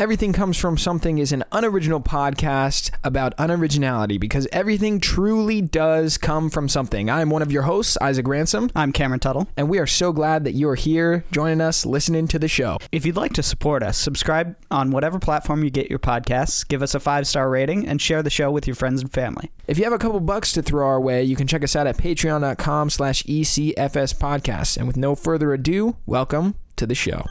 Everything 0.00 0.32
Comes 0.32 0.56
From 0.56 0.78
Something 0.78 1.18
is 1.18 1.30
an 1.30 1.44
unoriginal 1.52 2.00
podcast 2.00 2.90
about 3.04 3.36
unoriginality 3.36 4.18
because 4.18 4.48
everything 4.50 4.98
truly 4.98 5.60
does 5.60 6.16
come 6.16 6.48
from 6.48 6.70
something. 6.70 7.10
I'm 7.10 7.28
one 7.28 7.42
of 7.42 7.52
your 7.52 7.64
hosts, 7.64 7.98
Isaac 8.00 8.26
Ransom, 8.26 8.70
I'm 8.74 8.92
Cameron 8.92 9.20
Tuttle. 9.20 9.46
and 9.58 9.68
we 9.68 9.78
are 9.78 9.86
so 9.86 10.10
glad 10.10 10.44
that 10.44 10.54
you 10.54 10.70
are 10.70 10.74
here 10.74 11.26
joining 11.32 11.60
us, 11.60 11.84
listening 11.84 12.28
to 12.28 12.38
the 12.38 12.48
show. 12.48 12.78
If 12.90 13.04
you'd 13.04 13.16
like 13.16 13.34
to 13.34 13.42
support 13.42 13.82
us, 13.82 13.98
subscribe 13.98 14.56
on 14.70 14.90
whatever 14.90 15.18
platform 15.18 15.64
you 15.64 15.70
get 15.70 15.90
your 15.90 15.98
podcasts, 15.98 16.66
give 16.66 16.80
us 16.80 16.94
a 16.94 17.00
five 17.00 17.26
star 17.26 17.50
rating, 17.50 17.86
and 17.86 18.00
share 18.00 18.22
the 18.22 18.30
show 18.30 18.50
with 18.50 18.66
your 18.66 18.76
friends 18.76 19.02
and 19.02 19.12
family. 19.12 19.50
If 19.68 19.76
you 19.76 19.84
have 19.84 19.92
a 19.92 19.98
couple 19.98 20.20
bucks 20.20 20.52
to 20.52 20.62
throw 20.62 20.86
our 20.86 20.98
way, 20.98 21.22
you 21.24 21.36
can 21.36 21.46
check 21.46 21.62
us 21.62 21.76
out 21.76 21.86
at 21.86 21.98
patreon.com 21.98 22.88
slash 22.88 23.22
ECFS 23.24 24.14
podcast. 24.16 24.78
And 24.78 24.86
with 24.86 24.96
no 24.96 25.14
further 25.14 25.52
ado, 25.52 25.98
welcome 26.06 26.54
to 26.76 26.86
the 26.86 26.94
show. 26.94 27.26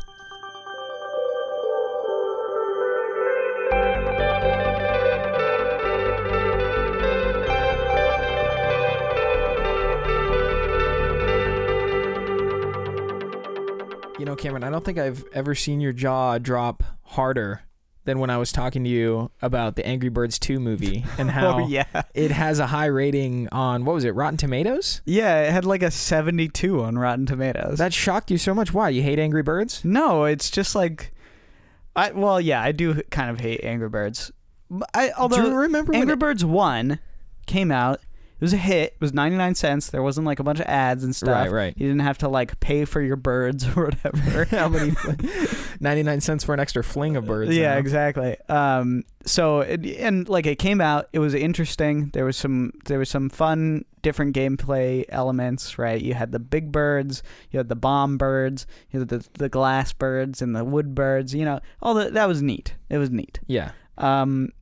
You 14.20 14.26
know, 14.26 14.36
Cameron, 14.36 14.66
I 14.66 14.70
don't 14.70 14.84
think 14.84 14.98
I've 14.98 15.24
ever 15.34 15.56
seen 15.56 15.80
your 15.80 15.94
jaw 15.94 16.38
drop 16.40 16.84
harder 17.04 17.62
than 18.04 18.20
when 18.20 18.30
I 18.30 18.36
was 18.38 18.52
talking 18.52 18.84
to 18.84 18.90
you 18.90 19.32
about 19.42 19.78
the 19.78 19.86
Angry 19.88 20.10
Birds 20.10 20.38
2 20.38 20.60
movie 20.60 21.06
and 21.18 21.30
oh, 21.30 21.32
how 21.32 21.60
oh, 21.62 21.68
yeah. 21.68 22.04
it 22.14 22.32
has 22.32 22.60
a 22.60 22.68
high 22.68 22.88
rating 22.88 23.48
on, 23.54 23.86
what 23.86 23.94
was 23.94 24.04
it, 24.04 24.14
Rotten 24.14 24.36
Tomatoes? 24.36 25.00
Yeah, 25.06 25.44
it 25.44 25.52
had 25.52 25.64
like 25.64 25.82
a 25.82 25.90
72 25.90 26.82
on 26.84 26.98
Rotten 26.98 27.26
Tomatoes. 27.28 27.78
That 27.78 27.94
shocked 27.94 28.30
you 28.30 28.38
so 28.38 28.54
much. 28.54 28.74
Why? 28.74 28.90
You 28.90 29.04
hate 29.04 29.20
Angry 29.20 29.42
Birds? 29.42 29.86
no, 29.86 30.26
it's 30.26 30.52
just 30.52 30.76
like. 30.76 31.14
I 31.96 32.12
Well, 32.12 32.42
yeah, 32.42 32.62
I 32.62 32.74
do 32.74 33.02
kind 33.04 33.30
of 33.30 33.40
hate 33.40 33.64
Angry 33.64 33.88
Birds. 33.90 34.34
I, 34.94 35.12
although 35.18 35.38
Do 35.44 35.48
you 35.48 35.56
remember 35.56 35.94
when 35.94 36.02
Angry 36.02 36.14
it- 36.16 36.20
Birds 36.20 36.44
1 36.44 37.00
came 37.48 37.72
out, 37.72 38.02
it 38.40 38.46
was 38.46 38.54
a 38.54 38.58
hit. 38.58 38.94
It 38.94 39.02
was 39.02 39.14
99 39.14 39.54
cents. 39.56 39.90
There 39.90 40.02
wasn't 40.02 40.26
like 40.26 40.40
a 40.40 40.44
bunch 40.44 40.62
of 40.62 40.66
ads 40.66 41.04
and 41.04 41.14
stuff. 41.14 41.30
Right, 41.30 41.52
right. 41.52 41.74
You 41.76 41.88
didn't 41.88 42.04
have 42.04 42.20
to 42.20 42.30
like 42.30 42.58
pay 42.62 42.86
for 42.86 43.02
your 43.02 43.18
birds 43.18 43.66
or 43.76 43.88
whatever. 43.88 44.46
How 44.56 44.70
many? 44.70 44.94
99 45.82 46.22
cents 46.22 46.46
for 46.46 46.54
an 46.54 46.60
extra 46.62 46.82
fling 46.82 47.18
of 47.18 47.26
birds. 47.26 47.56
yeah, 47.56 47.78
exactly. 47.78 48.38
Um, 48.48 49.04
so 49.26 49.60
it, 49.60 49.86
and 49.86 50.30
like 50.30 50.46
it 50.46 50.58
came 50.58 50.80
out, 50.80 51.10
it 51.12 51.20
was 51.20 51.34
interesting. 51.34 52.12
There 52.14 52.24
was 52.24 52.38
some 52.38 52.72
there 52.86 52.98
was 52.98 53.10
some 53.10 53.30
fun, 53.30 53.84
different 54.02 54.36
gameplay 54.36 55.04
elements. 55.10 55.78
Right, 55.78 56.02
you 56.02 56.14
had 56.14 56.32
the 56.32 56.40
big 56.40 56.72
birds, 56.72 57.22
you 57.52 57.58
had 57.58 57.68
the 57.68 57.76
bomb 57.76 58.18
birds, 58.18 58.66
you 58.90 59.00
had 59.00 59.10
the 59.10 59.28
the 59.34 59.50
glass 59.50 59.92
birds 59.92 60.42
and 60.42 60.56
the 60.56 60.64
wood 60.64 60.96
birds. 60.96 61.36
You 61.36 61.44
know, 61.44 61.60
all 61.82 61.94
the 61.94 62.10
that 62.12 62.28
was 62.28 62.42
neat. 62.42 62.76
It 62.90 63.00
was 63.00 63.10
neat. 63.10 63.42
Yeah. 63.48 63.72
Um, 63.98 64.54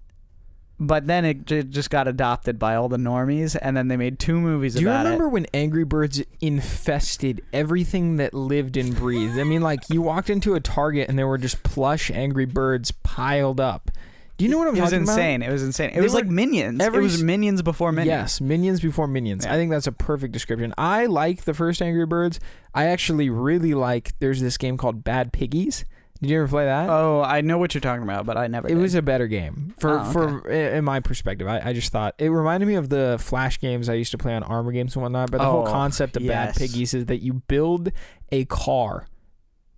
but 0.79 1.07
then 1.07 1.25
it 1.25 1.45
j- 1.45 1.63
just 1.63 1.89
got 1.89 2.07
adopted 2.07 2.59
by 2.59 2.75
all 2.75 2.87
the 2.89 2.97
normies, 2.97 3.57
and 3.61 3.75
then 3.75 3.87
they 3.87 3.97
made 3.97 4.19
two 4.19 4.39
movies 4.39 4.75
Do 4.75 4.81
you 4.81 4.89
about 4.89 5.05
remember 5.05 5.25
it. 5.25 5.29
when 5.29 5.45
Angry 5.53 5.83
Birds 5.83 6.21
infested 6.39 7.41
everything 7.53 8.17
that 8.17 8.33
lived 8.33 8.77
and 8.77 8.95
breathed? 8.95 9.39
I 9.39 9.43
mean, 9.43 9.61
like 9.61 9.89
you 9.89 10.01
walked 10.01 10.29
into 10.29 10.55
a 10.55 10.59
Target 10.59 11.09
and 11.09 11.17
there 11.17 11.27
were 11.27 11.37
just 11.37 11.63
plush 11.63 12.11
Angry 12.11 12.45
Birds 12.45 12.91
piled 12.91 13.59
up. 13.59 13.89
Do 14.37 14.45
you 14.45 14.51
know 14.51 14.59
what 14.59 14.67
I'm 14.67 14.75
It 14.77 14.81
was 14.81 14.91
talking 14.91 15.03
about? 15.03 15.13
It 15.13 15.15
was 15.15 15.17
insane. 15.17 15.41
It 15.41 15.51
was 15.51 15.63
insane. 15.63 15.89
It 15.89 15.95
They 15.95 16.01
was 16.01 16.13
like 16.13 16.27
Minions. 16.27 16.79
every 16.79 16.99
it 16.99 17.01
was 17.01 17.23
Minions 17.23 17.63
before 17.63 17.91
Minions. 17.91 18.07
Yes, 18.07 18.41
Minions 18.41 18.79
before 18.81 19.07
Minions. 19.07 19.45
Yeah. 19.45 19.53
I 19.53 19.55
think 19.57 19.71
that's 19.71 19.87
a 19.87 19.91
perfect 19.91 20.31
description. 20.31 20.75
I 20.77 21.07
like 21.07 21.45
the 21.45 21.55
first 21.55 21.81
Angry 21.81 22.05
Birds. 22.05 22.39
I 22.75 22.85
actually 22.85 23.31
really 23.31 23.73
like. 23.73 24.11
There's 24.19 24.39
this 24.39 24.57
game 24.57 24.77
called 24.77 25.03
Bad 25.03 25.33
Piggies. 25.33 25.85
Did 26.21 26.29
you 26.31 26.39
ever 26.39 26.47
play 26.47 26.65
that? 26.65 26.89
Oh, 26.89 27.21
I 27.21 27.41
know 27.41 27.57
what 27.59 27.73
you're 27.75 27.81
talking 27.81 28.03
about, 28.03 28.25
but 28.25 28.37
I 28.37 28.47
never. 28.47 28.67
it 28.67 28.73
did. 28.73 28.81
was 28.81 28.95
a 28.95 29.01
better 29.01 29.27
game 29.27 29.73
for 29.79 29.99
Oh, 29.99 30.11
for 30.11 30.49
in 30.49 30.83
my 30.83 30.99
perspective. 30.99 31.47
I, 31.47 31.61
I 31.69 31.73
just 31.73 31.91
thought 31.91 32.15
it 32.17 32.29
reminded 32.29 32.65
me 32.65 32.75
of 32.75 32.89
the 32.89 33.17
flash 33.19 33.59
games 33.59 33.87
I 33.87 33.93
used 33.93 34.11
to 34.11 34.17
play 34.17 34.33
on 34.33 34.41
Armor 34.43 34.71
games 34.71 34.95
and 34.95 35.03
whatnot. 35.03 35.29
But 35.31 35.39
the 35.39 35.45
whole 35.45 35.67
Oh, 35.67 35.71
concept 35.71 36.17
of 36.17 36.25
Bad. 36.25 36.55
Piggies 36.55 36.93
is 36.95 37.05
that 37.05 37.17
you 37.21 37.33
build 37.33 37.91
a 38.31 38.45
car, 38.45 39.05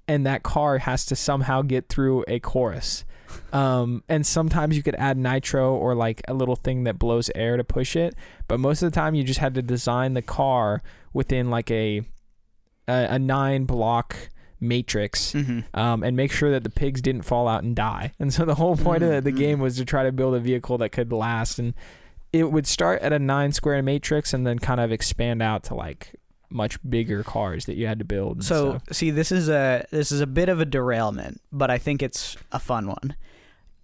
and 0.08 0.26
that 0.26 0.44
car 0.44 0.78
has 0.78 1.06
to 1.08 1.16
somehow 1.16 1.62
get 1.62 1.90
through 1.90 2.24
a 2.28 2.40
chorus. 2.40 3.04
Um, 3.54 4.04
and 4.10 4.26
sometimes 4.26 4.76
you 4.76 4.82
could 4.82 4.96
add 4.96 5.16
nitro 5.16 5.76
or 5.76 5.94
like 5.94 6.20
a 6.28 6.34
little 6.34 6.56
thing 6.56 6.86
that 6.86 6.98
blows 6.98 7.30
air 7.36 7.58
to 7.58 7.64
push 7.64 7.96
it. 7.96 8.16
But 8.48 8.60
most 8.60 8.82
of 8.82 8.92
the 8.92 8.96
time, 8.96 9.14
you 9.14 9.24
just 9.24 9.40
had 9.40 9.54
to 9.54 9.62
design 9.62 10.16
the 10.16 10.24
car 10.24 10.82
within 11.14 11.52
like 11.52 11.70
a 11.70 12.02
a, 12.88 13.08
a 13.12 13.20
nine 13.20 13.66
block 13.66 14.30
matrix 14.60 15.34
Mhm. 15.34 15.64
um, 15.74 16.04
and 16.04 16.16
make 16.18 16.32
sure 16.32 16.52
that 16.52 16.64
the 16.64 16.70
pigs 16.70 17.02
didn't 17.02 17.22
fall 17.24 17.48
out 17.48 17.64
and 17.64 17.76
die. 17.76 18.12
And 18.20 18.34
so 18.34 18.46
the 18.46 18.56
whole 18.56 18.76
point 18.78 19.04
of 19.04 19.10
the, 19.10 19.22
the 19.22 19.32
Mhm. 19.32 19.38
game 19.38 19.60
was 19.60 19.78
to 19.78 19.86
try 19.86 20.04
to 20.04 20.12
build 20.12 20.36
a 20.36 20.40
vehicle 20.40 20.78
that 20.80 20.90
could 20.90 21.12
last. 21.14 21.60
And 21.60 21.74
it 22.34 22.52
would 22.52 22.68
start 22.68 23.02
at 23.02 23.12
a 23.14 23.20
nine 23.20 23.52
square 23.52 23.82
matrix 23.82 24.34
and 24.34 24.46
then 24.46 24.60
kind 24.60 24.80
of 24.80 24.92
expand 24.92 25.42
out 25.42 25.64
to 25.64 25.76
like 25.76 26.16
much 26.52 26.78
bigger 26.90 27.24
cars 27.24 27.66
that 27.66 27.76
you 27.76 27.86
had 27.88 28.00
to 28.00 28.06
build. 28.06 28.44
So 28.44 28.70
stuff. 28.72 28.84
see, 28.92 29.12
this 29.12 29.32
is 29.32 29.50
a 29.50 29.86
this 29.92 30.12
is 30.12 30.20
a 30.22 30.28
bit 30.28 30.50
of 30.50 30.60
a 30.60 30.66
derailment, 30.66 31.42
but 31.52 31.70
I 31.72 31.78
think 31.78 32.02
it's 32.04 32.36
a 32.52 32.60
fun 32.60 32.88
one. 32.88 33.16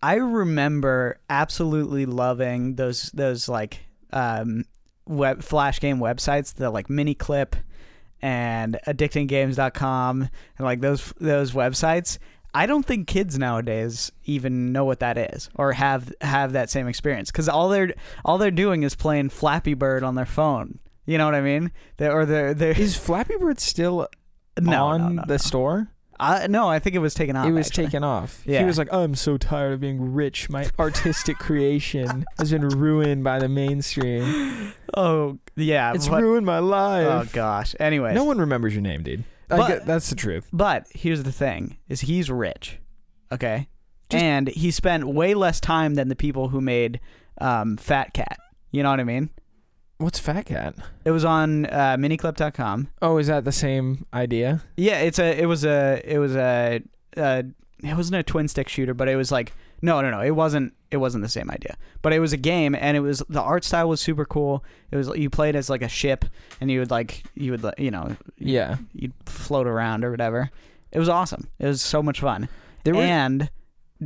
I 0.04 0.16
remember 0.16 1.20
absolutely 1.30 2.06
loving 2.06 2.76
those 2.76 3.12
those 3.14 3.48
like 3.50 3.86
um, 4.12 4.66
web 5.08 5.42
flash 5.44 5.80
game 5.80 6.00
websites, 6.00 6.54
the 6.54 6.70
like 6.70 6.88
MiniClip 6.88 7.54
and 8.26 8.80
addictinggames.com 8.88 10.22
and 10.58 10.66
like 10.66 10.82
those 10.82 11.14
those 11.20 11.52
websites. 11.52 12.18
I 12.56 12.66
don't 12.66 12.84
think 12.84 13.08
kids 13.08 13.38
nowadays 13.38 14.12
even 14.24 14.72
know 14.72 14.84
what 14.84 15.00
that 15.02 15.16
is 15.16 15.48
or 15.54 15.74
have 15.74 16.12
have 16.22 16.54
that 16.54 16.72
same 16.72 16.88
experience 16.88 17.30
because 17.30 17.48
all 17.48 17.70
they're 17.70 17.94
all 18.24 18.40
they're 18.40 18.50
doing 18.50 18.82
is 18.82 18.96
playing 18.96 19.30
Flappy 19.30 19.76
Bird 19.76 20.02
on 20.02 20.16
their 20.16 20.26
phone. 20.26 20.80
You 21.06 21.20
know 21.20 21.26
what 21.26 21.36
I 21.36 21.42
mean? 21.42 21.72
They, 21.98 22.10
or 22.10 22.26
they're 22.26 22.56
they're 22.56 22.72
is 22.80 22.98
Flappy 22.98 23.36
Bird 23.38 23.60
still 23.60 24.08
no, 24.60 24.88
on 24.88 25.02
no, 25.02 25.22
no, 25.22 25.24
the 25.28 25.38
store? 25.38 25.92
Uh, 26.20 26.48
no, 26.50 26.68
I 26.70 26.80
think 26.80 26.96
it 26.96 27.00
was 27.00 27.14
taken 27.14 27.36
off. 27.36 27.48
it 27.48 27.52
was 27.52 27.68
actually. 27.68 27.86
taken 27.86 28.04
off. 28.04 28.42
He 28.44 28.64
was 28.64 28.78
like, 28.78 28.92
"I'm 28.94 29.16
so 29.16 29.38
tired 29.38 29.74
of 29.74 29.80
being 29.82 30.14
rich. 30.14 30.50
My 30.50 30.70
artistic 30.80 31.38
creation 31.38 32.26
has 32.38 32.52
been 32.52 32.68
ruined 32.70 33.24
by 33.24 33.40
the 33.40 33.50
mainstream. 33.50 34.74
Oh 34.98 35.40
yeah, 35.58 35.94
It's 35.94 36.08
what- 36.08 36.22
ruined 36.22 36.46
my 36.46 36.60
life. 36.60 37.08
Oh 37.28 37.30
gosh. 37.34 37.76
Anyway. 37.82 38.14
no 38.14 38.24
one 38.24 38.38
remembers 38.38 38.74
your 38.74 38.82
name, 38.82 39.04
dude. 39.04 39.26
But- 39.50 39.86
that's 39.86 40.10
the 40.10 40.16
truth. 40.16 40.48
but 40.54 40.86
here's 40.92 41.24
the 41.24 41.32
thing: 41.34 41.78
is 41.90 42.02
he's 42.02 42.30
rich, 42.32 42.80
okay, 43.32 43.68
Just- 44.10 44.24
and 44.24 44.48
he 44.48 44.72
spent 44.72 45.06
way 45.08 45.34
less 45.34 45.60
time 45.60 45.96
than 45.96 46.08
the 46.08 46.16
people 46.16 46.48
who 46.50 46.62
made 46.62 47.02
um, 47.42 47.76
Fat 47.78 48.14
Cat. 48.14 48.38
You 48.72 48.84
know 48.84 48.90
what 48.90 49.00
I 49.02 49.04
mean? 49.04 49.30
What's 49.98 50.20
Fat 50.20 50.46
Cat? 50.46 50.76
It 51.06 51.12
was 51.12 51.24
on 51.24 51.68
uh, 51.68 51.96
miniclip.com. 51.98 52.90
Oh, 53.02 53.18
is 53.18 53.28
that 53.28 53.46
the 53.46 53.52
same 53.52 54.06
idea? 54.14 54.62
Yeah, 54.76 55.00
it's 55.00 55.20
a. 55.20 55.40
It 55.42 55.46
was 55.46 55.64
a. 55.64 56.02
It 56.04 56.18
was 56.18 56.36
a. 56.36 56.82
Uh, 57.16 57.44
it 57.84 57.96
wasn't 57.96 58.16
a 58.18 58.24
twin 58.24 58.48
stick 58.48 58.68
shooter, 58.68 58.94
but 58.94 59.08
it 59.08 59.16
was 59.16 59.32
like 59.32 59.54
no, 59.82 60.02
no, 60.02 60.10
no. 60.10 60.22
It 60.22 60.32
wasn't. 60.32 60.74
It 60.92 60.98
wasn't 60.98 61.24
the 61.24 61.30
same 61.30 61.50
idea. 61.52 61.78
But 62.02 62.14
it 62.14 62.20
was 62.20 62.34
a 62.34 62.38
game, 62.38 62.76
and 62.76 62.98
it 62.98 63.02
was 63.02 63.24
the 63.30 63.42
art 63.42 63.64
style 63.64 63.88
was 63.90 64.02
super 64.02 64.26
cool. 64.26 64.64
It 64.92 64.98
was 64.98 65.10
you 65.16 65.30
played 65.30 65.56
as 65.56 65.70
like 65.70 65.82
a 65.82 65.88
ship, 65.90 66.26
and 66.60 66.70
you 66.72 66.80
would 66.80 66.92
like 66.92 67.24
you 67.36 67.52
would 67.52 67.66
you 67.78 67.92
know 67.92 68.16
Yeah. 68.38 68.78
you'd 68.94 69.14
float 69.26 69.68
around 69.68 70.04
or 70.04 70.12
whatever. 70.12 70.50
It 70.92 71.00
was 71.00 71.10
awesome. 71.10 71.50
It 71.60 71.68
was 71.68 71.82
so 71.82 72.02
much 72.02 72.20
fun. 72.22 72.50
There 72.84 72.94
were 72.96 73.02
and 73.02 73.50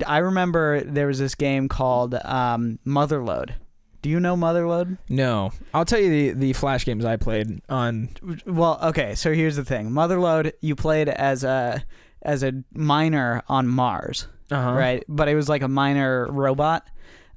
I 0.06 0.17
remember 0.19 0.81
there 0.81 1.07
was 1.07 1.19
this 1.19 1.35
game 1.35 1.67
called 1.67 2.13
um, 2.25 2.79
Motherload. 2.85 3.53
Do 4.02 4.10
you 4.10 4.20
know 4.20 4.36
Motherload? 4.38 4.98
no. 5.10 5.52
I'll 5.74 5.86
tell 5.86 6.00
you 6.00 6.10
the 6.10 6.40
the 6.40 6.54
flash 6.54 6.86
games 6.86 7.04
I 7.06 7.18
played 7.18 7.62
on. 7.70 8.10
Well, 8.46 8.80
okay. 8.84 9.16
So 9.16 9.34
here's 9.34 9.56
the 9.58 9.66
thing. 9.66 9.92
Motherload, 9.92 10.54
you 10.62 10.76
played 10.76 11.10
as 11.10 11.44
a 11.44 11.84
as 12.22 12.44
a 12.44 12.64
miner 12.74 13.42
on 13.48 13.68
Mars, 13.68 14.28
Uh-huh. 14.52 14.74
right? 14.74 15.04
But 15.08 15.28
it 15.30 15.36
was 15.36 15.48
like 15.50 15.62
a 15.62 15.68
miner 15.68 16.28
robot. 16.31 16.88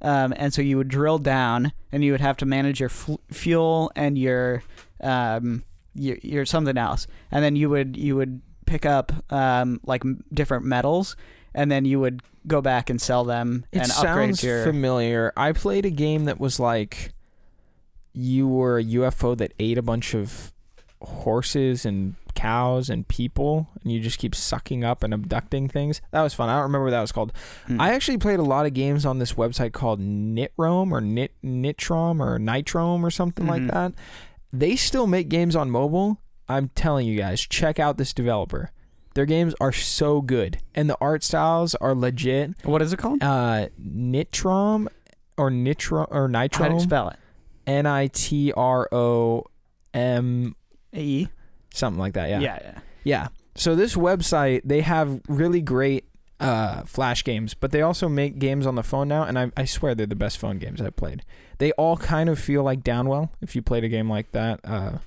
Um, 0.01 0.33
and 0.35 0.53
so 0.53 0.61
you 0.61 0.75
would 0.77 0.89
drill 0.89 1.17
down, 1.17 1.71
and 1.91 2.03
you 2.03 2.11
would 2.11 2.19
have 2.19 2.35
to 2.37 2.45
manage 2.45 2.81
your 2.81 2.89
f- 2.89 3.09
fuel 3.31 3.89
and 3.95 4.17
your 4.17 4.61
um, 5.01 5.63
your, 5.95 6.17
your 6.21 6.45
something 6.45 6.77
else, 6.77 7.07
and 7.31 7.43
then 7.43 7.55
you 7.55 7.69
would 7.69 7.95
you 7.95 8.15
would 8.17 8.41
pick 8.65 8.85
up 8.85 9.11
um, 9.31 9.79
like 9.85 10.03
m- 10.03 10.23
different 10.33 10.65
metals, 10.65 11.15
and 11.53 11.71
then 11.71 11.85
you 11.85 11.99
would 12.01 12.21
go 12.47 12.61
back 12.61 12.89
and 12.89 13.01
sell 13.01 13.23
them 13.23 13.65
It 13.71 13.79
and 13.83 13.91
upgrade 13.91 14.35
sounds 14.37 14.43
your. 14.43 14.63
familiar. 14.63 15.31
I 15.37 15.51
played 15.53 15.85
a 15.85 15.89
game 15.91 16.25
that 16.25 16.39
was 16.39 16.59
like 16.59 17.13
you 18.13 18.47
were 18.47 18.77
a 18.77 18.83
UFO 18.83 19.35
that 19.37 19.53
ate 19.59 19.77
a 19.77 19.81
bunch 19.81 20.13
of 20.13 20.53
horses 21.01 21.85
and 21.85 22.15
cows 22.35 22.89
and 22.89 23.07
people, 23.07 23.67
and 23.81 23.91
you 23.91 23.99
just 23.99 24.17
keep 24.19 24.33
sucking 24.35 24.83
up 24.83 25.03
and 25.03 25.13
abducting 25.13 25.67
things. 25.67 26.01
That 26.11 26.21
was 26.21 26.33
fun. 26.33 26.49
I 26.49 26.53
don't 26.53 26.63
remember 26.63 26.85
what 26.85 26.91
that 26.91 27.01
was 27.01 27.11
called. 27.11 27.31
Hmm. 27.67 27.79
I 27.79 27.93
actually 27.93 28.17
played 28.17 28.39
a 28.39 28.43
lot 28.43 28.65
of 28.65 28.73
games 28.73 29.05
on 29.05 29.19
this 29.19 29.33
website 29.33 29.73
called 29.73 29.99
Nitrome 29.99 30.91
or 30.91 31.01
Nit 31.01 31.31
Nitrom 31.43 32.19
or 32.19 32.39
Nitrome 32.39 33.03
or 33.03 33.11
something 33.11 33.45
like 33.47 33.61
Mhm. 33.63 33.71
that. 33.71 33.93
They 34.51 34.75
still 34.75 35.07
make 35.07 35.29
games 35.29 35.55
on 35.55 35.69
mobile. 35.71 36.19
I'm 36.47 36.69
telling 36.75 37.07
you 37.07 37.17
guys, 37.17 37.41
check 37.41 37.79
out 37.79 37.97
this 37.97 38.13
developer. 38.13 38.71
Their 39.13 39.25
games 39.25 39.53
are 39.61 39.71
so 39.71 40.21
good, 40.21 40.57
and 40.73 40.89
the 40.89 40.97
art 40.99 41.23
styles 41.23 41.75
are 41.75 41.93
legit. 41.93 42.53
What 42.63 42.81
is 42.81 42.93
it 42.93 42.97
called? 42.97 43.21
Uh, 43.21 43.67
Nitrom 43.79 44.87
or 45.37 45.49
Nitro 45.49 46.05
or 46.05 46.27
Nitro. 46.27 46.63
How 46.63 46.69
do 46.69 46.75
you 46.75 46.81
spell 46.81 47.09
it? 47.09 47.17
N 47.67 47.85
I 47.85 48.07
T 48.07 48.51
R 48.53 48.89
O 48.91 49.45
M 49.93 50.55
E. 50.93 51.27
something 51.73 51.99
like 51.99 52.13
that. 52.13 52.29
Yeah. 52.29 52.39
Yeah. 52.39 52.59
yeah. 52.61 52.79
Yeah. 53.03 53.27
So 53.55 53.75
this 53.75 53.95
website, 53.95 54.61
they 54.63 54.81
have 54.81 55.21
really 55.27 55.61
great 55.61 56.05
uh, 56.39 56.83
flash 56.83 57.23
games, 57.23 57.53
but 57.53 57.71
they 57.71 57.81
also 57.81 58.09
make 58.09 58.39
games 58.39 58.65
on 58.65 58.75
the 58.75 58.83
phone 58.83 59.07
now, 59.07 59.23
and 59.23 59.37
I, 59.37 59.51
I 59.55 59.65
swear 59.65 59.95
they're 59.95 60.05
the 60.05 60.15
best 60.15 60.37
phone 60.37 60.57
games 60.57 60.81
I've 60.81 60.95
played. 60.95 61.23
They 61.59 61.71
all 61.73 61.97
kind 61.97 62.29
of 62.29 62.39
feel 62.39 62.63
like 62.63 62.83
Downwell 62.83 63.29
if 63.41 63.55
you 63.55 63.61
played 63.61 63.83
a 63.83 63.89
game 63.89 64.09
like 64.09 64.31
that, 64.31 64.59
uh, 64.63 64.97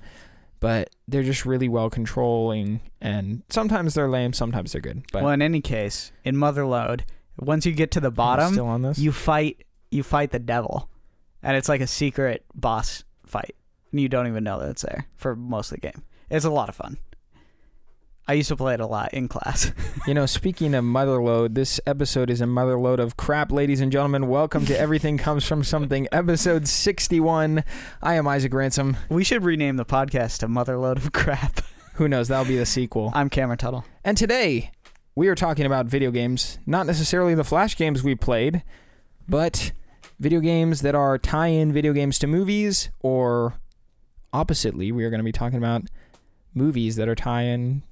but 0.59 0.89
they're 1.07 1.23
just 1.23 1.45
really 1.45 1.69
well 1.69 1.89
controlling, 1.89 2.81
and 3.01 3.43
sometimes 3.49 3.93
they're 3.93 4.09
lame, 4.09 4.33
sometimes 4.33 4.71
they're 4.71 4.81
good. 4.81 5.03
But 5.11 5.23
well, 5.23 5.31
in 5.33 5.41
any 5.41 5.61
case, 5.61 6.11
in 6.23 6.35
Motherload, 6.35 7.01
once 7.39 7.65
you 7.65 7.71
get 7.71 7.91
to 7.91 7.99
the 7.99 8.11
bottom, 8.11 8.53
still 8.53 8.67
on 8.67 8.81
this. 8.81 8.99
you 8.99 9.11
fight 9.11 9.65
you 9.91 10.03
fight 10.03 10.31
the 10.31 10.39
devil, 10.39 10.89
and 11.43 11.55
it's 11.55 11.69
like 11.69 11.81
a 11.81 11.87
secret 11.87 12.45
boss 12.53 13.03
fight, 13.25 13.55
and 13.91 14.01
you 14.01 14.09
don't 14.09 14.27
even 14.27 14.43
know 14.43 14.59
that 14.59 14.69
it's 14.69 14.81
there 14.81 15.07
for 15.15 15.35
most 15.35 15.71
of 15.71 15.79
the 15.79 15.81
game. 15.81 16.03
It's 16.29 16.45
a 16.45 16.49
lot 16.49 16.69
of 16.69 16.75
fun. 16.75 16.97
I 18.29 18.33
used 18.33 18.49
to 18.49 18.57
play 18.57 18.73
it 18.73 18.81
a 18.81 18.85
lot 18.85 19.13
in 19.13 19.29
class. 19.29 19.71
You 20.05 20.13
know, 20.13 20.25
speaking 20.25 20.73
of 20.73 20.85
Motherload, 20.85 21.53
this 21.53 21.81
episode 21.85 22.29
is 22.29 22.39
a 22.39 22.45
motherload 22.45 22.99
of 22.99 23.17
crap, 23.17 23.51
ladies 23.51 23.81
and 23.81 23.91
gentlemen. 23.91 24.29
Welcome 24.29 24.65
to 24.67 24.79
Everything 24.79 25.17
Comes 25.17 25.45
From 25.45 25.65
Something, 25.65 26.07
episode 26.13 26.65
61. 26.65 27.65
I 28.01 28.13
am 28.13 28.25
Isaac 28.25 28.53
Ransom. 28.53 28.95
we 29.09 29.25
should 29.25 29.43
rename 29.43 29.75
the 29.75 29.83
podcast 29.85 30.39
to 30.39 30.47
Motherload 30.47 30.95
of 30.95 31.11
Crap. 31.11 31.59
Who 31.95 32.07
knows? 32.07 32.29
That'll 32.29 32.45
be 32.45 32.57
the 32.57 32.65
sequel. 32.65 33.11
I'm 33.13 33.29
Cameron 33.29 33.57
Tuttle. 33.57 33.83
And 34.05 34.17
today, 34.17 34.71
we 35.13 35.27
are 35.27 35.35
talking 35.35 35.65
about 35.65 35.87
video 35.87 36.09
games, 36.09 36.57
not 36.65 36.85
necessarily 36.85 37.35
the 37.35 37.43
Flash 37.43 37.75
games 37.75 38.01
we 38.01 38.15
played, 38.15 38.63
but 39.27 39.73
video 40.21 40.39
games 40.39 40.83
that 40.83 40.95
are 40.95 41.17
tie 41.17 41.47
in 41.47 41.73
video 41.73 41.91
games 41.91 42.17
to 42.19 42.27
movies, 42.27 42.91
or 43.01 43.55
oppositely, 44.31 44.93
we 44.93 45.03
are 45.03 45.09
going 45.09 45.19
to 45.19 45.25
be 45.25 45.33
talking 45.33 45.57
about 45.57 45.83
movies 46.53 46.95
that 46.95 47.09
are 47.09 47.15
tie 47.15 47.43
in 47.43 47.83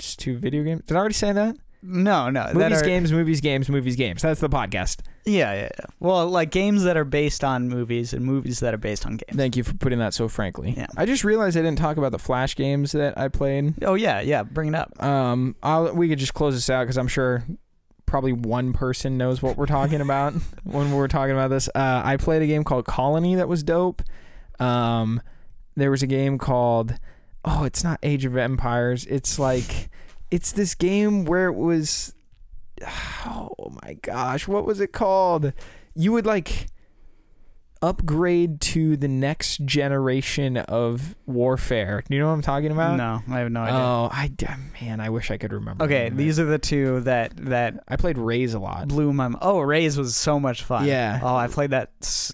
to 0.00 0.36
video 0.38 0.62
games. 0.64 0.82
Did 0.86 0.96
I 0.96 1.00
already 1.00 1.14
say 1.14 1.32
that? 1.32 1.56
No, 1.82 2.28
no, 2.28 2.44
that 2.44 2.54
Movies, 2.54 2.82
are- 2.82 2.84
games, 2.84 3.10
movies, 3.10 3.40
games, 3.40 3.70
movies, 3.70 3.96
games. 3.96 4.20
That's 4.20 4.40
the 4.40 4.50
podcast. 4.50 4.98
Yeah, 5.24 5.54
yeah, 5.54 5.62
yeah. 5.78 5.86
Well, 5.98 6.28
like 6.28 6.50
games 6.50 6.82
that 6.84 6.96
are 6.98 7.06
based 7.06 7.42
on 7.42 7.68
movies 7.70 8.12
and 8.12 8.22
movies 8.24 8.60
that 8.60 8.74
are 8.74 8.78
based 8.78 9.06
on 9.06 9.12
games. 9.12 9.34
Thank 9.36 9.56
you 9.56 9.64
for 9.64 9.72
putting 9.74 9.98
that 9.98 10.12
so 10.12 10.28
frankly. 10.28 10.74
Yeah. 10.76 10.88
I 10.98 11.06
just 11.06 11.24
realized 11.24 11.56
I 11.56 11.62
didn't 11.62 11.78
talk 11.78 11.96
about 11.96 12.12
the 12.12 12.18
Flash 12.18 12.54
games 12.54 12.92
that 12.92 13.16
I 13.16 13.28
played. 13.28 13.82
Oh 13.82 13.94
yeah, 13.94 14.20
yeah. 14.20 14.42
Bring 14.42 14.68
it 14.68 14.74
up. 14.74 15.02
Um, 15.02 15.56
I'll, 15.62 15.94
we 15.94 16.08
could 16.08 16.18
just 16.18 16.34
close 16.34 16.54
this 16.54 16.68
out 16.68 16.82
because 16.82 16.98
I'm 16.98 17.08
sure 17.08 17.44
probably 18.04 18.32
one 18.34 18.74
person 18.74 19.16
knows 19.16 19.40
what 19.40 19.56
we're 19.56 19.66
talking 19.66 20.02
about 20.02 20.34
when 20.64 20.92
we're 20.92 21.08
talking 21.08 21.32
about 21.32 21.48
this. 21.48 21.68
Uh, 21.74 22.02
I 22.04 22.18
played 22.18 22.42
a 22.42 22.46
game 22.46 22.62
called 22.64 22.84
Colony 22.84 23.36
that 23.36 23.48
was 23.48 23.62
dope. 23.62 24.02
Um, 24.58 25.22
there 25.76 25.90
was 25.90 26.02
a 26.02 26.06
game 26.06 26.36
called 26.36 26.94
oh, 27.44 27.64
it's 27.64 27.82
not 27.84 27.98
Age 28.02 28.24
of 28.24 28.36
Empires. 28.36 29.04
It's 29.06 29.38
like 29.38 29.88
it's 30.30 30.52
this 30.52 30.74
game 30.74 31.24
where 31.24 31.46
it 31.46 31.56
was 31.56 32.14
oh 33.26 33.72
my 33.82 33.94
gosh, 33.94 34.48
what 34.48 34.64
was 34.64 34.80
it 34.80 34.92
called? 34.92 35.52
You 35.94 36.12
would 36.12 36.26
like 36.26 36.68
upgrade 37.82 38.60
to 38.60 38.94
the 38.96 39.08
next 39.08 39.64
generation 39.64 40.58
of 40.58 41.14
warfare. 41.26 42.02
Do 42.06 42.14
you 42.14 42.20
know 42.20 42.26
what 42.28 42.34
I'm 42.34 42.42
talking 42.42 42.70
about? 42.72 42.96
No, 42.96 43.22
I 43.34 43.38
have 43.40 43.50
no 43.50 43.62
idea. 43.62 43.78
Oh, 43.78 44.08
I 44.12 44.30
man, 44.82 45.00
I 45.00 45.08
wish 45.08 45.30
I 45.30 45.38
could 45.38 45.52
remember. 45.52 45.84
okay, 45.84 46.04
the 46.04 46.04
name 46.04 46.12
of 46.12 46.18
these 46.18 46.38
are 46.40 46.44
the 46.44 46.58
two 46.58 47.00
that 47.00 47.32
that 47.36 47.82
I 47.88 47.96
played 47.96 48.18
Raze 48.18 48.54
a 48.54 48.58
lot. 48.58 48.88
blew 48.88 49.12
my. 49.12 49.32
Oh, 49.40 49.60
Raze 49.60 49.96
was 49.96 50.14
so 50.14 50.38
much 50.38 50.62
fun. 50.62 50.86
Yeah. 50.86 51.20
Oh, 51.22 51.34
I 51.34 51.48
played 51.48 51.70
that. 51.70 51.90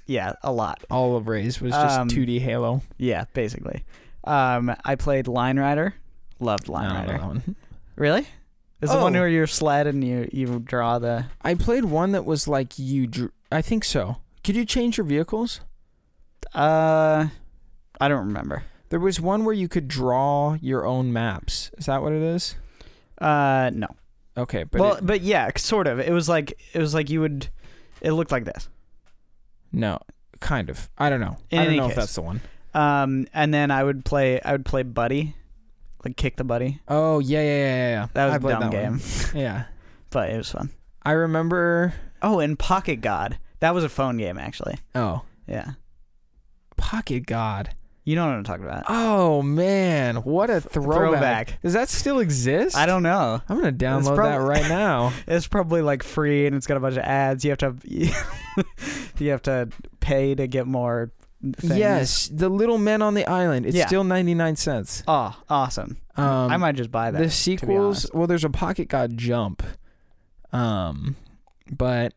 Yeah, 0.06 0.34
a 0.42 0.52
lot. 0.52 0.82
All 0.90 1.16
of 1.16 1.28
Raze 1.28 1.60
was 1.60 1.72
just 1.72 1.98
Um, 1.98 2.08
2D 2.08 2.40
Halo. 2.40 2.82
Yeah, 2.98 3.24
basically. 3.32 3.84
Um, 4.26 4.74
I 4.84 4.94
played 4.96 5.28
Line 5.28 5.58
Rider. 5.58 5.94
Loved 6.40 6.68
Line 6.68 6.86
I 6.90 6.96
don't 6.96 7.06
know 7.06 7.12
Rider. 7.12 7.18
that 7.22 7.26
one. 7.46 7.56
Really? 7.96 8.26
Is 8.82 8.90
the 8.90 8.98
one 8.98 9.16
Oh. 9.16 9.20
where 9.20 9.28
you're 9.28 9.46
sled 9.46 9.86
and 9.86 10.04
you 10.04 10.28
you 10.32 10.58
draw 10.58 10.98
the? 10.98 11.26
I 11.42 11.54
played 11.54 11.84
one 11.86 12.12
that 12.12 12.24
was 12.26 12.46
like 12.46 12.78
you. 12.78 13.06
Drew, 13.06 13.30
I 13.50 13.62
think 13.62 13.84
so. 13.84 14.18
Could 14.44 14.54
you 14.56 14.64
change 14.66 14.98
your 14.98 15.06
vehicles? 15.06 15.60
Uh, 16.54 17.28
I 18.00 18.08
don't 18.08 18.26
remember. 18.26 18.64
There 18.90 19.00
was 19.00 19.20
one 19.20 19.44
where 19.44 19.54
you 19.54 19.68
could 19.68 19.88
draw 19.88 20.54
your 20.60 20.86
own 20.86 21.12
maps. 21.12 21.70
Is 21.78 21.86
that 21.86 22.02
what 22.02 22.12
it 22.12 22.22
is? 22.22 22.54
Uh, 23.18 23.70
no. 23.72 23.88
Okay, 24.36 24.64
but 24.64 24.80
well, 24.80 24.94
it- 24.96 25.06
but 25.06 25.22
yeah, 25.22 25.50
sort 25.56 25.86
of. 25.86 25.98
It 25.98 26.12
was 26.12 26.28
like 26.28 26.52
it 26.74 26.78
was 26.78 26.92
like 26.94 27.08
you 27.10 27.20
would. 27.20 27.48
It 28.02 28.12
looked 28.12 28.30
like 28.30 28.44
this. 28.44 28.68
no, 29.72 29.98
kind 30.40 30.68
of. 30.68 30.90
I 30.98 31.08
don't 31.08 31.20
know. 31.20 31.38
In 31.50 31.58
I 31.58 31.62
don't 31.64 31.68
any 31.72 31.76
know 31.80 31.84
if 31.86 31.90
case. 31.92 31.96
that's 31.96 32.14
the 32.14 32.20
one. 32.22 32.40
Um, 32.76 33.26
and 33.32 33.52
then 33.54 33.70
I 33.70 33.82
would 33.82 34.04
play. 34.04 34.40
I 34.42 34.52
would 34.52 34.64
play 34.66 34.82
Buddy, 34.82 35.34
like 36.04 36.16
kick 36.16 36.36
the 36.36 36.44
Buddy. 36.44 36.80
Oh 36.88 37.18
yeah, 37.20 37.40
yeah, 37.40 37.56
yeah, 37.58 37.88
yeah. 37.90 38.06
That 38.12 38.24
was 38.26 38.32
I 38.34 38.36
a 38.36 38.60
dumb 38.60 38.70
game, 38.70 39.00
Yeah, 39.34 39.64
but 40.10 40.30
it 40.30 40.36
was 40.36 40.50
fun. 40.50 40.70
I 41.02 41.12
remember. 41.12 41.94
Oh, 42.22 42.38
and 42.40 42.58
Pocket 42.58 42.96
God. 43.00 43.38
That 43.60 43.74
was 43.74 43.84
a 43.84 43.88
phone 43.88 44.16
game 44.18 44.36
actually. 44.38 44.76
Oh, 44.94 45.22
Yeah. 45.46 45.72
Pocket 46.76 47.26
God. 47.26 47.70
You 48.04 48.14
know 48.14 48.24
what 48.26 48.34
I'm 48.34 48.44
talking 48.44 48.64
about. 48.64 48.84
Oh 48.88 49.42
man, 49.42 50.16
what 50.16 50.48
a 50.50 50.60
throwback. 50.60 50.96
throwback. 50.96 51.62
Does 51.62 51.72
that 51.72 51.88
still 51.88 52.20
exist? 52.20 52.76
I 52.76 52.86
don't 52.86 53.02
know. 53.02 53.40
I'm 53.48 53.56
gonna 53.58 53.72
download 53.72 54.14
prob- 54.14 54.30
that 54.30 54.36
right 54.36 54.68
now. 54.68 55.12
It's 55.26 55.48
probably 55.48 55.82
like 55.82 56.02
free 56.04 56.46
and 56.46 56.54
it's 56.54 56.66
got 56.68 56.76
a 56.76 56.80
bunch 56.80 56.96
of 56.96 57.02
ads. 57.02 57.44
You 57.44 57.50
have 57.50 57.58
to 57.58 57.76
you 59.18 59.30
have 59.30 59.42
to 59.42 59.68
pay 59.98 60.34
to 60.36 60.46
get 60.46 60.66
more 60.66 61.10
things. 61.54 61.76
Yes, 61.76 62.28
the 62.32 62.48
little 62.48 62.78
men 62.78 63.02
on 63.02 63.14
the 63.14 63.26
island. 63.28 63.66
It's 63.66 63.76
Yeah. 63.76 63.86
still 63.86 64.04
99 64.04 64.56
cents. 64.56 65.02
Oh, 65.06 65.36
awesome. 65.48 65.98
Um, 66.16 66.50
I 66.50 66.56
might 66.56 66.76
just 66.76 66.90
buy 66.90 67.10
that. 67.10 67.18
the 67.22 67.30
sequels. 67.30 68.04
honest. 68.04 68.14
Well, 68.14 68.26
there's 68.26 68.44
a 68.44 68.50
Pocket 68.50 68.88
God 68.88 69.16
Jump. 69.18 69.62
Um, 70.52 71.16
but 71.70 72.12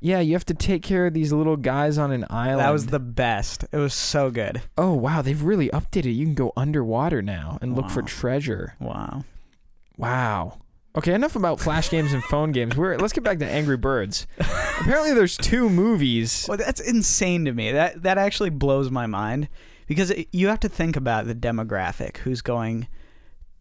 yeah, 0.00 0.20
you 0.20 0.32
have 0.34 0.46
to 0.46 0.54
take 0.54 0.82
care 0.82 1.06
of 1.06 1.14
these 1.14 1.32
little 1.32 1.56
guys 1.56 1.98
on 1.98 2.10
an 2.12 2.24
island. 2.30 2.60
That 2.60 2.70
was 2.70 2.86
the 2.86 2.98
best. 3.00 3.64
It 3.72 3.76
was 3.76 3.94
so 3.94 4.30
good. 4.30 4.62
Oh 4.76 4.92
wow, 4.94 5.22
they've 5.22 5.42
really 5.42 5.68
updated. 5.70 6.14
You 6.14 6.24
can 6.24 6.34
go 6.34 6.52
underwater 6.56 7.22
now 7.22 7.58
and 7.60 7.76
look 7.76 7.90
for 7.90 8.00
Wow. 8.00 8.06
treasure. 8.06 8.74
Wow. 8.80 9.24
Wow. 9.96 10.58
Okay, 10.98 11.14
enough 11.14 11.36
about 11.36 11.60
flash 11.60 11.90
games 11.90 12.12
and 12.12 12.24
phone 12.24 12.50
games. 12.50 12.76
We're 12.76 12.96
let's 12.96 13.12
get 13.12 13.22
back 13.22 13.38
to 13.38 13.46
Angry 13.46 13.76
Birds. 13.76 14.26
Apparently, 14.80 15.14
there's 15.14 15.36
two 15.36 15.70
movies. 15.70 16.44
Well, 16.48 16.58
that's 16.58 16.80
insane 16.80 17.44
to 17.44 17.52
me. 17.52 17.70
That 17.70 18.02
that 18.02 18.18
actually 18.18 18.50
blows 18.50 18.90
my 18.90 19.06
mind 19.06 19.48
because 19.86 20.10
it, 20.10 20.26
you 20.32 20.48
have 20.48 20.58
to 20.58 20.68
think 20.68 20.96
about 20.96 21.26
the 21.28 21.36
demographic 21.36 22.16
who's 22.18 22.42
going 22.42 22.88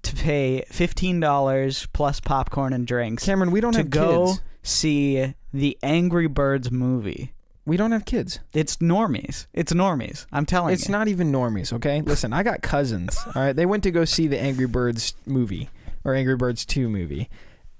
to 0.01 0.15
pay 0.15 0.63
fifteen 0.71 1.19
dollars 1.19 1.88
plus 1.93 2.19
popcorn 2.19 2.73
and 2.73 2.88
drinks 2.88 3.23
Cameron, 3.23 3.51
we 3.51 3.62
don't 3.62 3.73
to 3.73 3.79
have 3.79 3.91
go 3.91 4.25
kids. 4.25 4.41
see 4.63 5.35
the 5.53 5.77
Angry 5.83 6.25
Birds 6.25 6.71
movie. 6.71 7.33
We 7.67 7.77
don't 7.77 7.91
have 7.91 8.05
kids. 8.05 8.39
It's 8.51 8.77
normies. 8.77 9.45
It's 9.53 9.73
normies. 9.73 10.25
I'm 10.31 10.47
telling 10.47 10.73
It's 10.73 10.81
you. 10.81 10.85
It's 10.85 10.89
not 10.89 11.07
even 11.07 11.31
normies, 11.31 11.71
okay? 11.71 12.01
Listen, 12.01 12.33
I 12.33 12.41
got 12.41 12.63
cousins. 12.63 13.15
All 13.35 13.43
right, 13.43 13.55
they 13.55 13.67
went 13.67 13.83
to 13.83 13.91
go 13.91 14.05
see 14.05 14.25
the 14.25 14.39
Angry 14.39 14.65
Birds 14.65 15.13
movie 15.27 15.69
or 16.03 16.15
Angry 16.15 16.35
Birds 16.35 16.65
2 16.65 16.89
movie. 16.89 17.29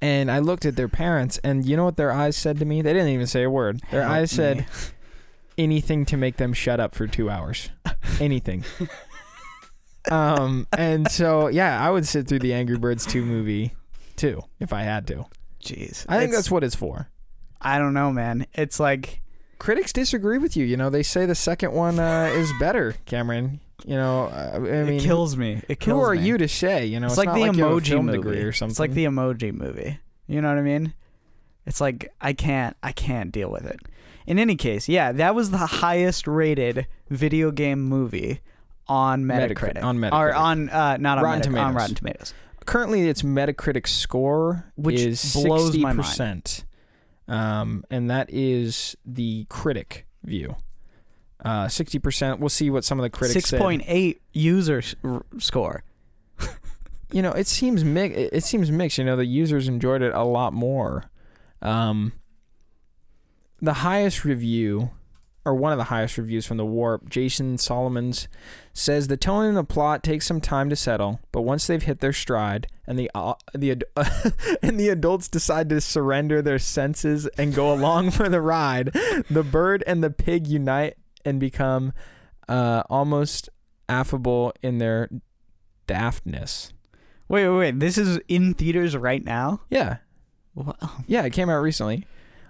And 0.02 0.30
I 0.30 0.40
looked 0.40 0.66
at 0.66 0.76
their 0.76 0.88
parents 0.88 1.40
and 1.44 1.66
you 1.66 1.76
know 1.76 1.86
what 1.86 1.98
their 1.98 2.12
eyes 2.12 2.38
said 2.38 2.60
to 2.60 2.66
me? 2.66 2.82
They 2.82 2.94
didn't 2.94 3.10
even 3.10 3.28
say 3.28 3.44
a 3.44 3.50
word. 3.50 3.82
Their 3.92 4.04
Help 4.04 4.14
eyes 4.14 4.32
said 4.32 4.58
me. 4.58 4.66
anything 5.58 6.06
to 6.06 6.18
make 6.18 6.38
them 6.38 6.54
shut 6.54 6.80
up 6.80 6.94
for 6.94 7.08
2 7.08 7.30
hours. 7.30 7.70
Anything. 8.20 8.64
um 10.12 10.68
and 10.78 11.12
so 11.12 11.48
yeah, 11.48 11.86
I 11.86 11.90
would 11.90 12.08
sit 12.08 12.28
through 12.28 12.40
the 12.40 12.54
Angry 12.54 12.78
Birds 12.78 13.06
2 13.06 13.26
movie 13.26 13.74
too 14.16 14.42
if 14.60 14.72
I 14.72 14.84
had 14.84 15.08
to. 15.08 15.26
Jeez. 15.64 16.06
I 16.08 16.20
think 16.20 16.32
that's 16.32 16.52
what 16.52 16.64
it's 16.64 16.76
for. 16.76 17.10
I 17.60 17.80
don't 17.80 17.94
know, 17.94 18.12
man. 18.12 18.46
It's 18.54 18.80
like 18.80 19.22
Critics 19.60 19.92
disagree 19.92 20.38
with 20.38 20.56
you. 20.56 20.66
You 20.66 20.78
know, 20.78 20.90
they 20.90 21.04
say 21.04 21.26
the 21.26 21.36
second 21.36 21.74
one 21.74 22.00
uh, 22.00 22.32
is 22.34 22.52
better, 22.60 22.96
Cameron. 23.06 23.60
You 23.86 23.96
know, 23.96 24.28
I 24.28 24.60
mean, 24.60 24.96
it 24.96 25.02
kills 25.02 25.38
me. 25.38 25.62
It 25.70 25.80
kills 25.80 26.00
Who 26.00 26.04
are 26.04 26.16
me. 26.16 26.22
you 26.26 26.38
to 26.40 26.48
say? 26.48 26.86
You 26.86 27.00
know, 27.00 27.06
it's, 27.08 27.18
it's, 27.18 27.26
like 27.26 27.36
the 27.36 27.42
like 27.42 27.56
you 27.56 27.64
have 27.64 27.74
a 27.74 27.80
emoji 27.80 28.04
movie 28.04 28.40
or 28.42 28.52
something. 28.52 28.72
It's 28.72 28.80
like 28.80 28.94
the 28.94 29.06
emoji 29.06 29.54
movie. 29.54 30.00
You 30.28 30.42
know 30.42 30.50
what 30.50 30.58
I 30.58 30.62
mean? 30.62 30.94
It's 31.66 31.80
like 31.80 32.12
I 32.20 32.34
can't 32.34 32.76
I 32.82 32.92
can't 32.92 33.32
deal 33.32 33.50
with 33.52 33.66
it. 33.66 33.80
In 34.26 34.40
any 34.40 34.56
case, 34.56 34.90
yeah, 34.90 35.12
that 35.14 35.36
was 35.36 35.52
the 35.52 35.58
highest 35.58 36.28
rated 36.28 36.88
video 37.10 37.52
game 37.52 37.82
movie 37.82 38.42
on 38.88 39.24
Metacrit- 39.26 39.56
Metacritic. 39.76 39.84
on 39.84 39.98
Metacritic. 40.00 40.14
Or 40.14 40.34
on 40.34 40.70
uh 40.70 40.98
not 40.98 41.18
on 41.20 41.24
Rotten 41.24 41.42
Metacritic, 41.42 41.44
on 41.44 41.44
Tomatoes. 41.44 41.76
Rotten 41.76 41.96
Tomatoes. 41.96 42.34
currently 42.66 43.08
its 43.10 43.22
Metacritic 43.22 43.88
score 43.88 44.66
Which 44.76 45.00
is 45.00 45.34
blows 45.34 45.66
sixty 45.66 45.82
my 45.82 45.94
mind. 45.94 46.64
um, 47.28 47.86
and 47.92 48.10
that 48.10 48.30
is 48.32 48.98
the 49.06 49.46
critic 49.50 50.08
view. 50.24 50.56
Uh, 51.48 51.68
Sixty 51.68 52.00
percent. 52.00 52.40
We'll 52.40 52.50
see 52.50 52.70
what 52.70 52.84
some 52.84 53.00
of 53.00 53.04
the 53.04 53.10
critics 53.10 53.34
Six 53.48 53.52
point 53.60 53.84
eight 53.88 53.88
said. 53.88 53.92
point 53.92 53.98
eight 53.98 54.22
user 54.34 54.82
r- 55.04 55.26
score. 55.40 55.84
you 57.12 57.22
know, 57.22 57.32
it 57.32 57.48
seems 57.48 57.84
mi- 57.84 58.06
it 58.14 58.44
seems 58.44 58.72
mixed. 58.72 58.98
You 58.98 59.04
know, 59.06 59.16
the 59.16 59.26
users 59.26 59.68
enjoyed 59.68 60.02
it 60.02 60.14
a 60.14 60.24
lot 60.24 60.54
more. 60.54 61.06
Um, 61.62 62.14
the 63.62 63.74
highest 63.74 64.24
review, 64.24 64.92
or 65.46 65.56
one 65.56 65.72
of 65.72 65.78
the 65.80 65.86
highest 65.86 66.18
reviews 66.18 66.46
from 66.46 66.58
the 66.58 66.66
Warp, 66.66 67.10
Jason 67.10 67.58
Solomons, 67.58 68.28
says 68.74 69.08
the 69.08 69.18
tone 69.18 69.46
and 69.46 69.58
the 69.58 69.64
plot 69.64 70.04
take 70.04 70.22
some 70.22 70.40
time 70.40 70.70
to 70.70 70.76
settle, 70.76 71.20
but 71.32 71.42
once 71.42 71.66
they've 71.66 71.82
hit 71.82 72.00
their 72.00 72.14
stride 72.14 72.68
and 72.86 73.00
the 73.00 73.10
uh, 73.16 73.34
the 73.56 73.72
ad- 73.72 73.84
and 74.62 74.80
the 74.80 74.90
adults 74.90 75.28
decide 75.28 75.70
to 75.70 75.82
surrender 75.82 76.42
their 76.42 76.60
senses 76.60 77.26
and 77.38 77.56
go 77.56 77.74
along 77.74 78.12
for 78.18 78.30
the 78.30 78.42
ride, 78.42 78.92
the 79.30 79.44
bird 79.44 79.84
and 79.88 80.04
the 80.04 80.12
pig 80.12 80.46
unite 80.46 80.96
and 81.28 81.40
become 81.40 81.94
uh, 82.48 82.84
almost 82.90 83.50
affable 83.90 84.54
in 84.62 84.78
their 84.78 85.10
daftness. 85.88 86.74
Wait, 87.28 87.48
wait, 87.50 87.58
wait. 87.58 87.80
This 87.80 87.98
is 87.98 88.20
in 88.28 88.54
theaters 88.54 88.96
right 88.96 89.24
now. 89.24 89.62
Yeah, 89.70 89.98
What? 90.54 90.78
yeah, 91.08 91.24
it 91.24 91.32
came 91.34 91.50
out 91.50 91.62
recently. 91.62 92.06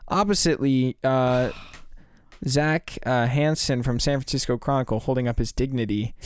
Oppositely, 0.07 0.97
uh, 1.03 1.51
Zach 2.47 2.97
uh, 3.05 3.25
Hansen 3.25 3.81
from 3.83 3.99
San 3.99 4.19
Francisco 4.19 4.57
Chronicle, 4.57 4.99
holding 4.99 5.27
up 5.27 5.39
his 5.39 5.51
dignity, 5.51 6.13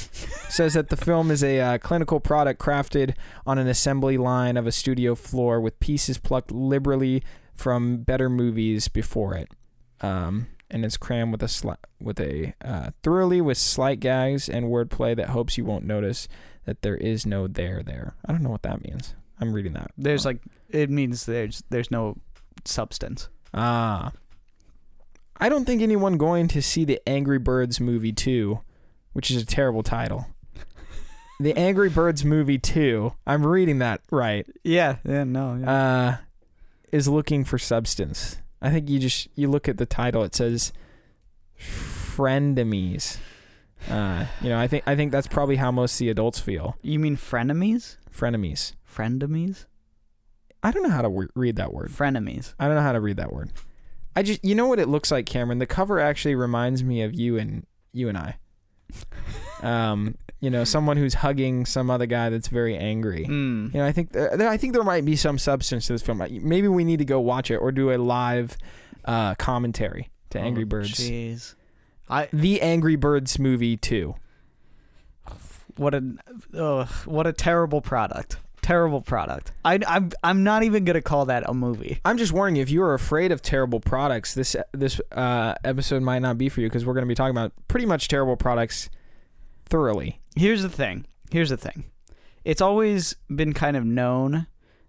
says 0.50 0.74
that 0.74 0.90
the 0.90 0.98
film 0.98 1.32
is 1.32 1.44
a 1.44 1.60
uh, 1.60 1.78
clinical 1.78 2.20
product 2.20 2.62
crafted 2.62 3.16
on 3.46 3.58
an 3.58 3.68
assembly 3.68 4.18
line 4.18 4.58
of 4.58 4.68
a 4.68 4.72
studio 4.72 5.16
floor 5.16 5.60
with 5.62 5.80
pieces 5.80 6.18
plucked 6.18 6.52
liberally 6.52 7.24
from 7.56 7.98
better 8.04 8.30
movies 8.30 8.88
before 8.90 9.34
it. 9.36 9.48
Um, 10.02 10.48
and 10.72 10.84
it's 10.84 10.98
crammed 10.98 11.32
with 11.32 11.44
a 11.44 11.48
sli- 11.48 11.78
with 12.02 12.20
a 12.20 12.54
uh, 12.64 12.90
thoroughly 13.04 13.42
with 13.42 13.58
slight 13.58 14.00
gags 14.00 14.50
and 14.50 14.66
wordplay 14.66 15.16
that 15.16 15.30
hopes 15.30 15.58
you 15.58 15.66
won't 15.66 15.86
notice 15.86 16.28
that 16.66 16.82
there 16.82 16.98
is 16.98 17.26
no 17.26 17.48
there 17.48 17.84
there. 17.84 18.16
I 18.26 18.32
don't 18.32 18.42
know 18.42 18.50
what 18.50 18.64
that 18.64 18.84
means. 18.84 19.14
I'm 19.40 19.54
reading 19.54 19.74
that. 19.74 19.92
There's 19.98 20.26
wrong. 20.26 20.36
like 20.36 20.42
it 20.70 20.90
means 20.90 21.26
there's 21.26 21.64
there's 21.70 21.92
no 21.92 22.18
substance. 22.66 23.30
Ah. 23.54 24.12
I 25.38 25.50
don't 25.50 25.66
think 25.66 25.82
anyone 25.82 26.18
going 26.18 26.48
to 26.50 26.62
see 26.62 26.86
the 26.86 27.02
Angry 27.08 27.40
Birds 27.40 27.80
movie 27.80 28.12
2, 28.14 28.60
which 29.14 29.32
is 29.32 29.42
a 29.42 29.46
terrible 29.46 29.82
title. 29.82 30.28
the 31.40 31.58
Angry 31.58 31.90
Birds 31.90 32.24
movie 32.24 32.60
2, 32.60 33.12
I'm 33.26 33.44
reading 33.46 33.80
that 33.80 34.02
right, 34.12 34.46
Yeah, 34.64 34.98
yeah, 35.04 35.24
no. 35.24 35.56
Yeah. 35.60 35.72
uh, 35.72 36.18
is 36.92 37.08
looking 37.08 37.44
for 37.44 37.58
substance. 37.58 38.38
I 38.62 38.70
think 38.70 38.90
you 38.90 39.00
just 39.00 39.28
you 39.36 39.48
look 39.50 39.68
at 39.68 39.78
the 39.78 39.86
title 39.86 40.24
it 40.24 40.36
says 40.36 40.72
frenemies. 41.60 43.18
Uh, 43.90 44.26
you 44.42 44.50
know, 44.50 44.60
I 44.60 44.68
think 44.68 44.84
I 44.86 44.96
think 44.96 45.12
that's 45.12 45.28
probably 45.28 45.56
how 45.56 45.72
most 45.72 45.96
of 45.96 46.00
the 46.00 46.10
adults 46.10 46.40
feel. 46.40 46.78
you 46.82 47.00
mean 47.00 47.18
frenemies? 47.18 47.98
Frenemies. 48.16 48.74
Friendemies? 48.88 49.66
I 50.64 50.72
don't 50.72 50.84
know 50.84 50.90
how 50.90 51.02
to 51.02 51.08
w- 51.10 51.30
read 51.34 51.56
that 51.56 51.74
word. 51.74 51.90
Frenemies. 51.90 52.54
I 52.60 52.68
don't 52.68 52.76
know 52.76 52.82
how 52.84 52.92
to 52.92 53.02
read 53.02 53.18
that 53.18 53.34
word. 53.34 53.52
I 54.16 54.22
just 54.22 54.44
you 54.44 54.54
know 54.54 54.68
what 54.68 54.80
it 54.80 54.88
looks 54.90 55.10
like, 55.12 55.26
Cameron. 55.26 55.60
The 55.60 55.66
cover 55.66 56.00
actually 56.00 56.36
reminds 56.36 56.84
me 56.84 57.02
of 57.02 57.14
you 57.14 57.38
and 57.38 57.66
you 57.92 58.10
and 58.10 58.18
I. 58.18 58.38
Um, 59.64 60.16
you 60.42 60.50
know, 60.50 60.64
someone 60.66 60.98
who's 60.98 61.14
hugging 61.14 61.66
some 61.66 61.90
other 61.90 62.06
guy 62.08 62.30
that's 62.30 62.50
very 62.50 62.76
angry. 62.76 63.26
Mm. 63.26 63.74
You 63.74 63.80
know, 63.80 63.86
I 63.86 63.92
think 63.94 64.12
th- 64.12 64.32
there, 64.34 64.50
I 64.50 64.58
think 64.58 64.74
there 64.74 64.84
might 64.84 65.06
be 65.06 65.16
some 65.16 65.38
substance 65.38 65.88
to 65.88 65.94
this 65.94 66.02
film. 66.02 66.18
Maybe 66.30 66.68
we 66.68 66.84
need 66.84 66.98
to 66.98 67.06
go 67.06 67.20
watch 67.20 67.50
it 67.52 67.58
or 67.58 67.72
do 67.72 67.92
a 67.92 67.98
live 67.98 68.58
uh, 69.06 69.36
commentary 69.36 70.10
to 70.32 70.40
Angry 70.40 70.64
Oh, 70.64 70.68
Birds. 70.68 70.92
Jeez. 71.00 71.56
I 72.10 72.28
The 72.34 72.62
Angry 72.62 72.96
Birds 72.98 73.40
movie 73.40 73.78
too. 73.78 74.16
what 75.78 75.94
a 75.96 76.88
what 77.06 77.28
a 77.28 77.34
terrible 77.34 77.82
product. 77.82 78.38
Terrible 78.62 79.02
product. 79.02 79.52
I 79.66 79.80
I'm 79.88 80.12
I'm 80.24 80.44
not 80.44 80.64
even 80.64 80.86
gonna 80.86 81.02
call 81.02 81.26
that 81.26 81.44
a 81.50 81.54
movie. 81.54 82.00
I'm 82.06 82.18
just 82.18 82.32
warning 82.32 82.58
you, 82.58 82.62
if 82.62 82.70
you 82.70 82.84
are 82.84 82.94
afraid 82.94 83.32
of 83.32 83.42
terrible 83.42 83.80
products, 83.80 84.34
this 84.36 84.56
this 84.72 85.02
uh, 85.12 85.56
episode 85.64 86.04
might 86.04 86.20
not 86.20 86.38
be 86.38 86.48
for 86.50 86.62
you 86.62 86.68
because 86.68 86.86
we're 86.86 86.94
going 86.94 87.06
to 87.06 87.08
be 87.08 87.16
talking 87.16 87.32
about 87.36 87.54
pretty 87.68 87.86
much 87.88 88.08
terrible 88.08 88.36
products 88.38 88.90
thoroughly. 89.66 90.21
Here's 90.36 90.62
the 90.64 90.70
thing. 90.70 91.06
Here's 91.32 91.50
the 91.50 91.58
thing. 91.58 91.86
It's 92.44 92.62
always 92.62 93.16
been 93.34 93.54
kind 93.54 93.78
of 93.78 93.86
known 93.86 94.48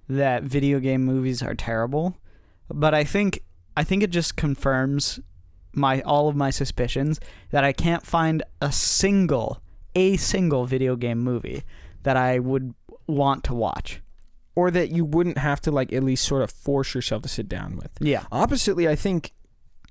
that 0.08 0.42
video 0.42 0.80
game 0.80 1.04
movies 1.04 1.42
are 1.42 1.54
terrible, 1.54 2.16
but 2.68 2.94
I 2.94 3.04
think 3.04 3.42
I 3.76 3.84
think 3.84 4.02
it 4.02 4.10
just 4.10 4.36
confirms 4.36 5.20
my 5.74 6.00
all 6.02 6.28
of 6.28 6.36
my 6.36 6.50
suspicions 6.50 7.18
that 7.50 7.64
I 7.64 7.72
can't 7.72 8.04
find 8.06 8.42
a 8.60 8.70
single 8.72 9.60
a 9.94 10.16
single 10.16 10.64
video 10.66 10.96
game 10.96 11.18
movie 11.18 11.62
that 12.02 12.16
I 12.16 12.38
would 12.38 12.74
want 13.06 13.44
to 13.44 13.54
watch. 13.54 14.00
or 14.54 14.70
that 14.70 14.90
you 14.90 15.04
wouldn't 15.04 15.38
have 15.38 15.60
to 15.62 15.70
like 15.70 15.92
at 15.94 16.02
least 16.04 16.24
sort 16.24 16.42
of 16.42 16.50
force 16.50 16.94
yourself 16.94 17.22
to 17.22 17.28
sit 17.28 17.48
down 17.48 17.76
with. 17.76 17.90
Yeah. 18.00 18.24
Oppositely, 18.30 18.86
I 18.88 18.94
think 18.96 19.32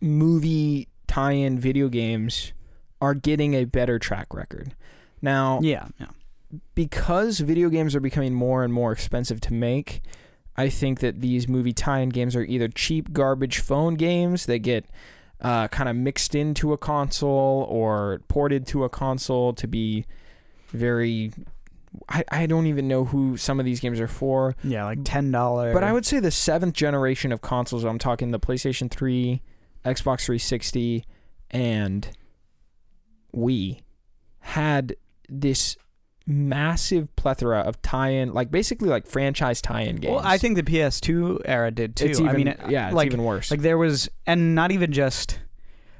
movie 0.01 0.88
tie-in 1.08 1.60
video 1.60 1.89
games 1.89 2.53
are 3.01 3.15
getting 3.15 3.55
a 3.55 3.65
better 3.65 3.98
track 3.98 4.34
record. 4.34 4.75
Now, 5.21 5.59
Yeah. 5.61 5.87
Yeah. 5.99 6.07
because 6.75 7.39
video 7.39 7.69
games 7.69 7.95
are 7.95 7.99
becoming 7.99 8.33
more 8.33 8.63
and 8.63 8.73
more 8.73 8.91
expensive 8.91 9.39
to 9.41 9.53
make, 9.53 10.01
I 10.57 10.69
think 10.69 10.99
that 10.99 11.21
these 11.21 11.47
movie 11.47 11.73
tie-in 11.73 12.09
games 12.09 12.35
are 12.35 12.43
either 12.43 12.67
cheap 12.67 13.13
garbage 13.13 13.59
phone 13.59 13.95
games 13.95 14.45
that 14.47 14.59
get 14.59 14.85
uh, 15.39 15.67
kind 15.69 15.89
of 15.89 15.95
mixed 15.95 16.35
into 16.35 16.73
a 16.73 16.77
console 16.77 17.65
or 17.69 18.21
ported 18.27 18.67
to 18.67 18.83
a 18.83 18.89
console 18.89 19.53
to 19.53 19.67
be 19.67 20.05
very. 20.69 21.31
I, 22.07 22.23
I 22.31 22.45
don't 22.45 22.67
even 22.67 22.87
know 22.87 23.05
who 23.05 23.35
some 23.37 23.59
of 23.59 23.65
these 23.65 23.79
games 23.79 23.99
are 23.99 24.07
for. 24.07 24.55
Yeah, 24.63 24.85
like 24.85 24.99
ten 25.03 25.31
dollars. 25.31 25.73
But 25.73 25.83
I 25.83 25.93
would 25.93 26.05
say 26.05 26.19
the 26.19 26.31
seventh 26.31 26.73
generation 26.75 27.31
of 27.31 27.41
consoles, 27.41 27.83
I'm 27.83 27.97
talking 27.99 28.31
the 28.31 28.39
PlayStation 28.39 28.89
3, 28.89 29.41
Xbox 29.83 30.25
360, 30.25 31.05
and 31.49 32.07
Wii, 33.35 33.81
had 34.39 34.95
this 35.31 35.77
massive 36.27 37.13
plethora 37.15 37.59
of 37.59 37.81
tie-in, 37.81 38.33
like 38.33 38.51
basically 38.51 38.89
like 38.89 39.07
franchise 39.07 39.61
tie-in 39.61 39.95
games. 39.95 40.15
Well, 40.15 40.21
I 40.23 40.38
think 40.38 40.55
the 40.55 40.63
PS2 40.63 41.41
era 41.45 41.71
did 41.71 41.95
too. 41.95 42.05
it's 42.05 42.19
even 42.19 42.29
I 42.29 42.33
mean, 42.33 42.55
yeah, 42.69 42.88
it's 42.88 42.95
like 42.95 43.07
even 43.07 43.23
worse. 43.23 43.50
like 43.50 43.61
there 43.61 43.77
was, 43.77 44.09
and 44.27 44.53
not 44.53 44.71
even 44.71 44.91
just. 44.91 45.39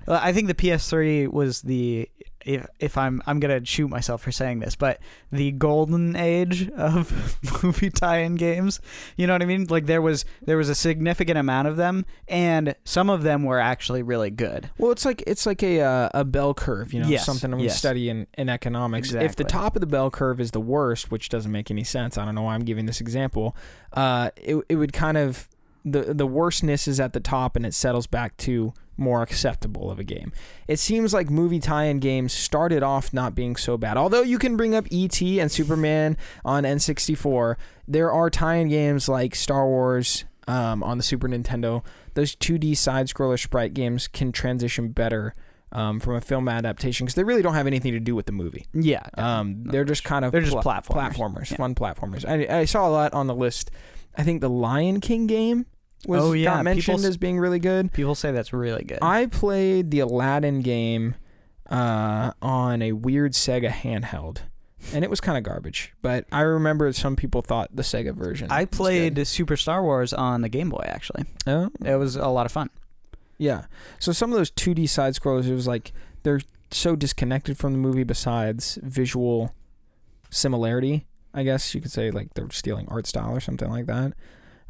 uh, 0.08 0.20
I 0.22 0.34
think 0.34 0.48
the 0.48 0.54
PS3 0.54 1.28
was 1.30 1.62
the 1.62 2.10
if, 2.46 2.66
if 2.80 2.98
I'm 2.98 3.22
I'm 3.26 3.40
gonna 3.40 3.64
shoot 3.66 3.88
myself 3.88 4.22
for 4.22 4.32
saying 4.32 4.60
this, 4.60 4.76
but 4.76 5.00
the 5.32 5.52
golden 5.52 6.16
age 6.16 6.70
of 6.72 7.38
movie 7.64 7.90
tie-in 7.90 8.36
games. 8.36 8.80
You 9.18 9.28
know 9.28 9.34
what 9.34 9.42
I 9.42 9.46
mean? 9.46 9.68
Like 9.70 9.86
there 9.86 10.02
was 10.02 10.26
there 10.42 10.58
was 10.58 10.70
a 10.70 10.76
significant 10.76 11.38
amount 11.38 11.68
of 11.68 11.78
them, 11.78 12.06
and 12.28 12.76
some 12.84 13.10
of 13.10 13.24
them 13.24 13.44
were 13.44 13.60
actually 13.60 14.04
really 14.04 14.30
good. 14.32 14.70
Well, 14.78 14.92
it's 14.92 15.06
like 15.06 15.24
it's 15.28 15.46
like 15.46 15.64
a 15.64 15.82
uh, 15.82 16.10
a 16.14 16.26
bell 16.26 16.54
curve, 16.54 16.94
you 16.94 17.02
know, 17.02 17.08
Yes, 17.08 17.26
something 17.26 17.56
we 17.56 17.64
yes. 17.64 17.78
study 17.78 18.10
in, 18.10 18.28
in 18.38 18.50
economics. 18.50 19.14
If 19.14 19.36
the 19.36 19.44
top 19.44 19.76
of 19.76 19.82
the 19.82 19.88
bell 19.88 20.10
curve 20.10 20.40
is 20.40 20.52
the 20.52 20.62
worst, 20.62 21.12
which 21.12 21.30
doesn't 21.30 21.52
make 21.52 21.72
any 21.72 21.84
sense, 21.84 22.18
I 22.18 22.26
don't 22.26 22.36
know 22.36 22.44
why 22.44 22.56
I'm 22.56 22.66
giving 22.66 22.86
this 22.86 23.02
example. 23.02 23.56
Uh, 23.94 24.32
it 24.36 24.64
it 24.70 24.76
would 24.76 24.94
kind 24.94 25.18
of 25.18 25.48
the 25.84 26.14
the 26.14 26.28
worstness 26.28 26.88
is 26.88 27.00
at 27.00 27.14
the 27.14 27.20
top 27.20 27.56
and 27.56 27.66
it 27.66 27.74
settles 27.74 28.08
back 28.08 28.38
to 28.38 28.74
more 28.98 29.22
acceptable 29.22 29.90
of 29.90 30.00
a 30.00 30.04
game. 30.04 30.32
It 30.68 30.78
seems 30.80 31.14
like 31.14 31.30
movie 31.30 31.60
tie-in 31.60 32.00
games 32.00 32.34
started 32.34 32.84
off 32.84 33.12
not 33.14 33.34
being 33.36 33.56
so 33.56 33.78
bad. 33.78 33.98
Although 33.98 34.22
you 34.22 34.38
can 34.38 34.56
bring 34.58 34.76
up 34.76 34.86
E.T. 34.92 35.40
and 35.40 35.52
Superman 35.52 36.18
on 36.46 36.64
N64, 36.64 37.56
there 37.88 38.12
are 38.12 38.30
tie-in 38.30 38.70
games 38.70 39.10
like 39.10 39.34
Star 39.36 39.66
Wars 39.68 40.26
um, 40.48 40.84
on 40.84 40.98
the 40.98 41.04
Super 41.04 41.28
Nintendo. 41.28 41.84
Those 42.14 42.36
2D 42.36 42.76
side-scroller 42.78 43.40
sprite 43.42 43.74
games 43.74 44.08
can 44.08 44.32
transition 44.32 44.90
better 44.90 45.34
um, 45.72 46.00
from 46.02 46.16
a 46.16 46.22
film 46.22 46.50
adaptation 46.50 47.06
because 47.06 47.16
they 47.16 47.24
really 47.24 47.42
don't 47.42 47.54
have 47.54 47.68
anything 47.68 47.94
to 47.94 48.00
do 48.00 48.14
with 48.16 48.26
the 48.26 48.34
movie. 48.34 48.66
Yeah. 48.74 49.04
Um, 49.18 49.64
they're 49.64 49.86
just 49.86 50.04
kind 50.04 50.26
of 50.26 50.32
They're 50.34 50.42
just 50.42 50.58
pla- 50.58 50.82
platformers. 50.82 51.14
platformers, 51.16 51.52
Yeah. 51.52 51.58
fun 51.58 51.76
platformers. 51.76 52.26
I, 52.28 52.60
I 52.60 52.66
saw 52.66 52.88
a 52.88 52.92
lot 52.92 53.14
on 53.14 53.28
the 53.28 53.36
list. 53.36 53.72
I 54.18 54.24
think 54.24 54.42
the 54.42 54.50
Lion 54.50 55.00
King 55.00 55.28
game 55.28 55.66
was 56.08 56.22
Oh, 56.24 56.32
yeah, 56.34 56.56
got 56.56 56.64
mentioned 56.64 56.98
people 56.98 57.10
as 57.10 57.18
being 57.18 57.40
really 57.40 57.60
good. 57.60 57.92
People 57.94 58.16
say 58.16 58.32
that's 58.32 58.54
really 58.54 58.84
good. 58.84 59.00
I 59.02 59.26
played 59.28 59.92
the 59.92 60.00
Aladdin 60.00 60.62
game 60.62 61.16
uh, 61.70 62.32
on 62.42 62.82
a 62.82 62.92
weird 62.94 63.34
Sega 63.34 63.70
handheld, 63.70 64.40
and 64.94 65.04
it 65.04 65.10
was 65.10 65.22
kind 65.22 65.38
of 65.38 65.44
garbage. 65.44 65.94
But 66.02 66.26
I 66.32 66.42
remember 66.42 66.92
some 66.94 67.16
people 67.16 67.42
thought 67.42 67.76
the 67.76 67.84
Sega 67.84 68.14
version. 68.14 68.52
I 68.52 68.66
played. 68.66 69.26
Super 69.28 69.56
Star 69.58 69.84
Wars 69.84 70.12
on 70.14 70.42
the 70.42 70.50
Game 70.50 70.70
Boy. 70.70 70.84
Actually, 70.86 71.26
Oh, 71.48 71.70
it 71.86 71.96
was 71.96 72.16
a 72.16 72.28
lot 72.28 72.46
of 72.46 72.52
fun. 72.52 72.70
yeah. 73.38 73.66
So 74.00 74.12
some 74.12 74.32
of 74.32 74.38
those 74.38 74.52
2D 74.52 74.88
side 74.90 75.14
scrollers, 75.16 75.48
it 75.48 75.54
was 75.54 75.68
like 75.68 75.92
they're 76.24 76.42
so 76.72 76.96
disconnected 76.96 77.58
from 77.58 77.74
the 77.74 77.80
movie. 77.80 78.04
Besides 78.04 78.78
visual 78.82 79.54
similarity, 80.30 81.06
I 81.34 81.44
guess 81.44 81.74
you 81.76 81.82
could 81.82 81.92
say 81.92 82.12
like 82.12 82.34
they're 82.34 82.50
stealing 82.52 82.88
art 82.90 83.08
style 83.08 83.32
or 83.32 83.40
something 83.40 83.70
like 83.70 83.86
that. 83.88 84.14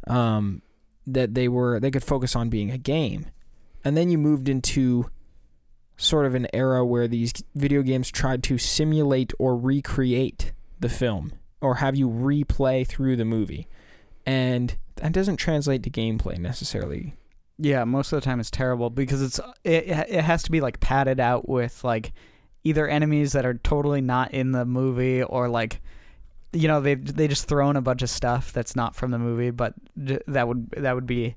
Um, 0.06 0.62
that 1.06 1.34
they 1.34 1.48
were 1.48 1.80
they 1.80 1.90
could 1.90 2.04
focus 2.04 2.36
on 2.36 2.48
being 2.48 2.70
a 2.70 2.78
game, 2.78 3.26
and 3.84 3.96
then 3.96 4.10
you 4.10 4.18
moved 4.18 4.48
into 4.48 5.10
sort 5.96 6.26
of 6.26 6.34
an 6.34 6.46
era 6.52 6.84
where 6.84 7.06
these 7.06 7.32
video 7.54 7.82
games 7.82 8.10
tried 8.10 8.42
to 8.42 8.58
simulate 8.58 9.32
or 9.38 9.56
recreate 9.56 10.52
the 10.80 10.88
film 10.88 11.32
or 11.60 11.76
have 11.76 11.94
you 11.94 12.08
replay 12.08 12.86
through 12.86 13.16
the 13.16 13.24
movie, 13.24 13.68
and 14.26 14.76
that 14.96 15.12
doesn't 15.12 15.36
translate 15.36 15.82
to 15.84 15.90
gameplay 15.90 16.36
necessarily. 16.38 17.14
Yeah, 17.58 17.84
most 17.84 18.12
of 18.12 18.20
the 18.20 18.24
time 18.24 18.40
it's 18.40 18.50
terrible 18.50 18.90
because 18.90 19.22
it's 19.22 19.40
it 19.64 19.88
it 19.88 20.24
has 20.24 20.42
to 20.42 20.50
be 20.50 20.60
like 20.60 20.80
padded 20.80 21.20
out 21.20 21.48
with 21.48 21.84
like 21.84 22.12
either 22.64 22.88
enemies 22.88 23.32
that 23.32 23.46
are 23.46 23.54
totally 23.54 24.00
not 24.00 24.32
in 24.32 24.52
the 24.52 24.64
movie 24.64 25.22
or 25.22 25.48
like 25.48 25.80
you 26.52 26.68
know 26.68 26.80
they 26.80 26.94
they 26.94 27.28
just 27.28 27.48
throw 27.48 27.70
in 27.70 27.76
a 27.76 27.82
bunch 27.82 28.02
of 28.02 28.10
stuff 28.10 28.52
that's 28.52 28.76
not 28.76 28.94
from 28.94 29.10
the 29.10 29.18
movie 29.18 29.50
but 29.50 29.74
that 29.96 30.46
would 30.46 30.70
that 30.76 30.94
would 30.94 31.06
be 31.06 31.34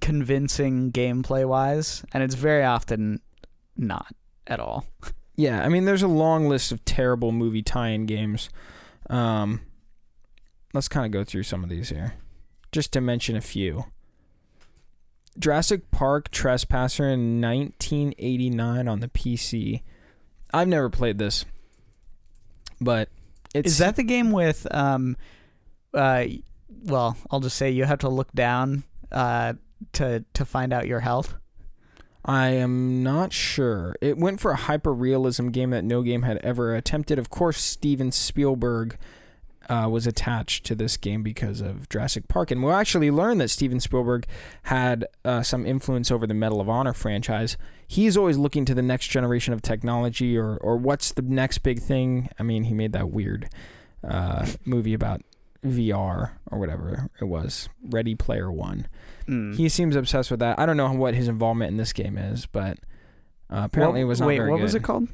convincing 0.00 0.92
gameplay 0.92 1.46
wise 1.46 2.04
and 2.12 2.22
it's 2.22 2.34
very 2.34 2.64
often 2.64 3.20
not 3.76 4.14
at 4.48 4.60
all. 4.60 4.86
Yeah, 5.36 5.62
I 5.62 5.68
mean, 5.68 5.84
there's 5.84 6.02
a 6.02 6.08
long 6.08 6.48
list 6.48 6.72
of 6.72 6.84
terrible 6.84 7.30
movie 7.30 7.62
tie-in 7.62 8.06
games. 8.06 8.50
Um, 9.08 9.60
let's 10.74 10.88
kind 10.88 11.06
of 11.06 11.12
go 11.12 11.22
through 11.22 11.44
some 11.44 11.62
of 11.62 11.70
these 11.70 11.90
here, 11.90 12.14
just 12.72 12.92
to 12.94 13.00
mention 13.00 13.36
a 13.36 13.40
few. 13.40 13.84
Jurassic 15.38 15.92
Park 15.92 16.32
Trespasser 16.32 17.08
in 17.08 17.40
1989 17.40 18.88
on 18.88 18.98
the 18.98 19.08
PC. 19.08 19.82
I've 20.52 20.66
never 20.66 20.90
played 20.90 21.18
this, 21.18 21.44
but 22.80 23.08
it's 23.54 23.72
Is 23.72 23.78
that 23.78 23.96
the 23.96 24.02
game 24.02 24.30
with 24.30 24.66
um 24.70 25.16
uh 25.94 26.24
well, 26.84 27.16
I'll 27.30 27.40
just 27.40 27.56
say 27.56 27.70
you 27.70 27.84
have 27.84 28.00
to 28.00 28.08
look 28.08 28.32
down 28.32 28.84
uh 29.10 29.54
to 29.94 30.24
to 30.34 30.44
find 30.44 30.72
out 30.72 30.86
your 30.86 31.00
health. 31.00 31.34
I 32.24 32.48
am 32.48 33.02
not 33.02 33.32
sure. 33.32 33.96
It 34.02 34.18
went 34.18 34.40
for 34.40 34.50
a 34.50 34.56
hyper 34.56 34.92
realism 34.92 35.48
game 35.48 35.70
that 35.70 35.84
no 35.84 36.02
game 36.02 36.22
had 36.22 36.36
ever 36.38 36.74
attempted. 36.74 37.18
Of 37.18 37.30
course, 37.30 37.58
Steven 37.58 38.12
Spielberg 38.12 38.98
uh, 39.68 39.88
was 39.90 40.06
attached 40.06 40.64
to 40.66 40.74
this 40.74 40.96
game 40.96 41.22
because 41.22 41.60
of 41.60 41.88
Jurassic 41.88 42.28
Park, 42.28 42.50
and 42.50 42.62
we'll 42.62 42.74
actually 42.74 43.10
learn 43.10 43.38
that 43.38 43.48
Steven 43.48 43.80
Spielberg 43.80 44.26
had 44.64 45.06
uh, 45.24 45.42
some 45.42 45.66
influence 45.66 46.10
over 46.10 46.26
the 46.26 46.34
Medal 46.34 46.60
of 46.60 46.68
Honor 46.68 46.92
franchise. 46.92 47.56
He's 47.86 48.16
always 48.16 48.36
looking 48.38 48.64
to 48.66 48.74
the 48.74 48.82
next 48.82 49.08
generation 49.08 49.52
of 49.54 49.62
technology, 49.62 50.36
or 50.36 50.56
or 50.58 50.76
what's 50.76 51.12
the 51.12 51.22
next 51.22 51.58
big 51.58 51.80
thing. 51.80 52.28
I 52.38 52.42
mean, 52.42 52.64
he 52.64 52.74
made 52.74 52.92
that 52.92 53.10
weird 53.10 53.48
uh, 54.02 54.46
movie 54.64 54.94
about 54.94 55.22
VR 55.64 56.30
or 56.50 56.58
whatever 56.58 57.08
it 57.20 57.24
was, 57.24 57.68
Ready 57.82 58.14
Player 58.14 58.50
One. 58.50 58.86
Mm. 59.26 59.56
He 59.56 59.68
seems 59.68 59.96
obsessed 59.96 60.30
with 60.30 60.40
that. 60.40 60.58
I 60.58 60.66
don't 60.66 60.76
know 60.76 60.92
what 60.92 61.14
his 61.14 61.28
involvement 61.28 61.70
in 61.70 61.76
this 61.76 61.92
game 61.92 62.16
is, 62.16 62.46
but 62.46 62.78
uh, 63.50 63.62
apparently 63.64 64.00
What- 64.00 64.06
it 64.06 64.08
was 64.08 64.20
not 64.20 64.26
Wait, 64.28 64.36
very 64.38 64.50
what 64.50 64.60
was 64.60 64.74
it 64.74 64.82
called? 64.82 65.08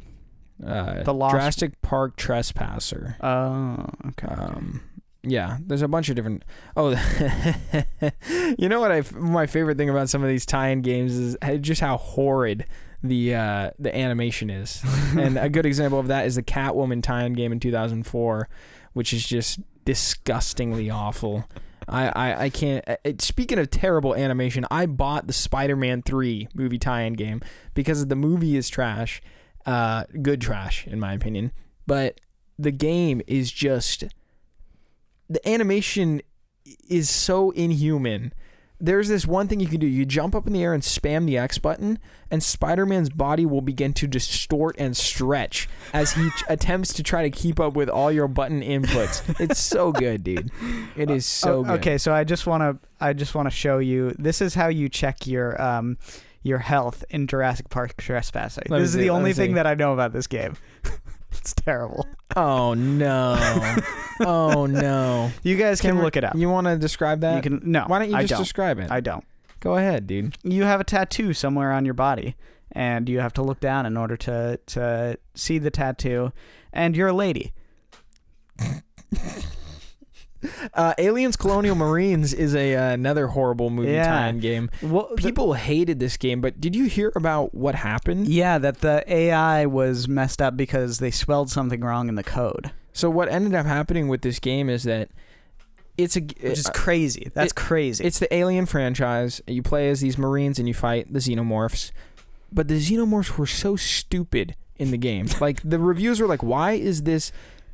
Uh, 0.65 1.03
The 1.03 1.15
Lost- 1.15 1.33
Jurassic 1.33 1.81
Park 1.83 2.17
Trespasser. 2.17 3.17
Oh, 3.21 3.87
okay. 4.09 4.29
Um, 4.29 4.83
yeah, 5.23 5.57
there's 5.67 5.83
a 5.83 5.89
bunch 5.89 6.09
of 6.11 6.17
different. 6.17 6.45
Oh, 6.77 6.91
you 8.59 8.69
know 8.69 8.81
what? 8.81 8.93
I 8.93 9.03
my 9.17 9.47
favorite 9.47 9.79
thing 9.79 9.89
about 9.89 10.09
some 10.11 10.23
of 10.23 10.29
these 10.29 10.45
tie-in 10.47 10.83
games 10.83 11.17
is 11.17 11.37
just 11.61 11.81
how 11.81 11.97
horrid 11.97 12.67
the 13.03 13.35
uh, 13.35 13.71
the 13.79 13.95
animation 13.97 14.51
is. 14.51 14.83
and 15.19 15.39
a 15.39 15.49
good 15.49 15.67
example 15.67 15.99
of 15.99 16.09
that 16.09 16.27
is 16.27 16.35
the 16.37 16.43
Catwoman 16.43 17.03
tie-in 17.03 17.33
game 17.33 17.53
in 17.53 17.61
2004, 17.61 18.49
which 18.93 19.13
is 19.13 19.27
just 19.27 19.61
disgustingly 19.85 20.91
awful. 20.91 21.45
I, 21.89 22.09
I, 22.09 22.43
I 22.45 22.49
can't. 22.51 22.87
uh, 22.89 22.97
It, 23.05 23.21
speaking 23.21 23.59
of 23.59 23.71
terrible 23.71 24.15
animation, 24.15 24.65
I 24.71 24.87
bought 24.87 25.27
the 25.27 25.33
Spider-Man 25.35 26.03
3 26.03 26.49
movie 26.55 26.79
tie-in 26.79 27.13
game 27.15 27.43
because 27.75 28.07
the 28.07 28.17
movie 28.17 28.57
is 28.57 28.69
trash, 28.71 29.21
uh, 29.67 30.05
good 30.23 30.41
trash 30.41 30.87
in 30.87 30.99
my 31.01 31.13
opinion. 31.13 31.53
But 31.87 32.21
the 32.59 32.73
game 32.73 33.21
is 33.27 33.51
just 33.51 34.05
the 35.29 35.47
animation 35.49 36.21
is 36.89 37.11
so 37.11 37.51
inhuman. 37.51 38.33
There's 38.81 39.09
this 39.09 39.27
one 39.27 39.49
thing 39.49 39.61
you 39.61 39.67
can 39.69 39.81
do. 39.81 39.87
You 39.87 40.05
jump 40.05 40.35
up 40.35 40.47
in 40.47 40.53
the 40.53 40.63
air 40.63 40.75
and 40.75 40.83
spam 40.83 41.27
the 41.27 41.39
X 41.39 41.59
button, 41.59 41.99
and 42.31 42.43
Spider 42.43 42.85
Man's 42.85 43.09
body 43.09 43.47
will 43.47 43.61
begin 43.63 43.95
to 43.95 44.07
distort 44.07 44.75
and 44.79 44.95
stretch 44.97 45.69
as 45.95 46.13
he 46.13 46.29
ch- 46.31 46.45
attempts 46.49 46.93
to 46.95 47.03
try 47.03 47.23
to 47.23 47.31
keep 47.31 47.59
up 47.61 47.75
with 47.75 47.89
all 47.89 48.11
your 48.13 48.29
button 48.29 48.61
inputs. 48.63 49.41
It's 49.41 49.61
so 49.61 49.93
good, 49.93 50.25
dude. 50.25 50.51
It 50.97 51.09
is 51.09 51.25
so 51.25 51.61
Oh, 51.61 51.63
good. 51.65 51.81
Okay, 51.81 51.99
so 51.99 52.13
I 52.13 52.25
just 52.25 52.47
want 52.47 52.63
to 52.63 52.89
I 53.01 53.13
just 53.15 53.35
want 53.35 53.47
to 53.47 53.51
show 53.55 53.79
you. 53.79 54.15
This 54.19 54.43
is 54.43 54.55
how 54.55 54.69
you 54.69 54.89
check 54.89 55.27
your 55.27 55.61
um 55.63 55.97
your 56.45 56.59
health 56.59 57.05
in 57.11 57.27
Jurassic 57.27 57.69
Park 57.71 57.97
Trespasser. 57.97 58.63
Let 58.69 58.77
me 58.77 58.83
this 58.83 58.91
is 58.91 58.95
see, 58.95 59.01
the 59.01 59.11
let 59.11 59.17
only 59.17 59.31
me 59.31 59.35
thing 59.35 59.51
see. 59.51 59.55
that 59.55 59.67
I 59.67 59.75
know 59.75 59.93
about 59.93 60.13
this 60.13 60.29
game. 60.29 60.57
it's 61.33 61.55
terrible. 61.55 62.07
Oh, 62.37 62.75
no. 62.75 63.35
oh, 64.21 64.67
no. 64.67 65.33
You 65.43 65.57
guys 65.57 65.81
can, 65.81 65.97
we- 65.97 66.03
look 66.03 66.17
it 66.17 66.23
up. 66.23 66.37
You 66.37 66.49
want 66.49 66.67
to 66.69 66.77
describe 66.79 67.21
that? 67.23 67.37
You 67.45 67.59
can 67.59 67.73
no. 67.73 67.85
Why 67.89 67.99
don't 67.99 68.11
you 68.11 68.17
I 68.17 68.21
just 68.23 68.31
don't. 68.31 68.43
describe 68.43 68.79
it? 68.79 68.91
I 68.91 69.01
don't. 69.01 69.25
Go 69.61 69.77
ahead, 69.77 70.07
dude. 70.07 70.37
You 70.45 70.63
have 70.65 70.81
a 70.81 70.85
tattoo 70.85 71.33
somewhere 71.33 71.73
on 71.73 71.85
your 71.87 71.95
body, 71.95 72.37
and 72.73 73.09
you 73.09 73.21
have 73.21 73.33
to 73.35 73.43
look 73.43 73.61
down 73.61 73.87
in 73.87 73.97
order 73.97 74.17
to 74.19 74.61
to 74.67 75.19
see 75.35 75.59
the 75.59 75.71
tattoo. 75.71 76.33
And 76.73 76.95
you're 76.97 77.09
a 77.09 77.13
lady. 77.15 77.53
Uh, 80.75 80.93
Aliens 80.99 81.37
Colonial 81.37 81.75
Marines 81.77 82.33
is 82.33 82.55
a 82.55 82.75
uh, 82.75 82.93
another 82.93 83.29
horrible 83.29 83.71
movie 83.71 83.93
Yeah. 83.93 84.07
tie-in 84.09 84.41
game. 84.41 84.71
Well, 84.83 85.09
the- 85.15 85.23
People 85.23 85.53
hated 85.55 86.01
this 86.01 86.17
game, 86.17 86.41
but 86.41 86.61
did 86.61 86.75
you 86.75 86.85
hear 86.87 87.13
about 87.15 87.55
what 87.55 87.75
happened? 87.77 88.29
yeah, 88.29 88.59
that 88.59 88.81
the 88.81 89.05
AI 89.07 89.67
was 89.67 90.09
messed 90.09 90.41
up 90.43 90.57
because 90.57 90.99
they 90.99 91.11
spelled 91.11 91.51
something 91.51 91.81
wrong 91.81 92.09
in 92.09 92.15
the 92.17 92.23
code, 92.25 92.73
So 92.93 93.09
what 93.11 93.29
ended 93.29 93.55
up 93.55 93.67
happening 93.67 94.09
with 94.09 94.23
this 94.23 94.39
game 94.41 94.69
is 94.69 94.83
that 94.85 95.11
it's 95.97 96.17
a 96.17 96.21
which 96.21 96.43
is 96.43 96.67
uh, 96.67 96.73
crazy. 96.73 97.31
That's 97.35 97.53
crazy. 97.53 98.03
it's 98.05 98.19
the 98.19 98.33
Alien 98.35 98.67
franchise. 98.67 99.41
You 99.47 99.63
play 99.63 99.89
as 99.91 100.01
these 100.01 100.19
Marines 100.19 100.59
and 100.59 100.67
you 100.67 100.75
fight 100.75 101.13
the 101.13 101.21
Xenomorphs, 101.21 101.93
but 102.53 102.67
the 102.69 102.81
Xenomorphs 102.81 103.39
were 103.39 103.47
so 103.47 103.77
stupid 103.77 104.57
in 104.77 104.91
the 104.91 104.99
game. 104.99 105.27
like 105.41 105.61
the 105.63 105.79
reviews 105.79 106.21
were 106.21 106.27
like, 106.27 106.43
"Why 106.43 106.73
is 106.73 107.03
this 107.05 107.31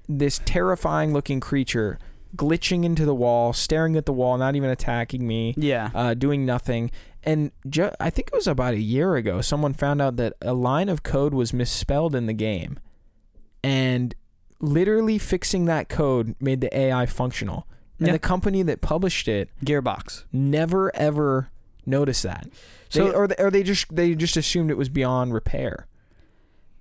this 0.06 0.40
terrifying 0.44 1.12
looking 1.14 1.40
creature 1.40 1.98
glitching 2.36 2.84
into 2.84 3.04
the 3.04 3.14
wall, 3.14 3.52
staring 3.52 3.96
at 3.96 4.06
the 4.06 4.12
wall, 4.12 4.38
not 4.38 4.56
even 4.56 4.70
attacking 4.70 5.26
me?" 5.26 5.54
yeah. 5.56 5.90
uh, 5.94 6.14
doing 6.14 6.44
nothing. 6.46 6.90
And 7.22 7.52
ju- 7.68 7.90
I 8.00 8.08
think 8.10 8.28
it 8.28 8.34
was 8.34 8.46
about 8.46 8.74
a 8.74 8.80
year 8.80 9.16
ago, 9.16 9.40
someone 9.42 9.74
found 9.74 10.00
out 10.00 10.16
that 10.16 10.34
a 10.40 10.54
line 10.54 10.88
of 10.88 11.02
code 11.02 11.34
was 11.34 11.52
misspelled 11.52 12.14
in 12.14 12.26
the 12.26 12.32
game. 12.32 12.78
And 13.62 14.14
literally 14.60 15.18
fixing 15.18 15.66
that 15.66 15.88
code 15.88 16.34
made 16.40 16.60
the 16.60 16.74
AI 16.76 17.06
functional. 17.06 17.66
And 17.98 18.08
Yeah. 18.08 18.12
the 18.14 18.18
company 18.18 18.62
that 18.62 18.80
published 18.80 19.28
it 19.28 19.50
Gearbox. 19.64 20.24
never 20.32 20.94
ever 20.96 21.50
noticed 21.84 22.22
that. 22.22 22.46
So- 22.88 23.04
they, 23.04 23.14
or, 23.14 23.28
they, 23.28 23.34
or 23.38 23.50
they 23.50 23.62
just 23.62 23.94
they 23.94 24.14
just 24.14 24.36
assumed 24.38 24.70
it 24.70 24.78
was 24.78 24.88
beyond 24.88 25.34
repair. 25.34 25.86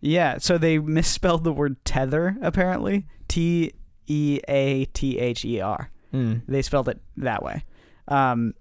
Yeah, 0.02 0.38
so 0.38 0.58
they 0.58 0.80
misspelled 0.80 1.44
the 1.44 1.52
word 1.52 1.84
tether 1.84 2.38
apparently. 2.42 3.06
T 3.28 3.74
E 4.10 4.40
A 4.48 4.86
T 4.86 5.18
H 5.18 5.46
E 5.46 5.62
R. 5.62 5.90
Mm. 6.14 6.42
They 6.48 6.62
spelled 6.62 6.90
it 6.90 7.00
that 7.18 7.44
way. 7.44 7.64
Um, 8.08 8.54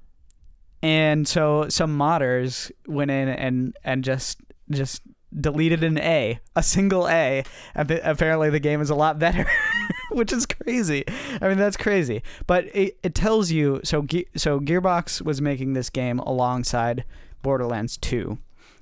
and 0.83 1.27
so 1.27 1.69
some 1.69 1.99
modders 1.99 2.71
went 2.87 3.11
in 3.11 3.29
and 3.29 3.77
and 3.83 4.05
just 4.05 4.39
just 4.71 5.03
deleted 5.39 5.83
an 5.83 5.99
A, 5.99 6.39
a 6.55 6.63
single 6.63 7.09
A, 7.09 7.43
and 7.75 7.91
apparently 7.91 8.51
the 8.51 8.61
game 8.61 8.81
is 8.81 8.91
a 8.91 8.95
lot 8.95 9.19
better, 9.19 9.47
which 10.11 10.33
is 10.33 10.47
crazy. 10.47 11.05
I 11.41 11.49
mean, 11.49 11.59
that's 11.59 11.77
crazy. 11.77 12.23
But 12.47 12.65
it, 12.75 12.99
it 13.03 13.15
tells 13.15 13.51
you 13.51 13.81
so. 13.85 14.03
Ge- 14.03 14.27
so 14.37 14.61
Gearbox 14.61 15.23
was 15.23 15.41
making 15.41 15.73
this 15.73 15.91
game 15.91 16.19
alongside 16.21 17.05
Borderlands 17.43 17.97
2. 17.99 18.39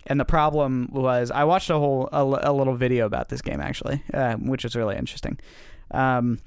And 0.09 0.21
the 0.21 0.25
problem 0.25 0.89
was, 0.93 1.33
I 1.33 1.45
watched 1.45 1.69
a 1.69 1.79
whole 1.79 2.09
a, 2.13 2.23
a 2.23 2.53
little 2.53 2.77
video 2.77 3.07
about 3.07 3.29
this 3.29 3.43
game 3.43 3.61
actually, 3.61 4.03
uh, 4.15 4.35
which 4.35 4.63
was 4.63 4.77
really 4.77 4.97
interesting. 4.97 5.39
Um, 5.91 6.39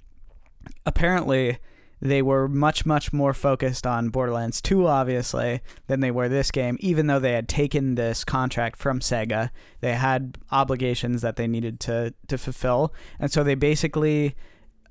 apparently, 0.85 1.59
they 2.01 2.21
were 2.21 2.47
much 2.47 2.85
much 2.85 3.11
more 3.11 3.33
focused 3.33 3.85
on 3.85 4.09
Borderlands 4.09 4.61
2 4.61 4.87
obviously 4.87 5.61
than 5.87 5.99
they 5.99 6.11
were 6.11 6.29
this 6.29 6.51
game 6.51 6.77
even 6.79 7.07
though 7.07 7.19
they 7.19 7.33
had 7.33 7.49
taken 7.49 7.95
this 7.95 8.23
contract 8.23 8.77
from 8.77 8.99
Sega. 8.99 9.49
They 9.81 9.93
had 9.93 10.37
obligations 10.51 11.21
that 11.21 11.35
they 11.35 11.47
needed 11.47 11.79
to 11.81 12.13
to 12.27 12.37
fulfill. 12.37 12.93
And 13.19 13.31
so 13.31 13.43
they 13.43 13.55
basically 13.55 14.35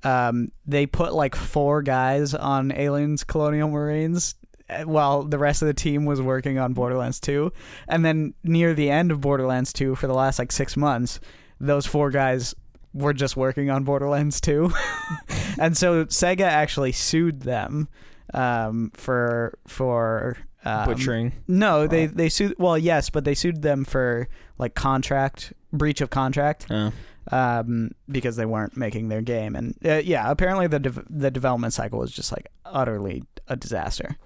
um, 0.03 0.49
they 0.65 0.85
put 0.85 1.13
like 1.13 1.35
four 1.35 1.81
guys 1.81 2.33
on 2.33 2.71
Aliens 2.71 3.23
Colonial 3.23 3.69
Marines 3.69 4.35
uh, 4.69 4.83
while 4.83 5.23
the 5.23 5.37
rest 5.37 5.61
of 5.61 5.67
the 5.67 5.73
team 5.73 6.05
was 6.05 6.21
working 6.21 6.57
on 6.57 6.73
Borderlands 6.73 7.19
2 7.19 7.51
and 7.89 8.05
then 8.05 8.33
near 8.43 8.73
the 8.73 8.89
end 8.89 9.11
of 9.11 9.19
Borderlands 9.19 9.73
2 9.73 9.95
for 9.95 10.07
the 10.07 10.13
last 10.13 10.39
like 10.39 10.51
6 10.51 10.77
months 10.77 11.19
those 11.59 11.85
four 11.85 12.11
guys 12.11 12.55
were 12.93 13.13
just 13.13 13.37
working 13.37 13.69
on 13.69 13.83
Borderlands 13.83 14.41
2 14.41 14.71
and 15.59 15.77
so 15.77 16.05
Sega 16.05 16.41
actually 16.41 16.91
sued 16.91 17.41
them 17.41 17.87
um, 18.33 18.91
for 18.93 19.57
for 19.67 20.37
um, 20.65 20.85
Butchering. 20.87 21.33
No, 21.47 21.87
they 21.87 22.05
they 22.05 22.29
sued. 22.29 22.55
Well, 22.57 22.77
yes, 22.77 23.09
but 23.09 23.23
they 23.23 23.33
sued 23.33 23.61
them 23.61 23.85
for 23.85 24.27
like 24.57 24.75
contract 24.75 25.53
breach 25.71 26.01
of 26.01 26.09
contract. 26.09 26.67
Oh. 26.69 26.91
um, 27.31 27.91
because 28.09 28.35
they 28.35 28.45
weren't 28.45 28.75
making 28.75 29.09
their 29.09 29.21
game. 29.21 29.55
And 29.55 29.75
uh, 29.85 30.01
yeah, 30.03 30.29
apparently 30.29 30.67
the 30.67 30.79
dev- 30.79 31.05
the 31.09 31.31
development 31.31 31.73
cycle 31.73 31.99
was 31.99 32.11
just 32.11 32.31
like 32.31 32.47
utterly 32.65 33.23
a 33.47 33.55
disaster. 33.55 34.17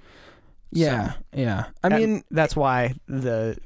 Yeah, 0.71 1.13
yeah. 1.33 1.65
I 1.83 1.89
mean, 1.89 2.23
that's 2.31 2.55
why 2.55 2.95
the 3.07 3.57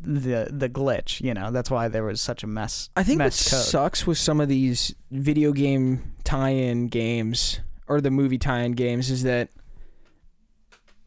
the 0.00 0.48
the 0.50 0.68
glitch. 0.68 1.20
You 1.20 1.34
know, 1.34 1.50
that's 1.50 1.70
why 1.70 1.88
there 1.88 2.04
was 2.04 2.20
such 2.20 2.42
a 2.42 2.46
mess. 2.46 2.90
I 2.96 3.02
think 3.02 3.18
what 3.20 3.26
code. 3.26 3.34
sucks 3.34 4.06
with 4.06 4.18
some 4.18 4.40
of 4.40 4.48
these 4.48 4.94
video 5.10 5.52
game 5.52 6.14
tie-in 6.24 6.88
games 6.88 7.60
or 7.88 8.00
the 8.00 8.10
movie 8.10 8.38
tie-in 8.38 8.72
games 8.72 9.10
is 9.10 9.22
that 9.24 9.48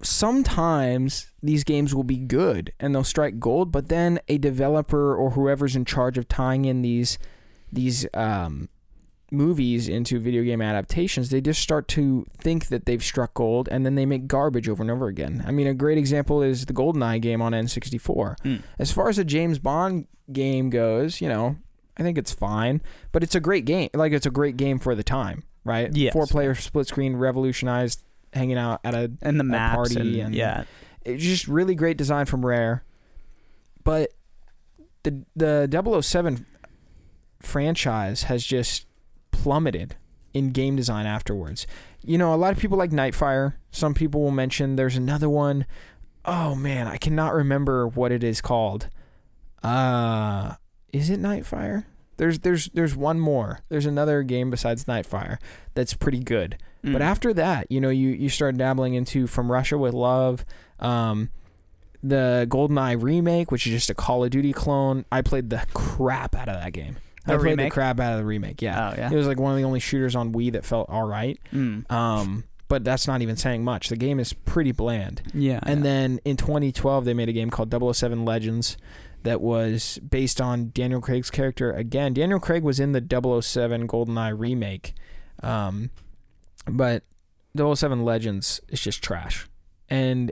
sometimes 0.01 1.31
these 1.41 1.63
games 1.63 1.95
will 1.95 2.03
be 2.03 2.17
good 2.17 2.73
and 2.79 2.93
they'll 2.93 3.03
strike 3.03 3.39
gold, 3.39 3.71
but 3.71 3.89
then 3.89 4.19
a 4.27 4.37
developer 4.37 5.15
or 5.15 5.31
whoever's 5.31 5.75
in 5.75 5.85
charge 5.85 6.17
of 6.17 6.27
tying 6.27 6.65
in 6.65 6.81
these 6.81 7.17
these 7.71 8.05
um, 8.13 8.69
movies 9.33 9.89
into 9.89 10.19
video 10.19 10.43
game 10.43 10.61
adaptations, 10.61 11.29
they 11.29 11.41
just 11.41 11.61
start 11.61 11.87
to 11.89 12.25
think 12.37 12.67
that 12.67 12.85
they've 12.85 13.03
struck 13.03 13.33
gold 13.33 13.67
and 13.71 13.85
then 13.85 13.95
they 13.95 14.05
make 14.05 14.27
garbage 14.27 14.69
over 14.69 14.81
and 14.83 14.91
over 14.91 15.07
again. 15.07 15.43
I 15.45 15.51
mean, 15.51 15.67
a 15.67 15.73
great 15.73 15.97
example 15.97 16.41
is 16.41 16.65
the 16.65 16.73
GoldenEye 16.73 17.21
game 17.21 17.41
on 17.41 17.51
N64. 17.51 18.37
Mm. 18.41 18.61
As 18.79 18.91
far 18.91 19.09
as 19.09 19.17
a 19.17 19.23
James 19.25 19.59
Bond 19.59 20.07
game 20.31 20.69
goes, 20.69 21.19
you 21.19 21.27
know, 21.27 21.57
I 21.97 22.03
think 22.03 22.17
it's 22.17 22.33
fine, 22.33 22.81
but 23.11 23.23
it's 23.23 23.35
a 23.35 23.39
great 23.39 23.65
game. 23.65 23.89
Like 23.93 24.13
it's 24.13 24.25
a 24.25 24.31
great 24.31 24.55
game 24.57 24.79
for 24.79 24.95
the 24.95 25.03
time, 25.03 25.43
right? 25.63 25.89
Yes. 25.95 26.13
Four 26.13 26.27
player 26.27 26.55
split 26.55 26.87
screen 26.87 27.15
revolutionized 27.15 28.03
hanging 28.33 28.57
out 28.57 28.79
at 28.83 28.93
a 28.95 29.11
and 29.21 29.39
the 29.39 29.43
maps 29.43 29.75
party 29.75 30.19
and, 30.19 30.27
and- 30.27 30.35
yeah, 30.35 30.63
it's 31.05 31.23
just 31.23 31.47
really 31.47 31.75
great 31.75 31.97
design 31.97 32.25
from 32.25 32.45
Rare. 32.45 32.83
But 33.83 34.13
the 35.03 35.23
the 35.35 36.01
007 36.01 36.45
franchise 37.41 38.23
has 38.23 38.43
just 38.45 38.87
plummeted 39.43 39.95
in 40.33 40.49
game 40.51 40.75
design 40.75 41.05
afterwards. 41.05 41.67
You 42.03 42.17
know, 42.17 42.33
a 42.33 42.37
lot 42.37 42.51
of 42.53 42.59
people 42.59 42.77
like 42.77 42.91
Nightfire. 42.91 43.53
Some 43.71 43.93
people 43.93 44.21
will 44.21 44.31
mention 44.31 44.75
there's 44.75 44.95
another 44.97 45.29
one. 45.29 45.65
Oh 46.25 46.55
man, 46.55 46.87
I 46.87 46.97
cannot 46.97 47.33
remember 47.33 47.87
what 47.87 48.11
it 48.11 48.23
is 48.23 48.41
called. 48.41 48.87
Uh 49.61 50.55
is 50.91 51.09
it 51.09 51.21
Nightfire? 51.21 51.85
There's 52.17 52.39
there's 52.39 52.69
there's 52.73 52.95
one 52.95 53.19
more. 53.19 53.59
There's 53.69 53.85
another 53.85 54.23
game 54.23 54.49
besides 54.49 54.85
Nightfire 54.85 55.37
that's 55.73 55.93
pretty 55.93 56.19
good. 56.23 56.57
But 56.83 56.95
Mm. 57.01 57.01
after 57.01 57.33
that, 57.33 57.71
you 57.71 57.79
know, 57.79 57.89
you 57.89 58.09
you 58.09 58.29
start 58.29 58.57
dabbling 58.57 58.93
into 58.93 59.25
From 59.25 59.51
Russia 59.51 59.77
with 59.77 59.93
Love, 59.93 60.43
um, 60.79 61.29
the 62.03 62.45
GoldenEye 62.49 63.01
remake, 63.01 63.51
which 63.51 63.65
is 63.65 63.71
just 63.71 63.89
a 63.89 63.93
Call 63.95 64.23
of 64.25 64.31
Duty 64.31 64.51
clone. 64.51 65.05
I 65.11 65.21
played 65.21 65.49
the 65.49 65.65
crap 65.73 66.35
out 66.35 66.49
of 66.49 66.55
that 66.61 66.73
game. 66.73 66.97
I 67.25 67.37
played 67.37 67.41
remake? 67.51 67.69
the 67.71 67.73
crap 67.73 67.99
out 67.99 68.13
of 68.13 68.19
the 68.19 68.25
remake. 68.25 68.61
Yeah. 68.61 68.91
oh 68.91 68.95
yeah, 68.97 69.11
it 69.11 69.15
was 69.15 69.27
like 69.27 69.39
one 69.39 69.51
of 69.51 69.57
the 69.57 69.63
only 69.63 69.79
shooters 69.79 70.15
on 70.15 70.33
Wii 70.33 70.51
that 70.53 70.65
felt 70.65 70.89
all 70.89 71.07
right. 71.07 71.39
Mm. 71.53 71.89
Um, 71.91 72.43
but 72.67 72.83
that's 72.83 73.07
not 73.07 73.21
even 73.21 73.35
saying 73.35 73.63
much. 73.63 73.89
The 73.89 73.95
game 73.95 74.19
is 74.19 74.33
pretty 74.33 74.71
bland. 74.71 75.21
yeah, 75.33 75.59
And 75.63 75.79
yeah. 75.79 75.83
then 75.83 76.19
in 76.25 76.37
2012, 76.37 77.05
they 77.05 77.13
made 77.13 77.29
a 77.29 77.33
game 77.33 77.49
called 77.49 77.71
007 77.71 78.25
Legends 78.25 78.77
that 79.23 79.41
was 79.41 79.99
based 79.99 80.41
on 80.41 80.71
Daniel 80.73 80.99
Craig's 80.99 81.29
character. 81.29 81.71
Again, 81.71 82.13
Daniel 82.13 82.39
Craig 82.39 82.63
was 82.63 82.79
in 82.79 82.93
the 82.93 82.99
007 83.41 83.87
GoldenEye 83.87 84.37
remake. 84.37 84.93
Um, 85.43 85.91
but 86.65 87.03
007 87.55 88.03
Legends 88.03 88.59
is 88.69 88.81
just 88.81 89.03
trash. 89.03 89.47
And 89.89 90.31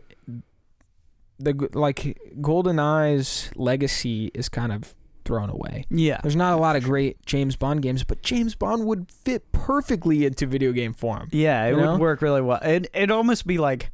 the 1.38 1.70
like 1.74 2.18
GoldenEye's 2.40 3.52
legacy 3.56 4.32
is 4.34 4.50
kind 4.50 4.72
of 4.72 4.94
thrown 5.26 5.50
away. 5.50 5.86
yeah, 5.90 6.20
There's 6.22 6.36
not 6.36 6.54
a 6.54 6.58
lot 6.62 6.76
of 6.76 6.84
great 6.84 7.24
James 7.26 7.56
Bond 7.56 7.82
games, 7.82 8.04
but 8.04 8.22
James 8.22 8.56
Bond 8.56 8.86
would 8.86 9.12
fit 9.12 9.52
perfectly 9.52 10.26
into 10.26 10.46
video 10.48 10.72
game 10.72 10.94
form. 10.94 11.30
Yeah, 11.32 11.66
it 11.66 11.76
would 11.76 11.84
know? 11.84 11.98
work 11.98 12.22
really 12.22 12.42
well. 12.42 12.60
It 12.62 12.90
it'd 12.94 13.12
almost 13.12 13.46
be 13.46 13.58
like 13.58 13.92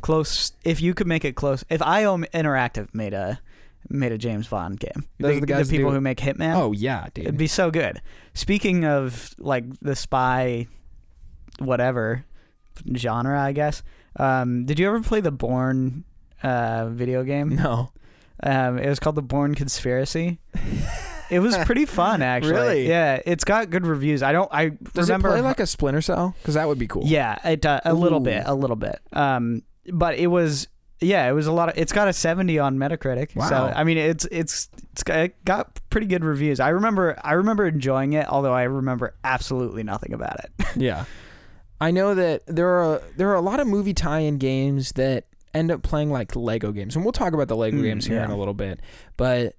close 0.00 0.52
if 0.64 0.80
you 0.80 0.94
could 0.94 1.06
make 1.06 1.24
it 1.24 1.34
close. 1.36 1.64
If 1.70 1.82
IO 1.82 2.16
Interactive 2.18 2.94
made 2.94 3.14
a 3.14 3.40
made 3.88 4.12
a 4.12 4.18
James 4.18 4.48
Bond 4.48 4.80
game, 4.80 5.04
Those 5.18 5.30
the, 5.32 5.36
are 5.36 5.40
the 5.40 5.46
guys 5.46 5.68
that 5.68 5.76
people 5.76 5.92
who 5.92 6.00
make 6.00 6.18
Hitman. 6.18 6.54
Oh 6.56 6.72
yeah, 6.72 7.06
dude. 7.14 7.26
it'd 7.26 7.38
be 7.38 7.46
so 7.46 7.70
good. 7.70 8.00
Speaking 8.34 8.84
of 8.84 9.34
like 9.38 9.64
the 9.80 9.96
spy, 9.96 10.66
whatever 11.58 12.24
genre, 12.96 13.40
I 13.40 13.52
guess. 13.52 13.82
Um, 14.18 14.64
did 14.64 14.78
you 14.78 14.86
ever 14.88 15.00
play 15.02 15.20
the 15.20 15.30
Bourne 15.30 16.04
uh, 16.42 16.88
video 16.88 17.22
game? 17.22 17.50
no. 17.56 17.90
Um, 18.42 18.78
it 18.78 18.88
was 18.88 18.98
called 18.98 19.16
the 19.16 19.22
Bourne 19.22 19.54
Conspiracy. 19.54 20.38
It 21.30 21.40
was 21.40 21.56
pretty 21.58 21.86
fun, 21.86 22.22
actually. 22.22 22.52
Really? 22.52 22.88
Yeah, 22.88 23.20
it's 23.24 23.44
got 23.44 23.70
good 23.70 23.86
reviews. 23.86 24.22
I 24.22 24.32
don't. 24.32 24.48
I 24.52 24.70
Does 24.94 25.08
remember 25.08 25.28
it 25.28 25.32
play 25.32 25.40
like 25.40 25.60
a 25.60 25.66
Splinter 25.66 26.02
Cell? 26.02 26.34
Because 26.40 26.54
that 26.54 26.68
would 26.68 26.78
be 26.78 26.86
cool. 26.86 27.04
Yeah, 27.04 27.38
it 27.48 27.64
uh, 27.64 27.80
a 27.84 27.94
little 27.94 28.20
bit, 28.20 28.42
a 28.46 28.54
little 28.54 28.76
bit. 28.76 29.00
Um, 29.12 29.62
but 29.92 30.16
it 30.18 30.28
was 30.28 30.68
yeah, 31.00 31.28
it 31.28 31.32
was 31.32 31.46
a 31.46 31.52
lot 31.52 31.68
of. 31.68 31.76
It's 31.76 31.92
got 31.92 32.08
a 32.08 32.12
seventy 32.12 32.58
on 32.58 32.78
Metacritic. 32.78 33.36
Wow. 33.36 33.48
So 33.48 33.56
I 33.56 33.84
mean, 33.84 33.98
it's 33.98 34.26
it's 34.30 34.68
it's 34.92 35.02
got, 35.02 35.18
it 35.18 35.44
got 35.44 35.80
pretty 35.90 36.06
good 36.06 36.24
reviews. 36.24 36.58
I 36.58 36.70
remember 36.70 37.18
I 37.22 37.32
remember 37.32 37.66
enjoying 37.66 38.14
it, 38.14 38.26
although 38.28 38.54
I 38.54 38.62
remember 38.62 39.14
absolutely 39.22 39.82
nothing 39.82 40.12
about 40.12 40.36
it. 40.44 40.50
Yeah. 40.76 41.04
I 41.80 41.90
know 41.90 42.14
that 42.14 42.42
there 42.46 42.68
are 42.68 43.02
there 43.16 43.30
are 43.30 43.34
a 43.34 43.40
lot 43.40 43.60
of 43.60 43.66
movie 43.66 43.94
tie-in 43.94 44.36
games 44.38 44.92
that 44.92 45.24
end 45.56 45.70
up 45.70 45.82
playing 45.82 46.10
like 46.10 46.36
Lego 46.36 46.72
games, 46.72 46.94
and 46.96 47.04
we'll 47.04 47.12
talk 47.12 47.32
about 47.32 47.48
the 47.48 47.56
Lego 47.56 47.78
Mm, 47.78 47.82
games 47.82 48.06
here 48.06 48.22
in 48.22 48.30
a 48.30 48.36
little 48.36 48.54
bit. 48.54 48.80
But 49.16 49.54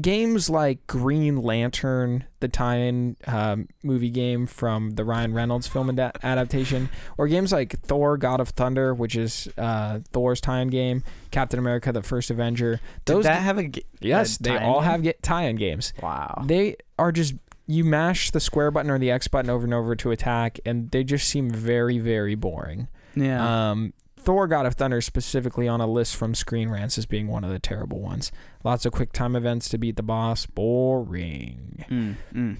games 0.00 0.48
like 0.48 0.86
Green 0.86 1.36
Lantern, 1.42 2.24
the 2.40 2.48
tie-in 2.48 3.16
um, 3.26 3.68
movie 3.82 4.10
game 4.10 4.46
from 4.46 4.92
the 4.92 5.04
Ryan 5.04 5.34
Reynolds 5.34 5.66
film 5.66 5.90
ada- 5.90 6.12
adaptation, 6.22 6.88
or 7.18 7.28
games 7.28 7.52
like 7.52 7.78
Thor: 7.80 8.16
God 8.16 8.40
of 8.40 8.50
Thunder, 8.50 8.94
which 8.94 9.16
is 9.16 9.48
uh, 9.58 10.00
Thor's 10.12 10.40
tie-in 10.40 10.68
game, 10.68 11.02
Captain 11.30 11.58
America: 11.58 11.92
The 11.92 12.02
First 12.02 12.30
Avenger. 12.30 12.80
Did 13.04 13.16
Those 13.16 13.24
that 13.24 13.36
ga- 13.38 13.42
have 13.42 13.58
a 13.58 13.68
g- 13.68 13.84
yes, 14.00 14.38
a 14.38 14.42
they 14.44 14.56
all 14.58 14.80
game? 14.80 14.90
have 14.90 15.02
get 15.02 15.22
tie-in 15.22 15.56
games. 15.56 15.92
wow? 16.02 16.42
They 16.46 16.76
are 16.98 17.12
just 17.12 17.34
you 17.66 17.84
mash 17.84 18.30
the 18.32 18.40
square 18.40 18.70
button 18.70 18.90
or 18.90 18.98
the 18.98 19.10
X 19.12 19.28
button 19.28 19.48
over 19.50 19.64
and 19.64 19.74
over 19.74 19.94
to 19.96 20.10
attack, 20.10 20.58
and 20.64 20.90
they 20.90 21.04
just 21.04 21.28
seem 21.28 21.50
very, 21.50 21.98
very 21.98 22.34
boring. 22.34 22.88
Yeah. 23.14 23.70
Um, 23.70 23.92
Thor: 24.20 24.46
God 24.46 24.66
of 24.66 24.74
Thunder 24.74 25.00
specifically 25.00 25.66
on 25.66 25.80
a 25.80 25.86
list 25.86 26.16
from 26.16 26.34
Screen 26.34 26.68
Rants 26.68 26.98
as 26.98 27.06
being 27.06 27.28
one 27.28 27.44
of 27.44 27.50
the 27.50 27.58
terrible 27.58 28.00
ones. 28.00 28.30
Lots 28.64 28.86
of 28.86 28.92
quick 28.92 29.12
time 29.12 29.34
events 29.34 29.68
to 29.70 29.78
beat 29.78 29.96
the 29.96 30.02
boss. 30.02 30.46
Boring. 30.46 31.84
Mm, 31.88 32.16
mm. 32.32 32.58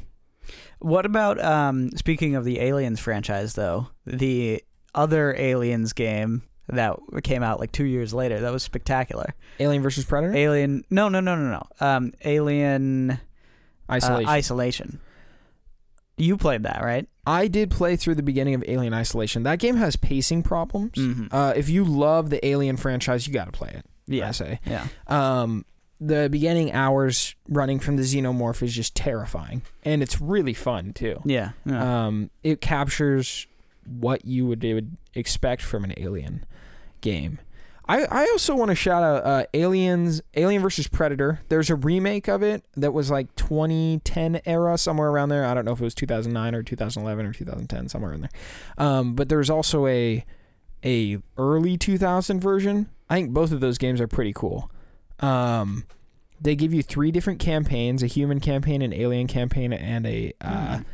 What 0.81 1.07
about 1.07 1.42
um, 1.42 1.90
speaking 1.92 2.35
of 2.35 2.44
the 2.44 2.61
Aliens 2.61 3.01
franchise 3.01 3.55
though? 3.55 3.88
The 4.07 4.64
other 4.94 5.35
Aliens 5.37 5.92
game 5.92 6.42
that 6.68 6.99
came 7.23 7.42
out 7.42 7.61
like 7.61 7.73
two 7.73 7.85
years 7.85 8.14
later 8.14 8.40
that 8.40 8.53
was 8.53 8.62
spectacular. 8.62 9.35
Alien 9.59 9.83
versus 9.83 10.05
Predator. 10.05 10.35
Alien. 10.35 10.85
No, 10.90 11.09
no, 11.09 11.20
no, 11.20 11.37
no, 11.37 11.51
no. 11.51 11.87
Um, 11.87 12.12
Alien 12.25 13.12
uh, 13.12 13.16
Isolation. 13.92 14.29
Isolation. 14.29 15.01
You 16.16 16.37
played 16.37 16.64
that, 16.64 16.83
right? 16.83 17.09
I 17.27 17.47
did 17.49 17.71
play 17.71 17.97
through 17.97 18.15
the 18.17 18.23
beginning 18.23 18.55
of 18.55 18.65
Alien 18.67 18.95
Isolation. 18.95 19.43
That 19.43 19.59
game 19.59 19.77
has 19.77 19.97
pacing 19.97 20.43
problems. 20.43 20.93
Mhm. 20.95 21.29
Uh, 21.31 21.53
if 21.57 21.69
you 21.69 21.85
love 21.85 22.31
the 22.31 22.45
Alien 22.47 22.77
franchise, 22.77 23.27
you 23.27 23.33
got 23.35 23.47
to 23.47 23.53
play 23.53 23.71
it. 23.71 23.85
I 24.11 24.15
Yeah. 24.15 24.31
say. 24.33 24.61
Yeah. 24.67 24.87
um, 25.07 25.65
the 26.01 26.29
beginning 26.31 26.73
hours 26.73 27.35
running 27.49 27.79
from 27.79 27.97
the 27.97 28.03
xenomorph 28.03 28.63
is 28.63 28.75
just 28.75 28.95
terrifying, 28.97 29.61
and 29.85 30.03
it's 30.03 30.19
really 30.21 30.55
fun 30.55 30.95
too. 30.95 31.21
Yeah. 31.27 31.51
yeah. 31.67 32.07
Um, 32.07 32.31
it 32.43 32.63
captures 32.63 33.47
what 33.87 34.25
you 34.25 34.47
would, 34.47 34.63
would 34.63 34.97
expect 35.15 35.61
from 35.63 35.85
an 35.85 35.93
alien 35.99 36.45
game. 37.03 37.39
I, 37.90 38.05
I 38.05 38.20
also 38.33 38.55
want 38.55 38.68
to 38.70 38.74
shout 38.74 39.03
out 39.03 39.24
uh, 39.26 39.44
Aliens, 39.53 40.22
Alien 40.35 40.62
versus 40.62 40.87
Predator. 40.87 41.40
There's 41.48 41.70
a 41.70 41.74
remake 41.74 42.29
of 42.29 42.42
it 42.42 42.64
that 42.76 42.92
was 42.92 43.11
like 43.11 43.35
2010 43.37 44.40
era, 44.46 44.79
somewhere 44.79 45.09
around 45.09 45.31
there. 45.31 45.44
I 45.44 45.55
don't 45.55 45.64
know 45.64 45.72
if 45.72 45.81
it 45.81 45.85
was 45.85 45.94
2009 45.94 46.55
or 46.55 46.62
2011 46.62 47.26
or 47.26 47.33
2010, 47.33 47.88
somewhere 47.88 48.12
in 48.12 48.20
there. 48.20 48.31
Um, 48.79 49.14
but 49.14 49.29
there's 49.29 49.50
also 49.50 49.87
a 49.87 50.24
a 50.85 51.18
early 51.37 51.76
2000 51.76 52.40
version. 52.40 52.88
I 53.09 53.16
think 53.16 53.31
both 53.33 53.50
of 53.53 53.61
those 53.61 53.76
games 53.76 54.00
are 54.00 54.09
pretty 54.09 54.33
cool. 54.33 54.70
Um, 55.18 55.85
they 56.40 56.55
give 56.57 56.72
you 56.72 56.83
three 56.83 57.11
different 57.11 57.38
campaigns: 57.40 58.03
a 58.03 58.07
human 58.07 58.40
campaign, 58.40 58.83
an 58.83 58.92
alien 58.94 59.26
campaign, 59.26 59.72
and 59.72 60.07
a 60.07 60.33
uh, 60.40 60.48
Mm. 60.79 60.85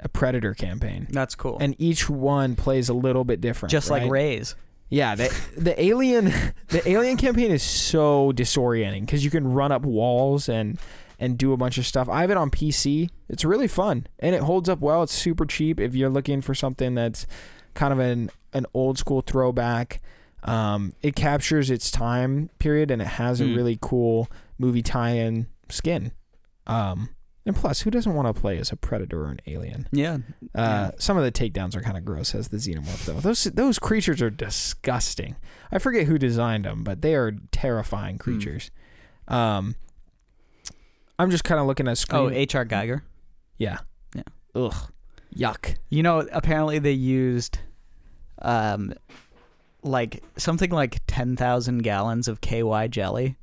a 0.00 0.08
predator 0.08 0.54
campaign. 0.54 1.06
That's 1.10 1.34
cool. 1.34 1.58
And 1.60 1.74
each 1.78 2.08
one 2.08 2.54
plays 2.54 2.88
a 2.88 2.94
little 2.94 3.24
bit 3.24 3.40
different. 3.40 3.72
just 3.72 3.90
like? 3.90 4.08
Raze. 4.10 4.54
Yeah, 4.88 5.14
the 5.16 5.36
the 5.56 5.80
alien 5.82 6.26
the 6.68 6.82
alien 6.88 7.16
campaign 7.16 7.50
is 7.50 7.62
so 7.62 8.32
disorienting 8.32 9.00
because 9.00 9.24
you 9.24 9.30
can 9.30 9.52
run 9.52 9.72
up 9.72 9.82
walls 9.82 10.48
and 10.48 10.78
and 11.18 11.38
do 11.38 11.52
a 11.52 11.56
bunch 11.56 11.78
of 11.78 11.86
stuff. 11.86 12.08
I 12.08 12.20
have 12.20 12.30
it 12.30 12.36
on 12.36 12.50
PC. 12.50 13.08
It's 13.28 13.44
really 13.44 13.68
fun 13.68 14.06
and 14.18 14.34
it 14.34 14.42
holds 14.42 14.68
up 14.68 14.80
well. 14.80 15.02
It's 15.02 15.14
super 15.14 15.46
cheap 15.46 15.80
if 15.80 15.94
you're 15.94 16.10
looking 16.10 16.40
for 16.42 16.54
something 16.54 16.94
that's 16.94 17.26
kind 17.74 17.92
of 17.92 17.98
an 17.98 18.30
an 18.52 18.66
old 18.74 18.98
school 18.98 19.22
throwback. 19.22 20.00
Um, 20.44 20.92
it 21.02 21.16
captures 21.16 21.70
its 21.70 21.90
time 21.90 22.50
period 22.60 22.90
and 22.92 23.02
it 23.02 23.08
has 23.08 23.40
a 23.40 23.44
Mm. 23.44 23.56
really 23.56 23.78
cool 23.80 24.28
movie 24.58 24.82
tie-in 24.82 25.48
skin. 25.68 26.12
Um, 26.68 27.08
And 27.46 27.54
plus, 27.54 27.82
who 27.82 27.90
doesn't 27.92 28.12
want 28.12 28.26
to 28.34 28.38
play 28.38 28.58
as 28.58 28.72
a 28.72 28.76
predator 28.76 29.22
or 29.24 29.30
an 29.30 29.38
alien? 29.46 29.86
Yeah. 29.92 30.18
Uh, 30.52 30.90
Some 30.98 31.16
of 31.16 31.22
the 31.22 31.30
takedowns 31.30 31.76
are 31.76 31.80
kind 31.80 31.96
of 31.96 32.04
gross 32.04 32.34
as 32.34 32.48
the 32.48 32.56
xenomorph, 32.56 33.04
though. 33.06 33.20
Those 33.20 33.44
those 33.44 33.78
creatures 33.78 34.20
are 34.20 34.30
disgusting. 34.30 35.36
I 35.70 35.78
forget 35.78 36.06
who 36.06 36.18
designed 36.18 36.64
them, 36.64 36.82
but 36.82 37.02
they 37.02 37.14
are 37.14 37.32
terrifying 37.52 38.18
creatures. 38.18 38.72
Um, 39.28 39.76
I'm 41.18 41.30
just 41.30 41.44
kind 41.44 41.60
of 41.60 41.66
looking 41.66 41.86
at 41.88 41.98
screen. 41.98 42.20
Oh, 42.20 42.30
H.R. 42.30 42.64
Giger. 42.66 43.02
yeah, 43.58 43.78
Yeah. 44.14 44.22
Ugh, 44.54 44.74
yuck. 45.34 45.76
You 45.88 46.02
know, 46.02 46.26
apparently 46.32 46.78
they 46.80 46.92
used, 46.92 47.58
um, 48.42 48.92
like 49.82 50.22
something 50.36 50.70
like 50.70 51.00
ten 51.06 51.36
thousand 51.36 51.78
gallons 51.84 52.26
of 52.28 52.40
KY 52.40 52.88
jelly, 52.88 53.36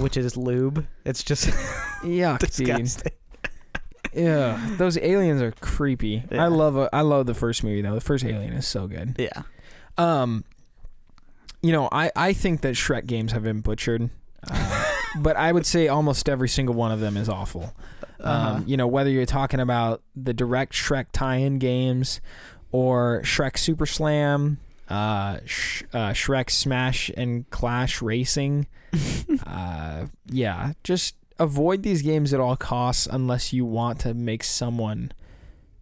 which 0.00 0.16
is 0.16 0.36
lube. 0.36 0.86
It's 1.04 1.22
just 1.22 1.46
yuck, 2.02 2.38
dude. 2.56 3.12
Yeah, 4.14 4.74
those 4.78 4.96
aliens 4.98 5.42
are 5.42 5.52
creepy. 5.52 6.22
Yeah. 6.30 6.44
I 6.44 6.48
love 6.48 6.76
uh, 6.76 6.88
I 6.92 7.00
love 7.00 7.26
the 7.26 7.34
first 7.34 7.64
movie 7.64 7.82
though. 7.82 7.94
The 7.94 8.00
first 8.00 8.24
Alien 8.24 8.52
is 8.52 8.66
so 8.66 8.86
good. 8.86 9.16
Yeah. 9.18 9.42
Um, 9.98 10.44
you 11.62 11.72
know, 11.72 11.88
I 11.90 12.10
I 12.14 12.32
think 12.32 12.60
that 12.60 12.74
Shrek 12.74 13.06
games 13.06 13.32
have 13.32 13.42
been 13.42 13.60
butchered, 13.60 14.10
uh, 14.48 14.84
but 15.16 15.36
I 15.36 15.52
would 15.52 15.66
say 15.66 15.88
almost 15.88 16.28
every 16.28 16.48
single 16.48 16.74
one 16.74 16.92
of 16.92 17.00
them 17.00 17.16
is 17.16 17.28
awful. 17.28 17.72
Uh-huh. 18.20 18.56
Um, 18.56 18.64
you 18.66 18.76
know, 18.76 18.86
whether 18.86 19.10
you're 19.10 19.26
talking 19.26 19.60
about 19.60 20.02
the 20.14 20.32
direct 20.32 20.72
Shrek 20.72 21.06
tie-in 21.12 21.58
games 21.58 22.20
or 22.70 23.20
Shrek 23.22 23.58
Super 23.58 23.86
Slam, 23.86 24.58
uh, 24.88 25.38
Sh- 25.44 25.82
uh, 25.92 26.10
Shrek 26.10 26.50
Smash 26.50 27.10
and 27.16 27.48
Clash 27.50 28.00
Racing, 28.00 28.66
uh, 29.46 30.06
yeah, 30.26 30.72
just 30.84 31.16
avoid 31.38 31.82
these 31.82 32.02
games 32.02 32.32
at 32.32 32.40
all 32.40 32.56
costs 32.56 33.06
unless 33.10 33.52
you 33.52 33.64
want 33.64 34.00
to 34.00 34.14
make 34.14 34.44
someone 34.44 35.12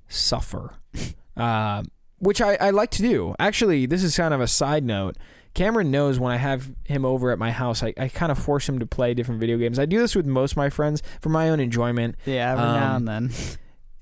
suffer. 0.08 0.74
Uh, 1.34 1.82
which 2.18 2.42
I, 2.42 2.56
I 2.56 2.70
like 2.70 2.90
to 2.90 3.02
do. 3.02 3.34
Actually, 3.38 3.86
this 3.86 4.04
is 4.04 4.14
kind 4.14 4.34
of 4.34 4.40
a 4.42 4.46
side 4.46 4.84
note. 4.84 5.16
Cameron 5.54 5.90
knows 5.90 6.18
when 6.20 6.30
I 6.30 6.36
have 6.36 6.70
him 6.84 7.06
over 7.06 7.30
at 7.30 7.38
my 7.38 7.50
house, 7.50 7.82
I, 7.82 7.92
I 7.98 8.08
kind 8.08 8.30
of 8.30 8.38
force 8.38 8.68
him 8.68 8.78
to 8.78 8.86
play 8.86 9.14
different 9.14 9.40
video 9.40 9.56
games. 9.56 9.78
I 9.78 9.86
do 9.86 9.98
this 9.98 10.14
with 10.14 10.26
most 10.26 10.52
of 10.52 10.56
my 10.58 10.68
friends 10.70 11.02
for 11.22 11.30
my 11.30 11.48
own 11.48 11.58
enjoyment. 11.58 12.16
yeah. 12.26 12.52
Every 12.52 12.64
now 12.64 12.96
um, 12.96 13.08
and 13.08 13.30
then. 13.30 13.30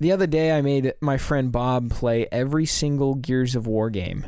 The 0.00 0.12
other 0.12 0.26
day, 0.26 0.50
I 0.50 0.60
made 0.60 0.92
my 1.00 1.18
friend 1.18 1.52
Bob 1.52 1.90
play 1.90 2.26
every 2.32 2.66
single 2.66 3.14
Gears 3.14 3.54
of 3.54 3.66
War 3.66 3.90
game 3.90 4.26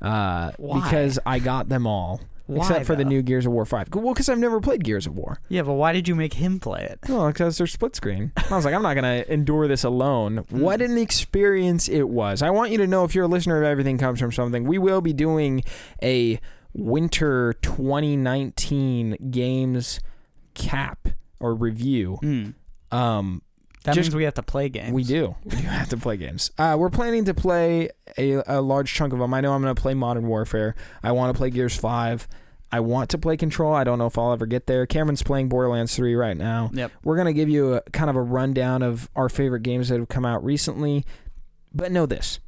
uh, 0.00 0.52
because 0.58 1.18
I 1.26 1.38
got 1.38 1.68
them 1.68 1.86
all. 1.86 2.20
Why, 2.46 2.66
except 2.66 2.84
for 2.84 2.94
the 2.94 3.04
new 3.04 3.22
Gears 3.22 3.46
of 3.46 3.52
War 3.52 3.64
5. 3.64 3.94
Well, 3.94 4.12
because 4.12 4.28
I've 4.28 4.38
never 4.38 4.60
played 4.60 4.84
Gears 4.84 5.06
of 5.06 5.16
War. 5.16 5.40
Yeah, 5.48 5.62
but 5.62 5.74
why 5.74 5.92
did 5.94 6.08
you 6.08 6.14
make 6.14 6.34
him 6.34 6.60
play 6.60 6.82
it? 6.82 6.98
Well, 7.08 7.28
because 7.28 7.56
they're 7.56 7.66
split 7.66 7.96
screen. 7.96 8.32
I 8.50 8.54
was 8.56 8.66
like, 8.66 8.74
I'm 8.74 8.82
not 8.82 8.94
going 8.94 9.24
to 9.24 9.32
endure 9.32 9.66
this 9.68 9.84
alone. 9.84 10.44
Mm. 10.54 10.60
What 10.60 10.82
an 10.82 10.98
experience 10.98 11.88
it 11.88 12.08
was. 12.08 12.42
I 12.42 12.50
want 12.50 12.70
you 12.70 12.78
to 12.78 12.86
know 12.86 13.04
if 13.04 13.14
you're 13.14 13.24
a 13.24 13.28
listener 13.28 13.58
of 13.58 13.64
Everything 13.64 13.98
Comes 13.98 14.20
From 14.20 14.30
Something, 14.30 14.64
we 14.64 14.78
will 14.78 15.00
be 15.00 15.12
doing 15.12 15.64
a 16.02 16.38
winter 16.74 17.54
2019 17.62 19.30
games 19.30 20.00
cap 20.54 21.08
or 21.40 21.54
review. 21.54 22.18
Mm. 22.22 22.54
Um, 22.92 23.42
That 23.84 23.94
Just- 23.94 24.08
means 24.08 24.16
we 24.16 24.24
have 24.24 24.34
to 24.34 24.42
play 24.42 24.68
games. 24.68 24.92
we 24.92 25.04
do. 25.04 25.36
We 25.44 25.50
do 25.52 25.56
have 25.68 25.88
to 25.90 25.96
play 25.96 26.16
games. 26.16 26.50
Uh, 26.58 26.76
we're 26.78 26.90
planning 26.90 27.24
to 27.26 27.34
play 27.34 27.90
a, 28.18 28.42
a 28.46 28.60
large 28.60 28.92
chunk 28.92 29.12
of 29.12 29.18
them. 29.18 29.32
I 29.32 29.40
know 29.40 29.52
I'm 29.52 29.62
going 29.62 29.74
to 29.74 29.80
play 29.80 29.94
Modern 29.94 30.26
Warfare. 30.26 30.74
I 31.02 31.12
want 31.12 31.34
to 31.34 31.38
play 31.38 31.50
Gears 31.50 31.76
5. 31.76 32.26
I 32.72 32.80
want 32.80 33.10
to 33.10 33.18
play 33.18 33.36
Control. 33.36 33.72
I 33.74 33.84
don't 33.84 33.98
know 33.98 34.06
if 34.06 34.18
I'll 34.18 34.32
ever 34.32 34.46
get 34.46 34.66
there. 34.66 34.84
Cameron's 34.86 35.22
playing 35.22 35.48
Borderlands 35.48 35.94
3 35.94 36.14
right 36.16 36.36
now. 36.36 36.70
Yep. 36.72 36.90
We're 37.04 37.14
going 37.16 37.26
to 37.26 37.32
give 37.32 37.48
you 37.48 37.74
a 37.74 37.82
kind 37.92 38.10
of 38.10 38.16
a 38.16 38.22
rundown 38.22 38.82
of 38.82 39.08
our 39.14 39.28
favorite 39.28 39.62
games 39.62 39.90
that 39.90 39.98
have 40.00 40.08
come 40.08 40.24
out 40.24 40.42
recently. 40.44 41.04
But 41.72 41.92
know 41.92 42.06
this 42.06 42.40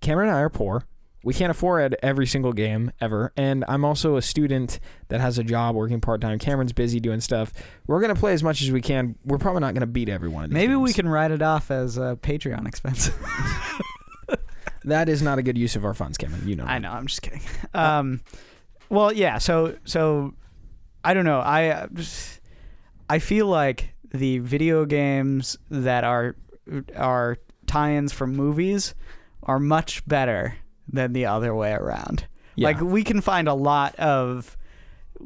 Cameron 0.00 0.28
and 0.28 0.36
I 0.36 0.40
are 0.42 0.50
poor. 0.50 0.84
We 1.26 1.34
can't 1.34 1.50
afford 1.50 1.96
every 2.04 2.28
single 2.28 2.52
game 2.52 2.92
ever. 3.00 3.32
And 3.36 3.64
I'm 3.66 3.84
also 3.84 4.14
a 4.14 4.22
student 4.22 4.78
that 5.08 5.20
has 5.20 5.38
a 5.38 5.42
job 5.42 5.74
working 5.74 6.00
part 6.00 6.20
time. 6.20 6.38
Cameron's 6.38 6.72
busy 6.72 7.00
doing 7.00 7.20
stuff. 7.20 7.52
We're 7.88 8.00
going 8.00 8.14
to 8.14 8.18
play 8.20 8.32
as 8.32 8.44
much 8.44 8.62
as 8.62 8.70
we 8.70 8.80
can. 8.80 9.16
We're 9.24 9.38
probably 9.38 9.60
not 9.62 9.74
going 9.74 9.80
to 9.80 9.88
beat 9.88 10.08
everyone. 10.08 10.44
of 10.44 10.50
these 10.50 10.54
Maybe 10.54 10.76
we 10.76 10.92
can 10.92 11.08
write 11.08 11.32
it 11.32 11.42
off 11.42 11.72
as 11.72 11.98
a 11.98 12.16
Patreon 12.22 12.68
expense. 12.68 13.10
That 14.84 15.08
is 15.08 15.20
not 15.20 15.40
a 15.40 15.42
good 15.42 15.58
use 15.58 15.74
of 15.74 15.84
our 15.84 15.94
funds, 15.94 16.16
Cameron. 16.16 16.46
You 16.46 16.54
know. 16.54 16.64
I 16.64 16.78
know. 16.78 16.92
I'm 16.92 17.08
just 17.08 17.20
kidding. 17.20 17.40
Um, 17.74 18.20
well, 18.88 19.12
yeah. 19.12 19.38
So, 19.38 19.76
so 19.84 20.32
I 21.04 21.12
don't 21.12 21.24
know. 21.24 21.40
I 21.40 21.70
uh, 21.70 21.86
just- 21.92 22.40
I 23.10 23.18
feel 23.18 23.48
like 23.48 23.96
the 24.14 24.38
video 24.38 24.84
games 24.84 25.56
that 25.70 26.04
are 26.04 26.36
are 26.94 27.38
tie-ins 27.66 28.12
from 28.12 28.36
movies 28.36 28.94
are 29.42 29.58
much 29.58 30.06
better 30.06 30.54
than 30.88 31.12
the 31.12 31.26
other 31.26 31.54
way 31.54 31.72
around. 31.72 32.26
Yeah. 32.54 32.68
Like 32.68 32.80
we 32.80 33.02
can 33.04 33.20
find 33.20 33.48
a 33.48 33.54
lot 33.54 33.94
of 33.96 34.56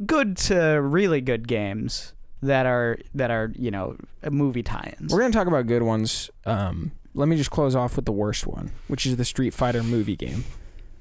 good 0.07 0.37
to 0.37 0.81
really 0.81 1.21
good 1.21 1.47
games 1.49 2.13
that 2.43 2.67
are 2.67 2.99
that 3.15 3.31
are 3.31 3.53
you 3.57 3.71
know 3.71 3.97
movie 4.31 4.63
tie-ins. 4.63 5.13
We're 5.13 5.21
going 5.21 5.33
to 5.33 5.37
talk 5.39 5.47
about 5.47 5.67
good 5.67 5.83
ones. 5.83 6.31
Um, 6.47 6.93
let 7.15 7.29
me 7.29 7.37
just 7.37 7.51
close 7.51 7.75
off 7.75 7.97
with 7.97 8.05
the 8.05 8.13
worst 8.13 8.47
one, 8.47 8.71
which 8.89 9.07
is 9.07 9.17
the 9.17 9.25
Street 9.25 9.53
Fighter 9.55 9.83
movie 9.83 10.17
game, 10.17 10.45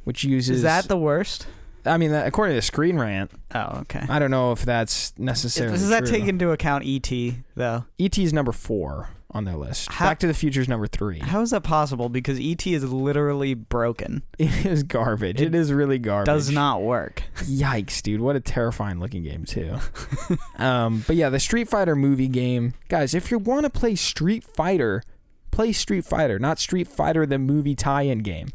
which 0.04 0.24
uses. 0.24 0.58
Is 0.58 0.64
that 0.64 0.88
the 0.88 0.98
worst? 0.98 1.48
I 1.86 1.98
mean, 1.98 2.12
that, 2.12 2.28
according 2.28 2.52
to 2.54 2.58
the 2.58 2.62
Screen 2.62 2.98
Rant, 3.00 3.32
Oh, 3.56 3.80
okay. 3.82 4.06
I 4.10 4.20
don't 4.20 4.32
know 4.32 4.52
if 4.52 4.64
that's 4.66 5.18
necessarily. 5.18 5.78
Does 5.78 5.90
that 5.90 6.06
true. 6.06 6.18
take 6.20 6.28
into 6.28 6.52
account 6.52 6.84
ET 6.86 7.10
though? 7.56 7.86
ET 7.98 8.18
is 8.18 8.34
number 8.34 8.52
four 8.52 9.10
on 9.32 9.46
their 9.46 9.56
list. 9.56 9.92
How- 9.92 10.08
Back 10.08 10.20
to 10.20 10.28
the 10.28 10.34
Future's 10.34 10.68
number 10.68 10.88
three. 10.88 11.20
How 11.20 11.42
is 11.42 11.52
that 11.52 11.64
possible? 11.64 12.10
Because 12.10 12.40
ET 12.42 12.66
is 12.66 12.84
literally 12.92 13.54
broken. 13.54 14.24
It 14.40 14.66
is 14.66 14.84
garbage. 14.84 15.40
It 15.42 15.48
it 15.48 15.56
is 15.56 15.72
really 15.72 16.00
garbage. 16.00 16.26
Does 16.26 16.50
not 16.50 16.82
work. 16.82 17.24
Yikes, 17.44 18.02
dude! 18.02 18.22
What 18.22 18.36
a 18.36 18.40
terrifying 18.40 19.00
looking 19.00 19.24
game 19.24 19.46
too. 19.46 19.76
um, 20.58 21.04
but 21.06 21.16
yeah, 21.16 21.30
the 21.30 21.40
Street 21.40 21.68
Fighter 21.70 21.96
movie 21.96 22.28
game, 22.28 22.74
guys. 22.88 23.14
If 23.14 23.32
you 23.32 23.38
want 23.38 23.66
to 23.66 23.70
play 23.70 23.96
Street 23.96 24.44
Fighter, 24.44 25.04
play 25.52 25.72
Street 25.74 26.06
Fighter, 26.06 26.40
not 26.40 26.58
Street 26.60 26.88
Fighter 26.88 27.26
the 27.26 27.38
movie 27.38 27.76
tie-in 27.76 28.20
game. 28.20 28.48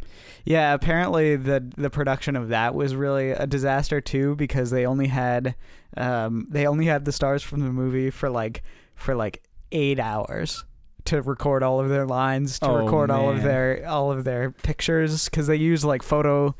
Yeah, 0.44 0.74
apparently 0.74 1.36
the 1.36 1.70
the 1.76 1.90
production 1.90 2.34
of 2.36 2.48
that 2.48 2.74
was 2.74 2.94
really 2.94 3.30
a 3.30 3.46
disaster 3.46 4.00
too 4.00 4.34
because 4.36 4.70
they 4.70 4.86
only 4.86 5.08
had 5.08 5.54
um 5.96 6.46
they 6.50 6.66
only 6.66 6.86
had 6.86 7.04
the 7.04 7.12
stars 7.12 7.42
from 7.42 7.60
the 7.60 7.70
movie 7.70 8.10
for 8.10 8.28
like 8.30 8.62
for 8.94 9.14
like 9.14 9.42
8 9.74 9.98
hours 9.98 10.64
to 11.04 11.20
record 11.20 11.62
all 11.62 11.80
of 11.80 11.90
their 11.90 12.06
lines, 12.06 12.58
to 12.60 12.68
Oh, 12.70 12.76
record 12.84 13.10
all 13.10 13.28
of 13.28 13.42
their 13.42 13.86
all 13.86 14.10
of 14.10 14.24
their 14.24 14.50
pictures 14.50 15.28
cuz 15.28 15.46
they 15.46 15.56
use 15.56 15.84
like 15.84 16.02
photo 16.02 16.54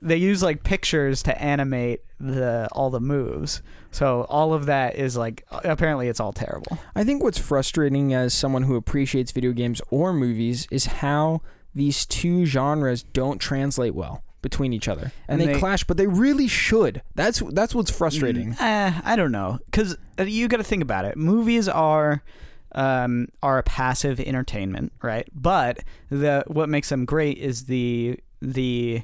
they 0.00 0.16
use 0.16 0.42
like 0.42 0.62
pictures 0.62 1.22
to 1.24 1.42
animate 1.42 2.00
the 2.20 2.68
all 2.72 2.90
the 2.90 3.00
moves. 3.00 3.62
So 3.90 4.26
all 4.28 4.52
of 4.54 4.66
that 4.66 4.96
is 4.96 5.16
like 5.16 5.44
apparently 5.50 6.08
it's 6.08 6.20
all 6.20 6.32
terrible. 6.32 6.78
I 6.94 7.04
think 7.04 7.22
what's 7.22 7.38
frustrating 7.38 8.12
as 8.14 8.32
someone 8.34 8.62
who 8.64 8.76
appreciates 8.76 9.32
video 9.32 9.52
games 9.52 9.80
or 9.90 10.12
movies 10.12 10.66
is 10.70 10.86
how 10.86 11.40
these 11.74 12.06
two 12.06 12.44
genres 12.46 13.02
don't 13.02 13.38
translate 13.38 13.94
well 13.94 14.22
between 14.42 14.72
each 14.72 14.88
other, 14.88 15.12
and, 15.28 15.40
And 15.40 15.40
they, 15.40 15.52
they- 15.54 15.58
clash. 15.58 15.84
But 15.84 15.96
they 15.96 16.06
really 16.06 16.48
should. 16.48 17.02
That's 17.14 17.40
that's 17.50 17.74
what's 17.74 17.90
frustrating. 17.90 18.54
Eh, 18.58 19.00
I 19.04 19.16
don't 19.16 19.32
know, 19.32 19.58
because 19.66 19.96
you 20.24 20.48
got 20.48 20.58
to 20.58 20.64
think 20.64 20.82
about 20.82 21.04
it. 21.04 21.16
Movies 21.16 21.68
are 21.68 22.22
um, 22.72 23.28
are 23.42 23.58
a 23.58 23.62
passive 23.62 24.20
entertainment, 24.20 24.92
right? 25.02 25.26
But 25.34 25.80
the 26.10 26.44
what 26.46 26.68
makes 26.68 26.88
them 26.88 27.04
great 27.04 27.38
is 27.38 27.64
the 27.64 28.18
the 28.40 29.02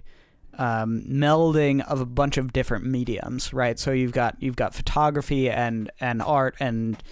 um, 0.56 1.02
melding 1.08 1.84
of 1.88 2.00
a 2.00 2.06
bunch 2.06 2.36
of 2.36 2.52
different 2.52 2.84
mediums, 2.86 3.52
right? 3.52 3.78
So 3.78 3.90
you've 3.90 4.12
got 4.12 4.36
you've 4.40 4.56
got 4.56 4.74
photography 4.74 5.50
and 5.50 5.90
and 6.00 6.22
art 6.22 6.54
and 6.60 7.02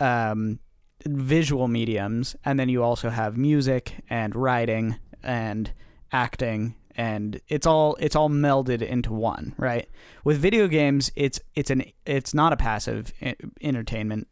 um, 0.00 0.58
visual 1.06 1.68
mediums, 1.68 2.36
and 2.44 2.58
then 2.58 2.68
you 2.68 2.82
also 2.82 3.08
have 3.10 3.36
music 3.38 3.94
and 4.10 4.34
writing 4.34 4.96
and 5.22 5.72
acting, 6.12 6.74
and 6.96 7.40
it's 7.48 7.66
all 7.66 7.96
it's 8.00 8.16
all 8.16 8.30
melded 8.30 8.82
into 8.82 9.12
one, 9.12 9.54
right? 9.56 9.88
With 10.24 10.38
video 10.38 10.68
games, 10.68 11.10
it's 11.16 11.40
it's 11.54 11.70
an 11.70 11.84
it's 12.06 12.34
not 12.34 12.52
a 12.52 12.56
passive 12.56 13.12
e- 13.20 13.34
entertainment 13.62 14.28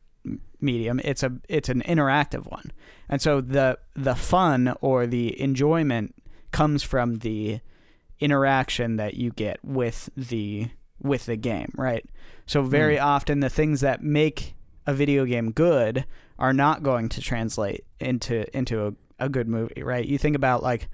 medium. 0.61 1.01
It's 1.05 1.23
a 1.23 1.33
it's 1.49 1.69
an 1.69 1.83
interactive 1.83 2.51
one, 2.51 2.73
and 3.09 3.21
so 3.21 3.41
the 3.41 3.79
the 3.95 4.15
fun 4.15 4.75
or 4.81 5.07
the 5.07 5.41
enjoyment 5.41 6.15
comes 6.53 6.83
from 6.83 7.19
the 7.19 7.61
interaction 8.21 8.97
that 8.97 9.15
you 9.15 9.31
get 9.31 9.59
with 9.65 10.09
the 10.17 10.69
with 11.01 11.27
the 11.27 11.37
game, 11.37 11.73
right? 11.77 12.05
So 12.47 12.63
very 12.63 12.97
hmm. 12.97 13.05
often 13.05 13.41
the 13.41 13.51
things 13.51 13.81
that 13.81 14.03
make 14.03 14.55
a 14.87 14.95
video 14.95 15.25
game 15.25 15.53
good 15.53 16.05
are 16.39 16.53
not 16.53 16.83
going 16.83 17.09
to 17.09 17.21
translate 17.21 17.85
into 18.01 18.57
into 18.57 18.87
a, 18.87 18.93
a 19.19 19.29
good 19.29 19.49
movie, 19.49 19.83
right? 19.83 20.07
You 20.07 20.19
think 20.19 20.37
about 20.37 20.63
like 20.63 20.89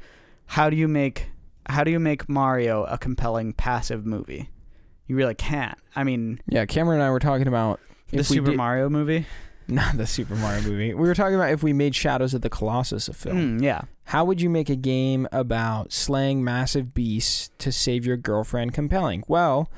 how 0.46 0.70
do 0.70 0.76
you 0.76 0.88
make 0.88 1.28
how 1.68 1.84
do 1.84 1.90
you 1.90 1.98
make 2.00 2.28
Mario 2.28 2.84
a 2.84 2.98
compelling 2.98 3.52
passive 3.52 4.04
movie? 4.06 4.50
You 5.06 5.16
really 5.16 5.34
can't. 5.34 5.78
I 5.96 6.04
mean, 6.04 6.40
Yeah, 6.48 6.66
Cameron 6.66 7.00
and 7.00 7.06
I 7.06 7.10
were 7.10 7.18
talking 7.18 7.48
about 7.48 7.80
the 8.10 8.18
we 8.18 8.22
Super 8.22 8.50
did- 8.50 8.56
Mario 8.56 8.88
movie. 8.90 9.26
not 9.68 9.96
the 9.98 10.06
Super 10.06 10.34
Mario 10.34 10.62
movie. 10.62 10.94
We 10.94 11.06
were 11.08 11.14
talking 11.14 11.34
about 11.34 11.50
if 11.52 11.62
we 11.62 11.72
made 11.72 11.94
Shadows 11.94 12.32
of 12.34 12.40
the 12.42 12.50
Colossus 12.50 13.08
a 13.08 13.12
film. 13.12 13.58
Mm, 13.58 13.62
yeah. 13.62 13.82
How 14.04 14.24
would 14.24 14.40
you 14.40 14.48
make 14.48 14.70
a 14.70 14.76
game 14.76 15.28
about 15.30 15.92
slaying 15.92 16.42
massive 16.42 16.94
beasts 16.94 17.50
to 17.58 17.70
save 17.70 18.06
your 18.06 18.16
girlfriend 18.16 18.72
compelling? 18.72 19.24
Well, 19.28 19.70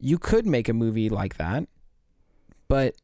you 0.00 0.16
could 0.18 0.46
make 0.46 0.68
a 0.68 0.72
movie 0.74 1.10
like 1.10 1.36
that, 1.36 1.68
but 2.68 2.94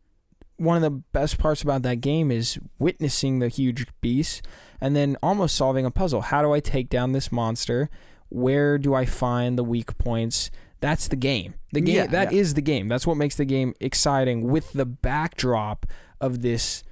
one 0.56 0.76
of 0.76 0.82
the 0.82 0.90
best 0.90 1.38
parts 1.38 1.62
about 1.62 1.82
that 1.82 1.96
game 2.00 2.30
is 2.30 2.58
witnessing 2.78 3.38
the 3.38 3.48
huge 3.48 3.86
beasts 4.00 4.40
and 4.80 4.94
then 4.94 5.16
almost 5.22 5.56
solving 5.56 5.84
a 5.84 5.90
puzzle. 5.90 6.20
How 6.22 6.40
do 6.42 6.52
I 6.52 6.60
take 6.60 6.88
down 6.88 7.12
this 7.12 7.32
monster? 7.32 7.90
Where 8.32 8.78
do 8.78 8.94
I 8.94 9.04
find 9.04 9.58
the 9.58 9.64
weak 9.64 9.98
points? 9.98 10.50
That's 10.80 11.06
the 11.06 11.16
game. 11.16 11.54
The 11.72 11.80
game 11.80 11.94
Yeah, 11.94 12.06
that 12.06 12.32
is 12.32 12.50
yeah. 12.50 12.54
the 12.54 12.62
game. 12.62 12.88
That's 12.88 13.06
what 13.06 13.16
makes 13.16 13.36
the 13.36 13.44
game 13.44 13.74
exciting 13.80 14.48
with 14.48 14.72
the 14.72 14.86
backdrop 14.86 15.86
of 16.20 16.42
this 16.42 16.82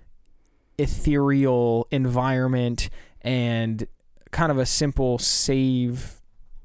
ethereal 0.78 1.86
environment 1.90 2.90
and 3.22 3.86
kind 4.30 4.52
of 4.52 4.58
a 4.58 4.66
simple 4.66 5.18
save 5.18 6.20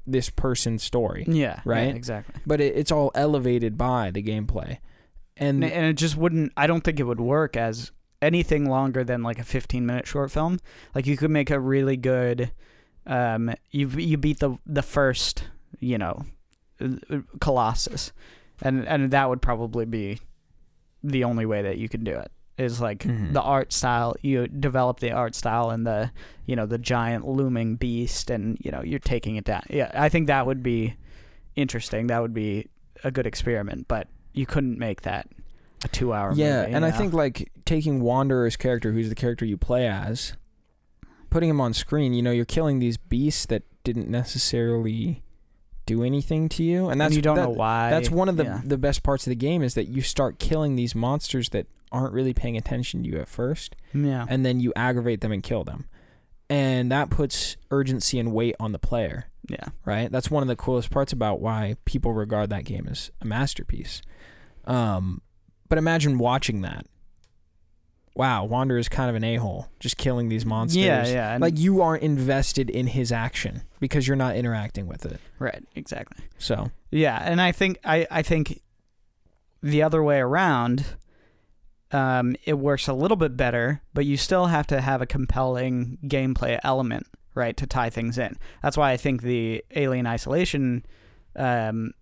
this 0.06 0.30
person 0.30 0.78
story. 0.78 1.24
Yeah. 1.26 1.60
Right? 1.64 1.88
yeah, 1.88 1.94
exactly. 1.94 2.40
But 2.46 2.60
it, 2.60 2.76
it's 2.76 2.92
all 2.92 3.10
elevated 3.14 3.76
by 3.76 4.10
the 4.10 4.22
gameplay. 4.22 4.78
And 5.36 5.64
And, 5.64 5.72
and 5.72 5.86
it 5.86 5.94
just 5.94 6.16
wouldn't. 6.16 6.52
I 6.56 6.66
don't 6.66 6.82
think 6.82 7.00
it 7.00 7.04
would 7.04 7.20
work 7.20 7.56
as 7.56 7.92
anything 8.22 8.68
longer 8.68 9.04
than 9.04 9.22
like 9.22 9.38
a 9.38 9.44
15 9.44 9.84
minute 9.84 10.06
short 10.06 10.30
film. 10.30 10.58
Like 10.94 11.06
you 11.06 11.16
could 11.16 11.30
make 11.30 11.50
a 11.50 11.60
really 11.60 11.96
good. 11.96 12.52
Um, 13.06 13.54
you 13.70 13.88
you 13.88 14.16
beat 14.16 14.40
the 14.40 14.58
the 14.66 14.82
first, 14.82 15.44
you 15.80 15.98
know, 15.98 16.24
Colossus, 17.40 18.12
and 18.62 18.86
and 18.86 19.10
that 19.10 19.28
would 19.28 19.42
probably 19.42 19.84
be 19.84 20.18
the 21.02 21.24
only 21.24 21.46
way 21.46 21.62
that 21.62 21.78
you 21.78 21.88
could 21.88 22.04
do 22.04 22.12
it. 22.12 22.30
Is 22.58 22.80
like 22.80 23.00
Mhm. 23.00 23.32
the 23.34 23.42
art 23.42 23.72
style. 23.72 24.16
You 24.22 24.46
develop 24.48 25.00
the 25.00 25.12
art 25.12 25.34
style 25.34 25.70
and 25.70 25.86
the 25.86 26.10
you 26.46 26.56
know 26.56 26.64
the 26.66 26.78
giant 26.78 27.26
looming 27.28 27.76
beast, 27.76 28.30
and 28.30 28.56
you 28.62 28.70
know 28.70 28.82
you're 28.82 28.98
taking 28.98 29.36
it 29.36 29.44
down. 29.44 29.62
Yeah, 29.68 29.90
I 29.94 30.08
think 30.08 30.26
that 30.28 30.46
would 30.46 30.62
be 30.62 30.96
interesting. 31.54 32.06
That 32.06 32.22
would 32.22 32.32
be 32.34 32.68
a 33.04 33.10
good 33.10 33.26
experiment, 33.26 33.88
but 33.88 34.08
you 34.32 34.46
couldn't 34.46 34.78
make 34.78 35.02
that 35.02 35.28
a 35.84 35.88
two 35.88 36.14
hour 36.14 36.32
yeah, 36.34 36.62
movie. 36.62 36.72
and 36.72 36.82
you 36.82 36.88
I 36.88 36.92
think 36.92 37.12
like 37.12 37.52
taking 37.66 38.00
Wanderer's 38.00 38.56
character, 38.56 38.92
who's 38.92 39.10
the 39.10 39.14
character 39.14 39.44
you 39.44 39.58
play 39.58 39.86
as, 39.86 40.32
putting 41.36 41.50
him 41.50 41.60
on 41.60 41.74
screen, 41.74 42.14
you 42.14 42.22
know, 42.22 42.30
you're 42.30 42.46
killing 42.46 42.78
these 42.78 42.96
beasts 42.96 43.44
that 43.44 43.62
didn't 43.84 44.08
necessarily 44.08 45.22
do 45.84 46.02
anything 46.02 46.48
to 46.48 46.62
you, 46.64 46.84
and 46.84 46.92
And 46.92 47.00
that's 47.02 47.14
you 47.14 47.20
don't 47.20 47.36
that- 47.36 47.42
know 47.44 47.50
why. 47.50 47.90
That's 47.90 48.10
one 48.10 48.30
of 48.30 48.38
the 48.38 48.44
yeah. 48.44 48.60
the 48.64 48.78
best 48.78 49.02
parts 49.02 49.26
of 49.26 49.30
the 49.30 49.36
game 49.36 49.62
is 49.62 49.74
that 49.74 49.84
you 49.88 50.00
start 50.00 50.38
killing 50.38 50.76
these 50.76 50.94
monsters 50.94 51.50
that 51.50 51.66
aren't 51.92 52.14
really 52.14 52.32
paying 52.32 52.56
attention 52.56 53.02
to 53.02 53.08
you 53.10 53.18
at 53.18 53.28
first, 53.28 53.76
yeah. 53.92 54.24
and 54.30 54.46
then 54.46 54.60
you 54.60 54.72
aggravate 54.74 55.20
them 55.20 55.30
and 55.30 55.42
kill 55.42 55.62
them, 55.62 55.84
and 56.48 56.90
that 56.90 57.10
puts 57.10 57.58
urgency 57.70 58.18
and 58.18 58.32
weight 58.32 58.56
on 58.58 58.72
the 58.72 58.78
player. 58.78 59.26
yeah. 59.48 59.68
right? 59.84 60.10
That's 60.10 60.30
one 60.30 60.42
of 60.42 60.48
the 60.48 60.56
coolest 60.56 60.90
parts 60.90 61.12
about 61.12 61.40
why 61.40 61.76
people 61.84 62.12
regard 62.14 62.48
that 62.50 62.64
game 62.64 62.88
as 62.90 63.10
a 63.20 63.26
masterpiece. 63.26 64.00
Um, 64.64 65.20
but 65.68 65.76
imagine 65.78 66.16
watching 66.18 66.62
that. 66.62 66.86
Wow, 68.16 68.44
Wander 68.46 68.78
is 68.78 68.88
kind 68.88 69.10
of 69.10 69.14
an 69.16 69.22
a 69.24 69.36
hole, 69.36 69.68
just 69.78 69.96
killing 69.98 70.28
these 70.30 70.46
monsters. 70.46 70.82
Yeah, 70.82 71.06
yeah. 71.06 71.32
and- 71.34 71.42
Like 71.42 71.58
you 71.58 71.82
aren't 71.82 72.02
invested 72.02 72.70
in 72.70 72.86
his 72.88 73.12
action 73.12 73.62
because 73.78 74.08
you're 74.08 74.16
not 74.16 74.36
interacting 74.36 74.86
with 74.86 75.04
it. 75.06 75.20
right, 75.38 75.62
exactly. 75.74 76.24
So 76.38 76.70
Yeah, 76.90 77.18
and 77.22 77.40
I 77.40 77.52
think 77.52 77.78
I, 77.84 78.06
I 78.10 78.22
think 78.22 78.62
the 79.62 79.82
other 79.82 80.02
way 80.02 80.18
around, 80.18 80.84
um, 81.92 82.36
it 82.44 82.54
works 82.58 82.88
a 82.88 82.92
little 82.94 83.16
bit 83.16 83.36
better, 83.36 83.82
but 83.94 84.04
you 84.06 84.16
still 84.16 84.46
have 84.46 84.66
to 84.68 84.80
have 84.80 85.00
a 85.02 85.06
compelling 85.06 85.98
gameplay 86.04 86.58
element, 86.64 87.06
right, 87.34 87.56
to 87.56 87.66
tie 87.66 87.90
things 87.90 88.18
in. 88.18 88.36
That's 88.62 88.76
why 88.76 88.92
I 88.92 88.96
think 88.96 89.22
the 89.22 89.64
Alien 89.74 90.06
Isolation 90.06 90.84
um, 91.36 91.92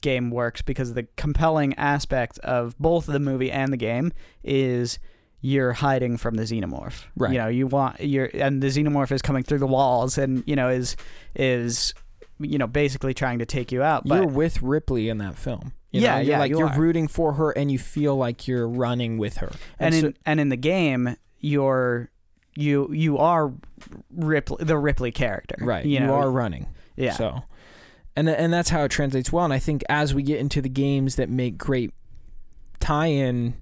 game 0.00 0.30
works 0.30 0.62
because 0.62 0.94
the 0.94 1.04
compelling 1.16 1.74
aspect 1.74 2.38
of 2.40 2.78
both 2.78 3.06
the 3.06 3.18
movie 3.20 3.50
and 3.50 3.72
the 3.72 3.76
game 3.78 4.12
is 4.44 4.98
you're 5.44 5.72
hiding 5.72 6.16
from 6.16 6.36
the 6.36 6.44
xenomorph. 6.44 7.04
Right. 7.16 7.32
You 7.32 7.38
know, 7.38 7.48
you 7.48 7.66
want 7.66 8.00
you're 8.00 8.30
and 8.32 8.62
the 8.62 8.68
xenomorph 8.68 9.10
is 9.12 9.20
coming 9.22 9.42
through 9.42 9.58
the 9.58 9.66
walls 9.66 10.16
and 10.16 10.42
you 10.46 10.56
know 10.56 10.68
is 10.70 10.96
is 11.34 11.92
you 12.38 12.56
know 12.58 12.66
basically 12.66 13.12
trying 13.12 13.40
to 13.40 13.46
take 13.46 13.70
you 13.72 13.82
out. 13.82 14.06
But 14.06 14.14
you're 14.16 14.26
with 14.28 14.62
Ripley 14.62 15.08
in 15.08 15.18
that 15.18 15.36
film. 15.36 15.72
You 15.90 16.00
Yeah, 16.00 16.14
know? 16.14 16.20
you're 16.20 16.30
yeah, 16.30 16.38
like 16.38 16.50
you 16.50 16.58
you're 16.58 16.68
are. 16.68 16.78
rooting 16.80 17.08
for 17.08 17.34
her 17.34 17.50
and 17.50 17.70
you 17.70 17.78
feel 17.78 18.16
like 18.16 18.46
you're 18.48 18.68
running 18.68 19.18
with 19.18 19.38
her. 19.38 19.50
and 19.78 19.94
in 19.94 20.00
so- 20.00 20.12
and 20.24 20.40
in 20.40 20.48
the 20.48 20.56
game 20.56 21.16
you're 21.40 22.08
you 22.54 22.92
you 22.92 23.18
are 23.18 23.52
Ripley 24.14 24.64
the 24.64 24.78
Ripley 24.78 25.10
character. 25.10 25.56
right, 25.60 25.84
You, 25.84 25.94
you, 25.94 26.00
know, 26.00 26.14
are 26.14 26.30
running. 26.30 26.66
Yeah. 26.96 27.12
So, 27.14 27.42
and 28.14 28.28
and 28.28 28.52
that's 28.52 28.68
how 28.68 28.84
it 28.84 28.90
translates 28.90 29.32
well. 29.32 29.44
And 29.44 29.52
I 29.54 29.58
think 29.58 29.82
as 29.88 30.14
we 30.14 30.22
get 30.22 30.38
into 30.38 30.60
the 30.62 30.68
games 30.68 31.16
that 31.16 31.28
make 31.30 31.56
great 31.58 31.92
tie-in 32.80 33.54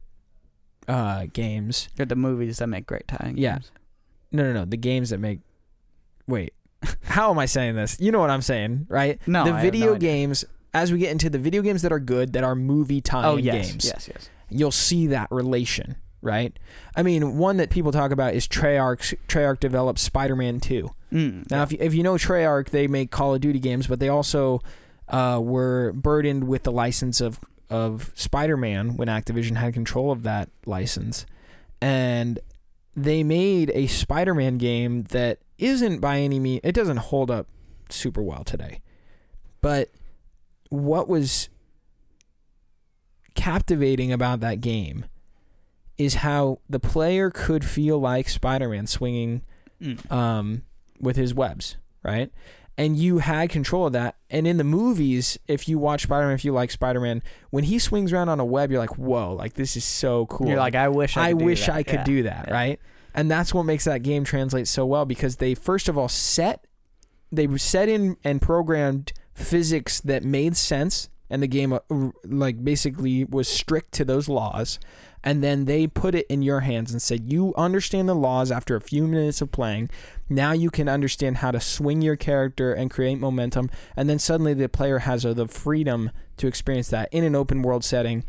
uh, 0.91 1.27
games, 1.33 1.89
Or 1.99 2.05
the 2.05 2.17
movies 2.17 2.59
that 2.59 2.67
make 2.69 2.87
great 2.87 3.07
tying. 3.09 3.37
Yeah. 3.39 3.53
games. 3.55 3.71
no, 4.33 4.43
no, 4.43 4.53
no, 4.53 4.65
the 4.65 4.77
games 4.77 5.11
that 5.11 5.19
make. 5.19 5.41
Wait, 6.27 6.53
how 7.03 7.31
am 7.31 7.39
I 7.39 7.47
saying 7.47 7.77
this? 7.77 7.97
You 8.01 8.13
know 8.13 8.19
what 8.21 8.31
I'm 8.31 8.43
saying, 8.43 8.87
right? 8.89 9.19
No, 9.27 9.45
the 9.45 9.55
I 9.55 9.63
video 9.63 9.93
no 9.93 9.99
games. 9.99 10.45
As 10.73 10.93
we 10.93 10.99
get 11.01 11.11
into 11.11 11.29
the 11.29 11.39
video 11.39 11.63
games 11.63 11.83
that 11.83 11.93
are 11.93 11.99
good, 11.99 12.33
that 12.35 12.45
are 12.45 12.55
movie 12.55 13.01
tie-in 13.01 13.25
Oh 13.25 13.37
yes, 13.37 13.71
games, 13.71 13.85
yes, 13.87 14.09
yes. 14.09 14.31
you'll 14.49 14.71
see 14.71 15.09
that 15.09 15.27
relation, 15.33 15.97
right? 16.23 16.57
I 16.95 17.03
mean, 17.03 17.37
one 17.39 17.57
that 17.57 17.71
people 17.71 17.91
talk 17.91 18.13
about 18.13 18.35
is 18.35 18.47
Treyarch. 18.47 19.15
Treyarch 19.27 19.59
developed 19.59 19.99
Spider-Man 19.99 20.61
2. 20.61 20.89
Mm, 21.13 21.51
Now, 21.51 21.65
if 21.65 21.73
you, 21.73 21.79
if 21.81 21.93
you 21.93 22.05
know 22.05 22.15
Treyarch, 22.15 22.69
they 22.71 22.87
make 22.87 23.11
Call 23.11 23.35
of 23.35 23.41
Duty 23.41 23.59
games, 23.59 23.89
but 23.89 23.99
they 23.99 24.09
also 24.09 24.61
uh, 25.09 25.41
were 25.43 25.93
burdened 25.93 26.45
with 26.47 26.63
the 26.63 26.71
license 26.71 27.21
of 27.21 27.41
of 27.71 28.13
Spider-Man 28.15 28.97
when 28.97 29.09
Activision 29.09 29.57
had 29.57 29.73
control 29.73 30.11
of 30.11 30.23
that 30.25 30.51
license, 30.67 31.25
and 31.81 32.39
they 32.97 33.23
made 33.23 33.71
a 33.75 33.87
Spider-Man 33.87 34.59
game 34.59 35.03
that 35.05 35.39
isn't 35.59 36.01
by 36.01 36.19
any 36.19 36.39
means 36.39 36.61
it 36.65 36.73
doesn't 36.73 36.97
hold 36.99 37.31
up 37.31 37.47
super 37.89 38.23
well 38.23 38.45
today, 38.45 38.81
but 39.61 39.91
what 40.69 41.09
was 41.09 41.49
captivating 43.35 44.13
about 44.13 44.41
that 44.41 44.61
game 44.61 45.05
is 45.99 46.15
how 46.17 46.59
the 46.69 46.81
player 46.81 47.31
could 47.31 47.65
feel 47.65 47.99
like 47.99 48.29
Spider-Man 48.29 48.87
swinging 48.87 49.43
mm. 49.81 50.11
um, 50.11 50.63
with 50.99 51.17
his 51.17 51.35
webs, 51.35 51.77
right? 52.03 52.33
And 52.81 52.97
you 52.97 53.19
had 53.19 53.51
control 53.51 53.87
of 53.89 53.93
that. 53.93 54.17
And 54.31 54.47
in 54.47 54.57
the 54.57 54.65
movies, 54.65 55.39
if 55.47 55.69
you 55.69 55.79
watch 55.79 56.05
Spider 56.05 56.27
Man, 56.27 56.35
if 56.35 56.45
you 56.47 56.53
like 56.53 56.71
Spider 56.71 56.99
Man, 57.01 57.23
when 57.51 57.65
he 57.65 57.79
swings 57.79 58.11
around 58.13 58.31
on 58.31 58.41
a 58.41 58.45
web, 58.45 58.71
you're 58.71 58.81
like, 58.81 58.97
whoa, 58.97 59.35
like 59.35 59.53
this 59.55 59.77
is 59.77 59.85
so 59.85 60.25
cool. 60.27 60.49
You're 60.49 60.57
like, 60.57 60.75
I 60.75 60.89
wish 60.89 61.17
I, 61.17 61.25
I 61.25 61.31
could 61.33 61.39
do 61.41 61.45
wish 61.45 61.67
that." 61.67 61.75
I 61.75 61.83
could 61.83 61.95
Yeah. 62.01 62.05
do 62.05 62.23
that, 62.23 62.45
Yeah. 62.49 62.55
right? 62.55 62.81
And 63.15 63.31
that's 63.31 63.53
what 63.53 63.65
makes 63.65 63.85
that 63.85 64.03
game 64.03 64.25
translate 64.25 64.67
so 64.67 64.87
well 64.87 65.05
because 65.05 65.37
they 65.37 65.55
first 65.55 65.89
of 65.89 65.99
all 65.99 66.09
set 66.09 66.67
they 67.33 67.47
set 67.59 67.89
in 67.89 68.17
and 68.25 68.41
programmed 68.41 69.13
physics 69.35 70.01
that 70.01 70.25
made 70.25 70.57
sense 70.57 71.09
and 71.29 71.43
the 71.43 71.47
game 71.49 71.73
uh, 71.73 71.79
like 72.25 72.65
basically 72.65 73.25
was 73.25 73.47
strict 73.49 73.93
to 73.93 74.05
those 74.05 74.29
laws 74.29 74.79
and 75.23 75.43
then 75.43 75.67
they 75.67 75.87
put 75.87 76.15
it 76.15 76.27
in 76.29 76.43
your 76.43 76.61
hands 76.61 76.93
and 76.93 77.01
said 77.03 77.31
you 77.33 77.53
understand 77.57 78.09
the 78.09 78.15
laws 78.15 78.51
after 78.51 78.75
a 78.77 78.81
few 78.81 79.07
minutes 79.07 79.41
of 79.41 79.51
playing 79.53 79.89
now 80.29 80.53
you 80.53 80.71
can 80.71 80.89
understand 80.89 81.39
how 81.39 81.51
to 81.51 81.61
swing 81.61 82.01
your 82.03 82.17
character 82.17 82.73
and 82.73 82.91
create 82.91 83.19
momentum 83.19 83.69
and 83.97 84.09
then 84.09 84.19
suddenly 84.19 84.55
the 84.55 84.69
player 84.69 85.01
has 85.01 85.23
the 85.25 85.47
freedom 85.47 86.11
to 86.37 86.47
experience 86.47 86.89
that 86.89 87.09
in 87.13 87.25
an 87.25 87.35
open 87.37 87.63
world 87.63 87.85
setting 87.85 88.25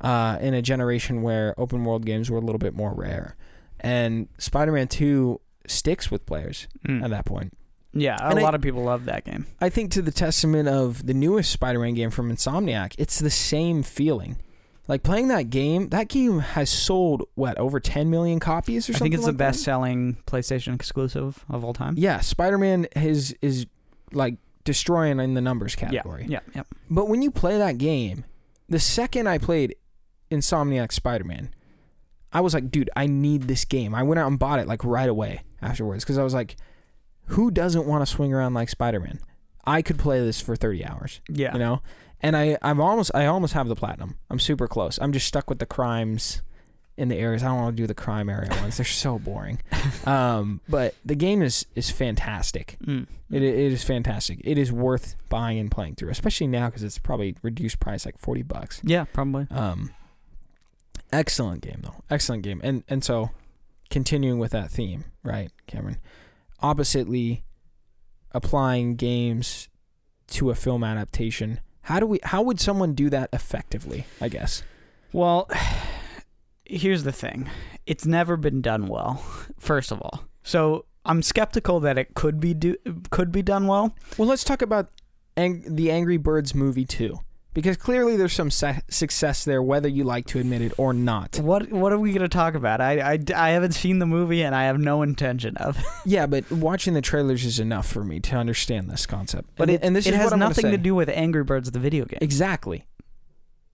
uh, 0.00 0.36
in 0.40 0.52
a 0.54 0.60
generation 0.60 1.22
where 1.22 1.54
open 1.58 1.84
world 1.84 2.04
games 2.04 2.30
were 2.30 2.38
a 2.38 2.42
little 2.42 2.58
bit 2.58 2.74
more 2.74 2.92
rare 2.92 3.36
and 3.80 4.28
spider-man 4.38 4.88
2 4.88 5.40
sticks 5.66 6.10
with 6.10 6.26
players 6.26 6.68
Mm. 6.86 7.02
at 7.02 7.10
that 7.10 7.24
point 7.24 7.52
Yeah, 7.96 8.18
a 8.20 8.30
And 8.30 8.40
I- 8.40 8.42
lot 8.42 8.54
of 8.56 8.60
people 8.60 8.82
love 8.82 9.04
that 9.04 9.24
game. 9.24 9.46
I 9.60 9.68
think 9.70 9.92
to 9.92 10.02
the 10.02 10.10
testament 10.10 10.68
of 10.68 11.06
the 11.06 11.14
newest 11.14 11.52
Spider-Man 11.52 11.94
game 11.94 12.10
from 12.10 12.28
Insomniac, 12.28 12.94
it's 12.98 13.20
the 13.20 13.30
same 13.30 13.84
feeling. 13.84 14.36
Like 14.86 15.02
playing 15.02 15.28
that 15.28 15.48
game, 15.48 15.88
that 15.90 16.08
game 16.08 16.40
has 16.40 16.68
sold 16.68 17.22
what 17.36 17.56
over 17.58 17.80
10 17.80 18.10
million 18.10 18.38
copies 18.38 18.88
or 18.88 18.92
I 18.92 18.98
something. 18.98 19.04
think 19.12 19.14
it's 19.14 19.24
the 19.24 19.32
like 19.32 19.38
that? 19.38 19.44
best-selling 19.52 20.18
PlayStation 20.26 20.74
exclusive 20.74 21.44
of 21.48 21.64
all 21.64 21.72
time. 21.72 21.94
Yeah, 21.96 22.20
Spider-Man 22.20 22.86
is 22.94 23.34
is 23.40 23.66
like 24.12 24.36
destroying 24.64 25.20
in 25.20 25.34
the 25.34 25.40
numbers 25.40 25.74
category. 25.74 26.26
Yeah, 26.28 26.40
yeah, 26.54 26.62
But 26.90 27.08
when 27.08 27.22
you 27.22 27.30
play 27.30 27.56
that 27.58 27.78
game, 27.78 28.24
the 28.68 28.78
second 28.78 29.26
I 29.26 29.38
played 29.38 29.74
Insomniac 30.30 30.92
Spider-Man, 30.92 31.54
I 32.32 32.40
was 32.40 32.52
like, 32.52 32.70
dude, 32.70 32.90
I 32.96 33.06
need 33.06 33.42
this 33.44 33.64
game. 33.64 33.94
I 33.94 34.02
went 34.02 34.18
out 34.18 34.26
and 34.26 34.38
bought 34.38 34.58
it 34.58 34.66
like 34.68 34.84
right 34.84 35.08
away 35.08 35.42
afterwards 35.62 36.04
because 36.04 36.18
I 36.18 36.24
was 36.24 36.34
like, 36.34 36.56
who 37.28 37.50
doesn't 37.50 37.86
want 37.86 38.02
to 38.06 38.06
swing 38.12 38.34
around 38.34 38.52
like 38.54 38.68
Spider-Man? 38.68 39.18
I 39.66 39.82
could 39.82 39.98
play 39.98 40.20
this 40.20 40.40
for 40.40 40.56
30 40.56 40.84
hours. 40.84 41.20
yeah. 41.28 41.52
you 41.52 41.58
know 41.58 41.82
and 42.20 42.36
i 42.36 42.56
I'm 42.62 42.80
almost 42.80 43.10
i 43.14 43.26
almost 43.26 43.52
have 43.54 43.68
the 43.68 43.76
platinum 43.76 44.16
i'm 44.30 44.38
super 44.38 44.66
close 44.68 44.98
i'm 45.02 45.12
just 45.12 45.26
stuck 45.26 45.50
with 45.50 45.58
the 45.58 45.66
crimes 45.66 46.42
in 46.96 47.08
the 47.08 47.16
areas. 47.16 47.42
I 47.42 47.48
don't 47.48 47.56
want 47.56 47.76
to 47.76 47.82
do 47.82 47.86
the 47.86 47.94
crime 47.94 48.28
area 48.28 48.48
ones. 48.60 48.76
They're 48.76 48.84
so 48.86 49.18
boring. 49.18 49.60
Um, 50.06 50.60
but 50.68 50.94
the 51.04 51.14
game 51.14 51.42
is 51.42 51.66
is 51.74 51.90
fantastic. 51.90 52.76
Mm. 52.84 53.06
It, 53.30 53.42
it 53.42 53.72
is 53.72 53.82
fantastic. 53.82 54.40
It 54.44 54.58
is 54.58 54.70
worth 54.70 55.16
buying 55.28 55.58
and 55.58 55.70
playing 55.70 55.96
through, 55.96 56.10
especially 56.10 56.46
now 56.46 56.66
because 56.66 56.82
it's 56.82 56.98
probably 56.98 57.36
reduced 57.42 57.80
price, 57.80 58.06
like 58.06 58.18
forty 58.18 58.42
bucks. 58.42 58.80
Yeah, 58.84 59.04
probably. 59.12 59.46
Um, 59.50 59.92
excellent 61.12 61.62
game 61.62 61.80
though. 61.82 62.04
Excellent 62.10 62.42
game. 62.42 62.60
And 62.62 62.84
and 62.88 63.02
so, 63.02 63.30
continuing 63.90 64.38
with 64.38 64.52
that 64.52 64.70
theme, 64.70 65.04
right, 65.22 65.50
Cameron? 65.66 65.98
Oppositely, 66.60 67.44
applying 68.34 68.96
games 68.96 69.68
to 70.28 70.50
a 70.50 70.54
film 70.54 70.84
adaptation. 70.84 71.60
How 71.82 72.00
do 72.00 72.06
we? 72.06 72.18
How 72.24 72.42
would 72.42 72.60
someone 72.60 72.94
do 72.94 73.08
that 73.10 73.30
effectively? 73.32 74.06
I 74.20 74.28
guess. 74.28 74.62
Well, 75.12 75.48
here's 76.64 77.04
the 77.04 77.12
thing. 77.12 77.48
It's 77.86 78.06
never 78.06 78.36
been 78.36 78.60
done 78.60 78.88
well. 78.88 79.22
First 79.58 79.92
of 79.92 80.00
all, 80.02 80.24
so 80.42 80.86
I'm 81.04 81.22
skeptical 81.22 81.80
that 81.80 81.98
it 81.98 82.14
could 82.14 82.40
be 82.40 82.54
do 82.54 82.76
could 83.10 83.30
be 83.30 83.42
done 83.42 83.66
well. 83.66 83.94
Well, 84.18 84.28
let's 84.28 84.44
talk 84.44 84.62
about 84.62 84.88
ang- 85.36 85.64
the 85.66 85.90
Angry 85.90 86.16
Birds 86.16 86.54
movie 86.54 86.86
too, 86.86 87.20
because 87.54 87.76
clearly 87.76 88.16
there's 88.16 88.32
some 88.32 88.50
su- 88.50 88.74
success 88.88 89.44
there, 89.44 89.62
whether 89.62 89.88
you 89.88 90.04
like 90.04 90.26
to 90.26 90.38
admit 90.38 90.60
it 90.60 90.72
or 90.76 90.92
not. 90.92 91.38
What 91.38 91.72
what 91.72 91.92
are 91.92 91.98
we 91.98 92.12
gonna 92.12 92.28
talk 92.28 92.54
about? 92.54 92.80
I, 92.80 93.14
I, 93.14 93.18
I 93.34 93.50
haven't 93.50 93.72
seen 93.72 94.00
the 94.00 94.06
movie 94.06 94.42
and 94.42 94.54
I 94.54 94.64
have 94.64 94.78
no 94.78 95.02
intention 95.02 95.56
of. 95.56 95.78
Yeah, 96.06 96.26
but 96.26 96.50
watching 96.50 96.92
the 96.92 97.00
trailers 97.00 97.44
is 97.46 97.58
enough 97.58 97.86
for 97.90 98.04
me 98.04 98.20
to 98.20 98.36
understand 98.36 98.90
this 98.90 99.06
concept. 99.06 99.48
But 99.56 99.70
and, 99.70 99.76
it, 99.76 99.80
and 99.82 99.96
this 99.96 100.06
it 100.06 100.12
has 100.14 100.34
nothing 100.34 100.70
to 100.70 100.76
do 100.76 100.94
with 100.94 101.08
Angry 101.08 101.44
Birds 101.44 101.70
the 101.70 101.78
video 101.78 102.04
game. 102.04 102.18
Exactly. 102.20 102.84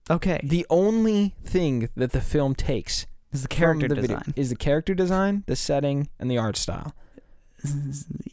Okay, 0.09 0.39
The 0.43 0.65
only 0.69 1.35
thing 1.45 1.89
that 1.95 2.11
the 2.11 2.21
film 2.21 2.55
takes 2.55 3.05
is 3.31 3.41
the 3.43 3.47
character 3.47 3.87
the 3.87 3.95
video 3.95 4.17
design. 4.17 4.33
is 4.35 4.49
the 4.49 4.55
character 4.55 4.93
design, 4.93 5.43
the 5.47 5.55
setting, 5.55 6.09
and 6.19 6.29
the 6.31 6.37
art 6.37 6.57
style. 6.57 6.93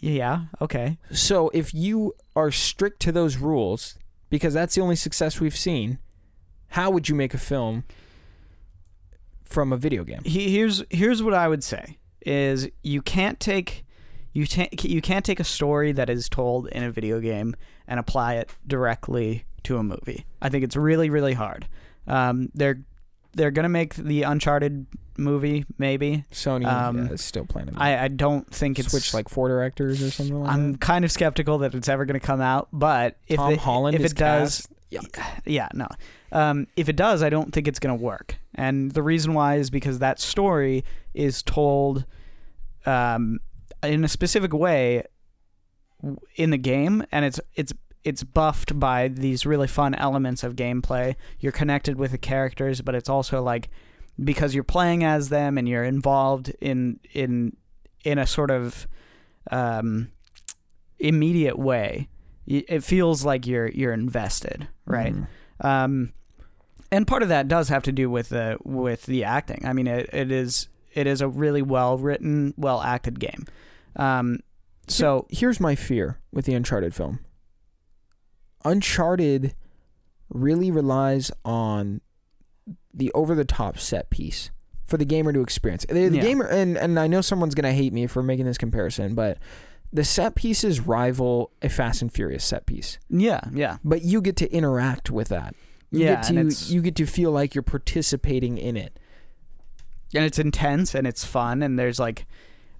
Yeah. 0.01 0.43
Okay. 0.61 0.99
So 1.13 1.51
if 1.53 1.75
you 1.75 2.15
are 2.37 2.51
strict 2.51 3.01
to 3.01 3.13
those 3.13 3.37
rules, 3.37 3.99
because 4.31 4.55
that's 4.55 4.75
the 4.75 4.81
only 4.81 4.97
success 4.97 5.41
we've 5.41 5.57
seen, 5.57 5.99
how 6.69 6.91
would 6.91 7.09
you 7.09 7.15
make 7.15 7.35
a 7.35 7.39
film 7.39 7.85
from 9.45 9.73
a 9.73 9.77
video 9.77 10.05
game? 10.05 10.21
He- 10.25 10.51
Here's 10.55 10.85
here's 10.91 11.23
what 11.23 11.35
I 11.35 11.49
would 11.49 11.65
say 11.65 11.99
is 12.25 12.69
you 12.83 13.01
can't 13.03 13.41
take 13.41 13.85
you 14.33 14.47
can't 14.47 14.85
you 14.85 15.01
can't 15.01 15.25
take 15.25 15.41
a 15.41 15.45
story 15.45 15.93
that 15.93 16.11
is 16.11 16.29
told 16.29 16.69
in 16.69 16.83
a 16.83 16.91
video 16.91 17.21
game 17.21 17.57
and 17.87 17.99
apply 17.99 18.35
it 18.35 18.51
directly 18.67 19.45
to 19.65 19.79
a 19.79 19.83
movie. 19.83 20.25
I 20.43 20.49
think 20.49 20.65
it's 20.65 20.77
really 20.77 21.11
really 21.11 21.35
hard. 21.35 21.67
Um, 22.07 22.51
they're 22.55 22.81
they're 23.35 23.51
gonna 23.51 23.69
make 23.69 23.95
the 23.95 24.23
Uncharted 24.23 24.87
movie 25.19 25.65
maybe. 25.79 26.25
Sony 26.33 26.65
Um, 26.67 26.99
yeah, 27.07 27.13
is 27.13 27.21
still 27.23 27.45
planning. 27.45 27.77
I, 27.77 28.05
I 28.05 28.09
don't 28.09 28.49
think 28.55 28.79
it's 28.79 28.91
switch 28.91 29.13
like 29.13 29.29
four 29.29 29.49
directors 29.49 30.03
or 30.03 30.11
something 30.11 30.41
like 30.43 30.53
I'm 30.53 30.73
that. 30.73 30.81
kind 30.81 31.05
of 31.05 31.13
skeptical 31.13 31.59
that 31.59 31.75
it's 31.75 31.89
ever 31.89 32.05
going 32.05 32.19
to 32.19 32.25
come 32.27 32.41
out, 32.41 32.69
but 32.73 33.17
if 33.27 33.37
Tom 33.37 33.51
they- 33.51 33.57
Holland 33.57 33.95
if 33.97 34.03
is 34.05 34.13
it 34.13 34.17
does, 34.19 34.67
cast. 35.13 35.43
yeah, 35.47 35.69
no. 35.75 35.89
Um, 36.33 36.67
if 36.77 36.89
it 36.89 36.97
does, 36.97 37.23
I 37.23 37.29
don't 37.31 37.53
think 37.53 37.67
it's 37.69 37.79
going 37.79 37.97
to 37.99 38.03
work. 38.03 38.37
And 38.55 38.93
the 38.93 39.03
reason 39.03 39.35
why 39.35 39.57
is 39.57 39.71
because 39.71 39.99
that 40.01 40.21
story 40.21 40.85
is 41.15 41.43
told 41.43 42.05
um, 42.87 43.39
in 43.83 44.05
a 44.05 44.09
specific 44.09 44.53
way 44.53 45.05
in 46.37 46.51
the 46.51 46.59
game, 46.59 47.05
and 47.13 47.25
it's 47.25 47.41
it's 47.55 47.73
it's 48.05 48.23
buffed 48.23 48.79
by 48.79 49.09
these 49.09 49.45
really 49.45 49.67
fun 49.67 49.95
elements 49.95 50.43
of 50.45 50.55
gameplay. 50.57 51.15
You're 51.41 51.53
connected 51.53 51.97
with 51.99 52.13
the 52.13 52.19
characters, 52.19 52.81
but 52.81 52.95
it's 52.95 53.09
also 53.09 53.43
like 53.43 53.69
because 54.23 54.55
you're 54.55 54.65
playing 54.65 55.05
as 55.05 55.29
them 55.29 55.59
and 55.59 55.69
you're 55.69 55.85
involved 55.85 56.51
in 56.61 57.01
in 57.13 57.57
in 58.05 58.19
a 58.19 58.27
sort 58.27 58.51
of 58.51 58.87
um, 59.51 60.11
immediate 60.99 61.59
way. 61.59 62.09
It 62.47 62.83
feels 62.83 63.25
like 63.25 63.47
you're 63.47 63.69
you're 63.69 63.93
invested, 63.93 64.69
right? 64.87 65.15
Mhm. 65.15 65.27
Um, 65.65 66.13
and 66.91 67.07
part 67.07 67.23
of 67.23 67.29
that 67.29 67.47
does 67.49 67.69
have 67.69 67.83
to 67.83 67.93
do 67.93 68.09
with 68.09 68.31
the 68.31 68.57
with 68.65 69.05
the 69.05 69.25
acting. 69.25 69.67
I 69.67 69.75
mean, 69.75 69.87
it, 69.87 70.09
it 70.13 70.33
is 70.33 70.69
it 70.95 71.07
is 71.07 71.21
a 71.21 71.29
really 71.29 71.61
well 71.61 71.99
written, 71.99 72.55
well 72.57 72.81
acted 72.81 73.21
game. 73.21 73.45
Um, 73.97 74.41
so 74.87 75.27
here's 75.29 75.61
my 75.61 75.75
fear 75.75 76.19
with 76.33 76.47
the 76.47 76.55
Uncharted 76.55 76.95
film. 76.95 77.21
Uncharted 78.65 79.55
really 80.31 80.71
relies 80.71 81.31
on 81.45 82.01
the 82.95 83.11
over 83.13 83.35
the 83.35 83.45
top 83.45 83.79
set 83.79 84.11
piece 84.11 84.51
for 84.87 84.97
the 84.97 85.05
gamer 85.05 85.33
to 85.33 85.41
experience. 85.41 85.85
The, 85.89 86.09
the 86.09 86.17
Yeah. 86.17 86.23
gamer 86.23 86.47
and 86.47 86.77
and 86.79 86.99
I 86.99 87.07
know 87.07 87.21
someone's 87.21 87.55
gonna 87.55 87.73
hate 87.73 87.93
me 87.93 88.07
for 88.07 88.23
making 88.23 88.47
this 88.47 88.59
comparison, 88.59 89.15
but 89.15 89.39
the 89.93 90.05
set 90.05 90.35
pieces 90.35 90.81
rival 90.81 91.51
a 91.63 91.69
Fast 91.69 92.03
and 92.03 92.13
Furious 92.13 92.45
set 92.45 92.67
piece. 92.67 92.99
yeah, 93.09 93.41
yeah, 93.53 93.79
But 93.85 94.03
you 94.03 94.21
get 94.21 94.37
to 94.37 94.51
interact 94.53 95.11
with 95.11 95.29
that. 95.29 95.55
You 95.91 96.01
Yeah, 96.01 96.15
get 96.17 96.29
and 96.29 96.37
to 96.37 96.41
it's- 96.43 96.71
you 96.71 96.83
get 96.83 96.95
to 96.97 97.07
feel 97.07 97.31
like 97.31 97.55
you're 97.55 97.63
participating 97.63 98.59
in 98.59 98.77
it. 98.77 98.99
and 100.15 100.25
it's 100.25 100.39
intense 100.39 100.95
and 100.95 101.07
it's 101.07 101.25
fun 101.25 101.63
and 101.63 101.79
there's 101.79 101.99
like, 101.99 102.27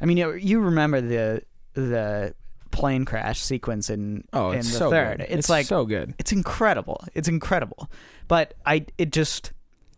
I 0.01 0.07
mean, 0.07 0.17
you, 0.17 0.33
you 0.35 0.61
remember 0.61 1.01
the 1.01 1.43
the 1.75 2.35
plane 2.71 3.05
crash 3.05 3.41
sequence 3.41 3.91
in 3.91 4.25
Oh, 4.33 4.51
in 4.51 4.61
it's 4.61 4.71
the 4.73 4.79
so 4.79 4.91
third. 4.91 5.19
good. 5.19 5.27
It's, 5.31 5.49
like 5.49 5.67
so 5.67 5.85
good. 5.85 6.15
it's 6.19 6.33
incredible. 6.33 7.03
It's 7.15 7.29
incredible. 7.29 7.91
But 8.29 8.55
I 8.67 8.87
it 8.99 9.13
just 9.13 9.53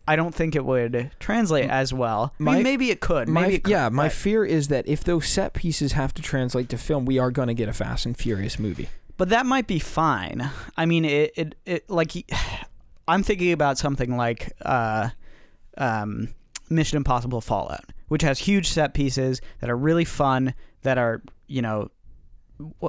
I 0.07 0.15
don't 0.15 0.33
think 0.33 0.55
it 0.55 0.65
would 0.65 1.11
translate 1.19 1.69
as 1.69 1.93
well. 1.93 2.33
I 2.39 2.43
mean, 2.43 2.63
maybe 2.63 2.89
it 2.89 2.99
could. 2.99 3.27
My, 3.29 3.47
it 3.47 3.63
could, 3.63 3.71
yeah, 3.71 3.89
my 3.89 4.05
but, 4.05 4.13
fear 4.13 4.43
is 4.43 4.67
that 4.69 4.87
if 4.87 5.03
those 5.03 5.27
set 5.27 5.53
pieces 5.53 5.93
have 5.93 6.13
to 6.15 6.21
translate 6.21 6.69
to 6.69 6.77
film, 6.77 7.05
we 7.05 7.19
are 7.19 7.31
going 7.31 7.47
to 7.47 7.53
get 7.53 7.69
a 7.69 7.73
Fast 7.73 8.05
and 8.05 8.17
Furious 8.17 8.57
movie. 8.59 8.89
but 9.17 9.29
that 9.29 9.45
might 9.45 9.67
be 9.67 9.79
fine. 9.79 10.49
I 10.75 10.85
mean, 10.85 11.05
it 11.05 11.31
it, 11.35 11.55
it 11.65 11.89
like 11.89 12.13
I'm 13.07 13.23
thinking 13.23 13.51
about 13.51 13.77
something 13.77 14.17
like 14.17 14.51
uh, 14.63 15.09
um, 15.77 16.29
Mission 16.69 16.97
Impossible 16.97 17.41
Fallout, 17.41 17.85
which 18.07 18.23
has 18.23 18.39
huge 18.39 18.67
set 18.67 18.93
pieces 18.93 19.41
that 19.59 19.69
are 19.69 19.77
really 19.77 20.05
fun, 20.05 20.53
that 20.81 20.97
are 20.97 21.21
you 21.47 21.61
know 21.61 21.91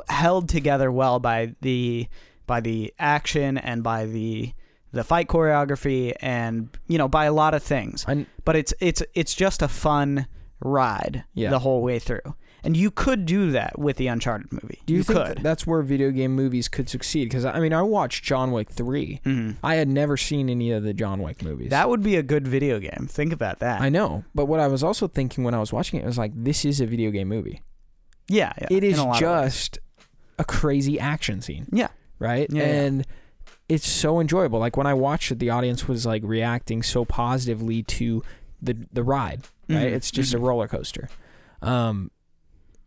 held 0.08 0.48
together 0.48 0.90
well 0.90 1.18
by 1.18 1.54
the 1.60 2.08
by 2.46 2.60
the 2.60 2.92
action 2.98 3.58
and 3.58 3.82
by 3.82 4.06
the 4.06 4.52
the 4.92 5.02
fight 5.04 5.26
choreography 5.28 6.14
and 6.20 6.68
you 6.88 6.98
know 6.98 7.08
by 7.08 7.24
a 7.24 7.32
lot 7.32 7.54
of 7.54 7.62
things 7.62 8.04
I, 8.06 8.26
but 8.44 8.56
it's 8.56 8.74
it's 8.80 9.02
it's 9.14 9.34
just 9.34 9.62
a 9.62 9.68
fun 9.68 10.26
ride 10.60 11.24
Yeah. 11.34 11.50
the 11.50 11.58
whole 11.60 11.82
way 11.82 11.98
through. 11.98 12.34
And 12.64 12.76
you 12.76 12.92
could 12.92 13.26
do 13.26 13.50
that 13.50 13.76
with 13.76 13.96
the 13.96 14.06
Uncharted 14.06 14.52
movie. 14.52 14.80
do 14.86 14.94
you, 14.94 15.02
think 15.02 15.18
could. 15.18 15.38
that's 15.42 15.66
where 15.66 15.82
video 15.82 16.12
game 16.12 16.32
movies 16.36 16.68
could 16.68 16.88
succeed? 16.88 17.24
Because 17.24 17.44
I 17.44 17.58
mean, 17.58 17.72
I 17.72 17.82
watched 17.82 18.22
John 18.22 18.52
Wick 18.52 18.70
three. 18.70 19.20
Mhm. 19.26 19.56
I 19.64 19.74
had 19.74 19.88
never 19.88 20.16
seen 20.16 20.48
any 20.48 20.70
of 20.70 20.84
the 20.84 20.94
John 20.94 21.20
Wick 21.20 21.42
movies. 21.42 21.70
That 21.70 21.88
would 21.88 22.04
be 22.04 22.14
a 22.14 22.22
good 22.22 22.46
video 22.46 22.78
game. 22.78 23.08
Think 23.10 23.32
about 23.32 23.58
that. 23.58 23.80
I 23.80 23.88
know, 23.88 24.22
but 24.32 24.46
what 24.46 24.60
I 24.60 24.68
was 24.68 24.84
also 24.84 25.08
thinking 25.08 25.42
when 25.42 25.54
I 25.54 25.58
was 25.58 25.72
watching 25.72 25.98
it 26.00 26.06
was 26.06 26.16
like, 26.18 26.30
this 26.36 26.64
is 26.64 26.80
a 26.80 26.86
video 26.86 27.10
game 27.10 27.26
movie. 27.28 27.62
yeah, 28.28 28.52
yeah, 28.60 28.68
it 28.70 28.84
is 28.84 28.96
a 28.98 29.04
lot 29.04 29.20
of 29.20 29.28
ways. 29.42 29.52
just 29.54 29.78
a 30.38 30.44
crazy 30.44 31.00
action 31.00 31.40
scene. 31.40 31.66
Yeah. 31.72 31.88
Right. 32.20 32.46
Yeah, 32.48 32.88
yeah. 32.90 33.02
It's 33.68 33.88
so 33.88 34.20
enjoyable. 34.20 34.58
Like 34.58 34.76
when 34.76 34.86
I 34.86 34.94
watched 34.94 35.30
it, 35.32 35.38
the 35.38 35.50
audience 35.50 35.88
was 35.88 36.04
like 36.06 36.22
reacting 36.24 36.82
so 36.82 37.04
positively 37.04 37.82
to 37.84 38.22
the 38.60 38.76
the 38.92 39.02
ride. 39.02 39.42
Right. 39.68 39.78
Mhm, 39.88 39.92
It's 39.92 40.10
just 40.10 40.32
mhm. 40.32 40.36
a 40.36 40.38
roller 40.38 40.68
coaster. 40.68 41.08
Um, 41.62 42.10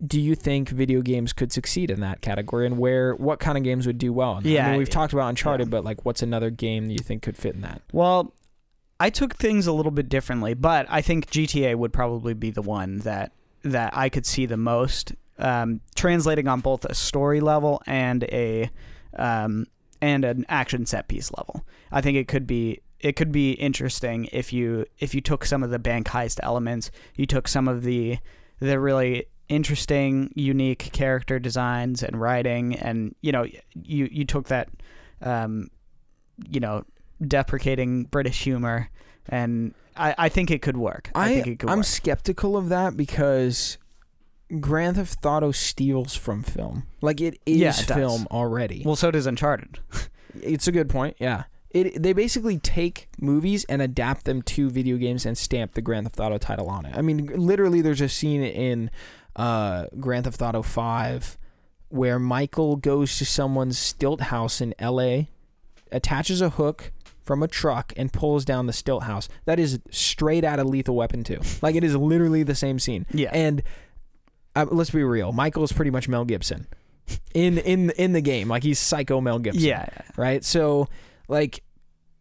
do 0.06 0.20
you 0.20 0.36
think 0.36 0.70
video 0.70 1.02
games 1.02 1.32
could 1.34 1.52
succeed 1.54 1.90
in 1.90 2.02
that 2.02 2.22
category, 2.22 2.66
and 2.66 2.78
where 2.78 3.16
what 3.16 3.40
kind 3.40 3.58
of 3.58 3.64
games 3.64 3.88
would 3.88 3.98
do 3.98 4.12
well? 4.12 4.36
That? 4.36 4.48
I 4.48 4.52
Yeah, 4.52 4.70
mean, 4.70 4.78
we've 4.78 4.90
talked 4.90 5.14
about 5.14 5.30
Uncharted, 5.30 5.68
yeah. 5.68 5.72
but 5.72 5.86
like, 5.86 6.04
what's 6.06 6.22
another 6.22 6.50
game 6.50 6.88
that 6.88 6.94
you 6.94 7.00
think 7.00 7.22
could 7.24 7.38
fit 7.38 7.56
in 7.56 7.62
that? 7.62 7.82
Well, 7.94 8.34
I 9.00 9.10
took 9.10 9.36
things 9.36 9.68
a 9.68 9.74
little 9.74 9.92
bit 9.94 10.10
differently, 10.10 10.54
but 10.54 10.86
I 10.90 11.02
think 11.02 11.30
GTA 11.30 11.76
would 11.76 11.94
probably 11.94 12.34
be 12.34 12.52
the 12.52 12.62
one 12.62 13.00
that 13.00 13.32
that 13.64 13.96
I 13.98 14.10
could 14.10 14.26
see 14.26 14.46
the 14.46 14.58
most 14.58 15.14
um, 15.40 15.80
translating 15.96 16.48
on 16.48 16.60
both 16.60 16.86
a 16.86 16.94
story 16.94 17.40
level 17.42 17.82
and 17.88 18.24
a 18.26 18.70
um, 19.18 19.66
and 20.06 20.24
an 20.24 20.46
action 20.48 20.86
set 20.86 21.08
piece 21.08 21.32
level. 21.36 21.66
I 21.92 22.00
think 22.00 22.16
it 22.16 22.28
could 22.28 22.46
be 22.46 22.82
it 23.00 23.16
could 23.16 23.32
be 23.32 23.54
interesting 23.54 24.30
if 24.32 24.54
you 24.54 24.86
if 25.00 25.16
you 25.16 25.22
took 25.22 25.46
some 25.46 25.64
of 25.64 25.72
the 25.72 25.80
bank 25.80 26.08
heist 26.08 26.40
elements, 26.44 26.92
you 27.16 27.26
took 27.26 27.48
some 27.48 27.68
of 27.68 27.82
the 27.82 28.20
the 28.60 28.80
really 28.80 29.26
interesting, 29.50 30.32
unique 30.36 30.92
character 30.94 31.40
designs 31.40 32.04
and 32.04 32.22
writing, 32.22 32.76
and 32.76 33.16
you 33.22 33.32
know 33.32 33.46
you 33.74 34.08
you 34.12 34.26
took 34.26 34.48
that 34.50 34.70
um, 35.24 35.70
you 36.50 36.60
know 36.60 36.84
deprecating 37.28 38.04
British 38.04 38.44
humor, 38.44 38.92
and 39.28 39.74
I, 39.98 40.14
I 40.20 40.30
think 40.30 40.52
it 40.52 40.62
could 40.62 40.78
work. 40.78 41.10
I, 41.16 41.30
think 41.30 41.48
it 41.48 41.60
could 41.60 41.70
I'm 41.70 41.80
work. 41.80 41.88
skeptical 41.88 42.56
of 42.56 42.70
that 42.70 42.96
because 42.96 43.80
Grand 44.60 44.96
Theft 44.96 45.26
Auto 45.26 45.52
steals 45.52 46.16
from 46.16 46.44
film. 46.44 46.84
Like 47.02 47.20
it 47.22 47.40
is 47.46 47.58
Yeah, 47.58 47.70
it 47.70 47.88
does. 47.88 47.98
film 47.98 48.28
already. 48.32 48.84
Well, 48.86 48.96
so 48.96 49.12
does 49.12 49.26
Uncharted. 49.26 49.80
it's 50.42 50.68
a 50.68 50.72
good 50.72 50.90
point. 50.90 51.18
Yeah, 51.20 51.44
it 51.72 52.02
they 52.02 52.14
basically 52.14 52.58
take 52.60 53.08
movies 53.20 53.66
and 53.66 53.82
adapt 53.82 54.26
them 54.26 54.42
to 54.44 54.70
video 54.70 54.98
games 54.98 55.26
and 55.26 55.38
stamp 55.38 55.74
the 55.74 55.82
Grand 55.82 56.06
Theft 56.06 56.20
Auto 56.20 56.38
title 56.38 56.70
on 56.70 56.86
it. 56.86 56.96
I 56.96 57.02
mean, 57.02 57.26
literally, 57.28 57.82
there's 57.82 58.02
a 58.02 58.10
scene 58.10 58.44
in 58.44 58.92
uh, 59.36 59.88
Grand 60.00 60.26
Theft 60.26 60.42
Auto 60.42 60.62
Five 60.62 61.38
where 61.90 62.20
Michael 62.20 62.76
goes 62.76 63.18
to 63.20 63.26
someone's 63.26 63.78
stilt 63.78 64.20
house 64.20 64.60
in 64.60 64.74
L.A., 64.80 65.30
attaches 65.92 66.42
a 66.42 66.50
hook 66.50 66.92
from 67.24 67.42
a 67.42 67.48
truck 67.48 67.94
and 67.96 68.12
pulls 68.12 68.44
down 68.44 68.66
the 68.66 68.74
stilt 68.74 69.04
house. 69.04 69.30
That 69.46 69.60
is 69.60 69.80
straight 69.92 70.44
out 70.44 70.60
of 70.60 70.68
Lethal 70.68 70.96
Weapon 70.96 71.24
2. 71.24 71.40
Like 71.62 71.76
it 71.76 71.84
is 71.84 71.96
literally 71.96 72.44
the 72.44 72.56
same 72.56 72.80
scene. 72.80 73.06
Yeah. 73.12 73.30
And 73.34 73.64
uh, 74.56 74.66
let's 74.72 74.90
be 74.90 75.04
real, 75.04 75.32
Michael 75.32 75.64
is 75.64 75.72
pretty 75.72 75.92
much 75.92 76.08
Mel 76.08 76.26
Gibson 76.26 76.68
in 77.34 77.58
in 77.60 77.92
in 77.92 78.14
the 78.14 78.22
game. 78.22 78.48
Like 78.48 78.64
he's 78.64 78.80
psycho 78.80 79.22
Mel 79.22 79.40
Gibson. 79.40 79.64
yeah. 79.64 79.88
Right. 80.18 80.44
So 80.44 80.88
like 81.28 81.64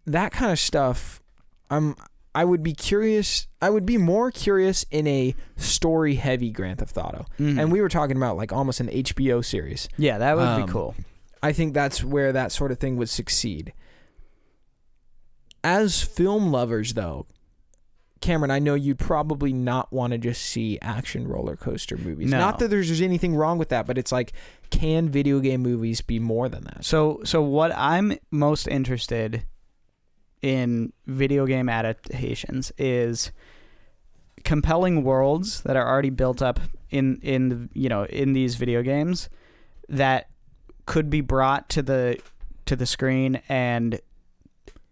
that 0.07 0.33
kind 0.33 0.53
of 0.53 0.59
stuff. 0.59 1.23
I'm. 1.71 1.97
I 2.37 2.45
would 2.45 2.65
be 2.65 2.73
curious. 2.73 3.47
I 3.63 3.71
would 3.71 3.87
be 3.87 3.97
more 3.97 4.33
curious 4.33 4.85
in 4.91 5.07
a 5.07 5.37
story 5.57 6.17
heavy 6.17 6.51
Grand 6.51 6.81
Theft 6.81 6.97
Auto. 6.99 7.27
Mhm. 7.39 7.61
And 7.61 7.71
we 7.71 7.81
were 7.81 7.89
talking 7.89 8.17
about 8.17 8.37
like 8.37 8.53
almost 8.53 8.81
an 8.81 8.89
HBO 8.89 9.41
series. 9.45 9.89
yeah, 9.97 10.19
that 10.19 10.37
would 10.37 10.43
um, 10.45 10.67
be 10.67 10.73
cool. 10.73 10.97
I 11.45 11.53
think 11.53 11.75
that's 11.75 12.03
where 12.03 12.33
that 12.33 12.51
sort 12.51 12.73
of 12.73 12.79
thing 12.79 12.97
would 12.97 13.09
succeed. 13.09 13.73
As 15.63 16.03
film 16.03 16.51
lovers, 16.51 16.95
though, 16.95 17.27
Cameron, 18.21 18.51
I 18.51 18.59
know 18.59 18.75
you'd 18.75 18.99
probably 18.99 19.53
not 19.53 19.93
want 19.93 20.13
to 20.13 20.19
just 20.19 20.43
see 20.43 20.79
action 20.81 21.29
roller 21.29 21.57
coaster 21.57 21.97
movies. 21.97 22.31
No. 22.31 22.39
Not 22.39 22.59
that 22.61 22.69
there's, 22.69 22.89
there's 22.89 23.03
anything 23.03 23.37
wrong 23.37 23.59
with 23.59 23.69
that, 23.69 23.87
but 23.87 23.99
it's 23.99 24.13
like, 24.13 24.33
can 24.71 25.11
video 25.11 25.41
game 25.41 25.61
movies 25.61 26.01
be 26.01 26.19
more 26.19 26.49
than 26.49 26.65
that? 26.65 26.85
So 26.85 27.21
so 27.25 27.43
what 27.43 27.73
I'm 27.77 28.17
most 28.31 28.67
interested 28.67 29.45
in 30.43 30.93
video 31.07 31.47
game 31.47 31.69
adaptations 31.69 32.73
is 32.77 33.33
compelling 34.45 35.03
worlds 35.03 35.63
that 35.63 35.77
are 35.77 35.89
already 35.89 36.11
built 36.11 36.43
up 36.43 36.61
in 36.91 37.19
in 37.23 37.49
the, 37.49 37.69
you 37.73 37.89
know 37.89 38.05
in 38.05 38.33
these 38.33 38.57
video 38.57 38.83
games 38.83 39.29
that 39.89 40.29
could 40.87 41.09
be 41.09 41.21
brought 41.21 41.69
to 41.71 41.83
the 41.83 42.19
to 42.67 42.77
the 42.77 42.87
screen 42.87 43.41
and 43.49 44.01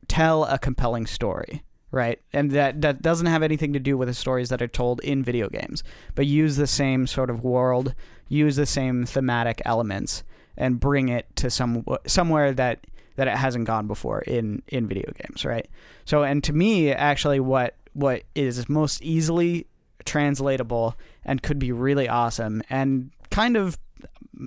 tell 0.09 0.45
a 0.45 0.59
compelling 0.59 1.07
story 1.07 1.63
right? 1.93 2.19
And 2.33 2.51
that 2.53 2.81
that 2.81 3.03
doesn't 3.03 3.27
have 3.27 3.43
anything 3.43 3.73
to 3.75 3.79
do 3.79 3.97
with 3.97 4.09
the 4.09 4.15
stories 4.15 4.49
that 4.49 4.61
are 4.61 4.67
told 4.67 5.01
in 5.01 5.23
video 5.23 5.49
games 5.49 5.85
but 6.15 6.27
use 6.27 6.57
the 6.57 6.67
same 6.67 7.07
sort 7.07 7.31
of 7.31 7.45
world 7.45 7.95
use 8.29 8.57
the 8.57 8.67
same 8.67 9.05
thematic 9.05 9.61
elements 9.65 10.25
and 10.57 10.81
bring 10.81 11.09
it 11.09 11.27
to 11.37 11.51
some 11.51 11.85
somewhere 12.07 12.53
that 12.53 12.87
that 13.17 13.29
it 13.29 13.37
hasn't 13.37 13.67
gone 13.67 13.87
before 13.87 14.23
in 14.23 14.63
in 14.69 14.89
video 14.89 15.13
games 15.23 15.45
right? 15.45 15.69
So 16.05 16.25
and 16.25 16.43
to 16.45 16.53
me 16.53 16.91
actually 16.91 17.39
what 17.41 17.77
what 17.93 18.23
is 18.35 18.69
most 18.69 19.03
easily 19.03 19.67
translatable 20.05 20.97
and 21.25 21.43
could 21.43 21.59
be 21.59 21.71
really 21.71 22.09
awesome 22.09 22.63
and 22.71 23.11
kind 23.31 23.57
of 23.57 23.79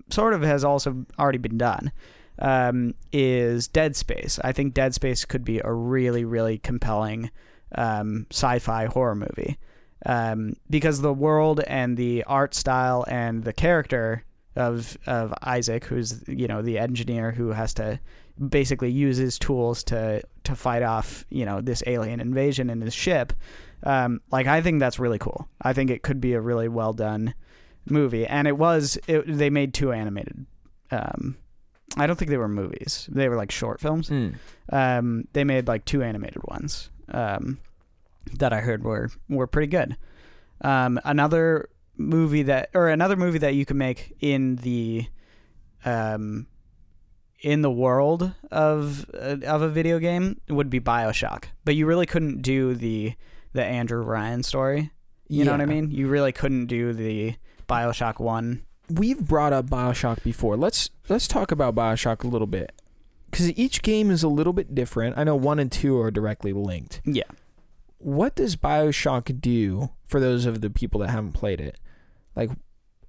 sort 0.10 0.34
of 0.34 0.42
has 0.42 0.64
also 0.64 1.06
already 1.20 1.38
been 1.38 1.58
done 1.58 1.92
um, 2.40 2.94
is 3.12 3.68
Dead 3.68 3.96
Space. 3.96 4.40
I 4.44 4.52
think 4.52 4.74
Dead 4.74 4.94
Space 4.94 5.26
could 5.26 5.46
be 5.46 5.60
a 5.64 5.72
really, 5.72 6.26
really 6.26 6.58
compelling 6.58 7.32
um, 7.74 8.28
sci-fi 8.32 8.86
horror 8.86 9.16
movie 9.16 9.58
um, 10.06 10.56
because 10.70 11.02
the 11.02 11.14
world 11.14 11.62
and 11.62 11.98
the 11.98 12.24
art 12.24 12.54
style 12.54 13.06
and 13.08 13.44
the 13.44 13.54
character 13.54 14.24
of 14.56 14.98
of 15.06 15.34
Isaac, 15.42 15.86
who's 15.86 16.24
you 16.28 16.48
know 16.48 16.62
the 16.62 16.78
engineer 16.78 17.32
who 17.32 17.50
has 17.50 17.74
to 17.76 18.00
basically 18.50 18.92
use 18.92 19.18
his 19.18 19.40
tools 19.40 19.84
to 19.86 20.22
to 20.44 20.56
fight 20.56 20.84
off 20.84 21.26
you 21.30 21.46
know 21.46 21.62
this 21.62 21.84
alien 21.88 22.20
invasion 22.20 22.70
in 22.70 22.82
his 22.82 22.94
ship. 22.94 23.34
Um, 23.84 24.22
like 24.32 24.48
I 24.48 24.62
think 24.62 24.80
that's 24.80 25.00
really 25.00 25.20
cool. 25.20 25.48
I 25.62 25.74
think 25.74 25.90
it 25.90 26.04
could 26.04 26.22
be 26.22 26.34
a 26.34 26.42
really 26.42 26.68
well 26.70 26.94
done 26.94 27.34
movie, 27.86 28.26
and 28.26 28.48
it 28.48 28.58
was. 28.58 28.98
It, 29.08 29.26
they 29.28 29.50
made 29.50 29.74
two 29.74 29.92
animated. 29.92 30.46
I 31.98 32.08
don't 32.08 32.18
think 32.18 32.30
they 32.32 32.38
were 32.38 32.48
movies. 32.48 33.08
They 33.12 33.30
were 33.30 33.36
like 33.36 33.52
short 33.52 33.80
films. 33.80 34.10
Um, 34.70 35.28
they 35.34 35.44
made 35.44 35.68
like 35.68 35.86
two 35.86 36.02
animated 36.04 36.44
ones 36.44 36.90
um, 37.10 37.60
that 38.34 38.52
I 38.54 38.62
heard 38.62 38.84
were 38.84 39.10
were 39.30 39.48
pretty 39.48 39.68
good. 39.68 39.96
Um, 40.62 41.00
another 41.06 41.70
movie 41.98 42.44
that 42.44 42.70
or 42.74 42.90
another 42.90 43.16
movie 43.16 43.38
that 43.40 43.56
you 43.56 43.66
can 43.66 43.78
make 43.78 44.14
in 44.20 44.58
the 44.58 45.08
um, 45.86 46.48
in 47.42 47.62
the 47.62 47.72
world 47.72 48.32
of 48.52 49.06
uh, 49.14 49.38
of 49.46 49.62
a 49.62 49.70
video 49.70 50.00
game 50.00 50.42
would 50.50 50.70
be 50.70 50.80
BioShock. 50.80 51.46
But 51.64 51.76
you 51.76 51.86
really 51.86 52.06
couldn't 52.06 52.42
do 52.42 52.74
the 52.74 53.14
the 53.54 53.64
Andrew 53.64 54.02
Ryan 54.02 54.44
story. 54.44 54.92
You 55.28 55.44
know 55.46 55.52
what 55.52 55.62
I 55.62 55.66
mean? 55.66 55.92
You 55.92 56.08
really 56.08 56.32
couldn't 56.32 56.68
do 56.68 56.94
the 56.94 57.36
BioShock 57.68 58.20
1. 58.20 58.62
We've 58.90 59.20
brought 59.26 59.54
up 59.54 59.68
BioShock 59.68 60.24
before. 60.24 60.58
Let's 60.58 60.90
let's 61.10 61.28
talk 61.28 61.52
about 61.52 61.76
BioShock 61.76 62.24
a 62.24 62.28
little 62.28 62.48
bit 62.48 62.72
because 63.30 63.52
each 63.58 63.82
game 63.82 64.12
is 64.12 64.24
a 64.24 64.28
little 64.28 64.54
bit 64.54 64.74
different. 64.76 65.18
I 65.18 65.24
know 65.24 65.36
one 65.36 65.60
and 65.60 65.72
two 65.72 66.00
are 66.00 66.12
directly 66.12 66.54
linked. 66.54 67.02
Yeah. 67.06 67.24
What 67.98 68.36
does 68.36 68.56
BioShock 68.56 69.42
do 69.42 69.90
for 70.06 70.20
those 70.20 70.46
of 70.46 70.62
the 70.62 70.70
people 70.70 71.00
that 71.02 71.10
haven't 71.10 71.32
played 71.34 71.60
it? 71.60 71.78
Like, 72.36 72.52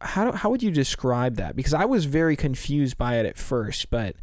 how 0.00 0.32
how 0.32 0.50
would 0.50 0.62
you 0.62 0.70
describe 0.70 1.36
that? 1.36 1.56
Because 1.56 1.74
I 1.74 1.84
was 1.84 2.04
very 2.06 2.36
confused 2.36 2.96
by 2.96 3.16
it 3.16 3.26
at 3.26 3.36
first, 3.36 3.90
but 3.90 4.16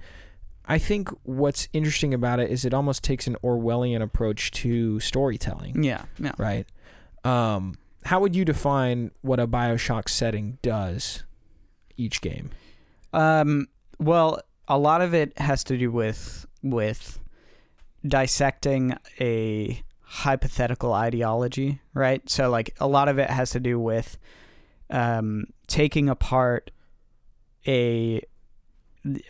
I 0.65 0.77
think 0.77 1.09
what's 1.23 1.67
interesting 1.73 2.13
about 2.13 2.39
it 2.39 2.49
is 2.49 2.63
it 2.63 2.73
almost 2.73 3.03
takes 3.03 3.27
an 3.27 3.35
Orwellian 3.43 4.01
approach 4.01 4.49
to 4.51 4.99
storytelling 5.01 5.83
Yeah. 5.83 6.05
Yeah. 6.17 6.31
right? 6.37 6.65
Um, 7.25 7.75
how 8.05 8.19
would 8.21 8.35
you 8.35 8.45
define 8.45 9.11
what 9.21 9.39
a 9.39 9.47
Bioshock 9.47 10.07
setting 10.09 10.57
does 10.61 11.23
each 11.97 12.21
game? 12.21 12.49
Um, 13.11 13.67
well, 13.99 14.41
a 14.67 14.77
lot 14.77 15.01
of 15.01 15.13
it 15.13 15.37
has 15.37 15.63
to 15.65 15.77
do 15.77 15.91
with 15.91 16.45
with 16.61 17.19
dissecting 18.05 18.95
a 19.19 19.81
hypothetical 20.01 20.93
ideology, 20.93 21.81
right? 21.93 22.27
So, 22.29 22.49
like, 22.49 22.75
a 22.79 22.87
lot 22.87 23.09
of 23.09 23.17
it 23.17 23.29
has 23.29 23.49
to 23.51 23.59
do 23.59 23.79
with 23.79 24.17
um, 24.89 25.45
taking 25.67 26.09
apart 26.09 26.71
a 27.65 28.21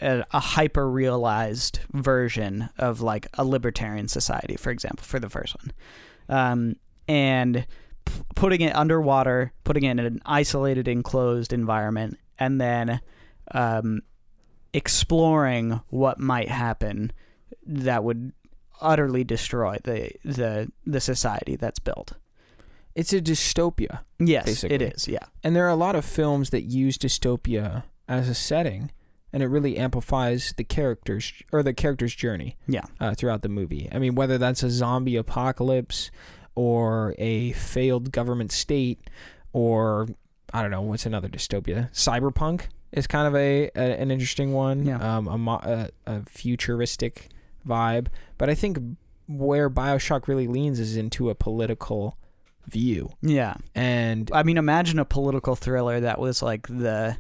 a, 0.01 0.24
a 0.32 0.39
hyper 0.39 0.89
realized 0.89 1.80
version 1.93 2.70
of 2.78 3.01
like 3.01 3.28
a 3.36 3.43
libertarian 3.43 4.07
society, 4.07 4.55
for 4.55 4.70
example, 4.70 5.03
for 5.03 5.20
the 5.20 5.30
first 5.30 5.55
one, 5.64 5.72
um, 6.30 6.76
and 7.07 7.66
p- 8.05 8.22
putting 8.36 8.61
it 8.61 8.76
underwater, 8.76 9.51
putting 9.64 9.84
it 9.84 9.91
in 9.91 9.99
an 9.99 10.22
isolated, 10.26 10.88
enclosed 10.88 11.53
environment, 11.53 12.20
and 12.44 12.60
then 12.60 13.00
um, 13.52 14.02
exploring 14.74 15.80
what 15.89 16.20
might 16.20 16.50
happen 16.50 17.12
that 17.66 18.04
would 18.04 18.34
utterly 18.82 19.24
destroy 19.24 19.78
the 19.84 20.12
the 20.26 20.72
the 20.86 21.00
society 21.00 21.56
that's 21.56 21.80
built. 21.80 22.14
It's 22.96 23.12
a 23.14 23.22
dystopia, 23.22 24.02
Yes, 24.20 24.46
Basically. 24.46 24.76
it 24.76 24.82
is. 24.82 25.08
Yeah, 25.08 25.26
and 25.44 25.56
there 25.56 25.66
are 25.66 25.70
a 25.70 25.76
lot 25.76 25.96
of 25.96 26.06
films 26.06 26.52
that 26.52 26.62
use 26.64 26.98
dystopia 26.98 27.84
as 28.08 28.30
a 28.30 28.36
setting, 28.36 28.91
and 29.32 29.41
it 29.41 29.48
really 29.48 29.78
amplifies 29.78 30.54
the 30.58 30.64
characters 30.64 31.34
or 31.52 31.64
the 31.64 31.74
character's 31.74 32.14
journey 32.14 32.56
yeah, 32.68 32.84
uh, 33.00 33.16
throughout 33.16 33.41
the 33.41 33.50
movie. 33.50 33.89
I 33.91 33.98
mean, 33.98 34.14
whether 34.14 34.38
that's 34.38 34.62
a 34.62 34.70
zombie 34.70 35.16
apocalypse 35.16 36.12
or 36.56 37.16
a 37.18 37.54
failed 37.54 38.12
government 38.12 38.52
state, 38.52 39.00
or 39.54 40.08
I 40.54 40.62
don't 40.62 40.72
know 40.72 40.82
what's 40.82 41.06
another 41.06 41.28
dystopia. 41.28 41.91
Cyberpunk 41.91 42.68
is 42.91 43.08
kind 43.08 43.28
of 43.28 43.36
a, 43.36 43.72
a 43.76 44.01
an 44.01 44.12
interesting 44.12 44.54
one. 44.54 44.86
Yeah. 44.86 45.18
Um, 45.18 45.28
a, 45.28 45.38
mo- 45.38 45.62
a 45.64 45.89
a 46.06 46.24
futuristic 46.26 47.30
vibe, 47.68 48.08
but 48.38 48.49
I 48.49 48.56
think 48.56 48.78
where 49.28 49.70
Bioshock 49.70 50.28
really 50.28 50.47
leans 50.47 50.80
is 50.80 50.95
into 50.95 51.30
a 51.30 51.36
political 51.36 52.18
view, 52.68 53.12
yeah. 53.22 53.56
and 53.76 54.30
I 54.34 54.43
mean, 54.43 54.58
imagine 54.58 54.99
a 54.99 55.06
political 55.06 55.56
thriller 55.56 55.99
that 56.01 56.20
was 56.20 56.41
like 56.41 56.68
the 56.68 57.18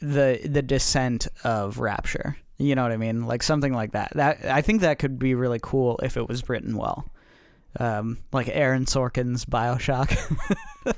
the 0.00 0.40
the 0.44 0.62
descent 0.62 1.28
of 1.44 1.78
Rapture. 1.78 2.36
You 2.58 2.74
know 2.74 2.82
what 2.82 2.92
I 2.92 2.96
mean? 2.96 3.26
Like 3.26 3.42
something 3.42 3.72
like 3.72 3.92
that. 3.92 4.12
That 4.16 4.44
I 4.44 4.60
think 4.62 4.82
that 4.82 4.98
could 4.98 5.18
be 5.18 5.34
really 5.34 5.60
cool 5.62 5.98
if 6.02 6.16
it 6.16 6.28
was 6.28 6.48
written 6.48 6.76
well. 6.76 7.10
Um, 7.78 8.18
like 8.32 8.48
Aaron 8.48 8.84
Sorkin's 8.84 9.44
Bioshock. 9.44 10.10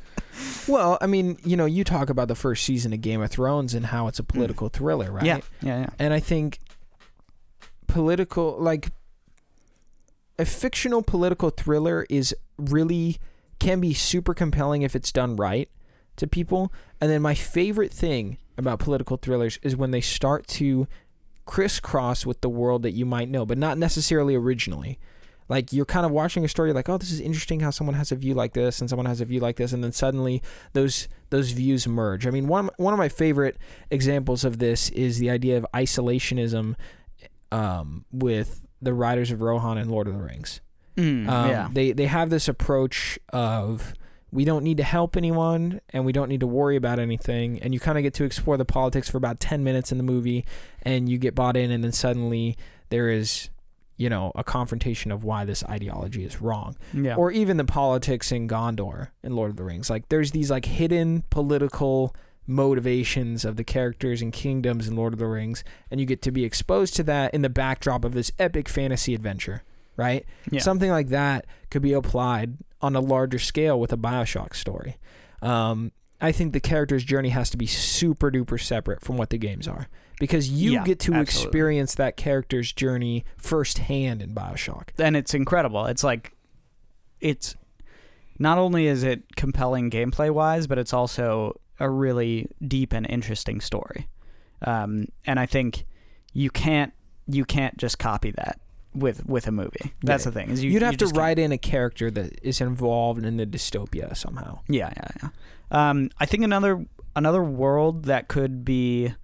well, 0.68 0.99
I 1.01 1.07
mean, 1.07 1.38
you 1.45 1.57
know, 1.57 1.66
you 1.66 1.84
talk 1.84 2.11
about 2.11 2.28
the 2.28 2.34
first 2.34 2.64
season 2.64 2.93
of 2.93 3.01
Game 3.01 3.20
of 3.20 3.30
Thrones 3.30 3.74
and 3.74 3.86
how 3.86 4.09
it's 4.09 4.18
a 4.18 4.22
hmm. 4.22 4.28
political 4.28 4.68
thriller, 4.68 5.11
right? 5.11 5.24
Yeah, 5.24 5.40
yeah, 5.61 5.80
yeah. 5.80 5.90
And 5.99 6.12
I 6.12 6.20
think 6.20 6.59
political, 7.86 8.57
like 8.59 8.90
a 10.38 10.45
fictional 10.45 11.03
political 11.03 11.51
thriller, 11.51 12.07
is 12.09 12.34
really 12.57 13.18
can 13.59 13.80
be 13.80 13.95
super 13.95 14.34
compelling 14.34 14.82
if 14.82 14.97
it's 14.97 15.12
done 15.12 15.36
right 15.36 15.68
to 16.16 16.26
people. 16.26 16.72
And 17.01 17.11
then 17.11 17.22
my 17.22 17.34
favorite 17.34 17.93
thing 17.93 18.38
about 18.57 18.78
political 18.78 19.16
thrillers 19.16 19.59
is 19.62 19.76
when 19.76 19.93
they 19.93 20.01
start 20.01 20.47
to 20.49 20.86
crisscross 21.47 22.24
with 22.26 22.40
the 22.40 22.49
world 22.49 22.82
that 22.82 22.93
you 22.93 23.07
might 23.07 23.28
know, 23.28 23.45
but 23.45 23.59
not 23.59 23.78
necessarily 23.78 24.34
originally. 24.34 24.99
Like 25.49 25.72
you're 25.72 25.84
kind 25.84 26.07
of 26.07 26.12
watching 26.12 26.45
a 26.45 26.49
story, 26.49 26.72
like, 26.72 26.88
oh, 26.88 26.99
this 26.99 27.11
is 27.11 27.20
interesting 27.20 27.61
how 27.61 27.70
someone 27.70 27.95
has 27.95 28.12
a 28.12 28.16
view 28.16 28.34
like 28.34 28.53
this 28.55 28.80
and 28.80 28.88
someone 28.88 29.07
has 29.07 29.20
a 29.20 29.24
view 29.24 29.40
like 29.40 29.57
this, 29.57 29.72
and 29.72 29.82
then 29.82 29.93
suddenly 29.93 30.43
those 30.72 31.09
those 31.30 31.51
views 31.51 31.86
merge. 31.86 32.26
I 32.26 32.30
mean, 32.30 32.47
one 32.49 32.70
one 32.76 32.95
of 32.95 32.99
my 32.99 33.09
favorite 33.09 33.59
examples 33.90 34.45
of 34.45 34.59
this 34.59 34.88
is 34.90 35.18
the 35.18 35.30
idea 35.30 35.57
of 35.57 35.66
isolationism 35.74 36.74
um, 37.51 38.05
with 38.12 38.62
the 38.80 38.93
Riders 38.95 39.30
of 39.30 39.43
Rohan 39.43 39.78
and 39.78 39.90
Lord 39.90 40.09
of 40.09 40.14
the 40.14 40.22
Rings. 40.22 40.61
Mm, 40.97 41.28
Um, 41.28 41.49
yeah. 41.51 41.68
They 41.72 41.93
they 41.93 42.07
have 42.07 42.30
this 42.30 42.49
approach 42.49 43.18
of 43.32 43.95
we 44.30 44.45
don't 44.47 44.64
need 44.64 44.78
to 44.78 44.82
help 44.82 45.16
anyone 45.16 45.80
and 45.90 46.07
we 46.07 46.12
don't 46.12 46.28
need 46.28 46.40
to 46.40 46.47
worry 46.47 46.76
about 46.76 46.99
anything, 46.99 47.61
and 47.62 47.74
you 47.74 47.80
kind 47.80 47.99
of 47.99 48.03
get 48.03 48.14
to 48.14 48.24
explore 48.24 48.57
the 48.57 48.64
politics 48.64 49.09
for 49.11 49.18
about 49.18 49.40
ten 49.40 49.62
minutes 49.64 49.93
in 49.93 49.99
the 49.99 50.05
movie, 50.05 50.45
and 50.82 51.09
you 51.09 51.18
get 51.18 51.34
bought 51.34 51.57
in, 51.57 51.70
and 51.70 51.82
then 51.84 51.93
suddenly 51.93 52.57
there 52.88 53.09
is 53.11 53.49
you 54.03 54.09
know 54.14 54.32
a 54.34 54.44
confrontation 54.44 55.12
of 55.12 55.22
why 55.24 55.40
this 55.44 55.62
ideology 55.76 56.22
is 56.24 56.34
wrong 56.40 56.70
Yeah. 57.07 57.16
or 57.20 57.30
even 57.30 57.57
the 57.57 57.64
politics 57.80 58.32
in 58.32 58.48
Gondor 58.48 58.98
in 59.22 59.30
Lord 59.36 59.50
of 59.53 59.57
the 59.57 59.64
Rings. 59.64 59.88
Like 59.94 60.05
there's 60.09 60.30
these 60.32 60.50
like 60.50 60.64
hidden 60.80 61.22
political 61.30 62.14
motivations 62.62 63.44
of 63.44 63.57
the 63.57 63.64
characters 63.64 64.22
and 64.22 64.32
kingdoms 64.32 64.88
in 64.88 64.96
Lord 64.96 65.12
of 65.12 65.18
the 65.18 65.26
Rings, 65.26 65.62
and 65.90 66.00
you 66.00 66.07
get 66.07 66.22
to 66.22 66.30
be 66.32 66.44
exposed 66.44 66.94
to 66.96 67.03
that 67.05 67.32
in 67.34 67.42
the 67.42 67.48
backdrop 67.48 68.05
of 68.05 68.14
this 68.14 68.30
epic 68.38 68.68
fantasy 68.68 69.14
adventure, 69.14 69.62
right? 69.96 70.24
yeah. 70.50 70.61
Something 70.61 70.90
like 70.90 71.09
that 71.09 71.46
could 71.70 71.82
be 71.82 71.92
applied 71.92 72.57
on 72.80 72.96
a 72.96 73.00
larger 73.00 73.38
scale 73.38 73.78
with 73.78 73.92
a 73.92 73.96
Bioshock 73.96 74.55
story. 74.55 74.96
Um, 75.40 75.92
I 76.22 76.32
think 76.32 76.52
the 76.52 76.60
character's 76.60 77.04
journey 77.04 77.30
has 77.30 77.50
to 77.50 77.56
be 77.56 77.66
super 77.66 78.30
duper 78.30 78.58
separate 78.60 79.02
from 79.02 79.16
what 79.18 79.30
the 79.30 79.38
games 79.38 79.66
are 79.68 79.88
because 80.20 80.48
you 80.48 80.72
Yeah, 80.72 80.84
get 80.84 81.00
to 81.00 81.12
absolutely. 81.14 81.22
experience 81.22 81.94
that 81.96 82.16
character's 82.16 82.72
journey 82.72 83.24
firsthand 83.36 84.22
in 84.22 84.32
Bioshock. 84.34 84.90
and 84.98 85.16
it's 85.16 85.34
incredible. 85.34 85.84
It's 85.86 86.04
like 86.04 86.34
it's 87.20 87.56
not 88.38 88.56
only 88.58 88.86
is 88.86 89.02
it 89.02 89.34
compelling 89.36 89.90
gameplay 89.90 90.30
wise, 90.30 90.66
but 90.66 90.78
it's 90.78 90.92
also 90.92 91.60
a 91.80 91.90
really 91.90 92.46
deep 92.66 92.92
and 92.92 93.04
interesting 93.08 93.60
story. 93.60 94.06
Um, 94.64 95.06
and 95.26 95.38
I 95.40 95.46
think 95.46 95.84
you 96.32 96.50
can't 96.50 96.92
you 97.26 97.44
can't 97.44 97.76
just 97.76 97.98
copy 97.98 98.30
that 98.32 98.60
with 98.95 99.26
with 99.26 99.47
a 99.47 99.53
movie. 99.53 99.93
That's 100.03 100.24
the 100.24 100.32
thing. 100.32 100.51
Is 100.51 100.62
you, 100.62 100.70
You'd 100.70 100.82
have 100.82 100.97
to 100.99 101.07
write 101.09 101.38
in 101.38 101.53
a 101.53 101.59
character 101.59 102.11
that 102.11 102.38
is 102.43 102.61
involved 102.61 103.24
in 103.24 103.36
the 103.36 103.47
dystopia 103.47 104.16
somehow. 104.16 104.61
Yeah, 104.68 104.93
yeah, 104.97 105.09
yeah. 105.22 105.28
Um, 105.70 106.11
I 106.18 106.26
think 106.26 106.45
another 106.45 106.84
another 107.16 107.43
world 107.43 108.05
that 108.05 108.28
could 108.28 108.64
be 108.64 109.14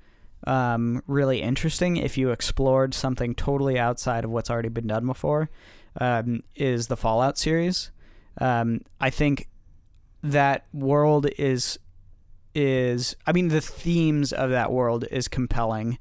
um, 0.47 1.03
really 1.07 1.43
interesting 1.43 1.97
if 1.97 2.17
you 2.17 2.31
explored 2.31 2.95
something 2.95 3.35
totally 3.35 3.79
outside 3.79 4.25
of 4.25 4.31
what's 4.31 4.51
already 4.51 4.69
been 4.69 4.87
done 4.87 5.07
before 5.07 5.51
um, 6.01 6.43
is 6.55 6.87
the 6.87 6.97
Fallout 6.97 7.39
series. 7.39 7.91
Um, 8.41 8.83
I 9.01 9.11
think 9.11 9.49
that 10.23 10.67
world 10.73 11.29
is 11.39 11.79
is 12.55 13.15
I 13.27 13.33
mean 13.33 13.49
the 13.49 13.61
themes 13.61 14.33
of 14.33 14.51
that 14.51 14.73
world 14.73 15.05
is 15.11 15.29
compelling 15.29 15.99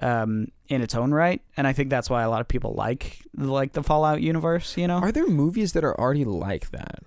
um, 0.00 0.48
in 0.68 0.82
its 0.82 0.94
own 0.94 1.12
right, 1.12 1.40
and 1.56 1.66
I 1.66 1.72
think 1.72 1.90
that's 1.90 2.08
why 2.10 2.22
a 2.22 2.30
lot 2.30 2.40
of 2.40 2.48
people 2.48 2.74
like 2.74 3.18
like 3.36 3.72
the 3.72 3.82
Fallout 3.82 4.20
universe. 4.22 4.76
You 4.76 4.86
know, 4.88 4.98
Are 4.98 5.12
there 5.12 5.26
movies 5.26 5.72
that 5.72 5.84
are 5.84 5.98
already 5.98 6.24
like 6.24 6.70
that? 6.70 7.02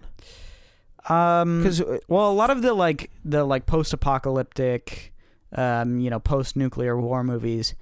um, 1.10 1.60
Because 1.64 1.82
Well, 2.08 2.30
a 2.30 2.34
lot 2.34 2.50
of 2.50 2.62
the 2.62 2.74
like 2.74 3.10
the 3.26 3.44
like 3.44 3.66
post-apocalyptic, 3.66 5.14
um, 5.56 6.00
you 6.00 6.10
know, 6.10 6.20
post-nuclear 6.20 7.00
war 7.00 7.24
movies, 7.24 7.76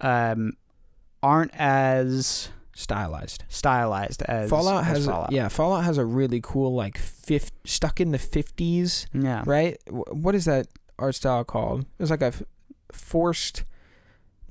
um, 0.00 0.52
aren't 1.22 1.52
as 1.54 2.48
stylized. 2.74 3.44
stylized 3.48 4.22
as 4.22 4.50
Fallout 4.50 4.82
as 4.84 4.96
has 4.98 5.06
Fallout. 5.06 5.32
yeah, 5.32 5.48
Fallout 5.48 5.84
has 5.84 5.98
a 5.98 6.04
really 6.04 6.40
cool 6.42 6.74
like 6.74 6.98
fifth 6.98 7.52
stuck 7.64 8.00
in 8.00 8.12
the 8.12 8.18
fifties, 8.18 9.06
yeah, 9.12 9.42
right? 9.46 9.78
Wh- 9.88 10.12
What 10.12 10.34
is 10.34 10.44
that 10.46 10.68
art 10.98 11.14
style 11.14 11.44
called? 11.44 11.82
It 11.82 11.86
was 12.02 12.10
like 12.10 12.22
a 12.22 12.26
f- 12.26 12.42
forced, 12.92 13.64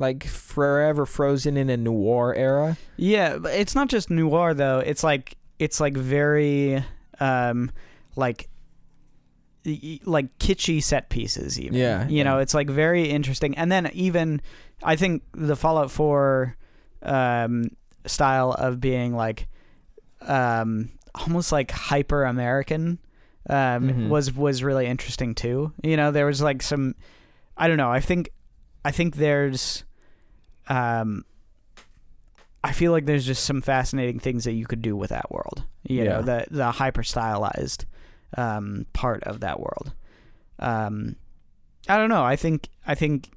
like 0.08 0.22
forever 0.28 1.06
frozen 1.06 1.56
in 1.58 1.70
a 1.70 1.78
noir 1.78 2.34
era. 2.36 2.78
yeah. 2.98 3.38
But 3.44 3.54
it's 3.62 3.76
not 3.76 3.88
just 3.90 4.10
noir 4.10 4.54
though. 4.54 4.80
It's 4.80 5.04
like 5.04 5.38
it's 5.60 5.80
like 5.80 5.96
very, 5.98 6.84
um, 7.20 7.72
like. 8.16 8.50
Like 10.06 10.38
kitschy 10.40 10.84
set 10.84 11.08
pieces, 11.10 11.58
even. 11.58 11.76
Yeah, 11.80 12.06
you 12.10 12.26
know, 12.26 12.40
it's 12.40 12.54
like 12.54 12.70
very 12.70 13.06
interesting. 13.10 13.56
And 13.58 13.72
then 13.72 13.90
even, 13.94 14.42
I 14.84 14.98
think 14.98 15.24
the 15.32 15.56
Fallout 15.56 15.90
Four, 15.90 16.58
um, 17.02 17.70
style 18.06 18.52
of 18.52 18.82
being 18.82 19.16
like 19.16 19.48
um 20.20 20.90
almost 21.16 21.54
like 21.54 21.72
hyper 21.72 22.26
American 22.26 23.00
um 23.50 23.90
Mhm. 23.90 24.10
was 24.10 24.34
was 24.34 24.62
really 24.64 24.86
interesting 24.86 25.34
too. 25.34 25.72
You 25.82 25.96
know, 25.96 26.12
there 26.12 26.26
was 26.26 26.42
like 26.42 26.62
some 26.62 26.96
I 27.56 27.70
don't 27.70 27.78
know, 27.78 27.90
I 27.90 28.02
think 28.02 28.32
I 28.84 28.92
think 28.92 29.16
there's 29.16 29.86
um 30.68 31.26
I 32.64 32.72
feel 32.72 32.94
like 32.94 33.06
there's 33.06 33.26
just 33.26 33.44
some 33.44 33.62
fascinating 33.62 34.20
things 34.20 34.46
that 34.46 34.54
you 34.54 34.66
could 34.66 34.82
do 34.82 34.96
with 34.96 35.10
that 35.10 35.30
world. 35.32 35.66
You 35.84 36.06
know, 36.06 36.22
the 36.22 36.46
the 36.50 36.72
hyper 36.72 37.04
stylized 37.04 37.86
um 38.38 38.86
part 38.94 39.24
of 39.24 39.42
that 39.42 39.60
world. 39.60 39.94
Um 40.60 41.18
I 41.90 41.98
don't 41.98 42.10
know. 42.10 42.24
I 42.24 42.36
think 42.36 42.70
I 42.88 42.96
think 42.96 43.30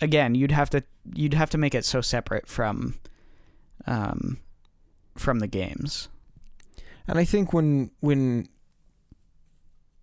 again, 0.00 0.34
you'd 0.34 0.52
have 0.52 0.70
to 0.70 0.84
you'd 1.14 1.34
have 1.34 1.50
to 1.50 1.58
make 1.58 1.74
it 1.74 1.84
so 1.84 2.00
separate 2.00 2.46
from 2.46 2.96
um 3.86 4.38
from 5.16 5.38
the 5.38 5.46
games. 5.46 6.08
And 7.08 7.18
I 7.18 7.24
think 7.24 7.52
when 7.52 7.90
when 8.00 8.48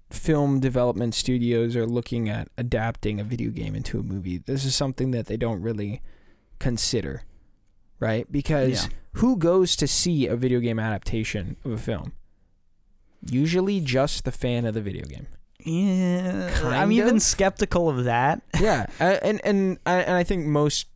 film 0.10 0.60
development 0.60 1.16
studios 1.16 1.76
are 1.76 1.88
looking 1.88 2.30
at 2.30 2.48
adapting 2.58 3.20
a 3.20 3.24
video 3.24 3.50
game 3.50 3.76
into 3.76 4.00
a 4.00 4.04
movie, 4.04 4.38
this 4.38 4.64
is 4.66 4.76
something 4.76 5.12
that 5.12 5.26
they 5.28 5.38
don't 5.38 5.62
really 5.62 6.02
consider, 6.64 7.24
right? 8.00 8.30
Because 8.32 8.84
Yeah. 8.86 8.90
who 9.14 9.38
goes 9.38 9.76
to 9.76 9.88
see 9.88 10.28
a 10.28 10.36
video 10.36 10.60
game 10.60 10.80
adaptation 10.80 11.58
of 11.66 11.72
a 11.72 11.78
film? 11.78 12.14
Usually 13.30 13.80
just 13.80 14.26
the 14.26 14.32
fan 14.32 14.66
of 14.66 14.74
the 14.74 14.82
video 14.82 15.06
game. 15.06 15.28
Yeah, 15.66 16.50
Kind 16.56 16.76
I'm 16.76 16.92
even 16.92 17.20
skeptical 17.22 17.88
of 17.90 18.04
that. 18.04 18.42
yeah, 18.60 18.88
and 19.00 19.40
and 19.46 19.78
I, 19.86 20.00
and 20.02 20.16
I 20.18 20.24
think 20.24 20.46
most 20.46 20.88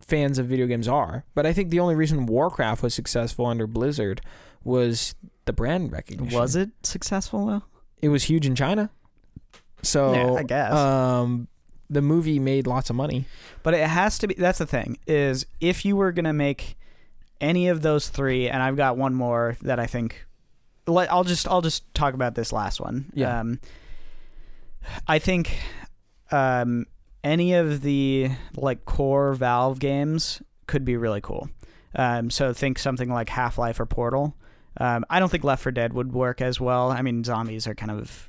fans 0.00 0.38
of 0.38 0.46
video 0.46 0.66
games 0.66 0.88
are, 0.88 1.24
but 1.34 1.44
I 1.44 1.52
think 1.52 1.68
the 1.70 1.80
only 1.80 1.94
reason 1.94 2.24
Warcraft 2.26 2.82
was 2.82 2.94
successful 2.94 3.44
under 3.46 3.66
Blizzard 3.66 4.22
was 4.62 5.14
the 5.44 5.52
brand 5.52 5.92
recognition. 5.92 6.38
Was 6.38 6.56
it 6.56 6.70
successful 6.82 7.46
though? 7.46 7.62
It 8.00 8.08
was 8.08 8.24
huge 8.24 8.46
in 8.46 8.54
China. 8.54 8.90
So 9.82 10.14
Yeah, 10.14 10.32
I 10.40 10.42
guess. 10.42 10.72
um 10.72 11.48
the 11.94 12.02
movie 12.02 12.38
made 12.38 12.66
lots 12.66 12.90
of 12.90 12.96
money. 12.96 13.24
But 13.62 13.74
it 13.74 13.86
has 13.88 14.18
to 14.18 14.26
be. 14.28 14.34
That's 14.34 14.58
the 14.58 14.66
thing 14.66 14.98
is 15.06 15.46
if 15.60 15.84
you 15.84 15.96
were 15.96 16.12
gonna 16.12 16.32
make 16.34 16.76
any 17.40 17.68
of 17.68 17.82
those 17.82 18.08
three, 18.08 18.48
and 18.48 18.62
I've 18.62 18.76
got 18.76 18.96
one 18.96 19.14
more 19.14 19.56
that 19.62 19.78
I 19.80 19.86
think. 19.86 20.26
Let, 20.86 21.10
I'll 21.10 21.24
just 21.24 21.48
I'll 21.48 21.62
just 21.62 21.92
talk 21.94 22.12
about 22.12 22.34
this 22.34 22.52
last 22.52 22.78
one. 22.80 23.06
Yeah. 23.14 23.40
Um, 23.40 23.58
I 25.08 25.18
think 25.18 25.56
um, 26.30 26.86
any 27.22 27.54
of 27.54 27.80
the 27.82 28.30
like 28.56 28.84
core 28.84 29.32
Valve 29.34 29.78
games 29.78 30.42
could 30.66 30.84
be 30.84 30.96
really 30.96 31.20
cool. 31.22 31.48
Um, 31.96 32.28
so 32.30 32.52
think 32.52 32.78
something 32.78 33.08
like 33.08 33.28
Half 33.30 33.56
Life 33.56 33.80
or 33.80 33.86
Portal. 33.86 34.34
Um, 34.78 35.04
I 35.08 35.20
don't 35.20 35.28
think 35.30 35.44
Left 35.44 35.62
4 35.62 35.70
Dead 35.72 35.92
would 35.92 36.12
work 36.12 36.40
as 36.42 36.60
well. 36.60 36.90
I 36.90 37.00
mean, 37.02 37.22
zombies 37.22 37.66
are 37.68 37.74
kind 37.76 37.92
of 37.92 38.28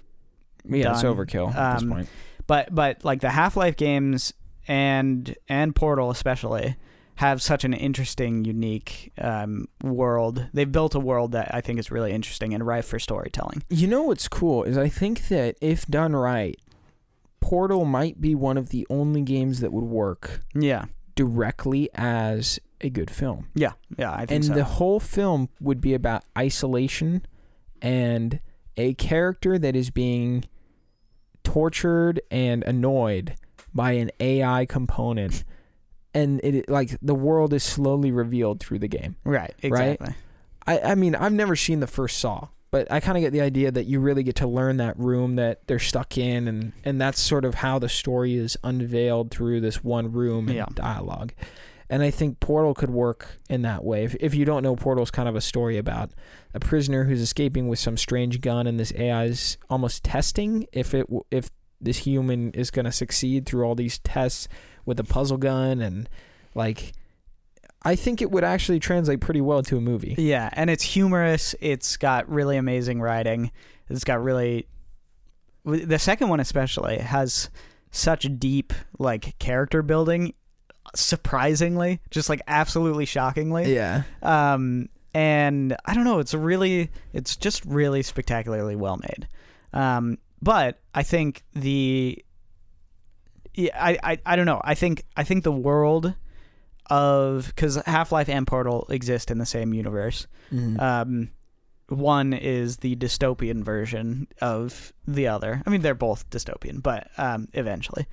Yeah, 0.63 0.91
it's 0.91 1.01
Done. 1.01 1.15
overkill 1.15 1.53
at 1.55 1.73
this 1.73 1.83
Um, 1.83 1.89
point. 1.89 2.09
But 2.47 2.73
but 2.73 3.03
like 3.05 3.21
the 3.21 3.29
Half-Life 3.31 3.75
games 3.77 4.33
and 4.67 5.35
and 5.47 5.75
Portal 5.75 6.09
especially 6.11 6.75
have 7.19 7.41
such 7.41 7.63
an 7.63 7.73
interesting, 7.73 8.43
unique 8.43 9.13
um, 9.19 9.67
world. 9.81 10.47
They've 10.53 10.69
built 10.71 10.95
a 10.95 10.99
world 10.99 11.31
that 11.31 11.53
I 11.55 11.61
think 11.61 11.79
is 11.79 11.89
really 11.89 12.11
interesting 12.11 12.53
and 12.53 12.65
ripe 12.67 12.83
for 12.83 12.99
storytelling. 12.99 13.63
You 13.69 13.87
know 13.87 14.03
what's 14.03 14.27
cool 14.27 14.63
is 14.63 14.77
I 14.77 14.89
think 14.89 15.29
that 15.29 15.55
if 15.61 15.85
done 15.87 16.13
right, 16.13 16.59
Portal 17.39 17.85
might 17.85 18.19
be 18.19 18.35
one 18.35 18.57
of 18.57 18.69
the 18.69 18.85
only 18.89 19.21
games 19.21 19.61
that 19.61 19.71
would 19.71 19.85
work 19.85 20.41
Yeah, 20.53 20.85
directly 21.15 21.89
as 21.95 22.59
a 22.81 22.89
good 22.89 23.09
film. 23.09 23.47
yeah, 23.55 23.71
yeah. 23.97 24.11
I 24.11 24.25
think 24.25 24.31
And 24.31 24.45
so. 24.45 24.53
the 24.53 24.63
whole 24.65 24.99
film 24.99 25.47
would 25.61 25.79
be 25.79 25.93
about 25.93 26.23
isolation 26.37 27.25
and 27.81 28.41
a 28.75 28.93
character 28.95 29.57
that 29.57 29.73
is 29.75 29.89
being 29.89 30.43
tortured 31.45 32.19
and 32.29 32.63
annoyed 32.63 33.35
by 33.73 33.93
an 33.93 34.11
AI 34.19 34.65
component. 34.65 35.43
And 36.13 36.39
it 36.43 36.69
like 36.69 36.97
the 37.01 37.15
world 37.15 37.53
is 37.53 37.63
slowly 37.63 38.11
revealed 38.11 38.59
through 38.59 38.79
the 38.79 38.87
game. 38.87 39.15
right, 39.23 39.53
exactly. 39.61 40.15
I, 40.67 40.79
I 40.79 40.95
mean, 40.95 41.13
I've 41.15 41.33
never 41.33 41.55
seen 41.55 41.79
the 41.81 41.87
first 41.87 42.17
Saw, 42.17 42.47
but 42.71 42.89
I 42.91 42.99
kind 43.01 43.17
of 43.17 43.21
get 43.21 43.31
the 43.33 43.41
idea 43.41 43.69
that 43.71 43.85
you 43.85 43.99
really 43.99 44.23
get 44.23 44.35
to 44.37 44.47
learn 44.47 44.77
that 44.77 44.97
room 44.97 45.35
that 45.35 45.67
they're 45.67 45.77
stuck 45.77 46.17
in, 46.17 46.47
and 46.47 46.71
and 46.85 46.99
that's 47.01 47.19
sort 47.19 47.43
of 47.45 47.55
how 47.55 47.79
the 47.79 47.89
story 47.89 48.35
is 48.35 48.57
unveiled 48.63 49.29
through 49.29 49.59
this 49.61 49.83
one 49.83 50.11
room 50.11 50.47
and 50.47 50.55
Yeah. 50.55 50.65
dialogue. 50.73 51.33
And 51.89 52.01
I 52.01 52.09
think 52.09 52.39
Portal 52.39 52.73
could 52.73 52.89
work 52.89 53.37
in 53.49 53.61
that 53.61 53.83
way. 53.83 54.03
If, 54.03 54.15
if 54.19 54.33
you 54.33 54.43
don't 54.45 54.63
know, 54.63 54.75
Portal's 54.75 55.11
kind 55.11 55.29
of 55.29 55.35
a 55.35 55.41
story 55.41 55.77
about 55.77 56.11
a 56.53 56.59
prisoner 56.59 57.03
who's 57.03 57.21
escaping 57.21 57.67
with 57.67 57.79
some 57.79 57.97
strange 57.97 58.41
gun, 58.41 58.65
and 58.65 58.79
this 58.79 58.93
AI 58.95 59.25
is 59.25 59.57
almost 59.69 60.03
testing 60.03 60.65
if 60.71 60.93
it 60.93 61.07
if 61.29 61.51
this 61.79 61.99
human 61.99 62.51
is 62.51 62.71
going 62.71 62.85
to 62.85 62.91
succeed 62.91 63.45
through 63.45 63.63
all 63.65 63.75
these 63.75 63.99
tests 63.99 64.47
with 64.85 64.99
a 64.99 65.03
puzzle 65.03 65.37
gun 65.37 65.81
and 65.81 66.09
like. 66.53 66.93
I 67.87 67.95
think 67.95 68.19
it 68.19 68.31
would 68.31 68.43
actually 68.43 68.79
translate 68.79 69.21
pretty 69.21 69.41
well 69.41 69.61
to 69.61 69.77
a 69.77 69.81
movie. 69.81 70.15
Yeah, 70.17 70.49
and 70.53 70.71
it's 70.71 70.81
humorous. 70.81 71.53
It's 71.61 71.97
got 71.97 72.27
really 72.27 72.57
amazing 72.57 72.99
writing. 72.99 73.51
It's 73.89 74.03
got 74.03 74.23
really 74.23 74.65
the 75.65 75.99
second 75.99 76.29
one 76.29 76.39
especially 76.39 76.97
has 76.99 77.49
such 77.91 78.27
deep 78.37 78.73
like 78.99 79.37
character 79.39 79.81
building 79.81 80.33
surprisingly 80.95 81.99
just 82.09 82.29
like 82.29 82.41
absolutely 82.47 83.05
shockingly 83.05 83.73
Yeah. 83.73 84.03
um 84.21 84.89
and 85.13 85.75
i 85.85 85.93
don't 85.93 86.03
know 86.03 86.19
it's 86.19 86.33
really 86.33 86.89
it's 87.13 87.35
just 87.35 87.63
really 87.65 88.01
spectacularly 88.03 88.75
well 88.75 88.97
made 88.97 89.27
um 89.73 90.17
but 90.41 90.79
i 90.93 91.03
think 91.03 91.43
the 91.53 92.23
yeah 93.53 93.71
i 93.81 93.97
i, 94.03 94.17
I 94.25 94.35
don't 94.35 94.45
know 94.45 94.61
i 94.63 94.73
think 94.75 95.03
i 95.15 95.23
think 95.23 95.43
the 95.43 95.51
world 95.51 96.13
of 96.89 97.47
because 97.47 97.77
half-life 97.85 98.29
and 98.29 98.45
portal 98.45 98.85
exist 98.89 99.31
in 99.31 99.37
the 99.39 99.45
same 99.45 99.73
universe 99.73 100.27
Mhm. 100.53 100.79
um, 100.79 101.29
one 101.89 102.33
is 102.33 102.77
the 102.77 102.95
dystopian 102.95 103.63
version 103.63 104.27
of 104.41 104.91
the 105.07 105.27
other. 105.27 105.61
I 105.65 105.69
mean, 105.69 105.81
they're 105.81 105.93
both 105.95 106.27
dystopian, 106.31 106.81
but 106.81 107.09
um, 107.17 107.47
eventually. 107.53 108.05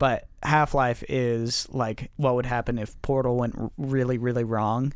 But 0.00 0.26
Half 0.42 0.74
Life 0.74 1.04
is 1.08 1.68
like 1.70 2.10
what 2.16 2.34
would 2.34 2.46
happen 2.46 2.78
if 2.78 3.00
Portal 3.02 3.36
went 3.36 3.54
really, 3.76 4.18
really 4.18 4.42
wrong. 4.44 4.92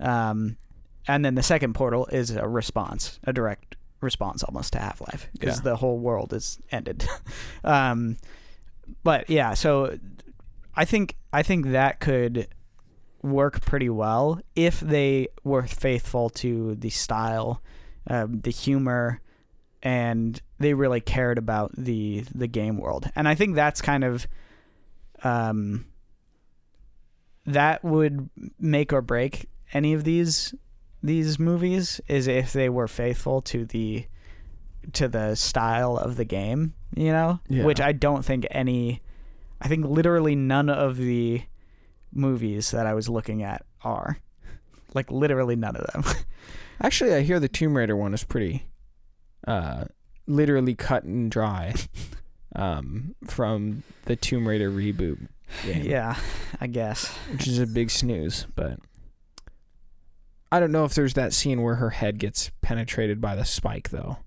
Um, 0.00 0.56
and 1.08 1.24
then 1.24 1.36
the 1.36 1.42
second 1.42 1.74
Portal 1.74 2.06
is 2.06 2.30
a 2.30 2.46
response, 2.46 3.18
a 3.24 3.32
direct 3.32 3.76
response 4.00 4.42
almost 4.42 4.72
to 4.74 4.78
Half 4.80 5.00
Life 5.00 5.28
because 5.32 5.58
Yeah. 5.58 5.62
the 5.70 5.76
whole 5.76 5.98
world 5.98 6.32
is 6.32 6.58
ended. 6.72 7.06
um, 7.64 8.16
but 9.04 9.30
yeah, 9.30 9.54
so 9.54 9.98
I 10.74 10.84
think 10.84 11.14
I 11.32 11.42
think 11.42 11.68
that 11.68 12.00
could 12.00 12.48
work 13.22 13.60
pretty 13.60 13.88
well 13.88 14.40
if 14.56 14.80
they 14.80 15.28
were 15.44 15.62
faithful 15.66 16.28
to 16.30 16.74
the 16.74 16.90
style, 16.90 17.62
um, 18.08 18.40
the 18.40 18.50
humor, 18.50 19.20
and 19.82 20.40
they 20.58 20.74
really 20.74 21.00
cared 21.00 21.38
about 21.38 21.72
the 21.76 22.24
the 22.34 22.46
game 22.46 22.76
world. 22.78 23.10
And 23.16 23.26
I 23.28 23.34
think 23.34 23.54
that's 23.54 23.80
kind 23.80 24.04
of 24.04 24.26
um, 25.24 25.86
that 27.46 27.82
would 27.84 28.28
make 28.58 28.92
or 28.92 29.02
break 29.02 29.46
any 29.72 29.92
of 29.92 30.04
these 30.04 30.54
these 31.02 31.38
movies 31.38 32.00
is 32.08 32.26
if 32.26 32.52
they 32.52 32.68
were 32.68 32.88
faithful 32.88 33.40
to 33.42 33.64
the 33.64 34.04
to 34.92 35.08
the 35.08 35.34
style 35.34 35.96
of 35.96 36.16
the 36.16 36.24
game, 36.24 36.74
you 36.96 37.12
know, 37.12 37.40
Yeah. 37.48 37.64
which 37.64 37.80
I 37.80 37.92
don't 37.92 38.24
think 38.24 38.46
any 38.50 39.02
I 39.60 39.68
think 39.68 39.86
literally 39.86 40.34
none 40.34 40.68
of 40.70 40.96
the 40.96 41.42
movies 42.12 42.70
that 42.70 42.86
I 42.86 42.94
was 42.94 43.08
looking 43.08 43.42
at 43.42 43.64
are. 43.82 44.18
Like 44.94 45.10
literally 45.10 45.54
none 45.56 45.76
of 45.76 45.86
them. 45.92 46.02
Actually, 46.82 47.14
I 47.14 47.20
hear 47.20 47.38
the 47.38 47.48
Tomb 47.48 47.76
Raider 47.76 47.94
one 47.96 48.12
is 48.14 48.24
pretty, 48.24 48.64
uh, 49.46 49.84
literally 50.26 50.74
cut 50.74 51.04
and 51.04 51.30
dry, 51.30 51.74
um, 52.56 53.14
from 53.26 53.82
the 54.04 54.16
Tomb 54.16 54.46
Raider 54.46 54.70
reboot 54.70 55.28
game. 55.64 55.84
yeah, 55.84 56.16
I 56.60 56.66
guess. 56.66 57.08
which 57.32 57.46
is 57.46 57.58
a 57.58 57.66
big 57.66 57.90
snooze. 57.90 58.46
But 58.54 58.78
I 60.52 60.60
don't 60.60 60.72
know 60.72 60.84
if 60.84 60.94
there's 60.94 61.14
that 61.14 61.32
scene 61.32 61.62
where 61.62 61.76
her 61.76 61.90
head 61.90 62.18
gets 62.18 62.50
penetrated 62.60 63.20
by 63.20 63.36
the 63.36 63.44
spike, 63.44 63.90
though. 63.90 64.18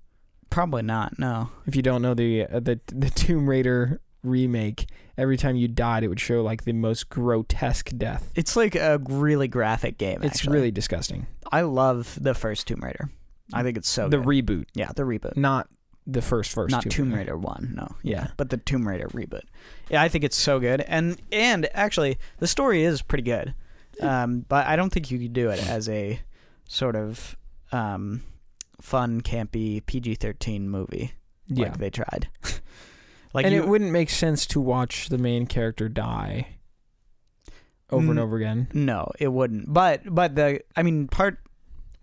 Probably 0.49 0.83
not. 0.83 1.17
No. 1.17 1.49
If 1.65 1.75
you 1.75 1.81
don't 1.81 2.01
know 2.01 2.13
the 2.13 2.43
uh, 2.45 2.59
the 2.59 2.79
the 2.87 3.09
Tomb 3.09 3.49
Raider 3.49 3.99
remake, 4.23 4.87
every 5.17 5.35
time 5.35 5.55
you 5.55 5.67
died, 5.67 6.03
it 6.03 6.07
would 6.07 6.19
show 6.19 6.41
like 6.43 6.63
the 6.63 6.73
most 6.73 7.09
grotesque 7.09 7.89
death. 7.97 8.31
It's 8.35 8.55
like 8.55 8.75
a 8.75 8.99
really 9.09 9.47
graphic 9.47 9.97
game. 9.97 10.19
It's 10.21 10.37
actually. 10.37 10.53
really 10.53 10.71
disgusting. 10.71 11.27
I 11.51 11.61
love 11.61 12.17
the 12.21 12.33
first 12.33 12.67
Tomb 12.67 12.81
Raider. 12.81 13.09
I 13.51 13.63
think 13.63 13.77
it's 13.77 13.89
so 13.89 14.03
good. 14.09 14.11
the 14.23 14.23
good. 14.25 14.45
reboot, 14.45 14.65
yeah, 14.73 14.91
the 14.95 15.03
reboot. 15.03 15.35
not 15.35 15.67
the 16.05 16.21
first 16.21 16.51
first. 16.53 16.71
Not 16.71 16.83
Tomb 16.89 17.13
Raider. 17.13 17.37
one, 17.37 17.73
no. 17.75 17.95
Yeah. 18.03 18.27
But 18.37 18.49
the 18.49 18.57
Tomb 18.57 18.87
Raider 18.87 19.07
reboot. 19.09 19.43
Yeah, 19.89 20.01
I 20.01 20.09
think 20.09 20.23
it's 20.23 20.35
so 20.37 20.59
good. 20.59 20.81
And 20.81 21.17
and 21.31 21.67
actually 21.73 22.17
the 22.39 22.47
story 22.47 22.83
is 22.83 23.01
pretty 23.01 23.23
good. 23.23 23.53
Um, 24.01 24.45
but 24.49 24.65
I 24.67 24.75
don't 24.75 24.91
think 24.91 25.11
you 25.11 25.19
could 25.19 25.33
do 25.33 25.49
it 25.49 25.65
as 25.67 25.87
a 25.87 26.19
sort 26.67 26.95
of 26.95 27.35
um, 27.71 28.23
fun, 28.81 29.21
campy 29.21 29.85
PG 29.85 30.15
thirteen 30.15 30.69
movie. 30.69 31.13
Yeah. 31.47 31.67
Like 31.67 31.77
they 31.77 31.89
tried. 31.89 32.29
like 33.33 33.45
and 33.45 33.53
you, 33.53 33.61
it 33.61 33.67
wouldn't 33.67 33.91
make 33.91 34.09
sense 34.09 34.45
to 34.47 34.59
watch 34.59 35.09
the 35.09 35.17
main 35.17 35.45
character 35.45 35.87
die 35.89 36.47
over 37.89 38.09
and 38.11 38.19
Mm. 38.19 38.23
over 38.23 38.37
again. 38.37 38.67
No, 38.73 39.11
it 39.19 39.27
wouldn't. 39.29 39.71
But 39.71 40.01
but 40.13 40.35
the 40.35 40.61
I 40.75 40.83
mean 40.83 41.07
part 41.07 41.39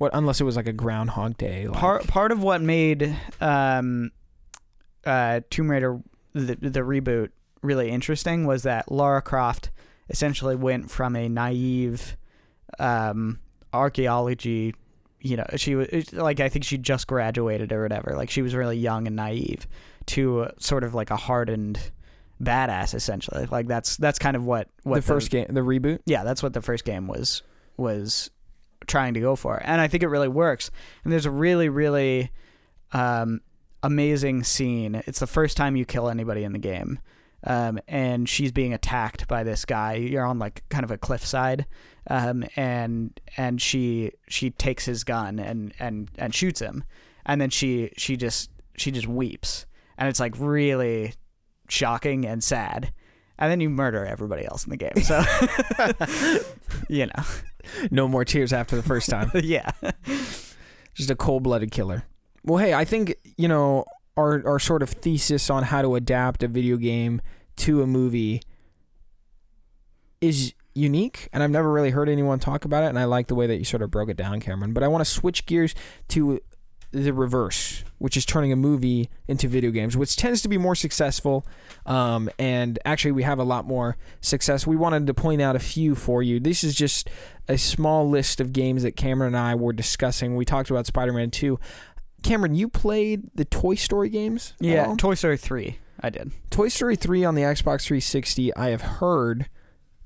What 0.01 0.13
unless 0.15 0.41
it 0.41 0.45
was 0.45 0.57
like 0.57 0.67
a 0.67 0.73
Groundhog 0.73 1.37
Day. 1.37 1.67
Like, 1.67 1.79
part 1.79 2.07
part 2.07 2.33
of 2.33 2.43
what 2.43 2.63
made 2.63 3.15
um 3.39 4.11
uh 5.05 5.41
Tomb 5.51 5.71
Raider 5.71 6.01
the 6.33 6.55
the 6.57 6.81
reboot 6.81 7.29
really 7.61 7.91
interesting 7.91 8.47
was 8.47 8.63
that 8.63 8.91
Lara 8.91 9.21
Croft 9.21 9.71
essentially 10.09 10.57
went 10.57 10.91
from 10.91 11.17
a 11.17 11.29
naive 11.29 12.17
um 12.79 13.41
archaeology 13.75 14.75
you 15.21 15.37
know 15.37 15.45
she 15.57 15.75
was 15.75 16.15
like 16.15 16.41
I 16.41 16.49
think 16.49 16.65
she 16.65 16.79
just 16.79 17.07
graduated 17.07 17.71
or 17.71 17.83
whatever 17.83 18.15
like 18.17 18.31
she 18.31 18.41
was 18.41 18.55
really 18.55 18.79
young 18.79 19.07
and 19.07 19.17
naive 19.17 19.67
to 20.07 20.49
sort 20.59 20.83
of 20.83 20.95
like 20.95 21.11
a 21.11 21.17
hardened 21.17 21.79
badass 22.43 22.95
essentially 22.95 23.47
like 23.51 23.69
that's 23.69 23.99
that's 23.99 24.19
kind 24.19 24.35
of 24.35 24.47
what 24.47 24.69
what 24.83 24.95
the 24.95 25.03
first 25.03 25.31
game, 25.31 25.45
the 25.51 25.61
reboot. 25.61 25.99
yeah, 26.07 26.25
that's 26.25 26.43
what 26.43 26.55
the 26.55 26.63
first 26.63 26.87
game 26.87 27.07
was 27.07 27.43
was 27.77 28.31
trying 28.87 29.15
to 29.15 29.21
go 29.21 29.37
for, 29.37 29.61
and 29.65 29.81
I 29.81 29.89
think 29.89 30.03
it 30.03 30.09
really 30.09 30.29
works. 30.29 30.71
And 31.05 31.13
there's 31.13 31.27
a 31.27 31.31
really, 31.31 31.69
really 31.69 32.31
um, 32.93 33.41
amazing 33.83 34.45
scene. 34.45 35.03
It's 35.07 35.21
the 35.21 35.27
first 35.27 35.57
time 35.57 35.77
you 35.77 35.85
kill 35.85 36.09
anybody 36.09 36.45
in 36.45 36.53
the 36.53 36.59
game, 36.59 36.99
um, 37.45 37.79
and 37.89 38.29
she's 38.29 38.53
being 38.53 38.75
attacked 38.75 39.29
by 39.29 39.43
this 39.43 39.65
guy. 39.65 39.95
You're 39.95 40.27
on 40.27 40.39
like 40.39 40.65
kind 40.69 40.85
of 40.85 40.91
a 40.91 40.99
cliffside, 40.99 41.67
um, 42.09 42.45
and 42.57 43.19
and 43.37 43.61
she 43.61 44.13
she 44.29 44.51
takes 44.51 44.85
his 44.85 45.05
gun 45.05 45.39
and 45.39 45.73
and 45.79 46.11
and 46.17 46.35
shoots 46.35 46.61
him, 46.61 46.85
and 47.27 47.41
then 47.41 47.51
she 47.51 47.93
she 47.97 48.17
just 48.17 48.51
she 48.77 48.91
just 48.91 49.07
weeps, 49.07 49.67
and 49.99 50.09
it's 50.09 50.21
like 50.21 50.35
really 50.39 51.15
shocking 51.69 52.27
and 52.27 52.43
sad. 52.43 52.93
And 53.41 53.51
then 53.51 53.61
you 53.61 53.71
murder 53.71 54.05
everybody 54.05 54.45
else 54.45 54.65
in 54.65 54.71
the 54.71 54.77
game. 54.77 55.03
So, 55.03 55.25
you 56.89 57.07
know, 57.07 57.25
No 57.91 58.09
more 58.09 58.25
tears 58.25 58.53
after 58.53 58.77
the 58.77 58.83
first 58.83 59.09
time. 59.09 59.31
yeah. 59.43 59.71
Just 60.95 61.11
a 61.11 61.17
cold 61.17 61.43
blooded 61.43 61.71
killer. 61.71 62.05
Well, 62.45 62.59
hey, 62.59 62.75
I 62.75 62.85
think, 62.85 63.17
you 63.37 63.49
know, 63.49 63.85
our, 64.17 64.47
our 64.47 64.59
sort 64.59 64.83
of 64.83 64.91
thesis 64.91 65.51
on 65.51 65.65
how 65.65 65.83
to 65.83 65.95
adapt 65.95 66.43
a 66.43 66.49
video 66.49 66.77
game 66.77 67.21
to 67.57 67.83
a 67.83 67.87
movie 67.87 68.43
is 70.21 70.55
unique, 70.75 71.29
and 71.33 71.43
I've 71.43 71.51
never 71.51 71.71
really 71.71 71.91
heard 71.91 72.09
anyone 72.09 72.39
talk 72.39 72.65
about 72.65 72.85
it, 72.85 72.89
and 72.89 72.99
I 72.99 73.05
like 73.05 73.27
the 73.29 73.35
way 73.35 73.47
that 73.47 73.57
you 73.57 73.65
sort 73.65 73.83
of 73.83 73.91
broke 73.91 74.09
it 74.09 74.17
down, 74.17 74.41
Cameron. 74.41 74.73
But 74.73 74.83
I 74.83 74.89
want 74.89 75.05
to 75.05 75.11
switch 75.11 75.47
gears 75.47 75.75
to 76.09 76.41
the 76.93 77.13
reverse, 77.13 77.85
which 77.99 78.17
is 78.17 78.25
turning 78.25 78.53
a 78.53 78.57
movie 78.57 79.11
into 79.29 79.47
video 79.49 79.71
games, 79.71 79.97
which 79.97 80.17
tends 80.17 80.43
to 80.43 80.49
be 80.49 80.59
more 80.59 80.75
successful. 80.75 81.47
Um, 81.87 82.29
and 82.39 82.79
actually, 82.85 83.13
we 83.13 83.23
have 83.23 83.39
a 83.39 83.45
lot 83.45 83.67
more 83.67 83.97
success. 84.21 84.67
We 84.67 84.77
wanted 84.77 85.07
to 85.07 85.15
point 85.15 85.41
out 85.41 85.57
a 85.57 85.61
few 85.61 85.95
for 85.95 86.23
you. 86.23 86.41
This 86.41 86.65
is 86.65 86.75
just 86.75 87.09
a 87.49 87.57
small 87.57 88.09
list 88.09 88.41
of 88.41 88.53
games 88.53 88.83
that 88.83 88.97
Cameron 88.97 89.35
and 89.35 89.45
I 89.45 89.55
were 89.55 89.73
discussing. 89.73 90.37
We 90.37 90.45
talked 90.45 90.71
about 90.71 90.87
Spider 90.87 91.13
Man 91.13 91.31
2. 91.31 91.59
Cameron, 92.23 92.55
you 92.55 92.69
played 92.69 93.31
the 93.35 93.45
Toy 93.45 93.75
Story 93.77 94.09
games? 94.09 94.55
Yeah. 94.61 94.95
Toy 94.99 95.15
Story 95.15 95.37
3. 95.37 95.79
I 96.01 96.11
did. 96.11 96.33
Toy 96.51 96.69
Story 96.69 96.97
3 96.97 97.25
on 97.25 97.35
the 97.35 97.43
Xbox 97.43 97.85
360, 97.85 98.55
I 98.57 98.69
have 98.71 98.83
heard, 98.83 99.49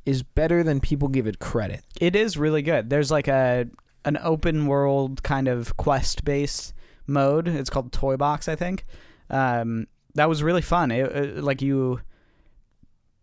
is 0.04 0.22
better 0.22 0.62
than 0.62 0.80
people 0.80 1.08
give 1.08 1.26
it 1.26 1.38
credit. 1.38 1.82
It 2.00 2.14
is 2.14 2.36
really 2.36 2.62
good. 2.62 2.90
There's 2.90 3.10
like 3.10 3.28
a 3.28 3.68
an 4.04 4.18
open 4.22 4.66
world 4.66 5.22
kind 5.22 5.48
of 5.48 5.76
quest 5.76 6.24
based 6.24 6.74
mode. 7.06 7.48
It's 7.48 7.70
called 7.70 7.92
Toy 7.92 8.16
Box, 8.16 8.48
I 8.48 8.56
think. 8.56 8.84
Um, 9.30 9.86
that 10.14 10.28
was 10.28 10.42
really 10.42 10.62
fun. 10.62 10.90
It, 10.90 11.04
it- 11.12 11.42
like 11.44 11.62
you 11.62 12.00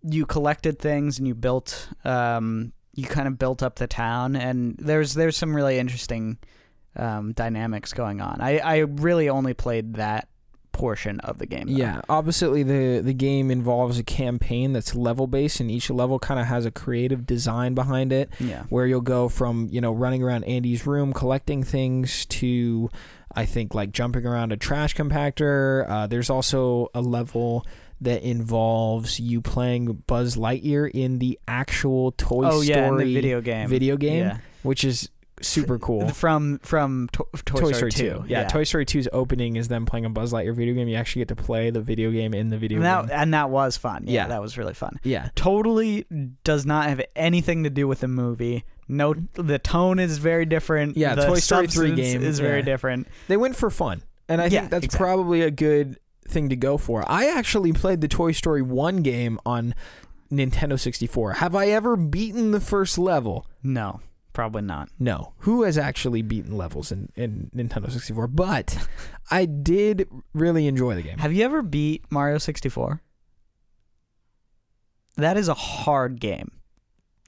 you 0.03 0.25
collected 0.25 0.79
things 0.79 1.19
and 1.19 1.27
you 1.27 1.36
built 1.36 1.88
um, 2.03 2.73
you 2.95 3.05
kind 3.05 3.27
of 3.27 3.38
built 3.38 3.61
up 3.61 3.75
the 3.75 3.86
town 3.88 4.36
and 4.36 4.75
there's 4.79 5.13
there's 5.13 5.38
some 5.38 5.55
really 5.55 5.77
interesting 5.77 6.38
um, 6.95 7.34
dynamics 7.34 7.93
going 7.93 8.19
on. 8.19 8.41
I, 8.41 8.57
I 8.57 8.77
really 8.79 9.29
only 9.29 9.53
played 9.53 9.93
that 9.95 10.27
portion 10.72 11.19
of 11.22 11.38
the 11.38 11.45
game. 11.45 11.67
though. 11.67 11.74
Yeah, 11.78 12.01
oppositely 12.09 12.63
the 12.63 13.01
the 13.03 13.13
game 13.13 13.51
involves 13.51 13.99
a 13.99 14.03
campaign 14.03 14.74
that's 14.74 14.95
level 14.95 15.28
based, 15.28 15.59
and 15.59 15.69
each 15.69 15.89
level 15.89 16.19
kind 16.19 16.39
of 16.39 16.47
has 16.47 16.65
a 16.65 16.72
creative 16.72 17.26
design 17.26 17.74
behind 17.74 18.11
it, 18.13 18.30
Yeah. 18.39 18.63
where 18.69 18.86
you'll 18.88 19.01
go 19.01 19.30
from 19.30 19.67
you 19.72 19.82
know 19.82 19.91
running 19.91 20.24
around 20.24 20.43
Andy's 20.45 20.86
room 20.88 21.13
collecting 21.13 21.63
things 21.63 22.26
to, 22.28 22.89
I 23.36 23.45
think 23.45 23.74
like 23.74 23.91
jumping 23.91 24.26
around 24.26 24.51
a 24.51 24.57
trash 24.57 24.95
compactor. 24.95 25.89
Uh, 25.89 26.07
there's 26.07 26.30
also 26.30 26.89
a 26.93 27.01
level 27.01 27.65
that 27.99 28.24
involves 28.24 29.19
you 29.19 29.41
playing 29.41 30.03
Buzz 30.07 30.36
Lightyear 30.36 30.89
in 30.91 31.19
the 31.19 31.38
actual 31.47 32.11
Toy 32.13 32.45
oh 32.45 32.61
Story 32.61 32.67
yeah, 32.67 32.89
the 32.89 33.13
video 33.13 33.41
game. 33.41 33.67
video 33.69 33.95
game, 33.97 34.24
Yeah. 34.26 34.38
which 34.63 34.84
is 34.84 35.09
super 35.41 35.77
cool. 35.79 36.09
From 36.09 36.59
from 36.63 37.09
to- 37.13 37.25
Toy, 37.45 37.71
Story, 37.71 37.91
2. 37.91 38.25
Yeah, 38.27 38.47
Toy 38.47 38.63
Story 38.63 38.85
2's 38.85 39.07
opening 39.13 39.55
is 39.55 39.67
them 39.67 39.85
playing 39.85 40.05
a 40.05 40.09
Buzz 40.09 40.31
Lightyear 40.33 40.55
video 40.55 40.73
game. 40.73 40.87
You 40.87 40.95
actually 40.95 41.21
get 41.21 41.27
to 41.29 41.35
play 41.35 41.69
the 41.69 41.81
video 41.81 42.11
game 42.11 42.33
in 42.33 42.49
the 42.49 42.57
video 42.57 42.77
and 42.77 42.85
that, 42.85 43.07
game. 43.07 43.17
and 43.19 43.33
that 43.33 43.49
was 43.49 43.77
fun. 43.77 44.03
Yeah, 44.05 44.23
Yeah. 44.23 44.27
that 44.29 44.41
was 44.41 44.57
really 44.57 44.73
fun. 44.73 44.99
Yeah. 45.03 45.29
Totally 45.35 46.05
does 46.43 46.65
not 46.65 46.87
have 46.89 47.01
anything 47.15 47.63
to 47.63 47.69
do 47.69 47.87
with 47.87 47.99
the 48.01 48.07
movie. 48.07 48.63
No, 48.87 49.13
the 49.35 49.57
tone 49.59 49.99
is 49.99 50.17
very 50.17 50.45
different. 50.45 50.97
Yeah, 50.97 51.15
the 51.15 51.25
Toy 51.27 51.35
Story 51.39 51.67
3 51.67 51.89
substance 51.89 51.95
game, 51.95 52.21
is 52.23 52.39
very 52.39 52.59
yeah. 52.59 52.65
different. 52.65 53.07
They 53.27 53.37
went 53.37 53.55
for 53.55 53.69
fun. 53.69 54.03
And 54.27 54.41
I 54.41 54.45
Yeah, 54.45 54.59
think 54.61 54.71
that's 54.71 54.85
exactly. 54.85 55.05
probably 55.05 55.41
a 55.41 55.51
good 55.51 55.97
thing 56.27 56.49
to 56.49 56.55
go 56.55 56.77
for. 56.77 57.03
I 57.09 57.25
actually 57.27 57.73
played 57.73 58.01
the 58.01 58.07
Toy 58.07 58.31
Story 58.31 58.61
1 58.61 58.97
game 58.97 59.39
on 59.45 59.73
Nintendo 60.31 60.79
64. 60.79 61.33
Have 61.33 61.55
I 61.55 61.67
ever 61.67 61.95
beaten 61.97 62.51
the 62.51 62.59
first 62.61 62.97
level? 62.97 63.45
No, 63.63 63.99
probably 64.34 64.61
not. 64.61 64.89
No. 64.99 65.34
Who 65.39 65.63
has 65.63 65.77
actually 65.77 66.21
beaten 66.21 66.57
levels 66.57 66.91
in, 66.91 67.11
in 67.15 67.51
Nintendo 67.55 67.91
64? 67.91 68.27
But 68.27 68.77
I 69.32 69.45
did 69.45 70.07
really 70.34 70.67
enjoy 70.67 70.95
the 70.95 71.01
game. 71.01 71.17
Have 71.19 71.34
you 71.34 71.43
ever 71.43 71.61
beat 71.61 72.03
Mario 72.09 72.38
64? 72.38 73.01
That 75.17 75.38
is 75.38 75.47
a 75.47 75.53
hard 75.53 76.19
game. 76.19 76.51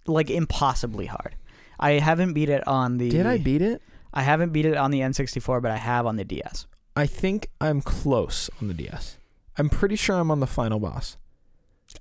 Like 0.05 0.29
impossibly 0.29 1.05
hard. 1.05 1.35
I 1.79 1.93
haven't 1.93 2.33
beat 2.33 2.49
it 2.49 2.65
on 2.67 2.97
the 2.97 3.09
Did 3.09 3.25
I 3.25 3.37
beat 3.37 3.61
it? 3.61 3.81
I 4.13 4.23
haven't 4.23 4.51
beat 4.51 4.65
it 4.65 4.77
on 4.77 4.91
the 4.91 4.99
N64, 4.99 5.61
but 5.61 5.71
I 5.71 5.77
have 5.77 6.05
on 6.05 6.17
the 6.17 6.23
DS. 6.23 6.67
I 6.95 7.07
think 7.07 7.47
I'm 7.59 7.81
close 7.81 8.49
on 8.61 8.67
the 8.67 8.73
DS. 8.73 9.17
I'm 9.57 9.69
pretty 9.69 9.95
sure 9.95 10.17
I'm 10.17 10.31
on 10.31 10.39
the 10.39 10.47
final 10.47 10.79
boss. 10.79 11.17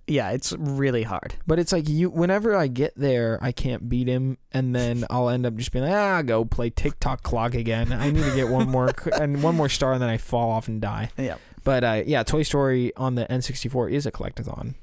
Yeah, 0.07 0.31
it's 0.31 0.53
really 0.53 1.03
hard. 1.05 1.35
But 1.47 1.59
it's 1.59 1.73
like 1.73 1.89
you 1.89 2.11
whenever 2.11 2.55
I 2.57 2.67
get 2.67 2.93
there, 2.97 3.39
I 3.43 3.53
can't 3.53 3.89
beat 3.89 4.09
him 4.09 4.39
and 4.53 4.75
then 4.75 5.05
I'll 5.11 5.29
end 5.29 5.47
up 5.47 5.55
just 5.57 5.73
being 5.73 5.85
like, 5.85 5.95
"Ah, 5.95 6.23
go 6.23 6.45
play 6.45 6.71
Tick 6.71 6.99
Tock 7.01 7.23
Clock 7.23 7.55
again. 7.55 7.93
I 7.93 8.11
need 8.11 8.25
to 8.25 8.35
get 8.35 8.49
one 8.49 8.69
more 8.69 8.91
and 9.21 9.43
one 9.43 9.57
more 9.57 9.69
star 9.69 9.93
and 9.93 10.03
then 10.03 10.09
I 10.11 10.17
fall 10.17 10.51
off 10.51 10.69
and 10.69 10.81
die." 10.81 11.11
Yeah. 11.17 11.37
But 11.65 11.85
uh, 11.85 12.03
yeah, 12.07 12.23
Toy 12.25 12.43
Story 12.43 12.93
on 12.97 13.15
the 13.15 13.25
N64 13.27 13.93
is 13.93 14.07
a 14.07 14.11
collectathon. 14.13 14.75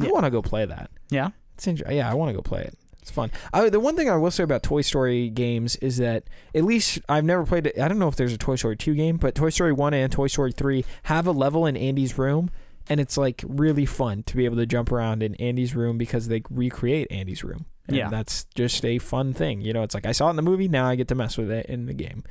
I 0.00 0.04
Yeah. 0.04 0.10
want 0.12 0.24
to 0.24 0.30
go 0.30 0.42
play 0.42 0.64
that. 0.64 0.90
Yeah. 1.10 1.30
It's 1.54 1.66
inter- 1.66 1.90
yeah, 1.92 2.08
I 2.10 2.14
want 2.14 2.30
to 2.30 2.34
go 2.34 2.42
play 2.42 2.62
it. 2.62 2.74
It's 3.02 3.10
fun. 3.10 3.30
I, 3.52 3.68
the 3.70 3.80
one 3.80 3.96
thing 3.96 4.08
I 4.10 4.16
will 4.16 4.30
say 4.30 4.42
about 4.44 4.62
Toy 4.62 4.82
Story 4.82 5.30
games 5.30 5.76
is 5.76 5.96
that 5.96 6.24
at 6.54 6.62
least 6.62 7.00
I've 7.08 7.24
never 7.24 7.44
played 7.44 7.66
it. 7.66 7.78
I 7.80 7.88
don't 7.88 7.98
know 7.98 8.06
if 8.08 8.16
there's 8.16 8.32
a 8.34 8.38
Toy 8.38 8.54
Story 8.56 8.76
2 8.76 8.94
game, 8.94 9.16
but 9.16 9.34
Toy 9.34 9.48
Story 9.50 9.72
1 9.72 9.94
and 9.94 10.12
Toy 10.12 10.26
Story 10.28 10.52
3 10.52 10.84
have 11.04 11.26
a 11.26 11.32
level 11.32 11.64
in 11.66 11.76
Andy's 11.76 12.18
room, 12.18 12.50
and 12.88 13.00
it's 13.00 13.16
like 13.16 13.44
really 13.46 13.86
fun 13.86 14.22
to 14.24 14.36
be 14.36 14.44
able 14.44 14.56
to 14.56 14.66
jump 14.66 14.90
around 14.92 15.22
in 15.22 15.34
Andy's 15.36 15.74
room 15.74 15.98
because 15.98 16.28
they 16.28 16.42
recreate 16.50 17.06
Andy's 17.10 17.44
room. 17.44 17.66
And 17.86 17.96
Yeah. 17.96 18.08
that's 18.10 18.44
just 18.54 18.84
a 18.84 18.98
fun 18.98 19.32
thing. 19.32 19.60
You 19.62 19.72
know, 19.72 19.82
it's 19.82 19.94
like 19.94 20.06
I 20.06 20.12
saw 20.12 20.26
it 20.28 20.30
in 20.30 20.36
the 20.36 20.42
movie, 20.42 20.68
now 20.68 20.86
I 20.88 20.94
get 20.94 21.08
to 21.08 21.14
mess 21.14 21.36
with 21.38 21.50
it 21.50 21.66
in 21.66 21.86
the 21.86 21.94
game. 21.94 22.22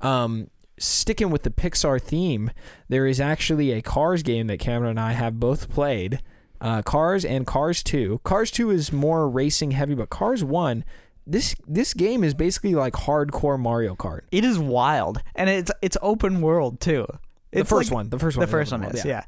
Um, 0.00 0.48
sticking 0.78 1.30
with 1.30 1.42
the 1.42 1.50
Pixar 1.50 2.00
theme, 2.00 2.50
there 2.88 3.06
is 3.06 3.20
actually 3.20 3.72
a 3.72 3.82
Cars 3.82 4.22
game 4.22 4.46
that 4.46 4.58
Cameron 4.58 4.90
and 4.92 5.00
I 5.00 5.12
have 5.12 5.38
both 5.40 5.68
played. 5.70 6.20
Uh, 6.60 6.82
Cars 6.82 7.24
and 7.24 7.46
Cars 7.46 7.82
2. 7.82 8.20
Cars 8.22 8.50
2 8.50 8.70
is 8.70 8.92
more 8.92 9.28
racing 9.28 9.70
heavy, 9.72 9.94
but 9.94 10.10
Cars 10.10 10.44
1, 10.44 10.84
this 11.26 11.54
this 11.66 11.94
game 11.94 12.24
is 12.24 12.34
basically 12.34 12.74
like 12.74 12.94
hardcore 12.94 13.58
Mario 13.58 13.94
Kart. 13.94 14.22
It 14.32 14.44
is 14.44 14.58
wild, 14.58 15.22
and 15.34 15.48
it's 15.50 15.70
it's 15.82 15.96
open 16.02 16.40
world 16.40 16.80
too. 16.80 17.06
The 17.52 17.64
first 17.64 17.90
like- 17.90 17.94
one, 17.94 18.08
the 18.10 18.18
first 18.18 18.36
one, 18.36 18.46
the 18.46 18.50
first 18.50 18.72
one 18.72 18.84
is 18.84 19.04
yeah. 19.04 19.24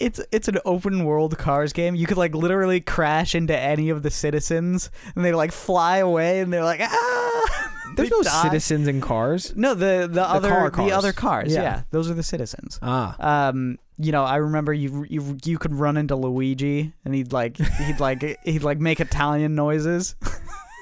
It's 0.00 0.20
it's 0.32 0.48
an 0.48 0.58
open 0.64 1.04
world 1.04 1.36
cars 1.38 1.72
game. 1.72 1.94
You 1.94 2.06
could 2.06 2.16
like 2.16 2.34
literally 2.34 2.80
crash 2.80 3.34
into 3.34 3.56
any 3.56 3.90
of 3.90 4.02
the 4.02 4.10
citizens, 4.10 4.90
and 5.14 5.24
they 5.24 5.32
like 5.32 5.52
fly 5.52 5.98
away, 5.98 6.40
and 6.40 6.52
they're 6.52 6.64
like 6.64 6.80
ah. 6.82 7.66
There's 7.96 8.10
no 8.10 8.22
die. 8.22 8.42
citizens 8.44 8.86
in 8.88 9.00
Cars. 9.00 9.52
No, 9.56 9.74
the 9.74 10.08
the, 10.10 10.22
other 10.22 10.48
car 10.48 10.64
the 10.70 10.76
cars. 10.76 10.92
other 10.92 11.12
cars. 11.12 11.52
Yeah. 11.52 11.62
Yeah. 11.62 11.82
those 11.90 12.08
are 12.08 12.14
the 12.14 12.22
citizens. 12.22 12.78
Ah, 12.82 13.48
Um, 13.48 13.78
you 13.98 14.12
know, 14.12 14.24
I 14.24 14.36
remember 14.36 14.72
you 14.72 15.04
you 15.10 15.36
you 15.44 15.58
could 15.58 15.74
run 15.74 15.96
into 15.96 16.14
Luigi, 16.16 16.92
and 17.04 17.14
he'd 17.14 17.32
like 17.32 17.56
he'd 17.58 17.98
like 18.00 18.22
he'd 18.44 18.62
like 18.62 18.78
make 18.78 19.00
Italian 19.00 19.54
noises. 19.54 20.14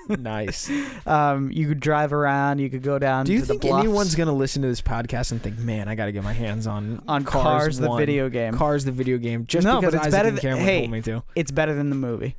nice. 0.08 0.70
Um, 1.06 1.50
you 1.50 1.66
could 1.68 1.80
drive 1.80 2.12
around. 2.12 2.58
You 2.58 2.68
could 2.68 2.82
go 2.82 2.98
down. 2.98 3.24
Do 3.24 3.32
you 3.32 3.40
to 3.40 3.46
think 3.46 3.64
anyone's 3.64 4.14
gonna 4.14 4.32
listen 4.34 4.60
to 4.62 4.68
this 4.68 4.82
podcast 4.82 5.32
and 5.32 5.42
think, 5.42 5.58
"Man, 5.58 5.88
I 5.88 5.94
got 5.94 6.06
to 6.06 6.12
get 6.12 6.22
my 6.22 6.34
hands 6.34 6.66
on 6.66 7.02
on 7.08 7.24
Cars, 7.24 7.42
Cars, 7.44 7.78
the 7.78 7.88
1, 7.88 7.98
video 7.98 8.28
game? 8.28 8.52
Cars 8.54 8.84
the 8.84 8.92
video 8.92 9.16
game?" 9.16 9.46
Just 9.46 9.64
No, 9.64 9.80
because 9.80 9.94
but 9.94 9.96
it's 9.98 10.06
Isaac 10.08 10.18
better 10.18 10.28
and 10.28 10.36
th- 10.36 10.42
Cameron 10.42 10.64
hey. 10.66 10.78
told 10.80 10.90
me 10.90 11.02
to. 11.02 11.22
It's 11.34 11.50
better 11.50 11.74
than 11.74 11.88
the 11.88 11.96
movie. 11.96 12.36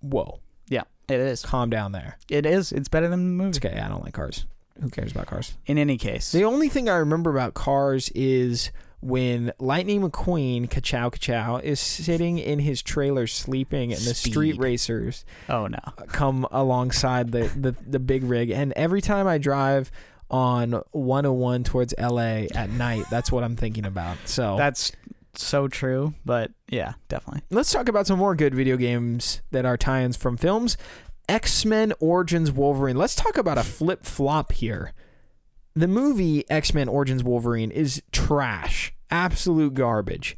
Whoa, 0.00 0.40
Yeah, 0.68 0.82
it 1.08 1.20
is. 1.20 1.42
calm 1.44 1.70
down 1.70 1.92
there. 1.92 2.18
It 2.28 2.46
is. 2.46 2.72
It's 2.72 2.88
better 2.88 3.08
than 3.08 3.20
the 3.36 3.44
movie. 3.44 3.48
It's 3.50 3.58
okay. 3.64 3.78
I 3.78 3.88
don't 3.88 4.02
like 4.02 4.14
Cars. 4.14 4.46
Who 4.80 4.88
cares 4.88 5.12
about 5.12 5.26
Cars? 5.26 5.56
In 5.66 5.76
any 5.78 5.98
case, 5.98 6.32
The 6.32 6.44
only 6.44 6.68
thing 6.68 6.88
I 6.88 6.96
remember 6.96 7.30
about 7.30 7.52
Cars 7.54 8.08
is 8.14 8.70
when 9.00 9.52
Lightning 9.58 10.02
McQueen, 10.02 10.68
Kachow 10.68 11.10
Kachow, 11.10 11.62
is 11.62 11.80
sitting 11.80 12.38
in 12.38 12.58
his 12.58 12.82
trailer 12.82 13.26
sleeping, 13.26 13.92
and 13.92 14.02
the 14.02 14.14
street 14.14 14.58
racers 14.58 15.24
oh 15.48 15.66
no, 15.66 15.78
come 16.08 16.46
alongside 16.50 17.32
the, 17.32 17.48
the, 17.56 17.72
the 17.86 17.98
big 17.98 18.24
rig. 18.24 18.50
And 18.50 18.72
every 18.74 19.00
time 19.00 19.26
I 19.26 19.38
drive 19.38 19.90
on 20.30 20.82
101 20.92 21.64
towards 21.64 21.94
LA 21.98 22.46
at 22.54 22.70
night, 22.70 23.04
that's 23.10 23.32
what 23.32 23.42
I'm 23.42 23.56
thinking 23.56 23.86
about. 23.86 24.16
So 24.26 24.56
that's 24.56 24.92
so 25.34 25.68
true. 25.68 26.14
But 26.24 26.52
yeah, 26.68 26.94
definitely. 27.08 27.42
let's 27.50 27.72
talk 27.72 27.88
about 27.88 28.06
some 28.06 28.18
more 28.18 28.34
good 28.34 28.54
video 28.54 28.76
games 28.76 29.40
that 29.50 29.64
are 29.64 29.76
tie-ins 29.76 30.16
from 30.16 30.36
films. 30.36 30.76
X-Men 31.28 31.92
Origins 32.00 32.50
Wolverine. 32.50 32.96
Let's 32.96 33.14
talk 33.14 33.38
about 33.38 33.56
a 33.56 33.62
flip 33.62 34.04
flop 34.04 34.52
here. 34.52 34.92
The 35.74 35.88
movie 35.88 36.48
X-Men 36.50 36.88
Origins 36.88 37.22
Wolverine 37.22 37.70
is 37.70 38.02
trash, 38.12 38.92
absolute 39.10 39.74
garbage. 39.74 40.36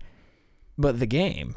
But 0.76 1.00
the 1.00 1.06
game, 1.06 1.56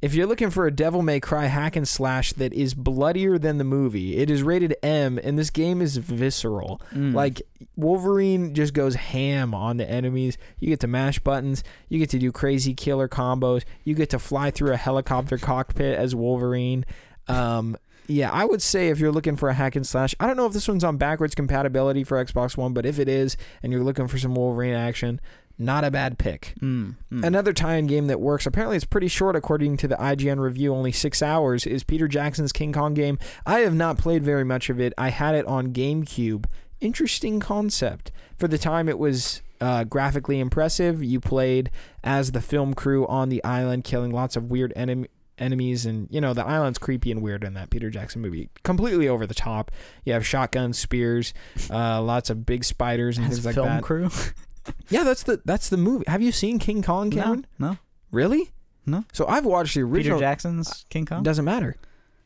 if 0.00 0.14
you're 0.14 0.26
looking 0.26 0.50
for 0.50 0.66
a 0.66 0.70
Devil 0.70 1.02
May 1.02 1.18
Cry 1.18 1.46
hack 1.46 1.74
and 1.74 1.86
slash 1.86 2.32
that 2.34 2.52
is 2.52 2.74
bloodier 2.74 3.38
than 3.38 3.58
the 3.58 3.64
movie, 3.64 4.16
it 4.16 4.30
is 4.30 4.42
rated 4.42 4.76
M, 4.82 5.18
and 5.22 5.38
this 5.38 5.50
game 5.50 5.82
is 5.82 5.96
visceral. 5.96 6.80
Mm. 6.92 7.14
Like 7.14 7.42
Wolverine 7.76 8.54
just 8.54 8.74
goes 8.74 8.94
ham 8.94 9.54
on 9.54 9.76
the 9.76 9.88
enemies. 9.88 10.38
You 10.60 10.68
get 10.68 10.80
to 10.80 10.86
mash 10.86 11.18
buttons. 11.18 11.64
You 11.88 11.98
get 11.98 12.10
to 12.10 12.18
do 12.18 12.30
crazy 12.30 12.74
killer 12.74 13.08
combos. 13.08 13.64
You 13.82 13.94
get 13.94 14.10
to 14.10 14.18
fly 14.18 14.50
through 14.50 14.72
a 14.72 14.76
helicopter 14.76 15.38
cockpit 15.38 15.98
as 15.98 16.14
Wolverine. 16.14 16.84
Um, 17.26 17.76
yeah, 18.06 18.30
I 18.30 18.44
would 18.44 18.62
say 18.62 18.88
if 18.88 18.98
you're 18.98 19.12
looking 19.12 19.36
for 19.36 19.48
a 19.48 19.54
hack 19.54 19.76
and 19.76 19.86
slash, 19.86 20.14
I 20.20 20.26
don't 20.26 20.36
know 20.36 20.46
if 20.46 20.52
this 20.52 20.68
one's 20.68 20.84
on 20.84 20.96
backwards 20.96 21.34
compatibility 21.34 22.04
for 22.04 22.22
Xbox 22.22 22.56
One, 22.56 22.72
but 22.72 22.86
if 22.86 22.98
it 22.98 23.08
is, 23.08 23.36
and 23.62 23.72
you're 23.72 23.84
looking 23.84 24.08
for 24.08 24.18
some 24.18 24.34
Wolverine 24.34 24.74
action, 24.74 25.20
not 25.58 25.84
a 25.84 25.90
bad 25.90 26.18
pick. 26.18 26.54
Mm, 26.60 26.96
mm. 27.12 27.24
Another 27.24 27.52
tie-in 27.52 27.86
game 27.86 28.08
that 28.08 28.20
works. 28.20 28.44
Apparently, 28.44 28.76
it's 28.76 28.84
pretty 28.84 29.08
short 29.08 29.36
according 29.36 29.76
to 29.78 29.88
the 29.88 29.96
IGN 29.96 30.38
review. 30.38 30.74
Only 30.74 30.92
six 30.92 31.22
hours 31.22 31.66
is 31.66 31.84
Peter 31.84 32.08
Jackson's 32.08 32.52
King 32.52 32.72
Kong 32.72 32.92
game. 32.92 33.18
I 33.46 33.60
have 33.60 33.74
not 33.74 33.96
played 33.96 34.24
very 34.24 34.44
much 34.44 34.68
of 34.68 34.80
it. 34.80 34.92
I 34.98 35.10
had 35.10 35.34
it 35.34 35.46
on 35.46 35.72
GameCube. 35.72 36.46
Interesting 36.80 37.40
concept. 37.40 38.10
For 38.36 38.48
the 38.48 38.58
time, 38.58 38.88
it 38.88 38.98
was 38.98 39.42
uh, 39.60 39.84
graphically 39.84 40.40
impressive. 40.40 41.02
You 41.02 41.20
played 41.20 41.70
as 42.02 42.32
the 42.32 42.40
film 42.40 42.74
crew 42.74 43.06
on 43.06 43.28
the 43.28 43.42
island, 43.44 43.84
killing 43.84 44.10
lots 44.10 44.36
of 44.36 44.50
weird 44.50 44.72
enemy 44.74 45.08
enemies 45.38 45.84
and 45.86 46.08
you 46.10 46.20
know 46.20 46.32
the 46.32 46.44
island's 46.44 46.78
creepy 46.78 47.10
and 47.10 47.20
weird 47.22 47.42
in 47.42 47.54
that 47.54 47.68
peter 47.70 47.90
jackson 47.90 48.22
movie 48.22 48.48
completely 48.62 49.08
over 49.08 49.26
the 49.26 49.34
top 49.34 49.70
you 50.04 50.12
have 50.12 50.24
shotguns 50.26 50.78
spears 50.78 51.34
uh, 51.70 52.00
lots 52.00 52.30
of 52.30 52.46
big 52.46 52.62
spiders 52.64 53.18
and 53.18 53.26
things 53.26 53.44
like 53.44 53.54
film 53.56 53.66
that 53.66 53.82
crew. 53.82 54.08
yeah 54.88 55.02
that's 55.02 55.24
the 55.24 55.40
that's 55.44 55.68
the 55.68 55.76
movie 55.76 56.04
have 56.06 56.22
you 56.22 56.30
seen 56.30 56.58
king 56.58 56.82
kong 56.82 57.10
cameron 57.10 57.46
no, 57.58 57.70
no. 57.70 57.78
Really? 58.14 58.52
No. 58.86 59.04
So 59.12 59.26
I've 59.26 59.44
watched 59.44 59.74
the 59.74 59.80
Peter 59.80 59.92
original. 59.92 60.18
Jackson's 60.20 60.86
King 60.88 61.04
Kong. 61.04 61.24
Doesn't 61.24 61.44
matter. 61.44 61.74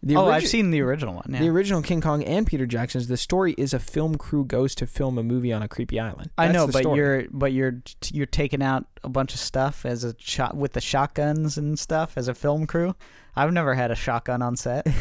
The 0.03 0.17
oh, 0.17 0.25
origi- 0.25 0.33
I've 0.33 0.47
seen 0.47 0.71
the 0.71 0.81
original 0.81 1.15
one. 1.15 1.27
Yeah. 1.29 1.41
the 1.41 1.49
original 1.49 1.83
King 1.83 2.01
Kong 2.01 2.23
and 2.23 2.47
Peter 2.47 2.67
Jackson's. 2.67 3.09
The 3.09 3.17
story 3.17 3.55
is 3.59 3.75
a 3.75 3.81
film 3.81 4.17
crew 4.17 4.45
goes 4.45 4.75
to 4.77 4.87
film 4.87 5.19
a 5.19 5.23
movie 5.25 5.53
on 5.53 5.63
a 5.63 5.69
creepy 5.69 5.99
island. 5.99 6.31
I 6.39 6.53
know, 6.53 6.67
but 6.67 6.83
story. 6.83 6.97
you're 6.97 7.25
but 7.31 7.53
you're 7.53 7.83
you're 8.13 8.27
taking 8.27 8.63
out 8.63 8.87
a 9.03 9.09
bunch 9.09 9.35
of 9.35 9.41
stuff 9.41 9.85
as 9.85 10.05
a 10.05 10.15
shot 10.19 10.57
with 10.57 10.75
the 10.75 10.81
shotguns 10.81 11.59
and 11.59 11.79
stuff 11.79 12.17
as 12.17 12.29
a 12.29 12.35
film 12.35 12.67
crew. 12.67 12.95
I've 13.35 13.53
never 13.53 13.75
had 13.75 13.91
a 13.91 13.97
shotgun 13.97 14.41
on 14.41 14.57
set. 14.57 14.87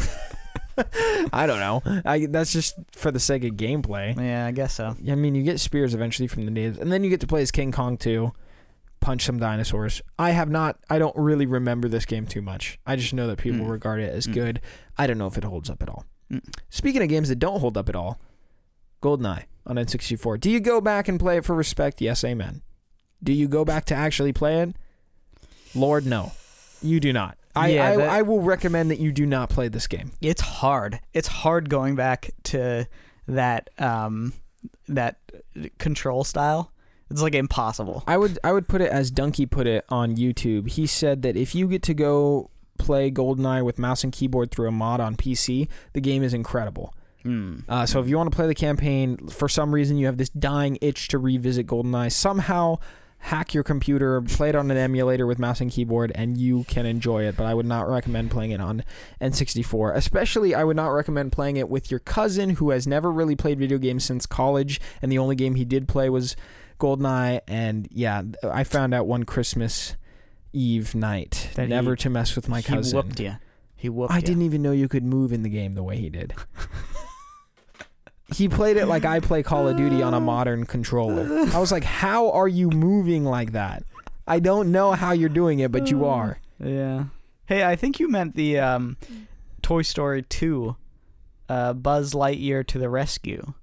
I 1.33 1.47
don't 1.47 1.59
know. 1.59 1.81
I 2.05 2.27
that's 2.27 2.53
just 2.53 2.75
for 2.91 3.11
the 3.11 3.19
sake 3.19 3.43
of 3.43 3.51
gameplay. 3.51 4.15
yeah, 4.15 4.45
I 4.45 4.51
guess 4.51 4.75
so. 4.75 4.95
I 5.09 5.15
mean, 5.15 5.35
you 5.35 5.43
get 5.43 5.59
spears 5.59 5.93
eventually 5.93 6.27
from 6.27 6.45
the 6.45 6.51
natives, 6.51 6.77
and 6.79 6.91
then 6.91 7.03
you 7.03 7.09
get 7.09 7.21
to 7.21 7.27
play 7.27 7.41
as 7.41 7.51
King 7.51 7.71
Kong 7.71 7.97
too. 7.97 8.31
Punch 8.99 9.23
some 9.23 9.39
dinosaurs. 9.39 10.01
I 10.19 10.31
have 10.31 10.49
not. 10.49 10.79
I 10.89 10.99
don't 10.99 11.15
really 11.15 11.45
remember 11.45 11.87
this 11.87 12.05
game 12.05 12.25
too 12.25 12.41
much. 12.41 12.79
I 12.85 12.95
just 12.95 13.13
know 13.13 13.27
that 13.27 13.37
people 13.37 13.65
Mm. 13.65 13.69
regard 13.71 13.99
it 13.99 14.13
as 14.13 14.27
Mm. 14.27 14.33
good. 14.33 14.61
I 14.97 15.07
don't 15.07 15.17
know 15.17 15.27
if 15.27 15.37
it 15.37 15.43
holds 15.43 15.69
up 15.69 15.81
at 15.81 15.89
all. 15.89 16.05
Mm. 16.31 16.41
Speaking 16.69 17.01
of 17.01 17.09
games 17.09 17.29
that 17.29 17.39
don't 17.39 17.59
hold 17.59 17.77
up 17.77 17.87
at 17.89 17.95
all, 17.95 18.19
GoldenEye 19.01 19.43
on 19.65 19.77
N64. 19.77 20.37
Do 20.39 20.49
you 20.49 20.59
go 20.59 20.81
back 20.81 21.07
and 21.07 21.19
play 21.19 21.37
it 21.37 21.45
for 21.45 21.55
respect? 21.55 22.01
Yes, 22.01 22.23
amen. 22.23 22.61
Do 23.23 23.31
you 23.33 23.47
go 23.47 23.63
back 23.65 23.85
to 23.85 23.95
actually 23.95 24.33
play 24.33 24.61
it? 24.61 24.75
Lord, 25.75 26.05
no. 26.05 26.31
You 26.81 26.99
do 26.99 27.11
not. 27.13 27.37
I, 27.55 27.69
Yeah, 27.69 27.89
I, 27.89 27.95
that- 27.97 28.09
I 28.09 28.21
will 28.21 28.41
recommend 28.41 28.91
that 28.91 28.99
you 28.99 29.11
do 29.11 29.25
not 29.25 29.49
play 29.49 29.67
this 29.67 29.87
game. 29.87 30.11
It's 30.21 30.41
hard. 30.41 30.99
It's 31.13 31.27
hard 31.27 31.69
going 31.69 31.95
back 31.95 32.31
to 32.45 32.87
that 33.27 33.69
um 33.79 34.33
that 34.87 35.17
control 35.79 36.23
style. 36.23 36.71
It's 37.09 37.21
like 37.21 37.35
impossible. 37.35 38.03
I 38.07 38.17
would 38.17 38.37
I 38.43 38.51
would 38.51 38.67
put 38.67 38.81
it 38.81 38.91
as 38.91 39.11
Dunkey 39.11 39.49
put 39.49 39.67
it 39.67 39.85
on 39.89 40.15
YouTube. 40.15 40.69
He 40.69 40.85
said 40.85 41.21
that 41.21 41.37
if 41.37 41.55
you 41.55 41.67
get 41.67 41.81
to 41.83 41.93
go 41.93 42.49
play 42.77 43.09
GoldenEye 43.09 43.63
with 43.63 43.79
mouse 43.79 44.03
and 44.03 44.13
keyboard 44.13 44.51
through 44.51 44.67
a 44.67 44.71
mod 44.71 44.99
on 44.99 45.15
PC, 45.15 45.67
the 45.93 46.01
game 46.01 46.23
is 46.23 46.33
incredible. 46.33 46.93
Hmm. 47.23 47.59
Uh, 47.67 47.85
so 47.85 47.99
if 47.99 48.07
you 48.07 48.17
want 48.17 48.31
to 48.31 48.35
play 48.35 48.47
the 48.47 48.55
campaign, 48.55 49.17
for 49.27 49.49
some 49.49 49.73
reason 49.73 49.97
you 49.97 50.05
have 50.05 50.17
this 50.17 50.29
dying 50.29 50.77
itch 50.81 51.07
to 51.09 51.17
revisit 51.17 51.65
GoldenEye, 51.67 52.11
somehow 52.11 52.77
hack 53.19 53.53
your 53.53 53.63
computer, 53.63 54.21
play 54.21 54.49
it 54.49 54.55
on 54.55 54.69
an 54.69 54.77
emulator 54.77 55.25
with 55.25 55.39
mouse 55.39 55.59
and 55.59 55.71
keyboard, 55.71 56.11
and 56.15 56.37
you 56.37 56.63
can 56.65 56.85
enjoy 56.85 57.23
it. 57.25 57.35
But 57.35 57.45
I 57.45 57.53
would 57.53 57.65
not 57.65 57.89
recommend 57.89 58.31
playing 58.31 58.51
it 58.51 58.61
on 58.61 58.83
N64. 59.19 59.95
Especially, 59.95 60.53
I 60.53 60.63
would 60.63 60.75
not 60.75 60.89
recommend 60.89 61.31
playing 61.31 61.57
it 61.57 61.69
with 61.69 61.89
your 61.89 61.99
cousin 61.99 62.51
who 62.51 62.69
has 62.69 62.87
never 62.87 63.11
really 63.11 63.35
played 63.35 63.59
video 63.59 63.77
games 63.77 64.05
since 64.05 64.25
college, 64.25 64.79
and 65.01 65.11
the 65.11 65.17
only 65.17 65.35
game 65.35 65.55
he 65.55 65.65
did 65.65 65.87
play 65.87 66.09
was 66.09 66.35
GoldenEye. 66.79 67.41
And 67.47 67.87
yeah, 67.91 68.23
I 68.43 68.63
found 68.63 68.93
out 68.93 69.07
one 69.07 69.23
Christmas 69.23 69.95
Eve 70.53 70.95
night 70.95 71.49
That 71.55 71.63
he- 71.63 71.69
never 71.69 71.95
to 71.97 72.09
mess 72.09 72.35
with 72.35 72.47
my 72.49 72.61
cousin. 72.61 72.91
he 72.91 72.95
whooped 73.07 73.19
you. 73.19 73.35
He 73.75 73.89
whooped 73.89 74.11
I 74.13 74.21
didn't 74.21 74.41
even 74.43 74.61
know 74.61 74.71
you 74.71 74.87
could 74.87 75.03
move 75.03 75.31
in 75.31 75.43
the 75.43 75.49
game 75.49 75.73
the 75.73 75.83
way 75.83 75.97
he 75.97 76.09
did. 76.09 76.33
he 78.35 78.49
played 78.49 78.77
it 78.77 78.87
like 78.87 79.05
I 79.05 79.19
play 79.19 79.43
Call 79.43 79.67
of 79.67 79.77
Duty 79.77 80.01
on 80.01 80.13
a 80.13 80.19
modern 80.19 80.65
controller. 80.65 81.45
I 81.53 81.59
was 81.59 81.71
like, 81.71 81.83
"How 81.83 82.31
are 82.31 82.47
you 82.47 82.69
moving 82.69 83.23
like 83.23 83.53
that?" 83.53 83.83
I 84.27 84.39
don't 84.39 84.71
know 84.71 84.91
how 84.93 85.13
you're 85.13 85.29
doing 85.29 85.59
it, 85.59 85.71
but 85.71 85.89
you 85.89 86.05
are. 86.15 86.39
Yeah. 86.63 87.05
Hey, 87.45 87.63
I 87.63 87.75
think 87.77 87.99
you 87.99 88.09
meant 88.09 88.35
the 88.35 88.59
um, 88.59 88.97
Toy 89.61 89.81
Story 89.83 90.21
2 90.23 90.75
uh, 91.47 91.73
Buzz 91.73 92.13
Lightyear 92.13 92.65
to 92.67 92.77
the 92.77 92.89
Rescue 92.89 93.53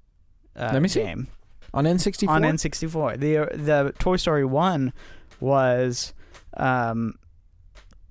uh, 0.57 0.71
Let 0.73 0.81
me 0.81 0.89
see. 0.89 1.03
game 1.03 1.29
On 1.75 1.85
N64? 1.85 2.29
on 2.29 2.43
N64. 2.43 3.18
The 3.18 3.57
the 3.57 3.95
Toy 3.99 4.16
Story 4.16 4.45
1 4.45 4.93
was 5.41 6.14
um, 6.57 7.14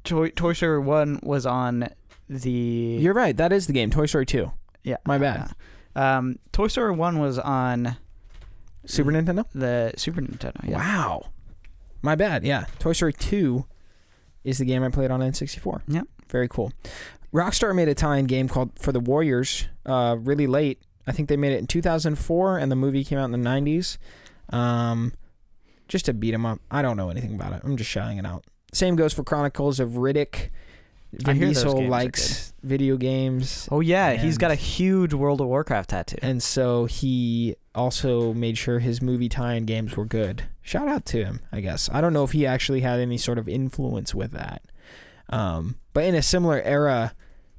Toy, 0.04 0.30
Toy 0.30 0.54
Story 0.54 0.80
1 0.80 1.22
was 1.24 1.46
on 1.46 1.90
the 2.30 2.52
You're 2.52 3.14
right. 3.14 3.36
That 3.36 3.52
is 3.54 3.68
the 3.68 3.74
game. 3.74 3.90
Toy 3.90 4.06
Story 4.06 4.26
2. 4.26 4.52
yeah. 4.84 4.98
my 5.06 5.18
bad. 5.18 5.52
Um, 5.96 6.40
Toy 6.52 6.68
Story 6.68 6.94
1 6.94 7.20
was 7.20 7.40
on 7.40 7.98
Super 8.86 9.12
Nintendo? 9.12 9.46
the 9.54 9.94
Super 9.96 10.22
Nintendo. 10.22 10.68
Yeah. 10.68 10.78
Wow. 10.78 11.30
My 12.02 12.16
bad. 12.16 12.44
Yeah. 12.44 12.66
Toy 12.80 12.94
Story 12.94 13.14
2 13.14 13.66
is 14.44 14.58
the 14.58 14.66
game 14.66 14.84
I 14.84 14.90
played 14.90 15.10
on 15.12 15.22
N64. 15.22 15.84
Yep. 15.88 16.08
Very 16.30 16.48
cool. 16.50 16.74
Rockstar 17.34 17.74
made 17.74 17.88
a 17.88 17.96
tie-in 17.96 18.26
game 18.26 18.48
called 18.48 18.72
For 18.78 18.92
the 18.92 19.00
Warriors 19.00 19.68
uh, 19.86 20.18
really 20.20 20.48
late. 20.48 20.82
I 21.08 21.12
think 21.12 21.30
they 21.30 21.38
made 21.38 21.52
it 21.54 21.60
in 21.60 21.68
2004 21.68 22.58
and 22.58 22.72
the 22.72 22.76
movie 22.76 23.04
came 23.04 23.18
out 23.18 23.26
in 23.26 23.32
the 23.32 23.38
90s. 23.50 23.98
Um, 24.50 25.14
just 25.88 26.06
to 26.06 26.14
beat 26.14 26.34
'em 26.34 26.46
up. 26.46 26.60
I 26.72 26.82
don't 26.82 26.98
know 26.98 27.10
anything 27.10 27.36
about 27.36 27.54
it. 27.54 27.62
I'm 27.64 27.78
just 27.78 27.90
shouting 27.90 28.18
it 28.18 28.26
out. 28.26 28.46
Same 28.72 28.96
goes 28.96 29.14
for 29.14 29.24
Chronicles 29.24 29.80
of 29.80 29.92
Riddick. 29.92 30.50
Vin 31.12 31.40
Diesel 31.40 31.88
likes 31.90 32.54
video 32.64 32.98
games. 32.98 33.68
Oh 33.72 33.82
yeah, 33.82 34.14
he's 34.14 34.38
got 34.40 34.50
a 34.50 34.56
huge 34.56 35.14
World 35.14 35.42
of 35.42 35.48
Warcraft 35.48 35.92
tattoo. 35.92 36.18
And 36.24 36.42
so 36.42 36.86
he 36.86 37.56
also 37.76 38.34
made 38.34 38.58
sure 38.58 38.80
his 38.80 39.00
movie 39.02 39.30
tie-in 39.30 39.66
games 39.66 39.96
were 39.96 40.06
good. 40.06 40.46
Shout 40.64 40.88
out 40.88 41.06
to 41.08 41.24
him, 41.24 41.42
I 41.52 41.62
guess. 41.62 41.88
I 41.94 42.02
don't 42.02 42.14
know 42.14 42.24
if 42.24 42.32
he 42.32 42.48
actually 42.48 42.82
had 42.82 43.00
any 43.00 43.18
sort 43.18 43.38
of 43.38 43.48
influence 43.48 44.16
with 44.16 44.32
that. 44.32 44.64
Um, 45.30 45.76
but 45.94 46.06
in 46.06 46.16
a 46.16 46.22
similar 46.24 46.60
era, 46.62 47.14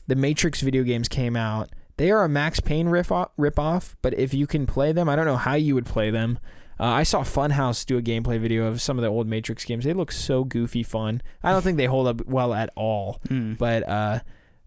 the 0.08 0.16
Matrix 0.16 0.60
video 0.60 0.82
games 0.82 1.08
came 1.08 1.36
out. 1.36 1.70
They 1.96 2.10
are 2.10 2.24
a 2.24 2.28
Max 2.28 2.60
Payne 2.60 2.88
riff 2.88 3.12
rip 3.36 3.58
off, 3.58 3.96
but 4.02 4.14
if 4.14 4.34
you 4.34 4.46
can 4.46 4.66
play 4.66 4.92
them, 4.92 5.08
I 5.08 5.14
don't 5.16 5.26
know 5.26 5.36
how 5.36 5.54
you 5.54 5.74
would 5.74 5.86
play 5.86 6.10
them. 6.10 6.38
Uh, 6.80 6.84
I 6.86 7.02
saw 7.04 7.22
Funhaus 7.22 7.86
do 7.86 7.96
a 7.96 8.02
gameplay 8.02 8.40
video 8.40 8.66
of 8.66 8.82
some 8.82 8.98
of 8.98 9.02
the 9.02 9.08
old 9.08 9.28
Matrix 9.28 9.64
games. 9.64 9.84
They 9.84 9.92
look 9.92 10.10
so 10.10 10.42
goofy 10.42 10.82
fun. 10.82 11.22
I 11.42 11.52
don't 11.52 11.62
think 11.62 11.76
they 11.76 11.86
hold 11.86 12.08
up 12.08 12.26
well 12.26 12.52
at 12.52 12.70
all 12.74 13.20
Mm. 13.28 13.56
but 13.58 13.88
uh, 13.88 14.20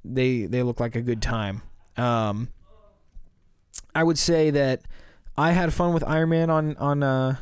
they 0.06 0.46
they 0.46 0.64
look 0.64 0.80
like 0.80 0.96
a 0.96 1.02
good 1.02 1.22
time. 1.22 1.64
Um, 1.98 2.48
I 3.94 4.04
would 4.04 4.18
say 4.18 4.52
that 4.52 4.84
I 5.36 5.52
had 5.52 5.74
fun 5.74 5.94
with 5.94 6.04
Iron 6.06 6.30
Man 6.30 6.50
on 6.50 6.78
on 6.78 7.04
uh, 7.04 7.36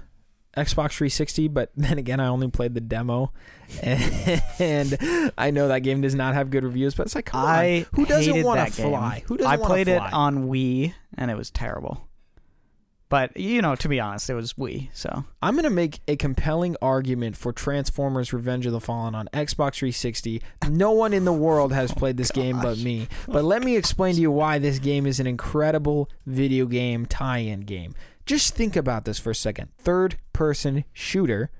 Xbox 0.56 0.94
360, 0.94 1.48
but 1.50 1.72
then 1.76 1.98
again, 1.98 2.20
I 2.20 2.28
only 2.28 2.50
played 2.50 2.74
the 2.74 2.82
demo, 2.82 3.32
and 3.82 4.98
I 5.38 5.52
know 5.52 5.68
that 5.68 5.80
game 5.80 6.02
does 6.02 6.16
not 6.16 6.34
have 6.34 6.50
good 6.50 6.64
reviews. 6.64 6.96
But 6.96 7.08
it's 7.08 7.16
like, 7.16 7.34
I 7.34 7.80
on, 7.80 7.86
who 7.94 8.06
doesn't 8.06 8.44
want 8.44 8.72
to 8.72 8.78
game. 8.82 8.92
fly? 8.92 9.24
Who 9.28 9.38
doesn't 9.38 9.52
I 9.52 9.58
played 9.58 9.88
it 9.88 10.02
on 10.02 10.48
Wii 10.48 10.94
and 11.18 11.32
it 11.32 11.38
was 11.38 11.52
terrible. 11.52 12.08
But 13.08 13.38
you 13.38 13.62
know, 13.62 13.76
to 13.76 13.88
be 13.88 14.00
honest, 14.00 14.30
it 14.30 14.34
was 14.34 14.54
Wii. 14.54 14.90
So 14.94 15.26
I'm 15.42 15.56
gonna 15.56 15.70
make 15.70 16.02
a 16.08 16.16
compelling 16.16 16.76
argument 16.82 17.38
for 17.38 17.54
Transformers: 17.54 18.34
Revenge 18.34 18.66
of 18.66 18.72
the 18.72 18.82
Fallen 18.82 19.14
on 19.14 19.30
Xbox 19.32 19.76
360. 19.76 20.42
No 20.70 20.92
one 20.92 21.14
in 21.14 21.24
the 21.24 21.34
world 21.34 21.72
has 21.72 21.92
oh, 21.96 21.96
played 21.96 22.18
this 22.18 22.32
game 22.32 22.60
but 22.62 22.80
me. 22.80 23.08
Oh, 23.30 23.34
but 23.34 23.44
let 23.44 23.64
me 23.64 23.78
explain 23.78 24.16
to 24.16 24.22
you 24.22 24.32
why 24.32 24.58
this 24.58 24.80
game 24.80 25.06
is 25.06 25.20
an 25.20 25.28
incredible 25.28 26.10
video 26.26 26.66
game 26.66 27.06
tie-in 27.06 27.62
game. 27.62 27.94
Just 28.26 28.56
think 28.56 28.76
about 28.76 29.06
this 29.06 29.20
for 29.20 29.32
a 29.32 29.36
second. 29.36 29.70
Third-person 29.78 30.86
shooter, 30.94 31.52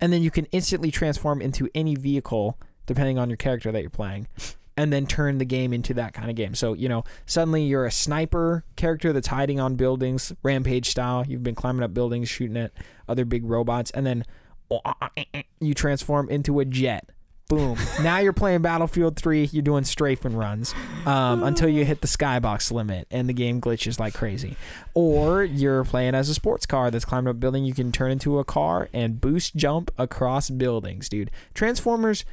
and 0.00 0.12
then 0.12 0.22
you 0.22 0.30
can 0.30 0.46
instantly 0.46 0.90
transform 0.90 1.42
into 1.42 1.68
any 1.74 1.94
vehicle 1.94 2.58
depending 2.86 3.18
on 3.18 3.30
your 3.30 3.36
character 3.36 3.72
that 3.72 3.80
you're 3.80 3.90
playing. 3.90 4.28
And 4.76 4.92
then 4.92 5.06
turn 5.06 5.38
the 5.38 5.44
game 5.44 5.72
into 5.72 5.94
that 5.94 6.14
kind 6.14 6.28
of 6.28 6.34
game. 6.34 6.56
So, 6.56 6.72
you 6.72 6.88
know, 6.88 7.04
suddenly 7.26 7.62
you're 7.62 7.86
a 7.86 7.92
sniper 7.92 8.64
character 8.74 9.12
that's 9.12 9.28
hiding 9.28 9.60
on 9.60 9.76
buildings, 9.76 10.32
rampage 10.42 10.90
style. 10.90 11.24
You've 11.24 11.44
been 11.44 11.54
climbing 11.54 11.84
up 11.84 11.94
buildings, 11.94 12.28
shooting 12.28 12.56
at 12.56 12.72
other 13.08 13.24
big 13.24 13.44
robots, 13.44 13.92
and 13.92 14.04
then 14.04 14.24
oh, 14.72 14.80
ah, 14.84 14.96
ah, 15.00 15.10
ah, 15.32 15.42
you 15.60 15.74
transform 15.74 16.28
into 16.28 16.58
a 16.58 16.64
jet. 16.64 17.08
Boom. 17.48 17.78
now 18.02 18.18
you're 18.18 18.32
playing 18.32 18.62
Battlefield 18.62 19.16
3. 19.16 19.44
You're 19.52 19.62
doing 19.62 19.84
strafing 19.84 20.34
runs 20.34 20.74
um, 21.04 21.42
until 21.42 21.68
you 21.68 21.84
hit 21.84 22.00
the 22.00 22.06
skybox 22.06 22.72
limit 22.72 23.06
and 23.10 23.28
the 23.28 23.34
game 23.34 23.60
glitches 23.60 24.00
like 24.00 24.14
crazy. 24.14 24.56
Or 24.94 25.44
you're 25.44 25.84
playing 25.84 26.14
as 26.14 26.28
a 26.28 26.34
sports 26.34 26.64
car 26.64 26.90
that's 26.90 27.04
climbing 27.04 27.28
up 27.28 27.36
a 27.36 27.38
building. 27.38 27.64
You 27.64 27.74
can 27.74 27.92
turn 27.92 28.10
into 28.12 28.38
a 28.38 28.44
car 28.44 28.88
and 28.94 29.20
boost 29.20 29.56
jump 29.56 29.90
across 29.98 30.48
buildings, 30.48 31.08
dude. 31.08 31.30
Transformers 31.52 32.24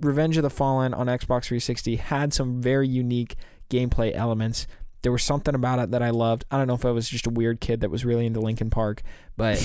Revenge 0.00 0.36
of 0.36 0.42
the 0.42 0.50
Fallen 0.50 0.92
on 0.92 1.06
Xbox 1.06 1.44
360 1.44 1.96
had 1.96 2.32
some 2.32 2.60
very 2.60 2.88
unique 2.88 3.36
gameplay 3.70 4.14
elements. 4.14 4.66
There 5.04 5.12
was 5.12 5.22
something 5.22 5.54
about 5.54 5.78
it 5.78 5.90
that 5.92 6.02
I 6.02 6.10
loved. 6.10 6.44
I 6.50 6.58
don't 6.58 6.66
know 6.66 6.74
if 6.74 6.84
I 6.84 6.90
was 6.90 7.08
just 7.08 7.26
a 7.28 7.30
weird 7.30 7.60
kid 7.60 7.82
that 7.82 7.90
was 7.90 8.04
really 8.04 8.26
into 8.26 8.40
Linkin 8.40 8.70
Park, 8.70 9.02
but 9.36 9.58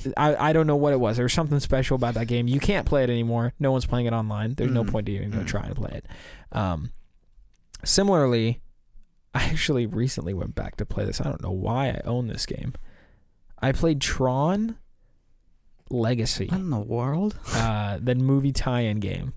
I, 0.16 0.48
I 0.48 0.52
don't 0.54 0.66
know 0.66 0.76
what 0.76 0.94
it 0.94 1.00
was. 1.00 1.16
There 1.16 1.24
was 1.24 1.34
something 1.34 1.60
special 1.60 1.96
about 1.96 2.14
that 2.14 2.26
game. 2.28 2.48
You 2.48 2.60
can't 2.60 2.86
play 2.86 3.04
it 3.04 3.10
anymore. 3.10 3.52
No 3.60 3.70
one's 3.72 3.84
playing 3.84 4.06
it 4.06 4.14
online. 4.14 4.54
There's 4.54 4.70
no 4.70 4.84
Mm. 4.84 4.90
point 4.90 5.06
to 5.06 5.12
even 5.12 5.30
go 5.32 5.40
Mm. 5.40 5.46
try 5.46 5.62
and 5.66 5.76
play 5.76 5.90
it. 5.92 6.06
Um, 6.52 6.92
similarly, 7.84 8.60
I 9.34 9.44
actually 9.44 9.86
recently 9.86 10.32
went 10.32 10.54
back 10.54 10.76
to 10.76 10.86
play 10.86 11.04
this. 11.04 11.20
I 11.20 11.24
don't 11.24 11.42
know 11.42 11.50
why 11.50 11.88
I 11.88 12.00
own 12.06 12.28
this 12.28 12.46
game. 12.46 12.72
I 13.60 13.72
played 13.72 14.00
Tron 14.00 14.76
Legacy, 15.90 16.46
what 16.46 16.60
in 16.60 16.70
the 16.70 16.78
world? 16.80 17.38
uh, 17.52 17.98
the 18.00 18.14
movie 18.14 18.52
tie-in 18.52 18.98
game. 19.00 19.34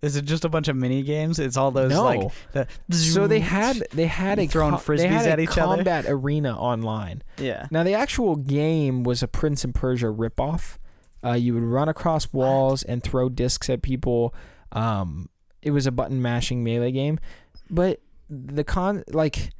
Is 0.00 0.14
it 0.16 0.24
just 0.26 0.44
a 0.44 0.48
bunch 0.48 0.68
of 0.68 0.76
mini 0.76 1.02
games? 1.02 1.38
It's 1.40 1.56
all 1.56 1.70
those 1.72 1.90
no, 1.90 2.04
like 2.04 2.30
the 2.52 2.66
so 2.94 3.26
they 3.26 3.40
had 3.40 3.84
they 3.92 4.06
had 4.06 4.38
a 4.38 4.46
Throwing 4.48 4.76
co- 4.76 4.94
they 4.94 5.04
frisbees 5.06 5.08
had 5.08 5.26
at 5.26 5.38
a 5.40 5.42
each 5.42 5.58
other? 5.58 5.76
combat 5.76 6.04
arena 6.08 6.56
online. 6.56 7.22
yeah. 7.36 7.66
Now 7.70 7.82
the 7.82 7.94
actual 7.94 8.36
game 8.36 9.02
was 9.02 9.22
a 9.22 9.28
Prince 9.28 9.64
of 9.64 9.74
Persia 9.74 10.06
ripoff. 10.06 10.78
Uh, 11.24 11.32
you 11.32 11.52
would 11.54 11.64
run 11.64 11.88
across 11.88 12.32
walls 12.32 12.84
and 12.84 13.02
throw 13.02 13.28
discs 13.28 13.68
at 13.68 13.82
people. 13.82 14.32
Um, 14.70 15.28
it 15.62 15.72
was 15.72 15.84
a 15.86 15.90
button 15.90 16.22
mashing 16.22 16.62
melee 16.62 16.92
game, 16.92 17.18
but 17.68 18.00
the 18.30 18.62
con 18.62 19.02
like 19.10 19.50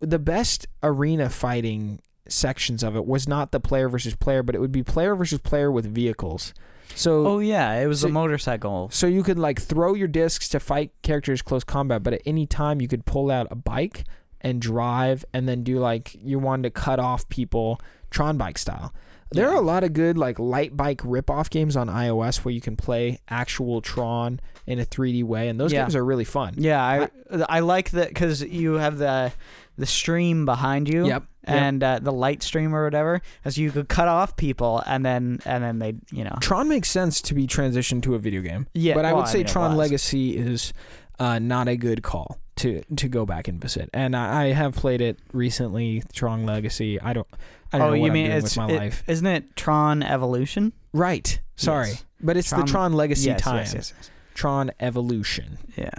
the 0.00 0.18
best 0.18 0.66
arena 0.82 1.28
fighting 1.30 2.00
sections 2.28 2.82
of 2.82 2.96
it 2.96 3.04
was 3.06 3.28
not 3.28 3.52
the 3.52 3.60
player 3.60 3.88
versus 3.88 4.14
player, 4.16 4.42
but 4.42 4.54
it 4.54 4.60
would 4.60 4.72
be 4.72 4.82
player 4.82 5.14
versus 5.14 5.38
player 5.40 5.70
with 5.70 5.86
vehicles. 5.86 6.54
So 6.94 7.26
Oh 7.26 7.38
yeah, 7.38 7.74
it 7.80 7.86
was 7.86 8.00
So- 8.00 8.08
a 8.08 8.10
motorcycle. 8.12 8.88
so 8.92 9.06
you 9.06 9.22
could 9.22 9.38
like 9.38 9.60
throw 9.60 9.94
your 9.94 10.08
discs 10.08 10.48
to 10.50 10.60
fight 10.60 10.90
characters 11.02 11.42
close 11.42 11.64
combat, 11.64 12.02
but 12.02 12.12
at 12.14 12.22
any 12.26 12.46
time 12.46 12.80
you 12.80 12.88
could 12.88 13.04
pull 13.04 13.30
out 13.30 13.46
a 13.50 13.54
bike 13.56 14.04
and 14.40 14.60
drive 14.60 15.24
and 15.32 15.48
then 15.48 15.62
do 15.62 15.78
like 15.78 16.16
you 16.20 16.38
wanted 16.38 16.62
to 16.64 16.70
cut 16.70 16.98
off 16.98 17.28
people 17.28 17.80
Tron 18.10 18.36
bike 18.36 18.58
style. 18.58 18.92
There 19.30 19.46
Yeah. 19.46 19.52
are 19.54 19.56
a 19.56 19.62
lot 19.62 19.82
of 19.82 19.94
good 19.94 20.18
like 20.18 20.38
light 20.38 20.76
bike 20.76 21.00
rip-off 21.04 21.48
games 21.48 21.74
on 21.76 21.88
iOS 21.88 22.44
where 22.44 22.52
you 22.52 22.60
can 22.60 22.76
play 22.76 23.18
actual 23.30 23.80
Tron 23.80 24.40
in 24.66 24.78
a 24.78 24.84
3D 24.84 25.22
way, 25.24 25.48
and 25.48 25.58
those 25.58 25.72
Yeah. 25.72 25.82
games 25.82 25.96
are 25.96 26.04
really 26.04 26.24
fun. 26.24 26.54
Yeah, 26.58 26.82
I 26.82 27.08
I 27.48 27.60
like 27.60 27.90
that 27.92 28.08
because 28.08 28.42
you 28.42 28.74
have 28.74 28.98
the 28.98 29.32
the 29.76 29.86
stream 29.86 30.44
behind 30.44 30.88
you. 30.88 31.06
Yep. 31.06 31.24
And 31.44 31.82
uh, 31.82 31.98
the 32.00 32.12
light 32.12 32.40
stream 32.44 32.72
or 32.72 32.84
whatever, 32.84 33.20
as 33.44 33.58
you 33.58 33.72
could 33.72 33.88
cut 33.88 34.06
off 34.06 34.36
people, 34.36 34.80
and 34.86 35.04
then 35.04 35.40
and 35.44 35.64
then 35.64 35.80
they, 35.80 35.94
you 36.12 36.22
know, 36.22 36.36
Tron 36.40 36.68
makes 36.68 36.88
sense 36.88 37.20
to 37.22 37.34
be 37.34 37.48
transitioned 37.48 38.04
to 38.04 38.14
a 38.14 38.20
video 38.20 38.42
game. 38.42 38.68
yeah. 38.74 38.94
but 38.94 39.04
I 39.04 39.12
well, 39.12 39.22
would 39.22 39.28
say 39.28 39.38
mean, 39.38 39.46
Tron. 39.48 39.76
Legacy 39.76 40.36
is 40.36 40.72
uh, 41.18 41.40
not 41.40 41.66
a 41.66 41.76
good 41.76 42.04
call 42.04 42.38
to 42.56 42.82
to 42.96 43.08
go 43.08 43.26
back 43.26 43.48
and 43.48 43.60
visit. 43.60 43.90
And 43.92 44.14
I, 44.14 44.44
I 44.44 44.46
have 44.52 44.76
played 44.76 45.00
it 45.00 45.18
recently. 45.32 46.04
Tron 46.12 46.46
Legacy. 46.46 47.00
I 47.00 47.12
don't. 47.12 47.26
I 47.72 47.78
don't 47.78 47.88
oh, 47.88 47.90
know 47.90 47.96
you 47.96 48.12
mean 48.12 48.26
I'm 48.26 48.30
doing 48.30 48.44
it's 48.44 48.56
with 48.56 48.68
my 48.68 48.72
it- 48.72 48.78
life. 48.78 49.02
Isn't 49.08 49.26
it 49.26 49.56
Tron 49.56 50.04
Evolution? 50.04 50.72
Right. 50.92 51.40
Sorry, 51.56 51.88
Yes. 51.88 52.04
but 52.20 52.36
it's 52.36 52.48
Tron- 52.50 52.60
the 52.60 52.66
Tron 52.66 52.92
Legacy 52.92 53.30
yes, 53.30 53.42
yes, 53.44 53.74
yes. 53.74 54.10
Tron 54.34 54.70
Evolution. 54.78 55.58
Yeah. 55.76 55.90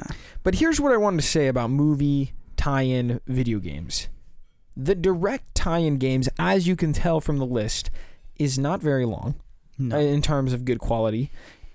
But 0.43 0.55
here's 0.55 0.79
what 0.79 0.91
I 0.91 0.97
wanted 0.97 1.21
to 1.21 1.27
say 1.27 1.47
about 1.47 1.69
movie 1.69 2.33
tie-in 2.63 3.19
video 3.27 3.59
games. 3.59 4.07
The 4.77 4.95
direct 4.95 5.53
tie-in 5.53 5.97
games, 5.97 6.29
as 6.39 6.65
you 6.65 6.77
can 6.77 6.93
tell 6.93 7.19
from 7.19 7.37
the 7.37 7.45
list, 7.45 7.91
is 8.39 8.57
not 8.57 8.81
very 8.81 9.05
long. 9.05 9.35
No. 9.77 9.97
uh, 9.97 9.99
in 9.99 10.21
terms 10.21 10.53
of 10.53 10.63
good 10.63 10.79
quality. 10.79 11.29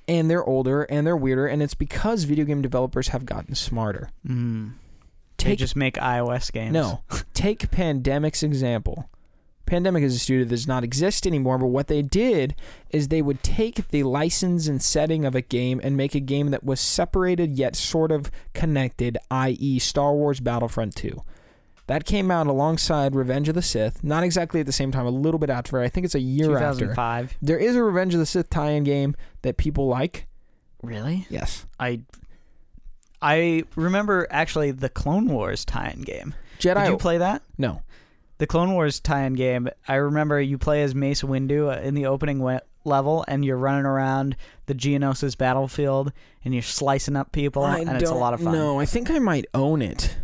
And 0.06 0.30
they're 0.30 0.44
older 0.44 0.84
and 0.84 1.06
they're 1.06 1.16
weirder, 1.16 1.46
and 1.46 1.62
it's 1.62 1.74
because 1.74 2.24
video 2.24 2.46
game 2.46 2.62
developers 2.62 3.08
have 3.08 3.26
gotten 3.26 3.54
smarter. 3.54 4.08
Mm. 4.26 4.72
They 5.36 5.44
Take 5.44 5.58
just 5.58 5.76
make 5.76 5.96
iOS 5.96 6.50
games. 6.50 6.72
no, 6.72 7.02
take 7.34 7.70
Pandemic's 7.70 8.42
example. 8.42 9.10
Pandemic 9.68 10.02
is 10.02 10.14
a 10.14 10.18
studio 10.18 10.44
that 10.44 10.50
does 10.50 10.66
not 10.66 10.82
exist 10.82 11.26
anymore, 11.26 11.58
but 11.58 11.66
what 11.66 11.88
they 11.88 12.02
did 12.02 12.54
is 12.90 13.08
they 13.08 13.22
would 13.22 13.42
take 13.42 13.88
the 13.88 14.02
license 14.02 14.66
and 14.66 14.82
setting 14.82 15.24
of 15.24 15.34
a 15.34 15.42
game 15.42 15.80
and 15.84 15.96
make 15.96 16.14
a 16.14 16.20
game 16.20 16.48
that 16.48 16.64
was 16.64 16.80
separated 16.80 17.52
yet 17.52 17.76
sort 17.76 18.10
of 18.10 18.30
connected, 18.54 19.18
i.e., 19.30 19.78
Star 19.78 20.14
Wars 20.14 20.40
Battlefront 20.40 20.94
2. 20.96 21.22
That 21.86 22.04
came 22.04 22.30
out 22.30 22.46
alongside 22.46 23.14
Revenge 23.14 23.48
of 23.48 23.54
the 23.54 23.62
Sith, 23.62 24.04
not 24.04 24.22
exactly 24.22 24.60
at 24.60 24.66
the 24.66 24.72
same 24.72 24.92
time, 24.92 25.06
a 25.06 25.10
little 25.10 25.38
bit 25.38 25.48
after. 25.48 25.80
I 25.80 25.88
think 25.88 26.04
it's 26.04 26.14
a 26.14 26.20
year 26.20 26.56
after. 26.58 26.80
2005. 26.80 27.38
There 27.40 27.58
is 27.58 27.76
a 27.76 27.82
Revenge 27.82 28.12
of 28.14 28.20
the 28.20 28.26
Sith 28.26 28.50
tie-in 28.50 28.84
game 28.84 29.16
that 29.42 29.56
people 29.56 29.86
like. 29.86 30.26
Really? 30.82 31.26
Yes. 31.30 31.66
I 31.80 32.00
I 33.20 33.64
remember 33.74 34.26
actually 34.30 34.70
the 34.70 34.88
Clone 34.88 35.28
Wars 35.28 35.64
tie-in 35.64 36.02
game. 36.02 36.34
Jedi. 36.58 36.84
Did 36.84 36.90
you 36.90 36.98
play 36.98 37.18
that? 37.18 37.42
no. 37.56 37.82
The 38.38 38.46
Clone 38.46 38.72
Wars 38.74 39.00
tie-in 39.00 39.34
game. 39.34 39.68
I 39.86 39.94
remember 39.96 40.40
you 40.40 40.58
play 40.58 40.82
as 40.82 40.94
Mace 40.94 41.22
Windu 41.22 41.68
uh, 41.76 41.80
in 41.80 41.94
the 41.94 42.06
opening 42.06 42.38
we- 42.40 42.58
level, 42.84 43.24
and 43.28 43.44
you're 43.44 43.56
running 43.56 43.84
around 43.84 44.36
the 44.66 44.74
Geonosis 44.74 45.36
battlefield, 45.36 46.12
and 46.44 46.54
you're 46.54 46.62
slicing 46.62 47.16
up 47.16 47.32
people, 47.32 47.64
I 47.64 47.80
and 47.80 47.90
it's 48.00 48.10
a 48.10 48.14
lot 48.14 48.34
of 48.34 48.40
fun. 48.40 48.52
No, 48.52 48.78
I 48.80 48.84
think 48.86 49.10
I 49.10 49.18
might 49.18 49.46
own 49.54 49.82
it. 49.82 50.16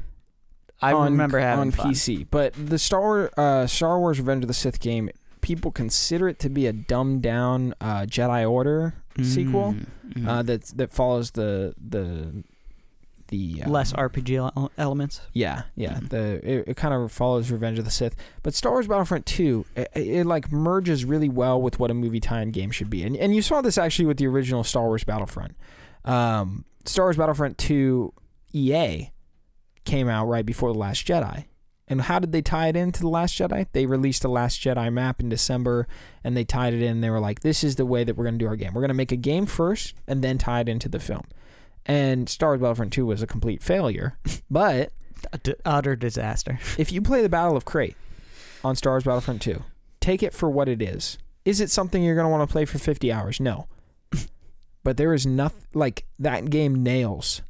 I 0.81 0.93
on, 0.93 1.13
remember 1.13 1.39
having 1.39 1.61
on 1.67 1.71
fun. 1.73 1.93
PC, 1.93 2.27
but 2.31 2.53
the 2.55 2.79
Star 2.79 3.31
uh, 3.37 3.67
Star 3.67 3.99
Wars 3.99 4.19
Revenge 4.19 4.45
of 4.45 4.49
the 4.49 4.55
Sith 4.55 4.81
game, 4.81 5.09
people 5.41 5.71
consider 5.71 6.29
it 6.29 6.39
to 6.41 6.49
be 6.51 6.67
a 6.67 6.73
dumbed 6.73 7.23
down 7.23 7.75
uh, 7.81 8.03
Jedi 8.03 8.49
Order 8.49 8.95
sequel 9.23 9.75
Mm, 9.75 9.87
mm. 10.15 10.29
uh, 10.29 10.43
that 10.43 10.65
that 10.77 10.91
follows 10.93 11.31
the 11.33 11.75
the 11.81 12.43
the 13.29 13.63
uh, 13.65 13.71
Less 13.71 13.93
RPG 13.93 14.37
ele- 14.37 14.71
elements. 14.79 15.21
Yeah, 15.33 15.63
yeah. 15.77 15.95
Mhm. 15.95 16.09
The 16.11 16.51
it, 16.53 16.65
it 16.69 16.77
kind 16.77 16.93
of 16.95 17.11
follows 17.13 17.51
Revenge 17.51 17.79
of 17.79 17.85
the 17.85 17.91
Sith, 17.91 18.15
but 18.43 18.55
Star 18.55 18.73
Wars 18.73 18.87
Battlefront 18.87 19.27
2, 19.27 19.65
it, 19.77 19.91
it 19.95 20.27
like 20.27 20.53
merges 20.53 21.05
really 21.05 21.29
well 21.29 21.61
with 21.61 21.79
what 21.79 21.91
a 21.91 21.95
movie 21.95 22.21
tie-in 22.21 22.51
game 22.51 22.71
should 22.71 22.91
be, 22.91 23.03
and 23.03 23.17
and 23.17 23.35
you 23.35 23.43
saw 23.43 23.61
this 23.61 23.79
actually 23.79 24.07
with 24.07 24.19
the 24.19 24.27
original 24.27 24.63
Star 24.65 24.85
Wars 24.85 25.05
Battlefront. 25.05 25.57
Um, 26.05 26.65
Star 26.85 27.07
Wars 27.07 27.17
Battlefront 27.17 27.57
2 27.59 28.13
EA 28.53 29.11
came 29.85 30.09
out 30.09 30.27
right 30.27 30.45
before 30.47 30.73
the 30.73 30.79
Last 30.79 31.07
Jedi. 31.07 31.45
And 31.87 32.01
how 32.03 32.19
did 32.19 32.33
they 32.33 32.41
tie 32.41 32.69
it 32.69 32.77
into 32.77 33.01
the 33.01 33.09
Last 33.09 33.39
Jedi? 33.39 33.67
They 33.73 33.85
released 33.85 34.23
the 34.23 34.29
Last 34.29 34.59
Jedi 34.61 34.91
map 34.91 35.21
in 35.21 35.29
December, 35.29 35.87
and 36.23 36.35
they 36.35 36.45
tied 36.45 36.73
it 36.73 36.81
in. 36.83 37.03
They 37.03 37.11
were 37.11 37.21
like, 37.21 37.41
"This 37.41 37.63
is 37.63 37.77
the 37.77 37.85
way 37.85 38.05
that 38.05 38.17
we're 38.17 38.25
going 38.25 38.39
to 38.39 38.43
do 38.43 38.49
our 38.49 38.57
game. 38.57 38.73
We're 38.73 38.81
going 38.81 38.89
to 38.89 38.95
make 38.95 39.13
a 39.13 39.17
game 39.17 39.45
first, 39.45 39.95
and 40.09 40.25
then 40.25 40.39
tie 40.39 40.61
it 40.61 40.69
into 40.69 40.89
the 40.89 40.99
film." 40.99 41.25
And 41.87 42.29
Star 42.29 42.51
Wars 42.51 42.61
Battlefront 42.61 42.93
2 42.93 43.07
was 43.07 43.23
a 43.23 43.27
complete 43.27 43.63
failure, 43.63 44.19
but 44.51 44.93
d- 45.43 45.55
utter 45.65 45.97
disaster. 45.97 46.59
if 46.79 46.93
you 46.93 47.03
play 47.03 47.23
the 47.23 47.29
Battle 47.29 47.57
of 47.57 47.65
Crait 47.65 47.97
on 48.63 48.77
Star 48.77 48.95
Wars 48.95 49.05
Battlefront 49.05 49.43
2, 49.43 49.63
take 50.01 50.23
it 50.23 50.35
for 50.35 50.49
what 50.49 50.69
it 50.69 50.81
is. 50.81 51.19
Is 51.45 51.61
it 51.61 51.71
something 51.71 52.03
you're 52.03 52.15
going 52.15 52.25
to 52.25 52.31
want 52.31 52.49
to 52.49 52.53
play 52.53 52.65
for 52.65 52.79
50 52.79 53.13
hours? 53.13 53.39
No. 53.39 53.67
but 54.85 54.97
there 54.97 55.13
is 55.13 55.27
nothing 55.27 55.67
like 55.75 56.07
that 56.19 56.49
game 56.49 56.83
nails 56.83 57.43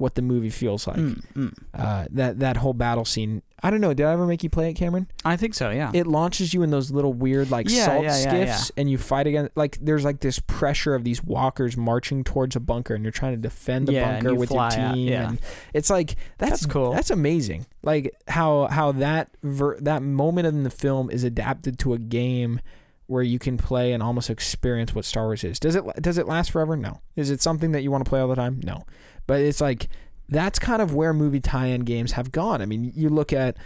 what 0.00 0.14
the 0.14 0.22
movie 0.22 0.48
feels 0.50 0.86
like. 0.86 0.96
Mm, 0.96 1.22
mm. 1.36 1.54
Uh, 1.74 2.06
that 2.10 2.38
that 2.40 2.56
whole 2.56 2.72
battle 2.72 3.04
scene. 3.04 3.42
I 3.62 3.70
don't 3.70 3.82
know. 3.82 3.92
Did 3.92 4.06
I 4.06 4.12
ever 4.14 4.26
make 4.26 4.42
you 4.42 4.48
play 4.48 4.70
it, 4.70 4.72
Cameron? 4.74 5.06
I 5.22 5.36
think 5.36 5.52
so. 5.52 5.68
Yeah. 5.68 5.90
It 5.92 6.06
launches 6.06 6.54
you 6.54 6.62
in 6.62 6.70
those 6.70 6.90
little 6.90 7.12
weird 7.12 7.50
like 7.50 7.68
Yeah, 7.68 7.84
salt 7.84 8.04
yeah, 8.04 8.16
yeah, 8.18 8.30
skiffs, 8.30 8.72
and 8.78 8.90
you 8.90 8.96
fight 8.96 9.26
against 9.26 9.54
like 9.56 9.76
there's 9.82 10.02
like 10.04 10.20
this 10.20 10.38
pressure 10.38 10.94
of 10.94 11.04
these 11.04 11.22
walkers 11.22 11.76
marching 11.76 12.24
towards 12.24 12.56
a 12.56 12.60
bunker, 12.60 12.94
and 12.94 13.04
you're 13.04 13.12
trying 13.12 13.32
to 13.34 13.40
defend 13.40 13.86
the 13.88 13.92
Yeah, 13.92 14.12
bunker 14.12 14.30
you 14.30 14.36
with 14.36 14.50
your 14.50 14.62
out, 14.62 14.72
team. 14.72 15.08
yeah. 15.08 15.28
And 15.28 15.40
it's 15.74 15.90
like 15.90 16.16
that's, 16.38 16.50
That's 16.62 16.66
cool. 16.66 16.92
That's 16.92 17.10
amazing. 17.10 17.66
Like 17.82 18.14
how 18.26 18.66
how 18.68 18.92
that 18.92 19.28
ver- 19.42 19.78
that 19.80 20.02
moment 20.02 20.46
in 20.46 20.62
the 20.64 20.70
film 20.70 21.10
is 21.10 21.22
adapted 21.22 21.78
to 21.80 21.92
a 21.92 21.98
game 21.98 22.60
where 23.08 23.22
you 23.24 23.40
can 23.40 23.56
play 23.58 23.92
and 23.92 24.02
almost 24.04 24.30
experience 24.30 24.94
what 24.94 25.04
Star 25.04 25.24
Wars 25.24 25.42
is. 25.44 25.58
Does 25.58 25.74
it 25.74 25.84
does 26.00 26.16
it 26.16 26.26
last 26.28 26.50
forever? 26.52 26.76
No. 26.76 27.00
Is 27.16 27.28
it 27.28 27.42
something 27.42 27.72
that 27.72 27.82
you 27.82 27.90
want 27.90 28.04
to 28.04 28.08
play 28.08 28.20
all 28.20 28.28
the 28.28 28.36
time? 28.36 28.60
No. 28.64 28.84
But 29.30 29.42
it's 29.42 29.60
like 29.60 29.86
that's 30.28 30.58
kind 30.58 30.82
of 30.82 30.92
where 30.92 31.14
movie 31.14 31.38
tie-in 31.38 31.82
games 31.82 32.12
have 32.12 32.32
gone. 32.32 32.60
I 32.60 32.66
mean, 32.66 32.90
you 32.96 33.08
look 33.08 33.32
at 33.32 33.56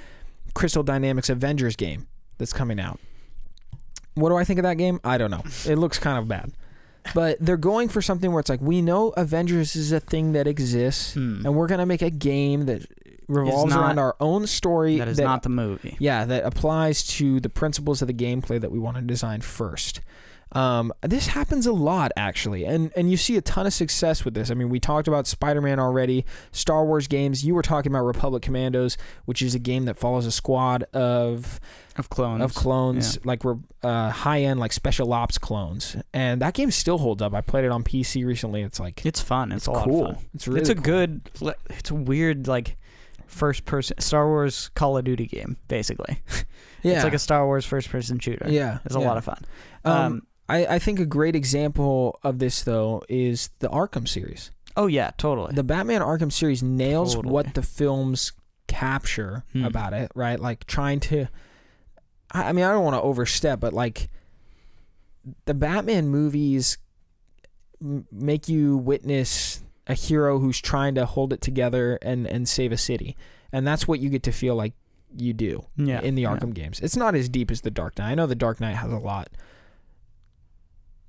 Crystal 0.52 0.82
Dynamics 0.82 1.30
Avengers 1.30 1.74
game 1.74 2.06
that's 2.36 2.52
coming 2.52 2.78
out. 2.78 3.00
What 4.14 4.28
do 4.28 4.36
I 4.36 4.44
think 4.44 4.58
of 4.58 4.64
that 4.64 4.76
game? 4.76 5.00
I 5.02 5.16
don't 5.16 5.30
know. 5.30 5.42
It 5.66 5.76
looks 5.76 5.98
kind 5.98 6.18
of 6.18 6.28
bad. 6.28 6.52
But 7.14 7.38
they're 7.40 7.56
going 7.56 7.88
for 7.88 8.02
something 8.02 8.30
where 8.30 8.40
it's 8.40 8.50
like 8.50 8.60
we 8.60 8.82
know 8.82 9.08
Avengers 9.16 9.74
is 9.74 9.90
a 9.90 10.00
thing 10.00 10.32
that 10.34 10.46
exists 10.46 11.14
Hmm. 11.14 11.46
and 11.46 11.54
we're 11.54 11.66
going 11.66 11.80
to 11.80 11.86
make 11.86 12.02
a 12.02 12.10
game 12.10 12.66
that 12.66 12.84
revolves 13.26 13.72
not- 13.74 13.80
around 13.80 13.98
our 13.98 14.16
own 14.20 14.46
story 14.46 14.98
that 14.98 15.08
is 15.08 15.18
not 15.18 15.42
the 15.44 15.48
movie. 15.48 15.96
yeah, 15.98 16.26
that 16.26 16.44
applies 16.44 17.02
to 17.16 17.40
the 17.40 17.48
principles 17.48 18.02
of 18.02 18.08
the 18.08 18.12
gameplay 18.14 18.60
that 18.60 18.70
we 18.70 18.78
want 18.78 18.96
to 18.98 19.02
design 19.02 19.40
first. 19.40 20.02
Um, 20.52 20.92
this 21.02 21.28
happens 21.28 21.66
a 21.66 21.72
lot 21.72 22.12
actually, 22.16 22.64
and 22.64 22.92
and 22.96 23.10
you 23.10 23.16
see 23.16 23.36
a 23.36 23.40
ton 23.40 23.66
of 23.66 23.72
success 23.72 24.24
with 24.24 24.34
this. 24.34 24.50
I 24.50 24.54
mean, 24.54 24.68
we 24.68 24.78
talked 24.78 25.08
about 25.08 25.26
Spider-Man 25.26 25.80
already, 25.80 26.24
Star 26.52 26.84
Wars 26.84 27.08
games. 27.08 27.44
You 27.44 27.54
were 27.54 27.62
talking 27.62 27.90
about 27.90 28.04
Republic 28.04 28.42
Commandos, 28.42 28.96
which 29.24 29.42
is 29.42 29.54
a 29.54 29.58
game 29.58 29.84
that 29.86 29.96
follows 29.96 30.26
a 30.26 30.30
squad 30.32 30.84
of 30.92 31.58
Of 31.96 32.08
clones. 32.08 32.42
of 32.42 32.54
clones, 32.54 33.18
like 33.24 33.42
we're 33.42 33.56
uh, 33.82 34.10
high-end 34.10 34.60
like 34.60 34.72
special 34.72 35.12
ops 35.12 35.38
clones, 35.38 35.96
and 36.12 36.40
that 36.40 36.54
game 36.54 36.70
still 36.70 36.98
holds 36.98 37.20
up. 37.20 37.34
I 37.34 37.40
played 37.40 37.64
it 37.64 37.72
on 37.72 37.82
PC 37.82 38.24
recently. 38.24 38.62
It's 38.62 38.78
like 38.78 39.04
It's 39.04 39.20
fun. 39.20 39.50
It's, 39.50 39.62
it's 39.62 39.66
a 39.66 39.72
lot 39.72 39.84
cool. 39.86 40.06
of 40.06 40.16
fun. 40.16 40.24
It's 40.34 40.46
really 40.46 40.60
it's 40.60 40.68
a 40.70 40.74
cool. 40.76 40.82
good. 40.84 41.30
It's 41.70 41.90
a 41.90 41.94
weird 41.94 42.46
like 42.46 42.76
first 43.26 43.64
person 43.64 43.98
Star 43.98 44.28
Wars 44.28 44.70
Call 44.76 44.96
of 44.98 45.04
Duty 45.04 45.26
game 45.26 45.56
basically. 45.66 46.20
yeah, 46.82 46.94
It's 46.94 47.04
like 47.04 47.14
a 47.14 47.18
Star 47.18 47.44
Wars 47.46 47.64
first 47.66 47.88
person 47.90 48.20
shooter. 48.20 48.46
yeah. 48.48 48.78
It's 48.84 48.94
a 48.94 49.00
yeah. 49.00 49.06
lot 49.06 49.16
of 49.16 49.24
fun. 49.24 49.42
Um, 49.84 49.92
Um, 49.96 50.26
I, 50.48 50.66
I 50.66 50.78
think 50.78 50.98
a 51.00 51.06
great 51.06 51.34
example 51.34 52.18
of 52.22 52.38
this 52.38 52.62
though 52.62 53.02
is 53.08 53.50
the 53.60 53.68
Arkham 53.68 54.06
series. 54.06 54.50
oh 54.76 54.86
yeah, 54.86 55.10
totally. 55.16 55.54
The 55.54 55.64
Batman 55.64 56.00
Arkham 56.02 56.32
series 56.32 56.62
nails 56.62 57.14
Totally. 57.14 57.32
what 57.32 57.54
the 57.54 57.62
films 57.62 58.32
capture 58.66 59.44
Hmm. 59.52 59.64
about 59.64 59.92
it, 59.92 60.10
right? 60.14 60.38
Like 60.40 60.66
trying 60.66 61.00
to 61.00 61.26
I 62.32 62.48
I 62.48 62.52
mean, 62.52 62.64
I 62.64 62.72
don't 62.72 62.84
want 62.84 62.96
to 62.96 63.02
overstep, 63.02 63.60
but 63.60 63.72
like 63.72 64.10
the 65.46 65.54
Batman 65.54 66.08
movies 66.08 66.76
m- 67.80 68.06
make 68.12 68.48
you 68.48 68.76
witness 68.76 69.62
a 69.86 69.94
hero 69.94 70.38
who's 70.38 70.60
trying 70.60 70.94
to 70.96 71.06
hold 71.06 71.32
it 71.32 71.40
together 71.40 71.98
and 72.02 72.26
and 72.26 72.48
save 72.48 72.72
a 72.72 72.76
city. 72.76 73.16
And 73.52 73.66
that's 73.66 73.86
what 73.86 74.00
you 74.00 74.10
get 74.10 74.22
to 74.24 74.32
feel 74.32 74.56
like 74.56 74.74
you 75.16 75.32
do 75.32 75.64
yeah. 75.76 76.00
in 76.00 76.16
the 76.16 76.22
yeah. 76.22 76.36
Arkham 76.36 76.52
games. 76.52 76.80
It's 76.80 76.96
not 76.96 77.14
as 77.14 77.28
deep 77.28 77.50
as 77.52 77.60
the 77.60 77.70
Dark 77.70 77.98
Knight. 77.98 78.10
I 78.10 78.14
know 78.16 78.26
the 78.26 78.34
Dark 78.34 78.60
Knight 78.60 78.74
has 78.76 78.92
a 78.92 78.98
lot 78.98 79.28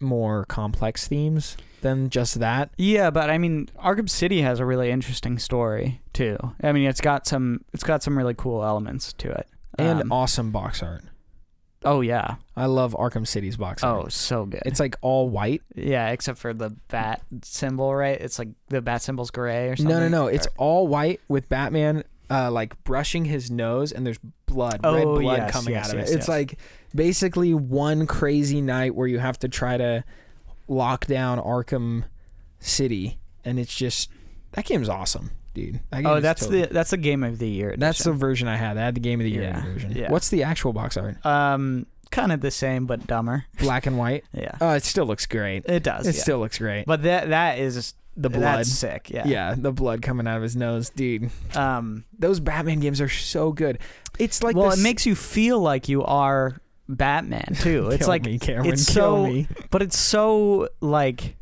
more 0.05 0.45
complex 0.45 1.07
themes 1.07 1.57
than 1.81 2.09
just 2.09 2.39
that. 2.39 2.69
Yeah, 2.77 3.09
but 3.11 3.29
I 3.29 3.37
mean, 3.37 3.69
Arkham 3.77 4.09
City 4.09 4.41
has 4.41 4.59
a 4.59 4.65
really 4.65 4.89
interesting 4.91 5.37
story 5.39 6.01
too. 6.13 6.37
I 6.63 6.71
mean, 6.71 6.87
it's 6.87 7.01
got 7.01 7.27
some 7.27 7.63
it's 7.73 7.83
got 7.83 8.01
some 8.03 8.17
really 8.17 8.33
cool 8.33 8.63
elements 8.63 9.13
to 9.13 9.29
it. 9.31 9.47
And 9.77 10.01
Um, 10.03 10.11
awesome 10.11 10.51
box 10.51 10.81
art. 10.81 11.03
oh 11.83 12.01
yeah, 12.01 12.35
I 12.55 12.65
love 12.67 12.95
Arkham 12.97 13.27
City's 13.27 13.57
box 13.57 13.83
art. 13.83 14.05
oh 14.05 14.09
so 14.09 14.45
good. 14.45 14.61
It's 14.65 14.79
like 14.79 14.95
all 15.01 15.29
white. 15.29 15.61
yeah, 15.75 16.09
except 16.09 16.39
for 16.39 16.53
the 16.53 16.69
bat 16.87 17.21
symbol, 17.43 17.93
right? 17.93 18.19
It's 18.19 18.39
like 18.39 18.49
the 18.69 18.81
bat 18.81 19.01
symbol's 19.01 19.31
gray 19.31 19.67
or 19.69 19.75
something. 19.75 19.93
No, 19.93 19.99
no, 19.99 20.07
no. 20.07 20.27
It's 20.27 20.47
all 20.57 20.87
white 20.87 21.19
with 21.27 21.49
Batman 21.49 22.03
uh, 22.29 22.49
like 22.49 22.81
brushing 22.83 23.25
his 23.25 23.51
nose 23.51 23.91
and 23.91 24.03
there's 24.05 24.17
blood, 24.47 24.79
red 24.83 25.05
Oh, 25.05 25.19
blood 25.19 25.37
yes, 25.37 25.51
coming 25.51 25.73
yes, 25.73 25.89
out 25.89 25.93
of 25.93 25.99
yes, 25.99 26.11
it. 26.11 26.15
It's 26.15 26.27
like 26.27 26.57
basically 26.95 27.53
one 27.53 28.07
crazy 28.07 28.61
night 28.61 28.95
where 28.95 29.07
you 29.07 29.19
have 29.19 29.37
to 29.39 29.47
try 29.49 29.77
to 29.77 30.03
lock 30.67 31.05
down 31.05 31.39
Arkham 31.39 32.05
City, 32.59 33.19
and 33.43 33.59
it's 33.59 33.75
just 33.75 34.09
that 34.53 34.65
game's 34.65 34.89
awesome, 34.89 35.31
dude. 35.53 35.81
That 35.91 36.05
Oh, 36.05 36.19
that's 36.19 36.41
totally- 36.41 36.61
the 36.63 36.73
that's 36.73 36.89
the 36.91 36.97
game 36.97 37.23
of 37.23 37.37
the 37.39 37.49
year. 37.49 37.75
that's 37.77 38.03
the 38.03 38.13
version 38.13 38.47
I 38.47 38.55
had. 38.55 38.77
I 38.77 38.81
had 38.85 38.95
the 38.95 38.99
game 39.01 39.19
of 39.19 39.25
the 39.25 39.31
year 39.31 39.43
Yeah, 39.43 39.63
version. 39.63 39.91
yeah. 39.95 40.11
What's 40.11 40.29
the 40.29 40.43
actual 40.43 40.73
box 40.73 40.97
art? 40.97 41.23
um 41.25 41.85
kind 42.11 42.31
of 42.31 42.39
the 42.39 42.51
same 42.51 42.85
but 42.85 43.05
dumber. 43.07 43.45
Black 43.59 43.85
and 43.85 43.97
white. 43.97 44.23
Yeah, 44.33 44.55
Oh, 44.61 44.71
it 44.71 44.83
still 44.83 45.05
looks 45.05 45.25
great. 45.25 45.65
it 45.65 45.83
does. 45.83 46.07
It 46.07 46.15
yeah. 46.15 46.21
still 46.21 46.39
looks 46.39 46.57
great. 46.57 46.85
but 46.85 47.03
that 47.03 47.29
that 47.29 47.59
is 47.59 47.93
The 48.17 48.29
blood. 48.29 48.59
That's 48.59 48.71
sick. 48.71 49.09
Yeah. 49.09 49.27
yeah, 49.27 49.55
the 49.57 49.73
blood 49.73 50.01
coming 50.01 50.25
out 50.25 50.37
of 50.37 50.43
his 50.43 50.55
nose, 50.55 50.89
dude. 50.89 51.29
Um. 51.55 52.05
Those 52.17 52.39
Batman 52.39 52.79
games 52.79 53.01
are 53.01 53.09
so 53.09 53.51
good. 53.51 53.79
It's 54.17 54.41
like 54.41 54.55
well, 54.55 54.69
this- 54.69 54.79
it 54.79 54.83
makes 54.83 55.05
you 55.05 55.15
feel 55.15 55.59
like 55.59 55.89
you 55.89 56.03
are 56.05 56.55
Batman 56.87 57.55
too. 57.61 57.89
It's 57.89 58.07
like, 58.07 58.25
me, 58.25 58.39
Cameron. 58.39 58.67
it's 58.73 58.85
kill 58.93 59.25
so- 59.25 59.25
me. 59.25 59.47
but 59.71 59.81
it's 59.81 59.97
so 59.97 60.69
like 60.81 61.35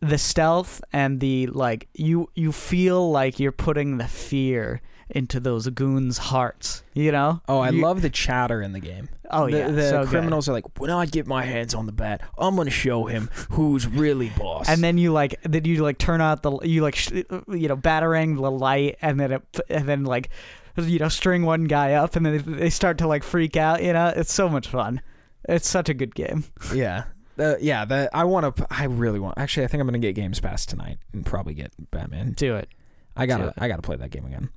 the 0.00 0.18
stealth 0.18 0.80
and 0.92 1.20
the 1.20 1.46
like. 1.48 1.88
You 1.94 2.30
you 2.34 2.52
feel 2.52 3.10
like 3.10 3.38
you're 3.38 3.52
putting 3.52 3.98
the 3.98 4.06
fear 4.08 4.80
into 5.10 5.40
those 5.40 5.68
goons' 5.70 6.18
hearts. 6.18 6.82
You 6.94 7.12
know? 7.12 7.42
Oh, 7.48 7.58
I 7.58 7.70
You- 7.70 7.82
love 7.82 8.00
the 8.02 8.10
chatter 8.10 8.62
in 8.62 8.72
the 8.72 8.80
game. 8.80 9.08
Oh 9.32 9.48
the, 9.48 9.58
yeah, 9.58 9.68
the 9.68 9.88
so 9.88 10.00
good. 10.00 10.08
criminals 10.08 10.48
are 10.48 10.52
like, 10.52 10.80
when 10.80 10.90
I 10.90 11.06
get 11.06 11.24
my 11.24 11.44
hands 11.44 11.72
on 11.72 11.86
the 11.86 11.92
bat, 11.92 12.20
I'm 12.36 12.56
gonna 12.56 12.68
show 12.70 13.04
him 13.06 13.30
who's 13.50 13.86
really 13.86 14.28
boss. 14.30 14.68
And 14.68 14.82
then 14.82 14.98
you 14.98 15.12
like, 15.12 15.40
then 15.44 15.64
you 15.64 15.82
like 15.84 15.98
turn 15.98 16.20
out 16.20 16.42
the, 16.42 16.58
you 16.62 16.82
like, 16.82 16.96
sh- 16.96 17.12
you 17.48 17.68
know, 17.68 17.76
battering 17.76 18.34
the 18.34 18.50
light, 18.50 18.96
and 19.00 19.20
then 19.20 19.30
it, 19.32 19.42
and 19.68 19.88
then 19.88 20.02
like, 20.02 20.30
you 20.76 20.98
know, 20.98 21.08
string 21.08 21.44
one 21.44 21.64
guy 21.64 21.94
up, 21.94 22.16
and 22.16 22.24
then 22.24 22.42
they 22.46 22.70
start 22.70 22.98
to 22.98 23.06
like 23.06 23.22
freak 23.22 23.56
out. 23.56 23.82
You 23.82 23.92
know, 23.92 24.12
it's 24.14 24.32
so 24.32 24.48
much 24.48 24.68
fun. 24.68 25.00
It's 25.48 25.68
such 25.68 25.88
a 25.88 25.94
good 25.94 26.14
game. 26.14 26.44
yeah, 26.74 27.04
the, 27.36 27.58
yeah, 27.60 27.84
the, 27.84 28.10
I 28.12 28.24
want 28.24 28.56
to. 28.56 28.66
I 28.70 28.84
really 28.84 29.20
want. 29.20 29.38
Actually, 29.38 29.64
I 29.64 29.66
think 29.68 29.80
I'm 29.80 29.86
gonna 29.86 29.98
get 29.98 30.14
Games 30.14 30.40
Pass 30.40 30.66
tonight 30.66 30.98
and 31.12 31.24
probably 31.24 31.54
get 31.54 31.72
Batman. 31.90 32.32
Do 32.32 32.56
it. 32.56 32.68
I 33.16 33.26
gotta, 33.26 33.48
it. 33.48 33.54
I 33.58 33.68
gotta 33.68 33.82
play 33.82 33.96
that 33.96 34.10
game 34.10 34.24
again. 34.26 34.50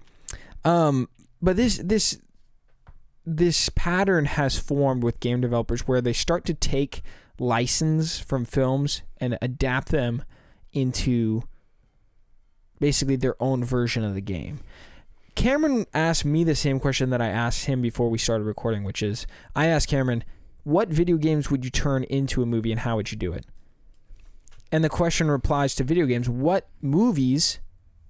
Um, 0.64 1.10
but 1.41 1.57
this, 1.57 1.77
this, 1.77 2.19
this 3.26 3.69
pattern 3.69 4.26
has 4.26 4.57
formed 4.57 5.03
with 5.03 5.19
game 5.19 5.41
developers 5.41 5.88
where 5.88 6.02
they 6.02 6.14
start 6.14 6.45
to 6.45 6.53
take 6.53 7.02
license 7.40 8.19
from 8.19 8.45
films 8.45 9.02
and 9.18 9.38
adapt 9.41 9.90
them 9.90 10.23
into 10.72 11.44
basically 12.80 13.15
their 13.15 13.35
own 13.41 13.64
version 13.64 14.03
of 14.03 14.14
the 14.14 14.22
game. 14.22 14.60
Cameron 15.35 15.85
asked 15.93 16.26
me 16.26 16.43
the 16.43 16.55
same 16.55 16.80
question 16.80 17.10
that 17.10 17.22
I 17.22 17.27
asked 17.30 17.65
him 17.65 17.81
before 17.81 18.10
we 18.10 18.18
started 18.18 18.43
recording, 18.43 18.84
which 18.84 19.01
is 19.01 19.26
I 19.55 19.68
asked 19.68 19.89
Cameron, 19.89 20.23
what 20.64 20.89
video 20.89 21.18
games 21.18 21.49
would 21.49 21.65
you 21.65 21.72
turn 21.72 22.03
into 22.05 22.41
a 22.41 22.45
movie 22.45 22.72
and 22.72 22.81
how 22.81 22.95
would 22.95 23.11
you 23.11 23.18
do 23.18 23.34
it? 23.34 23.45
And 24.72 24.84
the 24.84 24.89
question 24.89 25.30
replies 25.30 25.76
to 25.76 25.84
video 25.84 26.05
games, 26.05 26.30
what 26.30 26.68
movies 26.81 27.60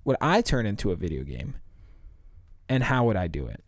would 0.05 0.17
I 0.21 0.41
turn 0.41 0.65
into 0.65 0.91
a 0.91 0.95
video 0.95 1.23
game? 1.23 1.55
And 2.69 2.83
how 2.83 3.05
would 3.05 3.17
I 3.17 3.27
do 3.27 3.47
it? 3.47 3.63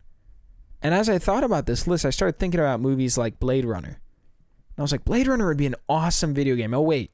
And 0.82 0.94
as 0.94 1.08
I 1.08 1.18
thought 1.18 1.44
about 1.44 1.66
this 1.66 1.86
list, 1.86 2.04
I 2.04 2.10
started 2.10 2.38
thinking 2.38 2.60
about 2.60 2.80
movies 2.80 3.18
like 3.18 3.40
Blade 3.40 3.64
Runner. 3.64 3.88
And 3.88 4.78
I 4.78 4.82
was 4.82 4.92
like, 4.92 5.04
Blade 5.04 5.26
Runner 5.26 5.46
would 5.46 5.56
be 5.56 5.66
an 5.66 5.74
awesome 5.88 6.32
video 6.32 6.54
game. 6.54 6.72
Oh, 6.72 6.80
wait. 6.80 7.10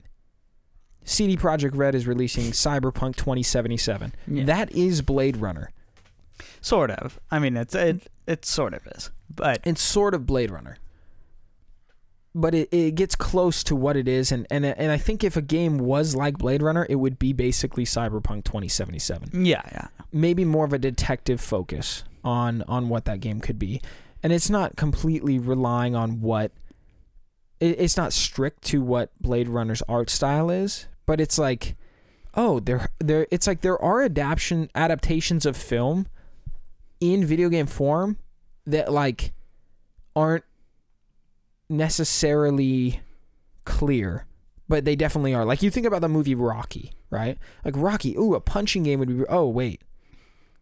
CD 1.05 1.37
Projekt 1.37 1.75
Red 1.75 1.95
is 1.95 2.07
releasing 2.07 2.53
Cyberpunk 2.53 3.17
2077. 3.17 4.15
Yeah. 4.27 4.45
That 4.45 4.71
is 4.73 5.03
Blade 5.03 5.37
Runner. 5.37 5.71
Sort 6.61 6.91
of. 6.91 7.21
I 7.31 7.39
mean, 7.39 7.57
it's 7.57 7.75
it 7.75 8.09
it 8.27 8.45
sort 8.45 8.75
of 8.75 8.87
is, 8.87 9.11
but 9.35 9.61
It's 9.65 9.83
sort 9.83 10.15
of 10.15 10.27
Blade 10.27 10.51
Runner. 10.51 10.77
But 12.35 12.55
it, 12.55 12.69
it 12.73 12.95
gets 12.95 13.15
close 13.15 13.63
to 13.65 13.77
what 13.77 13.95
it 13.95 14.09
is. 14.09 14.33
And, 14.33 14.47
and, 14.51 14.65
and 14.65 14.91
I 14.91 14.97
think 14.97 15.23
if 15.23 15.37
a 15.37 15.43
game 15.43 15.77
was 15.77 16.17
like 16.17 16.39
Blade 16.39 16.63
Runner, 16.63 16.87
it 16.89 16.95
would 16.95 17.19
be 17.19 17.35
basically 17.35 17.85
Cyberpunk 17.85 18.45
2077. 18.45 19.45
yeah, 19.45 19.61
yeah. 19.71 19.89
maybe 20.13 20.47
more 20.47 20.65
of 20.65 20.73
a 20.73 20.79
detective 20.79 21.43
focus 21.43 22.05
on 22.25 22.63
on 22.63 22.89
what 22.89 23.05
that 23.05 23.21
game 23.21 23.41
could 23.41 23.59
be 23.59 23.81
and 24.23 24.33
it's 24.33 24.49
not 24.49 24.77
completely 24.77 25.39
relying 25.39 25.97
on 25.97 26.21
what 26.21 26.53
it, 27.61 27.81
it's 27.81 27.97
not 27.97 28.13
strict 28.13 28.63
to 28.63 28.81
what 28.81 29.11
blade 29.21 29.49
runner's 29.49 29.83
art 29.89 30.09
style 30.09 30.51
is 30.51 30.87
but 31.07 31.21
it's 31.21 31.39
like 31.39 31.75
oh 32.35 32.61
there 32.61 32.89
there 33.01 33.27
it's 33.31 33.47
like 33.47 33.61
there 33.61 33.81
are 33.83 34.03
adaptation 34.03 34.71
adaptations 34.75 35.45
of 35.45 35.57
film 35.57 36.07
in 37.03 37.25
video 37.27 37.49
game 37.49 37.67
form 37.67 38.17
that 38.67 38.93
like 38.93 39.33
aren't 40.15 40.45
necessarily 41.69 43.01
clear 43.65 44.27
but 44.69 44.85
they 44.85 44.95
definitely 44.95 45.35
are 45.35 45.45
like 45.45 45.63
you 45.63 45.71
think 45.71 45.87
about 45.87 46.01
the 46.01 46.09
movie 46.09 46.35
rocky 46.35 46.93
right 47.11 47.39
like 47.65 47.75
rocky 47.77 48.15
ooh 48.17 48.35
a 48.35 48.41
punching 48.41 48.83
game 48.83 48.99
would 48.99 49.09
be 49.09 49.25
oh 49.29 49.49
wait 49.49 49.83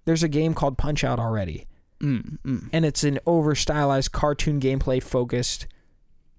there's 0.05 0.23
a 0.23 0.29
game 0.29 0.55
called 0.55 0.79
Punch 0.79 1.05
Out 1.05 1.19
already, 1.19 1.67
Mm, 2.01 2.39
mm. 2.43 2.69
and 2.73 2.87
it's 2.87 3.05
an 3.05 3.19
over 3.27 3.55
stylized 3.55 4.11
cartoon 4.11 4.59
gameplay 4.59 5.03
focused 5.03 5.67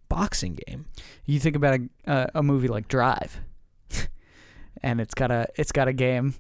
boxing 0.10 0.60
game. 0.68 0.88
You 1.26 1.40
think 1.40 1.56
about 1.56 1.80
a 1.80 2.12
uh, 2.12 2.28
a 2.34 2.42
movie 2.44 2.68
like 2.68 2.88
Drive, 2.88 3.40
and 4.82 5.00
it's 5.00 5.14
got 5.14 5.30
a 5.30 5.48
it's 5.56 5.72
got 5.72 5.88
a 5.88 5.94
game 5.94 6.34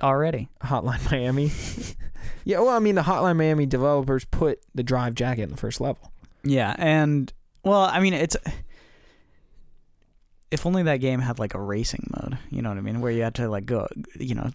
already. 0.00 0.48
Hotline 0.62 1.10
Miami. 1.10 1.50
yeah, 2.44 2.58
well, 2.58 2.70
I 2.70 2.78
mean, 2.78 2.94
the 2.94 3.02
Hotline 3.02 3.36
Miami 3.36 3.66
developers 3.66 4.24
put 4.24 4.60
the 4.74 4.82
drive 4.82 5.14
jacket 5.14 5.42
in 5.42 5.50
the 5.50 5.56
first 5.56 5.80
level. 5.80 6.12
Yeah, 6.44 6.74
and 6.78 7.32
well, 7.64 7.82
I 7.82 8.00
mean, 8.00 8.14
it's 8.14 8.36
if 10.50 10.66
only 10.66 10.82
that 10.84 10.98
game 10.98 11.20
had 11.20 11.38
like 11.38 11.54
a 11.54 11.60
racing 11.60 12.10
mode. 12.16 12.38
You 12.50 12.62
know 12.62 12.68
what 12.68 12.78
I 12.78 12.82
mean, 12.82 13.00
where 13.00 13.10
you 13.10 13.22
had 13.22 13.34
to 13.36 13.48
like 13.48 13.66
go, 13.66 13.88
you 14.18 14.34
know. 14.34 14.50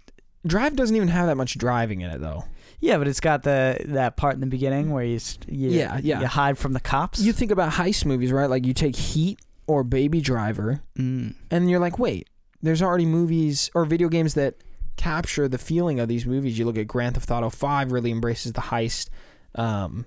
Drive 0.45 0.75
doesn't 0.75 0.95
even 0.95 1.09
have 1.09 1.27
that 1.27 1.35
much 1.35 1.57
driving 1.57 2.01
in 2.01 2.09
it, 2.09 2.21
though. 2.21 2.45
Yeah, 2.79 2.99
but 2.99 3.07
it's 3.07 3.19
got 3.19 3.43
the 3.43 3.79
that 3.85 4.15
part 4.17 4.35
in 4.35 4.39
the 4.39 4.47
beginning 4.47 4.91
where 4.91 5.03
you 5.03 5.19
you, 5.47 5.71
Yeah, 5.71 5.99
yeah. 6.01 6.21
you 6.21 6.27
hide 6.27 6.57
from 6.57 6.73
the 6.73 6.79
cops. 6.79 7.19
You 7.19 7.33
think 7.33 7.51
about 7.51 7.73
heist 7.73 8.05
movies, 8.05 8.31
right? 8.31 8.49
Like 8.49 8.65
you 8.65 8.73
take 8.73 8.95
Heat 8.95 9.39
or 9.65 9.83
Baby 9.83 10.21
Driver, 10.21 10.81
mm. 10.97 11.33
and 11.49 11.69
you're 11.69 11.79
like, 11.79 11.99
wait, 11.99 12.29
there's 12.61 12.81
already 12.81 13.05
movies 13.05 13.69
or 13.73 13.85
video 13.85 14.09
games 14.09 14.35
that 14.35 14.55
capture 14.97 15.47
the 15.47 15.57
feeling 15.57 15.99
of 15.99 16.07
these 16.09 16.25
movies. 16.25 16.59
You 16.59 16.65
look 16.65 16.77
at 16.77 16.87
Grand 16.87 17.15
Theft 17.15 17.31
Auto 17.31 17.49
5 17.49 17.91
really 17.91 18.11
embraces 18.11 18.53
the 18.53 18.61
heist, 18.61 19.09
um, 19.55 20.05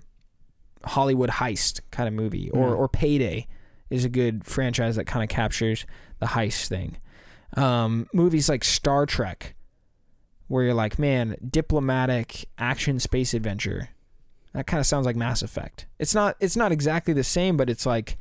Hollywood 0.85 1.31
heist 1.31 1.81
kind 1.91 2.09
of 2.09 2.15
movie, 2.15 2.51
or 2.51 2.71
Mm. 2.75 2.79
or 2.79 2.89
Payday 2.89 3.47
is 3.91 4.05
a 4.05 4.09
good 4.09 4.45
franchise 4.45 4.97
that 4.97 5.05
kind 5.07 5.23
of 5.23 5.29
captures 5.29 5.85
the 6.21 6.27
heist 6.27 6.69
thing. 6.69 6.97
Um, 7.57 8.07
movies 8.13 8.49
like 8.49 8.63
Star 8.65 9.07
Trek, 9.07 9.55
where 10.49 10.65
you're 10.65 10.75
like, 10.75 10.99
man, 10.99 11.37
diplomatic 11.49 12.47
action 12.59 12.99
space 13.01 13.35
adventure. 13.35 13.89
That 14.53 14.67
kind 14.67 14.81
of 14.81 14.87
sounds 14.87 15.07
like 15.07 15.17
Mass 15.17 15.43
Effect. 15.43 15.87
It's 15.99 16.15
not. 16.15 16.37
It's 16.41 16.57
not 16.57 16.73
exactly 16.73 17.15
the 17.15 17.23
same, 17.25 17.57
but 17.57 17.71
it's 17.71 17.87
like 17.87 18.17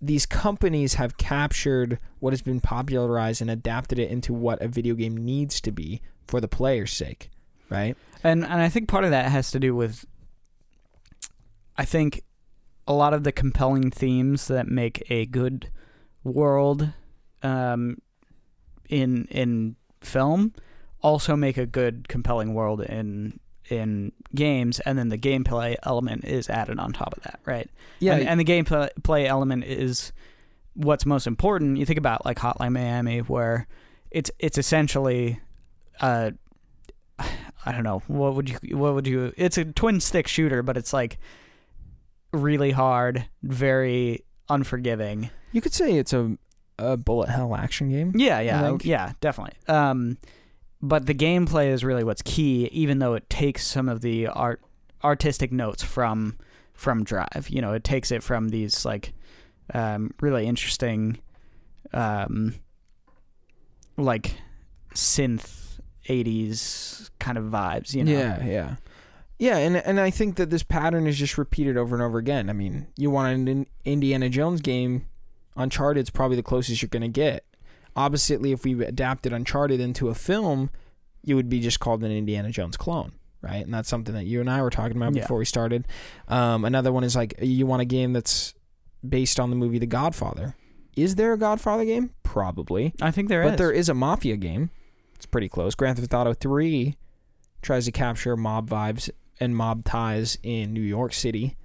these 0.00 0.26
companies 0.26 0.94
have 0.94 1.16
captured 1.16 1.98
what 2.20 2.32
has 2.32 2.42
been 2.42 2.60
popularized 2.60 3.42
and 3.42 3.50
adapted 3.50 3.98
it 3.98 4.10
into 4.10 4.32
what 4.32 4.60
a 4.62 4.68
video 4.68 4.94
game 4.94 5.16
needs 5.16 5.60
to 5.60 5.70
be 5.70 6.00
for 6.26 6.40
the 6.40 6.48
player's 6.48 6.92
sake, 6.92 7.30
right? 7.68 7.96
And 8.22 8.44
and 8.44 8.60
I 8.60 8.68
think 8.68 8.88
part 8.88 9.04
of 9.04 9.10
that 9.10 9.30
has 9.30 9.50
to 9.50 9.60
do 9.60 9.74
with 9.74 10.06
I 11.76 11.84
think 11.84 12.22
a 12.86 12.92
lot 12.92 13.14
of 13.14 13.24
the 13.24 13.32
compelling 13.32 13.90
themes 13.90 14.48
that 14.48 14.66
make 14.66 15.02
a 15.10 15.26
good 15.26 15.70
world 16.24 16.90
um, 17.42 17.98
in 18.88 19.26
in 19.30 19.76
film 20.00 20.54
also 21.02 21.36
make 21.36 21.56
a 21.56 21.66
good 21.66 22.08
compelling 22.08 22.54
world 22.54 22.80
in 22.80 23.38
in 23.70 24.12
games 24.34 24.80
and 24.80 24.98
then 24.98 25.08
the 25.08 25.18
gameplay 25.18 25.76
element 25.82 26.24
is 26.24 26.48
added 26.48 26.78
on 26.78 26.92
top 26.92 27.16
of 27.16 27.22
that 27.22 27.40
right 27.44 27.70
Yeah, 28.00 28.14
and, 28.16 28.28
and 28.28 28.40
the 28.40 28.44
gameplay 28.44 29.26
element 29.26 29.64
is 29.64 30.12
what's 30.74 31.04
most 31.04 31.26
important. 31.26 31.76
You 31.78 31.84
think 31.86 31.98
about 31.98 32.24
like 32.24 32.38
Hotline 32.38 32.72
Miami, 32.72 33.18
where 33.20 33.66
it's 34.10 34.30
it's 34.38 34.58
essentially, 34.58 35.40
uh, 36.00 36.30
I 37.18 37.72
don't 37.72 37.84
know 37.84 38.02
what 38.06 38.34
would 38.34 38.48
you 38.48 38.76
what 38.76 38.94
would 38.94 39.06
you? 39.06 39.32
It's 39.36 39.58
a 39.58 39.64
twin 39.64 40.00
stick 40.00 40.26
shooter, 40.26 40.62
but 40.62 40.76
it's 40.76 40.92
like 40.92 41.18
really 42.32 42.70
hard, 42.70 43.26
very 43.42 44.24
unforgiving. 44.48 45.30
you 45.52 45.60
could 45.60 45.74
say 45.74 45.94
it's 45.94 46.12
a 46.12 46.36
a 46.78 46.96
bullet 46.96 47.28
hell 47.28 47.54
action 47.54 47.90
game. 47.90 48.12
Yeah, 48.14 48.40
yeah, 48.40 48.76
yeah, 48.82 49.12
definitely. 49.20 49.58
Um, 49.68 50.16
but 50.82 51.06
the 51.06 51.14
gameplay 51.14 51.68
is 51.68 51.84
really 51.84 52.04
what's 52.04 52.22
key, 52.22 52.68
even 52.72 52.98
though 52.98 53.14
it 53.14 53.28
takes 53.28 53.66
some 53.66 53.88
of 53.88 54.00
the 54.00 54.26
art 54.26 54.60
artistic 55.04 55.52
notes 55.52 55.82
from 55.82 56.36
from 56.72 57.04
Drive. 57.04 57.46
You 57.48 57.60
know, 57.60 57.72
it 57.72 57.84
takes 57.84 58.10
it 58.10 58.22
from 58.22 58.48
these 58.48 58.84
like 58.84 59.12
um, 59.74 60.12
really 60.20 60.46
interesting, 60.46 61.18
um, 61.92 62.54
like 63.96 64.34
synth 64.94 65.80
'80s 66.08 67.10
kind 67.18 67.36
of 67.36 67.44
vibes. 67.44 67.94
You 67.94 68.04
know, 68.04 68.12
Yeah, 68.12 68.44
yeah. 68.44 68.76
Yeah, 69.38 69.56
and 69.56 69.76
and 69.78 69.98
I 69.98 70.10
think 70.10 70.36
that 70.36 70.50
this 70.50 70.62
pattern 70.62 71.06
is 71.06 71.16
just 71.18 71.38
repeated 71.38 71.78
over 71.78 71.94
and 71.96 72.02
over 72.02 72.18
again. 72.18 72.50
I 72.50 72.52
mean, 72.52 72.88
you 72.96 73.10
want 73.10 73.48
an 73.48 73.66
Indiana 73.86 74.28
Jones 74.28 74.60
game, 74.60 75.06
Uncharted's 75.56 76.10
probably 76.10 76.36
the 76.36 76.42
closest 76.42 76.82
you're 76.82 76.90
to 77.02 77.08
get. 77.08 77.44
Oppositely, 77.96 78.52
if 78.52 78.64
we 78.64 78.82
adapted 78.84 79.32
Uncharted 79.32 79.80
into 79.80 80.08
a 80.08 80.14
film, 80.14 80.70
you 81.24 81.36
would 81.36 81.48
be 81.48 81.60
just 81.60 81.80
called 81.80 82.02
an 82.04 82.10
Indiana 82.12 82.50
Jones 82.50 82.76
clone, 82.76 83.12
right? 83.42 83.64
And 83.64 83.72
that's 83.74 83.88
something 83.88 84.14
that 84.14 84.24
you 84.24 84.40
and 84.40 84.48
I 84.50 84.62
were 84.62 84.70
talking 84.70 84.96
about 84.96 85.14
Yeah. 85.14 85.22
before 85.22 85.38
we 85.38 85.44
started. 85.44 85.86
Um, 86.28 86.64
another 86.64 86.92
one 86.92 87.04
is 87.04 87.14
like 87.16 87.34
you 87.40 87.66
want 87.66 87.82
a 87.82 87.86
game 87.86 88.12
that's 88.12 88.54
based 89.06 89.38
on 89.40 89.50
the 89.50 89.56
movie 89.56 89.78
The 89.78 89.86
Godfather. 89.86 90.54
Is 90.96 91.14
there 91.14 91.32
a 91.32 91.38
Godfather 91.38 91.84
game? 91.84 92.10
Probably. 92.22 92.94
I 93.00 93.10
think 93.10 93.28
there 93.28 93.42
but 93.44 93.54
is. 93.54 93.58
there 93.58 93.70
is 93.72 93.88
a 93.88 93.94
mafia 93.94 94.36
game. 94.36 94.70
It's 95.14 95.26
pretty 95.26 95.48
close. 95.48 95.74
Grand 95.74 95.98
Theft 95.98 96.12
Auto 96.14 96.32
3 96.34 96.96
tries 97.62 97.84
to 97.84 97.92
capture 97.92 98.36
mob 98.36 98.68
vibes 98.70 99.10
and 99.38 99.54
mob 99.56 99.84
ties 99.84 100.38
in 100.42 100.72
New 100.72 100.80
York 100.80 101.12
City. 101.12 101.56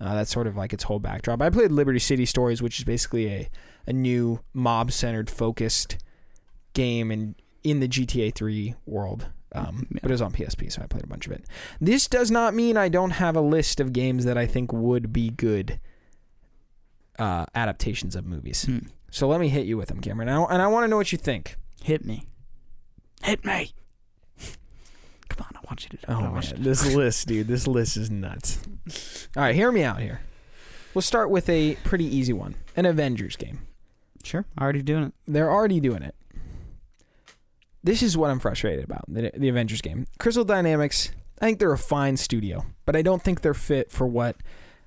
Uh, 0.00 0.14
that's 0.14 0.30
sort 0.32 0.46
of 0.46 0.56
like 0.56 0.72
its 0.72 0.84
whole 0.84 1.00
backdrop. 1.00 1.42
I 1.42 1.50
played 1.50 1.72
Liberty 1.72 1.98
City 1.98 2.24
Stories, 2.24 2.62
which 2.62 2.78
is 2.78 2.84
basically 2.84 3.26
a, 3.28 3.50
a 3.86 3.92
new 3.92 4.40
mob 4.52 4.92
centered 4.92 5.28
focused 5.28 5.98
game 6.72 7.10
in, 7.10 7.34
in 7.64 7.80
the 7.80 7.88
GTA 7.88 8.34
3 8.34 8.74
world. 8.86 9.28
Um, 9.52 9.86
Yeah. 9.90 10.00
But 10.02 10.10
it 10.10 10.14
was 10.14 10.22
on 10.22 10.32
PSP, 10.32 10.70
so 10.70 10.82
I 10.82 10.86
played 10.86 11.04
a 11.04 11.08
bunch 11.08 11.26
of 11.26 11.32
it. 11.32 11.44
This 11.80 12.06
does 12.06 12.30
not 12.30 12.54
mean 12.54 12.76
I 12.76 12.88
don't 12.88 13.12
have 13.12 13.34
a 13.34 13.40
list 13.40 13.80
of 13.80 13.92
games 13.92 14.24
that 14.24 14.36
I 14.38 14.46
think 14.46 14.72
would 14.72 15.12
be 15.12 15.30
good 15.30 15.80
uh, 17.18 17.46
adaptations 17.54 18.14
of 18.14 18.24
movies. 18.26 18.64
Hmm. 18.66 18.78
So 19.10 19.26
let 19.26 19.40
me 19.40 19.48
hit 19.48 19.66
you 19.66 19.76
with 19.76 19.88
them, 19.88 20.00
Cameron. 20.00 20.28
And 20.28 20.38
I, 20.38 20.44
and 20.52 20.62
I 20.62 20.66
want 20.66 20.84
to 20.84 20.88
know 20.88 20.96
what 20.98 21.10
you 21.12 21.18
think. 21.18 21.56
Hit 21.82 22.04
me. 22.04 22.26
Hit 23.22 23.44
me. 23.44 23.72
Come 25.28 25.46
on, 25.46 25.56
I 25.56 25.60
want 25.68 25.84
you 25.84 25.90
to 25.90 25.96
do 25.96 26.02
it. 26.02 26.10
I 26.10 26.14
Oh 26.14 26.32
man, 26.32 26.42
to- 26.42 26.54
this 26.56 26.94
list, 26.94 27.26
dude, 27.28 27.48
this 27.48 27.66
list 27.66 27.96
is 27.96 28.10
nuts. 28.10 28.58
All 29.36 29.42
right, 29.42 29.54
hear 29.54 29.70
me 29.70 29.82
out 29.82 30.00
here. 30.00 30.20
We'll 30.94 31.02
start 31.02 31.30
with 31.30 31.48
a 31.48 31.76
pretty 31.84 32.04
easy 32.04 32.32
one, 32.32 32.54
an 32.74 32.86
Avengers 32.86 33.36
game. 33.36 33.60
Sure, 34.24 34.46
already 34.60 34.82
doing 34.82 35.04
it. 35.04 35.12
They're 35.26 35.50
already 35.50 35.80
doing 35.80 36.02
it. 36.02 36.14
This 37.84 38.02
is 38.02 38.16
what 38.16 38.30
I'm 38.30 38.40
frustrated 38.40 38.84
about 38.84 39.04
the, 39.08 39.30
the 39.36 39.48
Avengers 39.48 39.80
game. 39.80 40.06
Crystal 40.18 40.44
Dynamics, 40.44 41.12
I 41.40 41.46
think 41.46 41.58
they're 41.58 41.72
a 41.72 41.78
fine 41.78 42.16
studio, 42.16 42.66
but 42.84 42.96
I 42.96 43.02
don't 43.02 43.22
think 43.22 43.40
they're 43.42 43.54
fit 43.54 43.92
for 43.92 44.06
what 44.06 44.36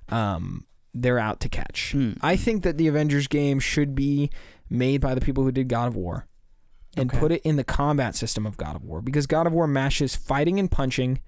um, 0.10 0.66
they're 0.94 1.18
out 1.20 1.40
to 1.42 1.50
catch. 1.50 1.94
Hmm. 1.94 2.14
I 2.22 2.36
think 2.36 2.64
that 2.64 2.78
the 2.78 2.88
Avengers 2.88 3.28
game 3.28 3.60
should 3.60 3.96
be 3.96 4.30
made 4.70 5.00
by 5.02 5.16
the 5.16 5.22
people 5.22 5.44
who 5.44 5.52
did 5.52 5.70
God 5.70 5.88
of 5.88 5.96
War 5.96 6.28
and 6.98 7.10
Okay. 7.10 7.20
put 7.20 7.32
it 7.32 7.42
in 7.44 7.56
the 7.56 7.64
combat 7.64 8.16
system 8.16 8.46
of 8.46 8.58
God 8.58 8.76
of 8.76 8.84
War 8.84 9.02
because 9.02 9.26
God 9.28 9.48
of 9.48 9.54
War 9.54 9.68
mashes 9.68 10.16
fighting 10.16 10.60
and 10.60 10.70
punching 10.70 11.20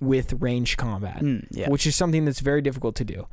with 0.00 0.34
ranged 0.34 0.76
combat, 0.76 1.20
Mm, 1.22 1.46
yeah. 1.50 1.68
which 1.70 1.86
is 1.86 1.96
something 1.96 2.24
that's 2.24 2.40
very 2.40 2.62
difficult 2.62 2.94
to 2.96 3.04
do. 3.04 3.26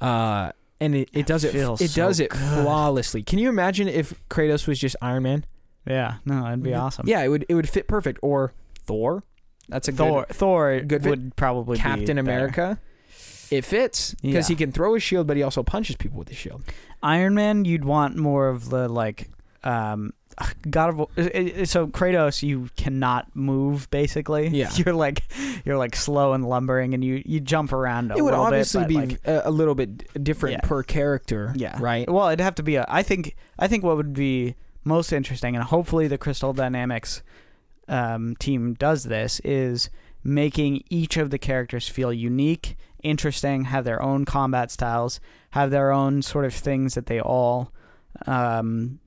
Uh, 0.00 0.52
and 0.80 0.94
it, 0.94 1.08
it 1.12 1.20
It 1.20 1.26
does 1.26 1.44
it 1.44 1.52
feels 1.52 1.80
it 1.80 1.94
does 1.94 2.20
it 2.20 2.30
good. 2.30 2.38
flawlessly. 2.38 3.22
Can 3.22 3.38
you 3.38 3.48
imagine 3.48 3.88
if 3.88 4.14
Kratos 4.28 4.66
was 4.66 4.78
just 4.78 4.96
Iron 5.02 5.22
Man? 5.24 5.44
yeah, 5.86 6.16
no, 6.24 6.42
that'd 6.44 6.62
be 6.62 6.74
awesome. 6.74 7.06
Yeah, 7.08 7.22
it 7.22 7.28
would 7.28 7.44
it 7.48 7.54
would 7.54 7.68
fit 7.68 7.86
perfect. 7.88 8.18
Or 8.22 8.52
Thor. 8.84 9.22
That's 9.68 9.88
a 9.88 9.92
Thor. 9.92 10.24
good 10.28 10.36
Thor 10.36 10.80
good 10.80 11.02
fit. 11.02 11.10
would 11.10 11.36
probably 11.36 11.76
Captain. 11.78 12.18
America. 12.18 12.78
It 13.50 13.64
fits 13.64 14.14
because 14.22 14.48
Yeah. 14.50 14.54
he 14.54 14.56
can 14.56 14.72
throw 14.72 14.94
his 14.94 15.02
shield, 15.02 15.26
but 15.26 15.36
he 15.36 15.42
also 15.42 15.62
punches 15.62 15.96
people 15.96 16.18
with 16.18 16.28
his 16.28 16.36
shield. 16.36 16.62
Iron 17.02 17.34
Man, 17.34 17.64
you'd 17.64 17.84
want 17.84 18.16
more 18.16 18.48
of 18.48 18.70
the 18.70 18.88
like, 18.88 19.28
um, 19.64 20.12
God 20.70 20.88
of 20.90 20.96
War- 20.98 21.08
so 21.64 21.86
Kratos, 21.86 22.42
you 22.42 22.68
cannot 22.76 23.34
move 23.34 23.90
basically. 23.90 24.48
Yeah. 24.48 24.70
you're 24.76 24.94
like 24.94 25.22
you're 25.64 25.78
like 25.78 25.96
slow 25.96 26.32
and 26.34 26.46
lumbering, 26.48 26.92
and 26.94 27.02
you 27.04 27.22
you 27.24 27.40
jump 27.40 27.72
around. 27.72 28.10
A 28.10 28.16
it 28.16 28.22
would 28.22 28.30
little 28.32 28.44
obviously 28.44 28.82
bit, 28.82 28.88
be 28.88 28.94
like, 28.96 29.20
a, 29.26 29.42
a 29.46 29.50
little 29.50 29.74
bit 29.74 30.22
different 30.22 30.54
Yeah. 30.62 30.68
per 30.68 30.82
character. 30.82 31.52
yeah, 31.56 31.78
Right. 31.80 32.10
Well, 32.10 32.28
it'd 32.28 32.40
have 32.40 32.54
to 32.56 32.62
be 32.62 32.76
a. 32.76 32.84
I 32.88 33.02
think 33.02 33.34
I 33.58 33.66
think 33.68 33.82
what 33.84 33.96
would 33.96 34.12
be 34.12 34.54
most 34.84 35.12
interesting, 35.12 35.56
and 35.56 35.64
hopefully 35.64 36.06
the 36.08 36.18
Crystal 36.18 36.52
Dynamics 36.52 37.22
um, 37.88 38.36
team 38.36 38.74
does 38.74 39.04
this, 39.04 39.40
is 39.44 39.90
making 40.22 40.82
each 40.90 41.16
of 41.16 41.30
the 41.30 41.38
characters 41.38 41.88
feel 41.88 42.12
unique, 42.12 42.76
interesting, 43.02 43.64
have 43.64 43.84
their 43.84 44.02
own 44.02 44.24
combat 44.24 44.70
styles, 44.70 45.20
have 45.50 45.70
their 45.70 45.92
own 45.92 46.20
sort 46.22 46.44
of 46.44 46.52
things 46.54 46.94
that 46.94 47.06
they 47.06 47.20
all 47.20 47.72
um, 48.26 48.98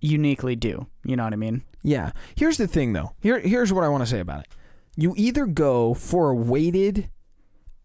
uniquely 0.00 0.56
do. 0.56 0.86
You 1.04 1.16
know 1.16 1.24
what 1.24 1.32
I 1.32 1.36
mean? 1.36 1.62
Yeah. 1.82 2.12
Here's 2.36 2.56
the 2.56 2.66
thing, 2.66 2.92
though. 2.92 3.12
Here, 3.20 3.38
here's 3.38 3.72
what 3.72 3.84
I 3.84 3.88
want 3.88 4.02
to 4.02 4.06
say 4.06 4.20
about 4.20 4.40
it. 4.40 4.48
You 4.96 5.14
either 5.16 5.46
go 5.46 5.94
for 5.94 6.30
a 6.30 6.34
weighted, 6.34 7.10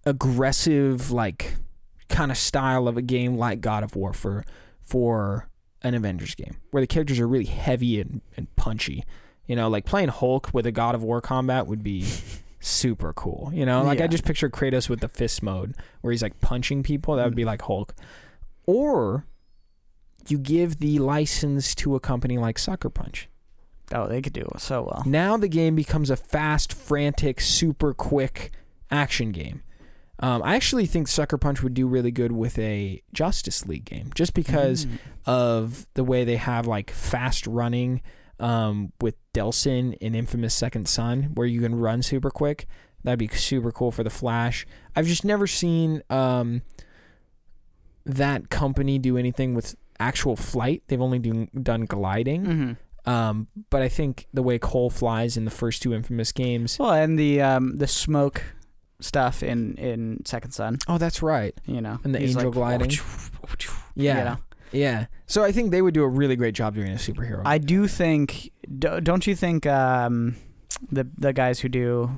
aggressive, 0.06 1.12
like 1.12 1.56
kind 2.10 2.32
of 2.32 2.38
style 2.38 2.88
of 2.88 2.98
a 2.98 3.02
game 3.02 3.38
like 3.38 3.62
God 3.62 3.84
of 3.84 3.96
War 3.96 4.14
for 4.14 4.46
for 4.82 5.48
an 5.82 5.94
Avengers 5.94 6.36
game, 6.36 6.58
where 6.72 6.82
the 6.82 6.88
characters 6.88 7.20
are 7.20 7.28
really 7.28 7.46
heavy 7.46 8.00
and, 8.00 8.22
and 8.38 8.54
punchy. 8.56 9.04
You 9.46 9.56
know, 9.56 9.70
like 9.70 9.86
playing 9.86 10.10
Hulk 10.10 10.50
with 10.54 10.66
a 10.66 10.72
God 10.72 10.96
of 10.96 11.04
War 11.04 11.22
combat 11.22 11.68
would 11.68 11.84
be 11.84 12.06
super 12.60 13.14
cool. 13.14 13.52
You 13.54 13.66
know, 13.66 13.84
like 13.84 14.02
I 14.02 14.08
just 14.08 14.26
picture 14.26 14.50
Kratos 14.50 14.90
with 14.90 15.02
the 15.02 15.08
fist 15.08 15.44
mode, 15.44 15.76
where 16.02 16.12
he's 16.12 16.24
like 16.24 16.40
punching 16.42 16.84
people. 16.84 17.16
That 17.16 17.26
would 17.26 17.36
be 17.36 17.44
mm. 17.44 17.48
like 17.48 17.62
Hulk. 17.62 17.94
Or 18.66 19.26
you 20.28 20.38
give 20.38 20.78
the 20.80 21.00
license 21.00 21.74
to 21.76 21.96
a 21.96 22.00
company 22.00 22.38
like 22.38 22.58
Sucker 22.60 22.90
Punch. 22.90 23.30
Oh, 23.92 24.08
they 24.08 24.22
could 24.22 24.34
do 24.34 24.42
it 24.42 24.60
so 24.62 24.84
well. 24.84 25.04
Now 25.06 25.38
the 25.38 25.48
game 25.48 25.76
becomes 25.76 26.10
a 26.10 26.16
fast, 26.16 26.74
frantic, 26.74 27.40
super 27.42 27.94
quick 27.94 28.52
action 28.90 29.32
game. 29.32 29.62
Um, 30.20 30.42
I 30.44 30.56
actually 30.56 30.86
think 30.86 31.08
Sucker 31.08 31.38
Punch 31.38 31.62
would 31.62 31.74
do 31.74 31.86
really 31.88 32.12
good 32.12 32.32
with 32.32 32.58
a 32.58 33.02
Justice 33.14 33.66
League 33.66 33.86
game, 33.86 34.12
just 34.16 34.34
because 34.34 34.86
Mm. 34.86 34.98
of 35.26 35.86
the 35.96 36.04
way 36.04 36.24
they 36.24 36.38
have 36.38 36.66
like 36.66 36.92
fast 36.92 37.46
running 37.46 38.02
um, 38.40 38.94
with 39.02 39.16
Delsin 39.34 39.96
in 40.00 40.16
Infamous 40.16 40.54
Second 40.56 40.88
Son, 40.88 41.32
where 41.34 41.48
you 41.48 41.62
can 41.62 41.76
run 41.76 42.02
super 42.02 42.30
quick. 42.32 42.68
That'd 43.04 43.20
be 43.20 43.28
super 43.28 43.72
cool 43.72 43.92
for 43.92 44.04
the 44.04 44.10
Flash. 44.10 44.66
I've 44.96 45.08
just 45.08 45.26
never 45.26 45.46
seen 45.46 46.02
um, 46.10 46.62
that 48.06 48.50
company 48.50 49.00
do 49.00 49.18
anything 49.18 49.54
with 49.54 49.76
actual 50.08 50.36
flight. 50.36 50.84
They've 50.88 51.02
only 51.02 51.20
do, 51.20 51.48
done 51.62 51.86
gliding. 51.86 52.46
Mhm. 52.46 52.78
Um, 53.06 53.48
but 53.70 53.82
I 53.82 53.90
think 53.90 54.28
the 54.34 54.42
way 54.44 54.58
Cole 54.60 54.90
flies 54.90 55.36
in 55.38 55.46
the 55.46 55.52
first 55.52 55.82
two 55.82 55.94
infamous 55.94 56.32
games. 56.32 56.78
Well, 56.80 56.94
and 56.94 57.18
the 57.20 57.42
um, 57.42 57.76
the 57.78 57.88
smoke 57.88 58.44
stuff 59.02 59.44
in 59.44 59.76
in 59.76 60.24
Second 60.26 60.52
Son, 60.52 60.78
Oh, 60.88 60.98
that's 60.98 61.22
right. 61.22 61.54
you 61.66 61.82
know, 61.82 62.00
And 62.06 62.16
the 62.16 62.22
angel 62.24 62.52
gliding. 62.52 62.92
Yeah, 63.96 64.18
you 64.18 64.24
know. 64.26 64.38
yeah. 64.72 65.06
So 65.28 65.44
I 65.44 65.52
think 65.52 65.72
they 65.72 65.82
would 65.82 65.94
do 65.94 66.04
a 66.04 66.08
really 66.08 66.36
great 66.36 66.56
job 66.56 66.76
doing 66.76 66.92
a 66.92 66.96
superhero. 66.96 67.42
I 67.46 67.58
do 67.58 67.88
think. 67.88 68.52
do- 68.80 69.02
Don't 69.02 69.28
you 69.28 69.36
think 69.36 69.66
um, 69.68 70.36
the 70.92 71.06
the 71.18 71.34
guys 71.34 71.60
who 71.60 71.70
do 71.70 72.10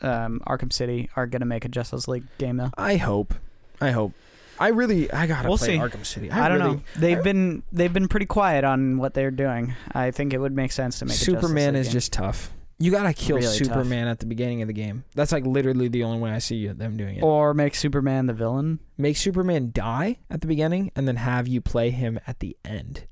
um, 0.00 0.40
Arkham 0.46 0.72
City 0.72 1.08
are 1.16 1.26
gonna 1.26 1.46
make 1.46 1.64
a 1.64 1.68
Justice 1.68 2.06
League 2.06 2.26
game 2.38 2.56
though? 2.58 2.70
I 2.76 2.96
hope. 2.96 3.34
I 3.80 3.90
hope. 3.90 4.12
I 4.58 4.68
really. 4.68 5.10
I 5.12 5.26
gotta 5.26 5.48
We'll 5.48 5.58
play 5.58 5.68
see. 5.68 5.76
Arkham 5.78 6.04
City. 6.06 6.30
I, 6.30 6.46
I, 6.46 6.48
don't 6.48 6.58
really, 6.60 6.74
know. 6.76 6.82
They've 6.96 7.18
I- 7.18 7.22
been 7.22 7.62
they've 7.72 7.92
been 7.92 8.08
pretty 8.08 8.26
quiet 8.26 8.64
on 8.64 8.98
what 8.98 9.14
they're 9.14 9.30
doing. 9.30 9.74
I 9.92 10.10
think 10.10 10.32
it 10.34 10.38
would 10.38 10.54
make 10.54 10.72
sense 10.72 10.98
to 11.00 11.06
make 11.06 11.16
Superman 11.16 11.74
is 11.76 11.86
game. 11.88 11.92
just 11.92 12.12
tough. 12.12 12.52
You 12.78 12.90
gotta 12.90 13.12
kill 13.12 13.36
Really 13.36 13.46
tough. 13.46 13.66
Superman 13.68 14.08
at 14.08 14.18
the 14.18 14.26
beginning 14.26 14.60
of 14.62 14.66
the 14.68 14.74
game. 14.74 15.04
That's 15.14 15.30
like 15.30 15.46
literally 15.46 15.86
the 15.88 16.02
only 16.04 16.18
way 16.18 16.30
I 16.32 16.38
see 16.38 16.66
them 16.66 16.96
doing 16.96 17.16
it. 17.16 17.22
or 17.22 17.54
make 17.54 17.74
Superman 17.76 18.26
the 18.26 18.32
villain. 18.32 18.80
Make 18.98 19.16
Superman 19.16 19.70
die 19.72 20.18
at 20.30 20.40
the 20.40 20.46
beginning, 20.48 20.90
and 20.96 21.06
then 21.06 21.16
have 21.16 21.46
you 21.46 21.60
play 21.60 21.90
him 21.90 22.18
at 22.26 22.40
the 22.40 22.56
end, 22.64 23.06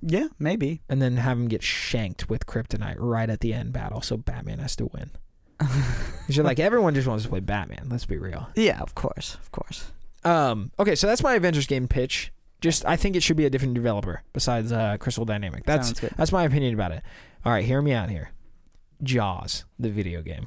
Yeah, 0.00 0.28
maybe. 0.38 0.80
and 0.88 1.02
then 1.02 1.18
have 1.18 1.36
him 1.36 1.48
get 1.48 1.62
shanked 1.62 2.30
with 2.30 2.46
Kryptonite 2.46 2.96
right 2.98 3.28
at 3.28 3.40
the 3.40 3.52
end 3.52 3.72
battle, 3.74 4.00
so 4.00 4.16
Batman 4.16 4.60
has 4.60 4.76
to 4.76 4.86
win. 4.86 5.10
you're 6.28 6.44
like 6.44 6.58
everyone 6.58 6.94
just 6.94 7.06
wants 7.06 7.24
to 7.24 7.28
play 7.30 7.40
Batman. 7.40 7.88
Let's 7.90 8.06
be 8.06 8.16
real. 8.16 8.48
Yeah, 8.56 8.80
of 8.80 8.94
course, 8.94 9.34
of 9.36 9.52
course. 9.52 9.90
Um, 10.24 10.70
okay, 10.78 10.94
so 10.94 11.06
that's 11.06 11.22
my 11.22 11.34
Avengers 11.34 11.66
game 11.66 11.88
pitch. 11.88 12.32
Just 12.60 12.84
I 12.86 12.96
think 12.96 13.16
it 13.16 13.22
should 13.22 13.36
be 13.36 13.44
a 13.44 13.50
different 13.50 13.74
developer 13.74 14.22
besides 14.32 14.70
uh, 14.72 14.96
Crystal 14.98 15.24
Dynamic. 15.24 15.64
That's 15.64 15.88
Sounds 15.88 16.00
good. 16.00 16.12
that's 16.16 16.30
my 16.32 16.44
opinion 16.44 16.74
about 16.74 16.92
it. 16.92 17.02
All 17.44 17.52
right, 17.52 17.64
hear 17.64 17.82
me 17.82 17.92
out 17.92 18.08
here. 18.08 18.30
Jaws, 19.02 19.64
the 19.78 19.90
video 19.90 20.22
game. 20.22 20.46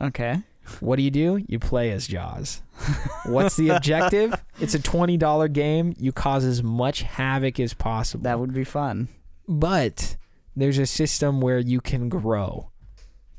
Okay. 0.00 0.42
What 0.78 0.94
do 0.96 1.02
you 1.02 1.10
do? 1.10 1.44
You 1.48 1.58
play 1.58 1.90
as 1.90 2.06
Jaws. 2.06 2.62
What's 3.26 3.56
the 3.56 3.70
objective? 3.70 4.32
It's 4.60 4.74
a 4.74 4.78
twenty 4.78 5.16
dollar 5.16 5.48
game. 5.48 5.94
You 5.98 6.12
cause 6.12 6.44
as 6.44 6.62
much 6.62 7.02
havoc 7.02 7.58
as 7.58 7.74
possible. 7.74 8.22
That 8.24 8.38
would 8.38 8.52
be 8.54 8.62
fun. 8.64 9.08
but 9.48 10.16
there's 10.54 10.78
a 10.78 10.86
system 10.86 11.40
where 11.40 11.58
you 11.58 11.80
can 11.80 12.08
grow 12.08 12.70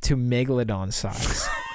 to 0.02 0.18
megalodon 0.18 0.92
size. 0.92 1.48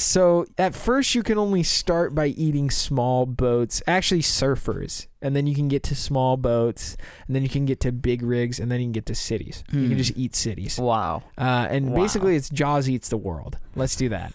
so 0.00 0.46
at 0.58 0.74
first 0.74 1.14
you 1.14 1.22
can 1.22 1.38
only 1.38 1.62
start 1.62 2.14
by 2.14 2.26
eating 2.28 2.70
small 2.70 3.26
boats, 3.26 3.82
actually 3.86 4.22
surfers, 4.22 5.06
and 5.22 5.36
then 5.36 5.46
you 5.46 5.54
can 5.54 5.68
get 5.68 5.82
to 5.84 5.94
small 5.94 6.36
boats, 6.36 6.96
and 7.26 7.36
then 7.36 7.42
you 7.42 7.48
can 7.48 7.66
get 7.66 7.80
to 7.80 7.92
big 7.92 8.22
rigs, 8.22 8.58
and 8.58 8.70
then 8.70 8.80
you 8.80 8.86
can 8.86 8.92
get 8.92 9.06
to 9.06 9.14
cities. 9.14 9.62
You 9.72 9.80
Hmm. 9.82 9.88
can 9.90 9.98
just 9.98 10.12
eat 10.16 10.34
cities. 10.34 10.78
Wow. 10.78 11.24
Uh, 11.38 11.66
and 11.70 11.90
Wow. 11.92 12.02
basically, 12.02 12.36
it's 12.36 12.48
Jaws 12.48 12.88
eats 12.88 13.08
the 13.08 13.16
world. 13.18 13.58
Let's 13.76 13.96
do 13.96 14.08
that. 14.08 14.32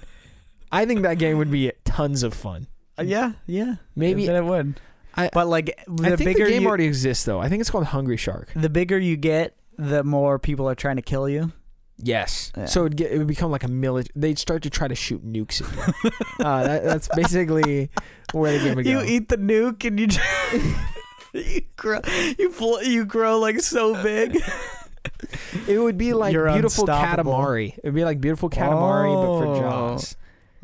I 0.72 0.86
think 0.86 1.02
that 1.04 1.18
game 1.18 1.38
would 1.38 1.52
be 1.52 1.72
tons 1.86 2.24
of 2.24 2.34
fun. 2.34 2.68
Uh, 2.98 3.04
yeah, 3.04 3.34
yeah. 3.46 3.76
Maybe 3.96 4.26
it 4.26 4.44
would. 4.44 4.80
I- 5.16 5.30
but 5.34 5.48
like 5.48 5.68
the 5.88 6.08
I 6.14 6.16
think 6.16 6.30
bigger 6.30 6.46
the 6.46 6.52
game 6.52 6.62
you, 6.64 6.68
already 6.68 6.86
exists 6.86 7.24
though. 7.26 7.40
I 7.40 7.48
think 7.50 7.62
it's 7.62 7.70
called 7.70 7.86
Hungry 7.86 8.18
Shark. 8.18 8.52
the 8.56 8.70
bigger 8.70 8.98
you 8.98 9.16
get, 9.18 9.56
the 9.78 10.04
more 10.04 10.38
people 10.40 10.70
are 10.70 10.76
trying 10.76 10.98
to 10.98 11.02
kill 11.02 11.28
you. 11.30 11.52
Yes. 11.98 12.52
Yeah. 12.58 12.66
So 12.66 12.82
it'd 12.86 12.98
get, 12.98 13.12
it 13.12 13.18
would 13.18 13.28
become 13.28 13.52
like 13.52 13.64
a 13.64 13.68
military. 13.70 14.12
They'd 14.16 14.38
start 14.40 14.64
to 14.64 14.70
try 14.70 14.88
to 14.88 14.96
shoot 14.96 15.26
nukes 15.26 15.62
at 15.62 15.96
you. 16.04 16.12
uh, 16.46 16.64
that, 16.64 16.84
that's 16.84 17.08
basically 17.16 17.90
where 18.34 18.58
the 18.58 18.64
game 18.66 18.76
would 18.76 18.86
You 18.86 19.02
eat 19.02 19.30
the 19.30 19.38
nuke 19.38 19.86
and 19.86 20.00
you 20.00 20.08
you 21.34 21.62
grow 21.78 22.00
you 22.38 22.52
fl- 22.52 22.82
you 22.82 23.06
grow 23.06 23.40
like 23.40 23.60
so 23.62 24.02
big. 24.04 24.38
it 25.68 25.80
would 25.80 25.98
be 25.98 26.14
like 26.14 26.34
You're 26.34 26.52
beautiful. 26.52 26.86
Katamari. 26.86 27.78
It'd 27.80 27.94
be 27.96 28.04
like 28.04 28.20
beautiful 28.22 28.50
Katamari, 28.50 29.14
but 29.14 29.40
for 29.40 29.46
Oh. 29.48 29.60
Jaws. 29.60 30.16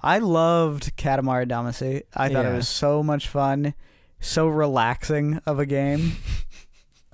I 0.03 0.17
loved 0.17 0.95
Katamari 0.97 1.47
Damacy. 1.47 2.03
I 2.13 2.27
thought 2.29 2.45
Yeah. 2.45 2.53
it 2.53 2.55
was 2.55 2.67
so 2.67 3.03
much 3.03 3.27
fun, 3.27 3.73
so 4.19 4.47
relaxing 4.47 5.39
of 5.45 5.59
a 5.59 5.65
game. 5.65 6.13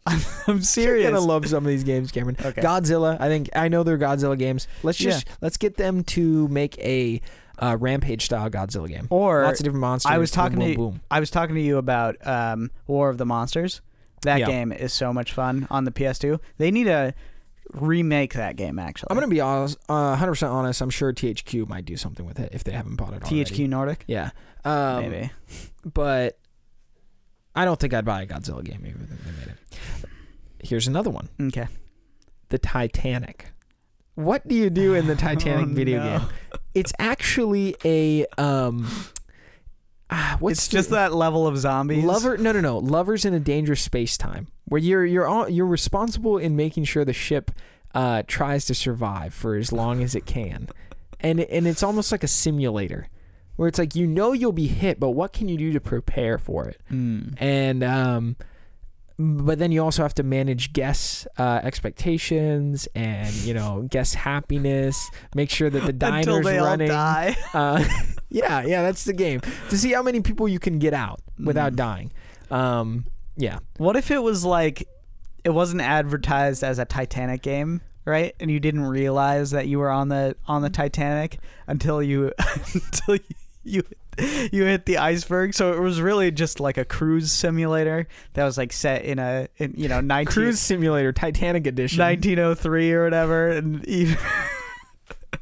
I'm, 0.07 0.19
I'm 0.47 0.55
You're 0.55 0.61
serious. 0.63 1.09
gonna 1.09 1.19
love 1.19 1.47
some 1.47 1.63
of 1.65 1.69
these 1.69 1.83
games, 1.83 2.11
Cameron. 2.11 2.37
Okay. 2.43 2.61
Godzilla. 2.61 3.19
I 3.19 3.27
think 3.27 3.49
I 3.55 3.67
know 3.67 3.83
they're 3.83 3.97
Godzilla 3.97 4.37
games. 4.37 4.67
Let's 4.83 4.97
just 4.97 5.27
let's 5.41 5.57
get 5.57 5.77
them 5.77 6.03
to 6.05 6.47
make 6.47 6.77
a 6.79 7.21
uh, 7.59 7.75
Rampage 7.79 8.25
style 8.25 8.49
Godzilla 8.49 8.87
game. 8.87 9.07
or 9.09 9.43
Lots 9.43 9.59
of 9.59 9.63
different 9.65 9.81
monsters. 9.81 10.11
I 10.11 10.17
was 10.19 10.31
talking 10.31 10.59
boom, 10.59 10.67
to 10.71 10.75
boom, 10.75 10.89
boom. 10.91 11.01
I 11.11 11.19
was 11.19 11.29
talking 11.31 11.55
to 11.55 11.61
you 11.61 11.77
about 11.77 12.15
um, 12.25 12.71
War 12.87 13.09
of 13.09 13.17
the 13.17 13.25
Monsters. 13.25 13.81
That 14.23 14.39
Yeah. 14.39 14.47
game 14.47 14.71
is 14.71 14.93
so 14.93 15.11
much 15.13 15.31
fun 15.31 15.67
on 15.69 15.83
the 15.83 15.91
PS2. 15.91 16.39
They 16.57 16.71
need 16.71 16.85
to 16.85 17.13
remake 17.73 18.33
that 18.33 18.55
game. 18.55 18.79
Actually, 18.79 19.07
I'm 19.11 19.17
gonna 19.17 19.27
be 19.27 19.41
honest, 19.41 19.77
uh, 19.89 20.15
100% 20.15 20.49
honest. 20.51 20.81
I'm 20.81 20.89
sure 20.89 21.11
THQ 21.13 21.67
might 21.67 21.85
do 21.85 21.97
something 21.97 22.25
with 22.25 22.39
it 22.39 22.49
if 22.53 22.63
they 22.63 22.71
haven't 22.71 22.95
bought 22.95 23.13
it 23.13 23.23
already. 23.23 23.43
THQ 23.43 23.67
Nordic. 23.69 24.03
Yeah. 24.07 24.31
Um, 24.63 25.09
Maybe. 25.09 25.31
but 25.93 26.37
I 27.55 27.65
don't 27.65 27.79
think 27.79 27.93
I'd 27.93 28.05
buy 28.05 28.21
a 28.23 28.27
Godzilla 28.27 28.63
game 28.63 28.85
even 28.87 29.01
if 29.03 29.09
they 29.25 29.31
made 29.31 29.47
it. 29.47 29.57
Here's 30.63 30.87
another 30.87 31.09
one: 31.09 31.29
Okay. 31.41 31.67
the 32.49 32.57
Titanic. 32.57 33.51
What 34.15 34.47
do 34.47 34.55
you 34.55 34.69
do 34.69 34.93
in 34.95 35.07
the 35.07 35.15
Titanic 35.27 35.69
Oh, 35.69 35.73
video 35.73 36.03
no. 36.03 36.19
game? 36.19 36.27
It's 36.73 36.93
actually 36.99 37.75
a 37.85 38.25
um. 38.37 38.87
ah, 40.09 40.37
what's 40.39 40.59
It's 40.59 40.67
the- 40.67 40.73
just 40.77 40.89
that 40.91 41.13
level 41.13 41.45
of 41.47 41.57
zombies. 41.57 42.03
Lover, 42.03 42.37
no, 42.37 42.51
no, 42.51 42.61
no. 42.61 42.77
Lovers 42.77 43.25
in 43.25 43.33
a 43.33 43.39
dangerous 43.39 43.81
space 43.81 44.17
time, 44.17 44.47
where 44.65 44.79
you're 44.81 45.05
you're 45.05 45.27
all, 45.27 45.49
you're 45.49 45.65
responsible 45.65 46.37
in 46.37 46.55
making 46.55 46.85
sure 46.85 47.05
the 47.05 47.13
ship 47.13 47.51
uh, 47.93 48.23
tries 48.27 48.65
to 48.65 48.73
survive 48.73 49.33
for 49.33 49.55
as 49.55 49.71
long 49.71 50.01
as 50.03 50.15
it 50.15 50.25
can, 50.25 50.69
and 51.19 51.39
and 51.41 51.67
it's 51.67 51.83
almost 51.83 52.11
like 52.11 52.23
a 52.23 52.27
simulator, 52.27 53.07
where 53.55 53.67
it's 53.67 53.79
like 53.79 53.95
you 53.95 54.07
know 54.07 54.33
you'll 54.33 54.51
be 54.51 54.67
hit, 54.67 54.99
but 54.99 55.11
what 55.11 55.33
can 55.33 55.47
you 55.47 55.57
do 55.57 55.71
to 55.73 55.79
prepare 55.79 56.37
for 56.37 56.67
it? 56.67 56.81
Mm. 56.91 57.35
And 57.39 57.83
um, 57.83 58.35
but 59.19 59.57
then 59.59 59.71
you 59.71 59.83
also 59.83 60.03
have 60.03 60.13
to 60.15 60.23
manage 60.23 60.73
guests' 60.73 61.25
uh, 61.37 61.59
expectations 61.63 62.87
and 62.95 63.33
you 63.33 63.53
know 63.53 63.87
guests' 63.89 64.13
happiness. 64.15 65.09
Make 65.35 65.49
sure 65.49 65.69
that 65.69 65.85
the 65.85 65.93
diner's 66.05 66.27
Until 66.27 66.41
they 66.43 66.57
running. 66.59 66.89
all 66.91 66.95
die. 66.97 67.35
Uh, 67.53 67.83
yeah, 68.29 68.61
yeah, 68.65 68.81
that's 68.83 69.05
the 69.05 69.13
game 69.13 69.39
to 69.69 69.77
see 69.77 69.91
how 69.93 70.03
many 70.03 70.21
people 70.21 70.47
you 70.47 70.59
can 70.59 70.79
get 70.79 70.93
out 70.93 71.21
without 71.43 71.73
Mm. 71.73 71.77
dying. 71.77 72.11
Um, 72.51 73.05
yeah, 73.35 73.59
What 73.77 73.95
if 73.95 74.11
it 74.11 74.21
was 74.21 74.43
like 74.45 74.87
it 75.43 75.51
wasn't 75.51 75.81
advertised 75.81 76.63
as 76.63 76.77
a 76.77 76.85
Titanic 76.85 77.41
game, 77.41 77.81
right? 78.05 78.35
And 78.39 78.51
you 78.51 78.59
didn't 78.59 78.83
realize 78.85 79.51
that 79.51 79.67
you 79.67 79.79
were 79.79 79.89
on 79.89 80.09
the 80.09 80.35
on 80.47 80.61
the 80.61 80.69
Titanic 80.69 81.39
until 81.67 82.03
you 82.03 82.31
until 82.73 83.15
you 83.15 83.35
you, 83.67 83.83
you 84.51 84.63
hit 84.63 84.85
the 84.85 84.97
iceberg. 84.97 85.53
So 85.53 85.73
it 85.73 85.79
was 85.79 86.01
really 86.01 86.31
just 86.31 86.59
like 86.59 86.77
a 86.77 86.85
cruise 86.85 87.31
simulator 87.31 88.07
that 88.33 88.43
was 88.45 88.57
like 88.57 88.71
set 88.73 89.03
in 89.05 89.19
a 89.19 89.47
in, 89.57 89.73
you 89.77 89.87
know 89.87 90.01
19, 90.01 90.31
Cruise 90.31 90.59
Simulator 90.59 91.11
Titanic 91.11 91.67
Edition. 91.67 91.99
1903 91.99 92.91
or 92.93 93.03
whatever, 93.03 93.49
and 93.49 93.85
you, 93.87 94.15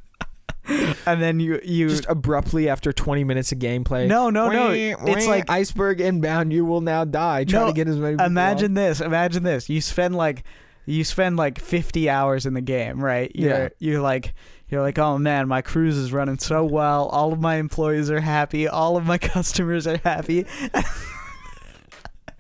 and 1.06 1.22
then 1.22 1.40
you 1.40 1.60
you 1.64 1.90
Just 1.90 2.08
abruptly 2.10 2.68
after 2.70 2.92
20 2.92 3.24
minutes 3.24 3.52
of 3.52 3.60
gameplay. 3.60 4.08
no 4.08 4.30
no 4.32 4.50
no 4.50 4.72
it's 4.72 5.28
like 5.28 5.50
iceberg 5.50 6.02
inbound. 6.02 6.52
You 6.52 6.66
will 6.66 6.82
now 6.82 7.06
die. 7.06 7.44
Try 7.44 7.60
No, 7.62 7.68
to 7.68 7.74
get 7.74 7.88
as 7.88 7.98
many. 7.98 8.14
people 8.16 8.26
imagine 8.26 8.74
this 8.74 9.00
imagine 9.00 9.44
this 9.44 9.70
you 9.70 9.80
spend 9.80 10.16
like 10.16 10.44
you 10.88 11.04
spend 11.04 11.36
like 11.38 11.60
50 11.60 12.10
hours 12.10 12.46
in 12.46 12.54
the 12.56 12.62
game 12.62 13.04
right 13.04 13.32
you're, 13.36 13.50
Yeah. 13.64 13.70
you're 13.80 14.02
like 14.02 14.34
you're 14.76 14.82
like 14.84 15.00
oh 15.00 15.18
man 15.18 15.48
my 15.48 15.62
cruise 15.62 15.96
is 15.96 16.12
running 16.12 16.38
so 16.38 16.66
well 16.66 17.06
all 17.08 17.32
of 17.32 17.40
my 17.40 17.56
employees 17.56 18.12
are 18.12 18.20
happy 18.20 18.68
all 18.68 18.98
of 18.98 19.06
my 19.06 19.18
customers 19.34 19.88
are 19.88 19.96
happy 20.04 20.46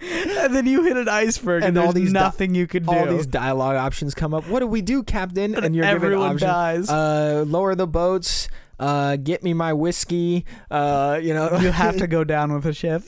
and 0.01 0.53
then 0.53 0.65
you 0.65 0.83
hit 0.83 0.97
an 0.97 1.07
iceberg 1.07 1.63
and, 1.63 1.69
And 1.69 1.77
all 1.77 1.93
there's 1.93 2.05
these 2.05 2.13
di- 2.13 2.19
nothing 2.19 2.53
you 2.53 2.67
could 2.67 2.85
do 2.85 2.91
all 2.91 3.05
these 3.05 3.25
dialogue 3.25 3.77
options 3.77 4.13
come 4.13 4.33
up. 4.33 4.47
What 4.49 4.59
do 4.59 4.67
we 4.67 4.81
do, 4.81 5.01
Captain? 5.01 5.55
And 5.55 5.73
you're 5.73 5.85
given 5.85 5.95
everyone 5.95 6.31
options. 6.31 6.41
dies 6.41 6.89
Uh, 6.89 7.45
lower 7.47 7.73
the 7.75 7.87
boats. 7.87 8.49
Uh, 8.77 9.15
get 9.15 9.41
me 9.41 9.53
my 9.53 9.71
whiskey. 9.71 10.45
Uh, 10.69 11.17
you 11.23 11.33
know, 11.33 11.57
you 11.59 11.71
have 11.71 11.95
to 11.97 12.07
go 12.17 12.25
down 12.25 12.51
with 12.53 12.65
a 12.65 12.73
ship 12.73 13.03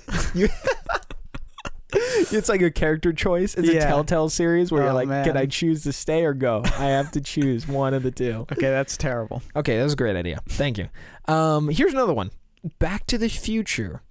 it's 1.93 2.49
like 2.49 2.61
a 2.61 2.69
character 2.72 3.14
choice. 3.14 3.55
It's 3.55 3.69
a 3.69 3.80
Telltale 3.80 4.30
series 4.30 4.72
where 4.72 4.81
Oh, 4.84 4.85
you're 4.85 4.93
like, 4.93 5.07
man. 5.07 5.26
can 5.26 5.38
I 5.38 5.45
choose 5.45 5.84
to 5.84 5.93
stay 5.93 6.26
or 6.26 6.34
go? 6.34 6.61
I 6.65 6.85
have 6.88 7.11
to 7.11 7.22
choose 7.22 7.68
one 7.68 7.93
of 7.93 8.03
the 8.03 8.11
two. 8.11 8.45
okay 8.51 8.69
that's 8.69 8.97
terrible 8.97 9.41
Okay, 9.55 9.77
that 9.77 9.84
was 9.84 9.93
a 9.93 9.97
great 9.97 10.15
idea. 10.15 10.41
Thank 10.49 10.77
you. 10.77 10.89
Um, 11.27 11.69
here's 11.69 11.93
another 11.93 12.14
one. 12.14 12.31
Back 12.80 13.05
to 13.07 13.18
the 13.18 13.30
Future. 13.30 14.01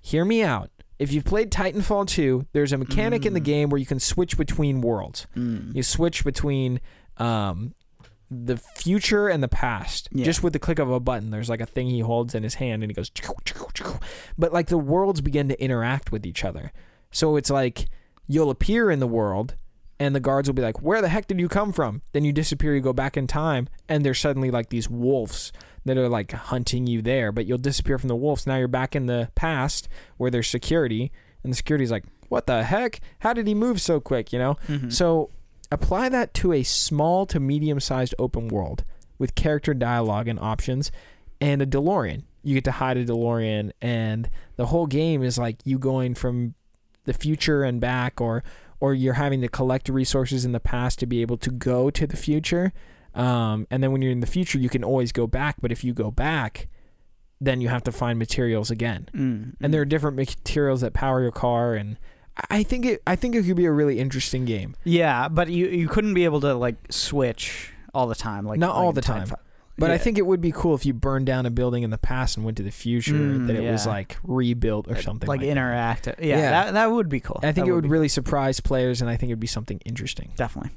Hear 0.00 0.24
me 0.24 0.42
out. 0.42 0.70
If 0.98 1.12
you've 1.12 1.24
played 1.24 1.50
Titanfall 1.50 2.06
2, 2.08 2.46
there's 2.52 2.72
a 2.72 2.78
mechanic 2.78 3.26
in 3.26 3.34
the 3.34 3.40
Mm. 3.40 3.44
game 3.44 3.68
where 3.70 3.78
you 3.78 3.84
can 3.86 4.00
switch 4.00 4.36
between 4.38 4.80
worlds. 4.80 5.26
Mm. 5.36 5.74
You 5.74 5.82
switch 5.82 6.24
between 6.24 6.80
um, 7.18 7.74
the 8.30 8.56
future 8.56 9.28
and 9.28 9.42
the 9.42 9.48
past 9.48 10.08
Yeah. 10.12 10.24
just 10.24 10.42
with 10.42 10.52
the 10.52 10.58
click 10.58 10.78
of 10.78 10.90
a 10.90 11.00
button. 11.00 11.30
There's 11.30 11.48
like 11.48 11.60
a 11.60 11.66
thing 11.66 11.88
he 11.88 12.00
holds 12.00 12.34
in 12.34 12.42
his 12.42 12.54
hand 12.54 12.82
and 12.82 12.90
he 12.90 12.94
goes, 12.94 13.10
but 14.38 14.52
like 14.52 14.68
the 14.68 14.78
worlds 14.78 15.20
begin 15.20 15.48
to 15.48 15.62
interact 15.62 16.12
with 16.12 16.26
each 16.26 16.44
other. 16.44 16.72
So 17.16 17.36
it's 17.36 17.48
like 17.48 17.86
you'll 18.26 18.50
appear 18.50 18.90
in 18.90 19.00
the 19.00 19.06
world 19.06 19.54
and 19.98 20.14
the 20.14 20.20
guards 20.20 20.48
will 20.50 20.54
be 20.54 20.60
like, 20.60 20.82
Where 20.82 21.00
the 21.00 21.08
heck 21.08 21.26
did 21.26 21.40
you 21.40 21.48
come 21.48 21.72
from? 21.72 22.02
Then 22.12 22.24
you 22.26 22.32
disappear, 22.32 22.74
you 22.74 22.82
go 22.82 22.92
back 22.92 23.16
in 23.16 23.26
time, 23.26 23.68
and 23.88 24.04
there's 24.04 24.20
suddenly 24.20 24.50
like 24.50 24.68
these 24.68 24.90
wolves 24.90 25.50
that 25.86 25.96
are 25.96 26.10
like 26.10 26.32
hunting 26.32 26.86
you 26.86 27.00
there, 27.00 27.32
but 27.32 27.46
you'll 27.46 27.56
disappear 27.56 27.96
from 27.96 28.08
the 28.08 28.16
wolves. 28.16 28.46
Now 28.46 28.56
you're 28.56 28.68
back 28.68 28.94
in 28.94 29.06
the 29.06 29.30
past 29.34 29.88
where 30.18 30.30
there's 30.30 30.46
security, 30.48 31.10
and 31.42 31.50
the 31.50 31.56
security's 31.56 31.90
like, 31.90 32.04
What 32.28 32.46
the 32.46 32.64
heck? 32.64 33.00
How 33.20 33.32
did 33.32 33.46
he 33.46 33.54
move 33.54 33.80
so 33.80 33.98
quick? 33.98 34.30
You 34.30 34.38
know? 34.38 34.58
Mhm. 34.68 34.92
So 34.92 35.30
apply 35.72 36.10
that 36.10 36.34
to 36.34 36.52
a 36.52 36.62
small 36.64 37.24
to 37.26 37.40
medium 37.40 37.80
sized 37.80 38.14
open 38.18 38.48
world 38.48 38.84
with 39.18 39.34
character 39.34 39.72
dialogue 39.72 40.28
and 40.28 40.38
options 40.38 40.92
and 41.40 41.62
a 41.62 41.66
DeLorean. 41.66 42.24
You 42.42 42.52
get 42.54 42.64
to 42.64 42.72
hide 42.72 42.98
a 42.98 43.06
DeLorean 43.06 43.72
and 43.80 44.28
the 44.56 44.66
whole 44.66 44.86
game 44.86 45.22
is 45.22 45.38
like 45.38 45.56
you 45.64 45.78
going 45.78 46.14
from 46.14 46.54
the 47.06 47.12
future 47.14 47.62
and 47.64 47.80
back 47.80 48.20
or 48.20 48.44
or 48.78 48.92
you're 48.94 49.14
having 49.14 49.40
to 49.40 49.48
collect 49.48 49.88
resources 49.88 50.44
in 50.44 50.52
the 50.52 50.60
past 50.60 50.98
to 50.98 51.06
be 51.06 51.22
able 51.22 51.38
to 51.38 51.50
go 51.50 51.88
to 51.90 52.06
the 52.06 52.16
future. 52.16 52.72
Um, 53.14 53.66
and 53.70 53.82
then 53.82 53.90
when 53.92 54.02
you're 54.02 54.12
in 54.12 54.20
the 54.20 54.26
future 54.26 54.58
you 54.58 54.68
can 54.68 54.84
always 54.84 55.10
go 55.12 55.26
back, 55.26 55.56
but 55.62 55.72
if 55.72 55.82
you 55.82 55.94
go 55.94 56.10
back 56.10 56.68
then 57.40 57.60
you 57.60 57.68
have 57.68 57.82
to 57.84 57.92
find 57.92 58.18
materials 58.18 58.70
again 58.70 59.08
Mm. 59.14 59.54
and 59.60 59.72
there 59.74 59.80
are 59.82 59.84
different 59.86 60.16
materials 60.16 60.80
that 60.80 60.92
power 60.94 61.20
your 61.22 61.32
car 61.32 61.74
and 61.74 61.98
I 62.50 62.62
think 62.62 62.84
it 62.86 63.02
I 63.06 63.16
think 63.16 63.34
it 63.34 63.44
could 63.44 63.56
be 63.56 63.64
a 63.66 63.72
really 63.72 63.98
interesting 63.98 64.44
game. 64.44 64.74
Yeah, 64.84 65.28
but 65.28 65.48
you 65.48 65.66
you 65.68 65.88
couldn't 65.88 66.12
be 66.14 66.24
able 66.24 66.40
to 66.42 66.54
like 66.54 66.76
switch 66.90 67.72
all 67.94 68.06
the 68.06 68.14
time, 68.14 68.44
like 68.44 68.58
Not 68.58 68.74
like 68.74 68.84
all 68.84 68.92
the 68.92 69.00
time. 69.00 69.28
But 69.78 69.90
I 69.90 69.98
think 69.98 70.16
it 70.16 70.24
would 70.26 70.40
be 70.40 70.52
cool 70.52 70.74
if 70.74 70.86
you 70.86 70.94
burned 70.94 71.26
down 71.26 71.44
a 71.44 71.50
building 71.50 71.82
in 71.82 71.90
the 71.90 71.98
past 71.98 72.36
and 72.36 72.44
went 72.46 72.56
to 72.56 72.62
the 72.62 72.70
future 72.70 73.12
Mm, 73.12 73.46
that 73.46 73.56
it 73.56 73.70
was 73.70 73.86
like 73.86 74.16
rebuilt 74.22 74.88
or 74.88 75.00
something 75.02 75.28
like, 75.28 75.40
like, 75.40 75.46
that. 75.46 75.52
interact. 75.52 76.06
Yeah, 76.06 76.14
Yeah. 76.20 76.50
That, 76.50 76.74
that 76.74 76.90
would 76.90 77.08
be 77.10 77.20
cool. 77.20 77.38
I 77.42 77.52
think 77.52 77.66
That 77.66 77.72
it 77.72 77.74
would 77.74 77.82
be 77.84 77.90
really 77.90 78.08
surprise 78.08 78.58
players 78.60 79.02
and 79.02 79.10
I 79.10 79.16
think 79.16 79.28
it'd 79.30 79.38
be 79.40 79.46
something 79.46 79.78
interesting. 79.84 80.32
definitely. 80.36 80.70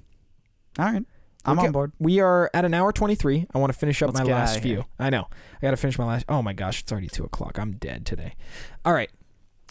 All 0.78 0.86
right, 0.86 1.04
I'm 1.46 1.58
Okay. 1.58 1.68
on 1.68 1.72
board. 1.72 1.92
We 2.00 2.20
are 2.20 2.50
at 2.54 2.66
an 2.66 2.74
hour 2.74 2.92
23. 2.92 3.48
I 3.54 3.58
want 3.58 3.72
to 3.72 3.80
finish 3.80 4.02
up 4.02 4.14
Let's 4.14 4.28
my 4.28 4.34
last 4.34 4.60
few. 4.60 4.84
I 5.00 5.10
know. 5.10 5.28
I 5.62 5.66
got 5.66 5.72
to 5.72 5.78
finish 5.78 5.98
my 5.98 6.06
last. 6.06 6.26
Oh 6.28 6.42
my 6.42 6.54
gosh, 6.54 6.82
it's 6.82 6.92
already 6.92 7.08
2 7.08 7.24
o'clock. 7.24 7.58
I'm 7.58 7.74
dead 7.78 8.06
today. 8.06 8.36
All 8.84 8.94
right. 8.94 9.10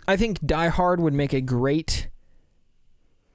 I 0.06 0.16
think 0.16 0.40
Die 0.40 0.68
Hard 0.68 1.00
would 1.00 1.12
make 1.12 1.34
a 1.34 1.42
great 1.42 2.08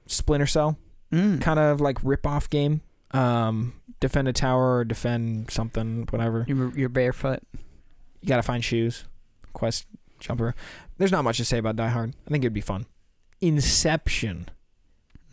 Splinter 0.06 0.46
Cell 0.46 0.76
Mm. 1.12 1.40
kind 1.40 1.60
of 1.60 1.80
like 1.80 1.98
rip 2.02 2.26
off 2.26 2.50
game. 2.50 2.80
Um, 3.14 3.74
defend 4.00 4.28
a 4.28 4.32
tower 4.32 4.78
or 4.78 4.84
defend 4.84 5.50
something, 5.50 6.06
whatever. 6.10 6.44
You're, 6.48 6.76
you're 6.76 6.88
barefoot. 6.88 7.42
You 8.20 8.28
got 8.28 8.36
to 8.36 8.42
find 8.42 8.64
shoes. 8.64 9.04
Quest 9.52 9.86
jumper. 10.18 10.54
There's 10.98 11.12
not 11.12 11.24
much 11.24 11.36
to 11.36 11.44
say 11.44 11.58
about 11.58 11.76
Die 11.76 11.88
Hard. 11.88 12.14
I 12.26 12.30
think 12.30 12.44
it'd 12.44 12.52
be 12.52 12.60
fun. 12.60 12.86
Inception. 13.40 14.48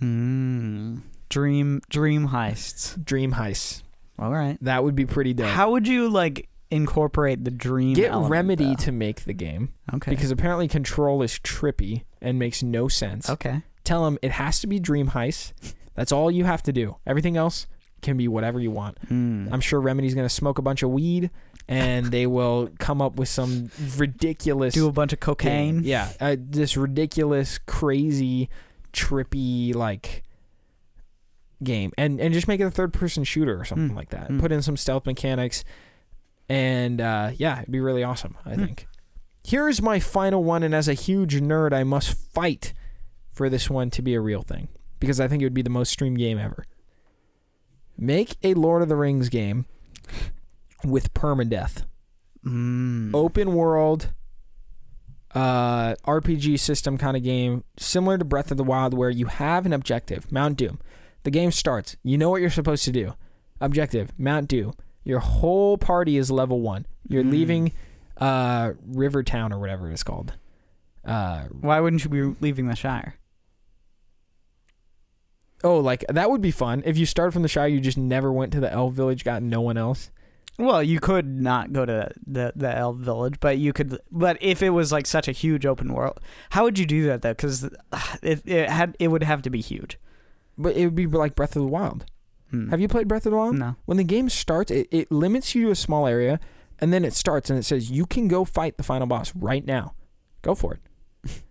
Mm. 0.02 1.02
Dream 1.30 1.82
dream 1.90 2.30
heists. 2.30 3.04
Dream 3.04 3.34
heists. 3.34 3.84
All 4.20 4.32
right. 4.32 4.58
That 4.62 4.84
would 4.84 4.96
be 4.96 5.06
pretty 5.06 5.34
dope. 5.34 5.48
How 5.48 5.72
would 5.72 5.88
you 5.88 6.10
like 6.10 6.50
incorporate 6.72 7.44
the 7.44 7.52
dream. 7.52 7.94
Get 7.94 8.12
element, 8.12 8.32
Remedy 8.32 8.66
though. 8.66 8.86
to 8.86 8.92
make 8.92 9.26
the 9.26 9.34
game 9.34 9.74
okay. 9.94 10.10
because 10.10 10.32
apparently 10.32 10.68
Control 10.68 11.22
is 11.22 11.34
trippy 11.34 12.04
and 12.22 12.40
makes 12.40 12.64
no 12.64 12.88
sense. 12.88 13.30
okay. 13.30 13.62
Tell 13.84 14.06
them 14.06 14.18
it 14.22 14.32
has 14.32 14.60
to 14.62 14.68
be 14.68 14.80
Dream 14.80 15.10
Heist. 15.10 15.54
That's 15.96 16.12
all 16.12 16.32
you 16.32 16.46
have 16.46 16.64
to 16.64 16.74
do. 16.74 16.98
Everything 17.06 17.38
else 17.38 17.68
can 18.02 18.18
be 18.18 18.28
whatever 18.28 18.60
you 18.60 18.72
want. 18.72 18.98
Hmm. 19.08 19.48
I'm 19.52 19.62
sure 19.62 19.80
Remedy's 19.80 20.16
going 20.16 20.26
to 20.28 20.34
smoke 20.34 20.58
a 20.58 20.62
bunch 20.62 20.82
of 20.84 20.90
weed 20.90 21.30
and 21.68 22.08
they 22.08 22.26
will 22.26 22.70
come 22.80 23.02
up 23.02 23.16
with 23.18 23.30
some 23.30 23.70
ridiculous 23.98 24.74
Do 24.74 24.88
a 24.88 24.92
bunch 24.92 25.14
of 25.14 25.20
cocaine. 25.20 25.76
game. 25.78 25.84
Yeah, 25.86 26.12
uh, 26.20 26.36
this 26.40 26.76
ridiculous, 26.76 27.60
crazy, 27.60 28.50
trippy 28.94 29.76
like 29.76 30.24
game, 31.64 31.92
and 31.98 32.20
and 32.20 32.34
just 32.34 32.48
make 32.48 32.60
it 32.60 32.64
a 32.66 32.72
third 32.72 32.92
person 32.94 33.24
shooter 33.24 33.60
or 33.60 33.66
something 33.66 33.92
Mm, 33.92 33.96
like 33.96 34.10
that. 34.10 34.30
mm. 34.30 34.40
Put 34.40 34.52
in 34.52 34.62
some 34.62 34.76
stealth 34.78 35.06
mechanics, 35.06 35.64
and 36.50 37.00
uh, 37.00 37.32
yeah, 37.38 37.60
it'd 37.62 37.72
be 37.72 37.80
really 37.80 38.04
awesome. 38.04 38.36
I 38.46 38.56
Hmm. 38.56 38.66
think. 38.66 38.88
Here's 39.44 39.82
my 39.82 40.00
final 40.00 40.44
one, 40.44 40.62
and 40.64 40.74
as 40.76 40.88
a 40.88 40.94
huge 40.94 41.36
nerd, 41.42 41.74
I 41.74 41.84
must 41.84 42.14
fight 42.14 42.74
for 43.32 43.50
this 43.50 43.70
one 43.70 43.90
to 43.92 44.02
be 44.02 44.14
a 44.14 44.22
real 44.22 44.42
thing 44.42 44.68
because 45.02 45.20
I 45.20 45.28
think 45.28 45.42
it 45.42 45.46
would 45.46 45.54
be 45.54 45.62
the 45.62 45.70
most 45.70 45.92
streamed 45.92 46.18
game 46.18 46.38
ever. 46.38 46.66
Make 47.98 48.38
a 48.42 48.54
Lord 48.54 48.82
of 48.82 48.88
the 48.88 48.96
Rings 48.96 49.28
game 49.28 49.66
with 50.86 51.14
permadeath 51.14 51.84
Mm. 52.44 53.12
open 53.14 53.54
world 53.54 54.10
uh 55.36 55.94
RPG 56.08 56.60
system 56.60 56.98
kind 56.98 57.16
of 57.16 57.22
game 57.24 57.64
similar 57.78 58.18
to 58.18 58.26
Breath 58.26 58.50
of 58.50 58.58
the 58.58 58.64
Wild 58.64 58.96
where 58.96 59.12
you 59.12 59.28
have 59.28 59.68
an 59.68 59.74
objective 59.74 60.32
Mount 60.32 60.58
Doom 60.58 60.80
the 61.24 61.30
game 61.30 61.52
starts 61.52 61.96
you 62.02 62.18
know 62.18 62.32
what 62.32 62.42
you're 62.42 62.50
supposed 62.50 62.84
to 62.86 62.92
do 62.92 63.14
objective 63.62 64.12
Mount 64.18 64.48
Doom 64.48 64.74
your 65.04 65.20
whole 65.20 65.78
party 65.78 66.18
is 66.18 66.32
level 66.32 66.62
1 66.62 66.88
you're 67.08 67.24
Mm. 67.24 67.32
leaving 67.32 67.72
uh 68.18 68.72
Rivertown 68.88 69.54
or 69.54 69.60
whatever 69.60 69.90
it 69.92 69.94
is 69.94 70.02
called 70.04 70.34
uh 71.06 71.44
Why 71.62 71.80
wouldn't 71.80 72.04
you 72.04 72.10
be 72.10 72.36
leaving 72.42 72.66
the 72.68 72.76
Shire? 72.76 73.16
Oh 75.64 75.80
like 75.80 76.04
that 76.10 76.30
would 76.32 76.42
be 76.42 76.52
fun 76.52 76.82
if 76.86 76.98
you 76.98 77.06
start 77.06 77.34
from 77.34 77.42
the 77.42 77.48
Shire 77.48 77.68
you 77.68 77.80
just 77.80 77.98
never 77.98 78.32
went 78.32 78.52
to 78.54 78.60
the 78.60 78.72
Elf 78.72 78.94
Village 78.94 79.24
got 79.24 79.42
no 79.44 79.62
one 79.62 79.78
else 79.78 80.12
Well, 80.60 80.84
you 80.84 81.00
could 81.00 81.26
not 81.26 81.72
go 81.74 81.86
to 81.86 82.12
the 82.28 82.52
the 82.56 82.70
elf 82.78 82.98
village, 82.98 83.40
but 83.40 83.58
you 83.58 83.74
could. 83.74 83.98
But 84.12 84.38
if 84.42 84.62
it 84.62 84.70
was 84.72 84.92
like 84.92 85.08
such 85.08 85.28
a 85.28 85.32
huge 85.32 85.66
open 85.66 85.92
world, 85.94 86.20
how 86.52 86.64
would 86.66 86.78
you 86.78 86.86
do 86.86 87.06
that 87.08 87.22
though? 87.24 87.32
Because 87.34 87.64
it 88.22 88.42
it 88.46 88.70
had 88.70 88.96
it 89.00 89.08
would 89.08 89.24
have 89.24 89.42
to 89.44 89.50
be 89.50 89.62
huge. 89.62 89.98
but 90.58 90.76
it 90.76 90.86
would 90.86 90.94
be 90.96 91.08
like 91.08 91.34
Breath 91.36 91.56
of 91.56 91.64
the 91.64 91.68
Wild 91.68 92.06
Hmm. 92.52 92.70
have 92.70 92.82
you 92.82 92.90
played 92.90 93.08
Breath 93.08 93.26
of 93.26 93.32
the 93.32 93.38
Wild 93.38 93.56
No. 93.58 93.76
when 93.86 93.98
the 93.98 94.04
game 94.04 94.28
starts, 94.30 94.70
it, 94.72 94.88
it 94.92 95.10
limits 95.10 95.56
you 95.56 95.66
to 95.68 95.72
a 95.72 95.76
small 95.76 96.06
area, 96.06 96.38
and 96.80 96.92
then 96.92 97.06
it 97.06 97.14
starts 97.14 97.50
and 97.50 97.58
it 97.58 97.64
says 97.64 97.90
you 97.90 98.06
can 98.06 98.28
go 98.28 98.44
fight 98.46 98.76
the 98.78 98.84
final 98.84 99.08
boss 99.08 99.34
right 99.36 99.66
now. 99.66 99.96
Go 100.42 100.54
for 100.54 100.74
it, 100.76 100.82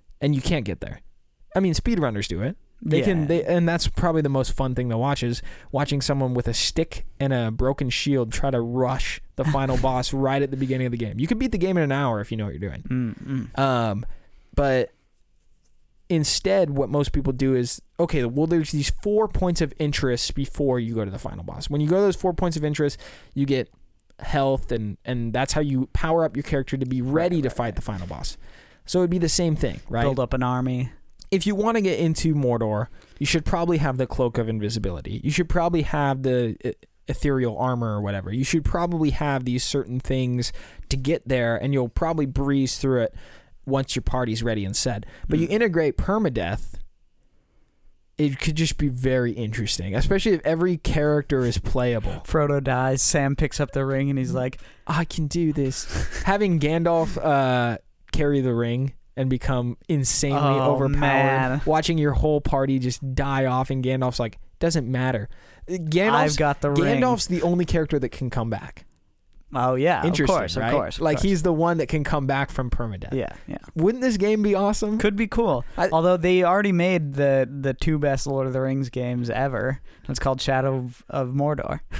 and 0.21 0.35
you 0.37 0.43
can't 0.43 0.67
get 0.67 0.81
there. 0.81 1.01
I 1.57 1.61
mean, 1.61 1.73
speedrunners 1.75 2.29
do 2.29 2.43
it. 2.43 2.57
They 2.83 3.03
can, 3.03 3.27
they, 3.27 3.45
and 3.45 3.69
that's 3.69 3.89
probably 3.89 4.23
the 4.23 4.31
most 4.31 4.53
fun 4.53 4.75
thing 4.75 4.89
to 4.89 4.97
watch 4.97 5.23
is 5.23 5.43
watching 5.71 6.01
someone 6.01 6.33
with 6.33 6.49
a 6.49 6.55
stick 6.55 7.05
and 7.19 7.33
a 7.33 7.51
broken 7.51 7.91
shield 7.91 8.33
try 8.33 8.51
to 8.51 8.61
rush 8.61 9.21
the 9.37 9.45
final 9.53 9.77
boss 9.77 10.15
right 10.15 10.41
at 10.41 10.51
the 10.51 10.57
beginning 10.57 10.87
of 10.87 10.93
the 10.93 10.99
game. 10.99 11.19
You 11.19 11.27
could 11.27 11.39
beat 11.39 11.53
the 11.53 11.59
game 11.59 11.77
in 11.77 11.83
an 11.83 11.93
hour 11.93 12.21
if 12.21 12.31
you 12.31 12.39
know 12.39 12.47
what 12.47 12.55
you're 12.55 12.71
doing. 12.71 12.83
Mm, 12.83 13.51
mm. 13.55 13.59
Um, 13.59 14.07
but 14.55 14.93
instead, 16.09 16.71
what 16.71 16.89
most 16.89 17.13
people 17.13 17.33
do 17.33 17.55
is 17.55 17.81
okay. 17.99 18.25
Well, 18.25 18.47
there's 18.47 18.73
these 18.73 18.91
four 19.03 19.29
points 19.29 19.61
of 19.61 19.73
interest 19.79 20.35
before 20.35 20.81
you 20.81 20.95
go 20.95 21.05
to 21.05 21.11
the 21.11 21.19
final 21.19 21.45
boss. 21.45 21.71
When 21.71 21.81
you 21.81 21.89
go 21.89 21.97
to 21.97 22.03
those 22.03 22.17
four 22.17 22.33
points 22.33 22.57
of 22.57 22.65
interest, 22.65 22.99
you 23.35 23.47
get 23.47 23.71
health, 24.19 24.73
and 24.73 24.99
and 25.05 25.33
that's 25.33 25.53
how 25.53 25.61
you 25.61 25.89
power 25.93 26.25
up 26.25 26.37
your 26.37 26.43
character 26.43 26.77
to 26.77 26.87
be 26.87 27.01
ready 27.01 27.37
Right, 27.37 27.43
to 27.43 27.49
right, 27.49 27.57
fight 27.57 27.77
the 27.77 27.83
final 27.83 28.07
boss. 28.07 28.37
So 28.87 29.01
it'd 29.01 29.11
be 29.11 29.19
the 29.19 29.29
same 29.29 29.55
thing, 29.55 29.81
right? 29.89 30.03
Build 30.03 30.19
up 30.19 30.35
an 30.35 30.43
army. 30.43 30.91
If 31.31 31.47
you 31.47 31.55
want 31.55 31.77
to 31.77 31.81
get 31.81 31.99
into 31.99 32.35
Mordor, 32.35 32.87
you 33.19 33.27
should 33.27 33.45
probably 33.45 33.79
have 33.79 33.97
the 33.99 34.07
cloak 34.07 34.39
of 34.39 34.49
invisibility. 34.49 35.21
You 35.23 35.31
should 35.31 35.49
probably 35.49 35.83
have 35.83 36.23
the 36.23 36.57
uh, 36.65 36.71
ethereal 37.09 37.57
armor 37.59 37.97
or 37.97 38.01
whatever. 38.01 38.33
You 38.33 38.45
should 38.45 38.65
probably 38.65 39.11
have 39.11 39.45
these 39.45 39.63
certain 39.65 40.01
things 40.01 40.53
to 40.89 40.97
get 40.97 41.27
there, 41.29 41.57
and 41.57 41.73
you'll 41.73 41.89
probably 41.89 42.27
breeze 42.27 42.79
through 42.79 43.03
it 43.03 43.15
once 43.67 43.95
your 43.95 44.03
party's 44.03 44.43
ready 44.43 44.65
and 44.65 44.77
set. 44.77 45.05
But 45.29 45.39
you 45.39 45.47
Mm. 45.49 45.53
integrate 45.53 45.97
permadeath. 45.97 46.75
It 48.19 48.39
could 48.39 48.55
just 48.57 48.77
be 48.77 48.89
very 48.89 49.33
interesting, 49.33 49.95
especially 49.95 50.33
if 50.33 50.43
every 50.45 50.77
character 50.77 51.41
is 51.47 51.57
playable. 51.57 52.23
Frodo 52.27 52.63
dies. 52.63 53.01
Sam 53.01 53.35
picks 53.35 53.61
up 53.61 53.71
the 53.73 53.87
ring 53.87 54.11
and 54.11 54.19
he's 54.19 54.33
like, 54.33 54.59
I 54.87 55.07
can 55.07 55.27
do 55.27 55.55
this. 55.55 56.23
Having 56.25 56.61
Gandalf 56.61 57.17
uh, 57.17 57.79
carry 58.13 58.43
the 58.43 58.53
ring 58.55 58.93
and 59.21 59.31
become 59.31 59.77
insanely 59.89 60.39
Oh, 60.61 60.73
overpowered, 60.75 60.99
man. 61.01 61.61
watching 61.67 61.99
your 61.99 62.13
whole 62.13 62.41
party 62.41 62.79
just 62.79 63.15
die 63.15 63.45
off, 63.47 63.71
and 63.71 63.85
Gandalf's 63.85 64.19
like, 64.19 64.39
doesn't 64.59 64.91
matter. 64.91 65.29
"I've 65.69 65.81
Gandalf's, 65.81 66.37
got 66.37 66.61
the 66.61 66.71
ring." 66.71 67.01
The 67.01 67.41
only 67.43 67.65
character 67.65 67.99
that 67.99 68.09
can 68.11 68.31
come 68.31 68.51
back. 68.51 68.87
Oh 69.53 69.75
yeah, 69.75 70.01
of 70.01 70.07
Interesting, 70.07 70.37
course, 70.37 70.57
right? 70.57 70.69
of 70.69 70.73
course. 70.73 70.97
of 70.99 71.03
like 71.03 71.17
course. 71.17 71.23
he's 71.25 71.43
the 71.43 71.53
one 71.53 71.79
that 71.79 71.87
can 71.89 72.05
come 72.05 72.27
back 72.27 72.51
from 72.53 72.71
permadeath. 72.71 73.13
yeah, 73.13 73.33
yeah. 73.49 73.57
Wouldn't 73.75 74.01
this 74.01 74.17
game 74.17 74.43
be 74.43 74.55
awesome? 74.55 74.97
Could 74.99 75.17
be 75.17 75.27
cool. 75.27 75.65
I- 75.77 75.89
Although 75.91 76.17
they 76.17 76.45
already 76.45 76.71
made 76.73 77.15
the 77.15 77.49
the 77.51 77.75
two 77.75 77.99
best 77.99 78.29
Lord 78.29 78.47
of 78.47 78.53
the 78.53 78.61
Rings 78.61 78.91
games 78.91 79.29
ever. 79.29 79.81
It's 80.09 80.21
called 80.21 80.41
Shadow 80.41 80.77
of, 80.77 81.05
of 81.09 81.31
Mordor. 81.31 81.81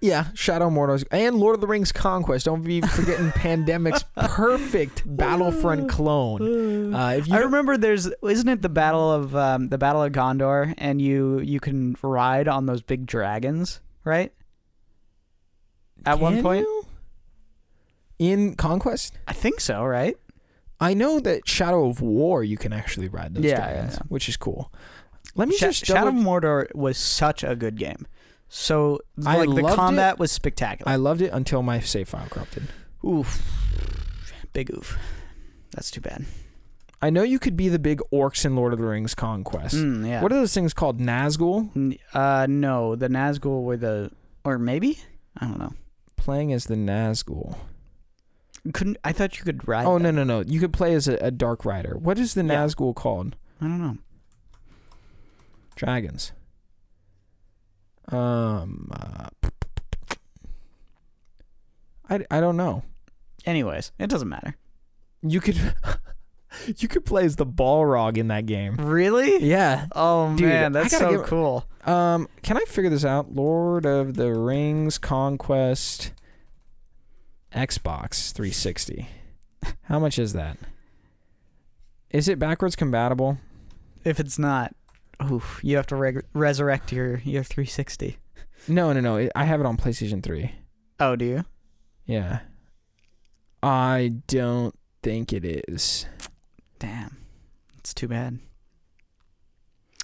Yeah, 0.00 0.26
Shadow 0.34 0.70
Mordor 0.70 1.02
and 1.10 1.36
Lord 1.36 1.56
of 1.56 1.60
the 1.60 1.66
Rings 1.66 1.90
Conquest. 1.90 2.44
Don't 2.44 2.62
be 2.62 2.80
forgetting 2.94 3.30
Pandemic's 3.32 4.04
perfect 4.14 5.02
Battlefront 5.04 5.88
clone. 5.88 6.94
Uh, 6.94 7.08
if 7.18 7.26
you 7.26 7.34
I 7.34 7.38
remember 7.40 7.76
there's 7.76 8.06
isn't 8.22 8.48
it 8.48 8.62
the 8.62 8.68
battle 8.68 9.10
of 9.10 9.34
um, 9.34 9.70
the 9.70 9.78
battle 9.78 10.02
of 10.02 10.12
Gondor 10.12 10.72
and 10.78 11.02
you 11.02 11.40
you 11.40 11.58
can 11.58 11.96
ride 12.02 12.46
on 12.46 12.66
those 12.66 12.80
big 12.80 13.06
dragons, 13.06 13.80
right? 14.04 14.32
At 16.06 16.20
one 16.20 16.42
point, 16.42 16.60
you? 16.64 16.86
in 18.20 18.54
Conquest, 18.54 19.18
I 19.26 19.32
think 19.32 19.60
so, 19.60 19.84
right? 19.84 20.16
I 20.80 20.94
know 20.94 21.18
that 21.18 21.48
Shadow 21.48 21.88
of 21.88 22.00
War 22.00 22.44
you 22.44 22.56
can 22.56 22.72
actually 22.72 23.08
ride 23.08 23.34
those 23.34 23.44
Yeah, 23.44 23.56
dragons, 23.56 23.94
yeah, 23.94 23.98
yeah. 24.02 24.06
which 24.08 24.28
is 24.28 24.36
cool. 24.36 24.72
Let 25.34 25.48
me 25.48 25.56
Sha- 25.56 25.66
just 25.66 25.84
Shadow 25.86 26.08
of 26.10 26.14
double- 26.14 26.22
Mordor 26.40 26.72
was 26.74 26.96
such 26.98 27.42
a 27.42 27.56
good 27.56 27.76
game. 27.76 28.06
So 28.48 29.00
I 29.26 29.38
like 29.38 29.48
the 29.48 29.62
loved 29.62 29.76
combat 29.76 30.18
was 30.18 30.32
spectacular. 30.32 30.90
I 30.90 30.96
loved 30.96 31.20
it 31.20 31.32
until 31.32 31.62
my 31.62 31.80
save 31.80 32.08
file 32.08 32.26
corrupted. 32.30 32.64
oof, 33.04 33.42
big 34.52 34.70
oof. 34.74 34.96
That's 35.72 35.90
too 35.90 36.00
bad. 36.00 36.24
I 37.00 37.10
know 37.10 37.22
you 37.22 37.38
could 37.38 37.56
be 37.56 37.68
the 37.68 37.78
big 37.78 38.00
orcs 38.12 38.44
in 38.44 38.56
Lord 38.56 38.72
of 38.72 38.80
the 38.80 38.86
Rings 38.86 39.14
Conquest. 39.14 39.76
Mm, 39.76 40.08
yeah. 40.08 40.20
What 40.22 40.32
are 40.32 40.36
those 40.36 40.52
things 40.54 40.74
called? 40.74 40.98
Nazgul? 40.98 41.96
Uh, 42.12 42.46
no, 42.48 42.96
the 42.96 43.08
Nazgul 43.08 43.62
were 43.62 43.76
the, 43.76 44.10
or 44.44 44.58
maybe 44.58 44.98
I 45.36 45.46
don't 45.46 45.58
know. 45.58 45.74
Playing 46.16 46.52
as 46.52 46.64
the 46.64 46.74
Nazgul. 46.74 47.56
Couldn't 48.72 48.96
I 49.04 49.12
thought 49.12 49.38
you 49.38 49.44
could 49.44 49.68
ride? 49.68 49.86
Oh 49.86 49.98
no 49.98 50.08
them. 50.08 50.16
no 50.16 50.24
no! 50.24 50.40
You 50.40 50.58
could 50.58 50.72
play 50.72 50.92
as 50.94 51.06
a, 51.06 51.14
a 51.18 51.30
Dark 51.30 51.64
Rider. 51.64 51.96
What 51.96 52.18
is 52.18 52.34
the 52.34 52.42
Yeah. 52.44 52.64
Nazgul 52.64 52.94
called? 52.94 53.36
I 53.60 53.64
don't 53.66 53.80
know. 53.80 53.98
Dragons. 55.76 56.32
Um, 58.10 58.90
uh, 58.92 59.28
I, 62.08 62.24
I 62.30 62.40
don't 62.40 62.56
know. 62.56 62.82
Anyways, 63.44 63.92
it 63.98 64.08
doesn't 64.08 64.28
matter. 64.28 64.56
You 65.22 65.40
could 65.40 65.56
you 66.78 66.88
could 66.88 67.04
play 67.04 67.24
as 67.24 67.36
the 67.36 67.46
Balrog 67.46 68.16
in 68.16 68.28
that 68.28 68.46
game. 68.46 68.76
Really? 68.76 69.42
Yeah. 69.44 69.86
Oh 69.92 70.34
Dude, 70.36 70.48
man, 70.48 70.76
I 70.76 70.86
so 70.88 71.10
give- 71.10 71.24
cool. 71.26 71.66
Um, 71.84 72.28
can 72.42 72.56
I 72.56 72.64
figure 72.66 72.90
this 72.90 73.04
out? 73.04 73.34
Lord 73.34 73.86
of 73.86 74.14
the 74.14 74.32
Rings 74.34 74.98
Conquest 74.98 76.12
Xbox 77.54 78.32
360. 78.32 79.08
How 79.84 79.98
much 79.98 80.18
is 80.18 80.32
that? 80.34 80.56
Is 82.10 82.28
it 82.28 82.38
backwards 82.38 82.76
compatible? 82.76 83.38
If 84.04 84.20
it's 84.20 84.38
not, 84.38 84.74
oof, 85.30 85.60
you 85.62 85.76
have 85.76 85.86
to 85.88 85.96
reg- 85.96 86.24
resurrect 86.32 86.92
your 86.92 87.18
your 87.18 87.42
360. 87.42 88.18
No, 88.68 88.92
no, 88.92 89.00
no. 89.00 89.28
I 89.34 89.44
have 89.44 89.60
it 89.60 89.66
on 89.66 89.76
PlayStation 89.76 90.22
3. 90.22 90.52
Oh, 91.00 91.16
do 91.16 91.24
you? 91.24 91.44
Yeah. 92.06 92.40
I 93.62 94.14
don't 94.26 94.74
think 95.02 95.32
it 95.32 95.44
is. 95.68 96.06
Damn, 96.78 97.16
it's 97.78 97.92
too 97.94 98.08
bad. 98.08 98.38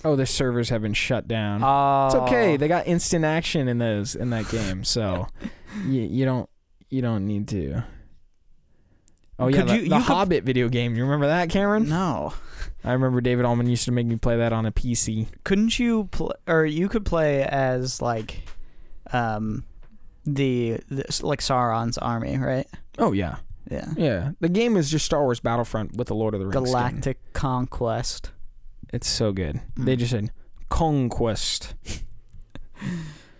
Oh, 0.05 0.17
the 0.17 0.27
servers 0.27 0.69
have 0.69 0.83
been 0.83 0.93
shut 0.95 1.27
down. 1.29 1.63
Oh, 1.65 2.07
It's 2.07 2.15
okay. 2.15 2.55
Oh. 2.55 2.57
They 2.59 2.69
got 2.69 2.87
instant 2.87 3.25
action 3.25 3.69
in 3.69 3.79
those 3.79 4.15
in 4.15 4.31
that 4.31 4.49
game, 4.51 4.85
so 4.85 5.27
you, 5.87 6.03
you 6.03 6.25
don't 6.25 6.49
you 6.91 7.01
don't 7.01 7.27
need 7.27 7.49
to. 7.49 7.85
Oh 9.39 9.49
yeah, 9.49 9.59
Could 9.61 9.69
the, 9.69 9.73
you- 9.75 9.79
the 9.81 9.85
you 9.87 9.91
could- 10.03 10.03
Hobbit 10.03 10.45
video 10.45 10.69
game. 10.69 10.95
You 10.95 11.03
remember 11.05 11.27
that, 11.27 11.51
Cameron? 11.51 11.89
no. 11.89 12.33
I 12.87 12.93
remember 12.93 13.21
David 13.23 13.47
Allman 13.47 13.67
used 13.69 13.87
to 13.87 13.93
make 13.93 14.07
me 14.07 14.17
play 14.17 14.37
that 14.37 14.53
on 14.53 14.67
a 14.67 14.73
PC. 14.73 15.27
Couldn't 15.43 15.79
you 15.79 16.05
play, 16.13 16.35
or 16.47 16.67
you 16.67 16.89
could 16.91 17.07
play 17.07 17.43
as 17.43 18.03
like, 18.03 18.43
um, 19.13 19.65
the, 20.27 20.79
the 20.91 21.05
like 21.23 21.41
Sauron's 21.41 21.97
army, 21.97 22.37
right? 22.37 22.67
Oh 22.99 23.13
yeah, 23.13 23.37
Yeah. 23.71 23.89
yeah. 23.97 24.31
The 24.41 24.51
game 24.51 24.77
is 24.77 24.91
just 24.91 25.07
Star 25.07 25.23
Wars 25.23 25.41
Battlefront 25.41 25.97
with 25.97 26.09
the 26.09 26.15
Lord 26.15 26.35
of 26.35 26.41
the 26.41 26.47
Rings. 26.47 26.57
skin. 26.57 26.65
Galactic 26.73 27.33
conquest. 27.33 28.33
It's 28.93 29.09
so 29.09 29.33
good. 29.33 29.61
Mm. 29.79 29.85
They 29.87 29.97
just 29.97 30.11
said 30.13 30.31
conquest. 30.69 31.75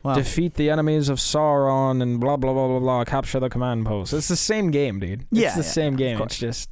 Wow. 0.05 0.15
Defeat 0.17 0.55
the 0.55 0.69
enemies 0.69 1.09
of 1.09 1.19
Sauron 1.19 2.03
and 2.03 2.21
blah 2.21 2.37
blah 2.37 2.53
blah 2.53 2.69
blah 2.69 2.79
blah. 2.79 3.05
Capture 3.05 3.41
the 3.41 3.49
command 3.49 3.87
post. 3.87 4.13
It's 4.13 4.29
the 4.29 4.37
same 4.37 4.71
game, 4.71 5.01
dude. 5.01 5.23
It's 5.23 5.29
Yeah, 5.33 5.51
the 5.57 5.63
yeah, 5.63 5.69
same 5.71 5.97
game. 5.97 6.21
It's 6.21 6.39
just 6.39 6.71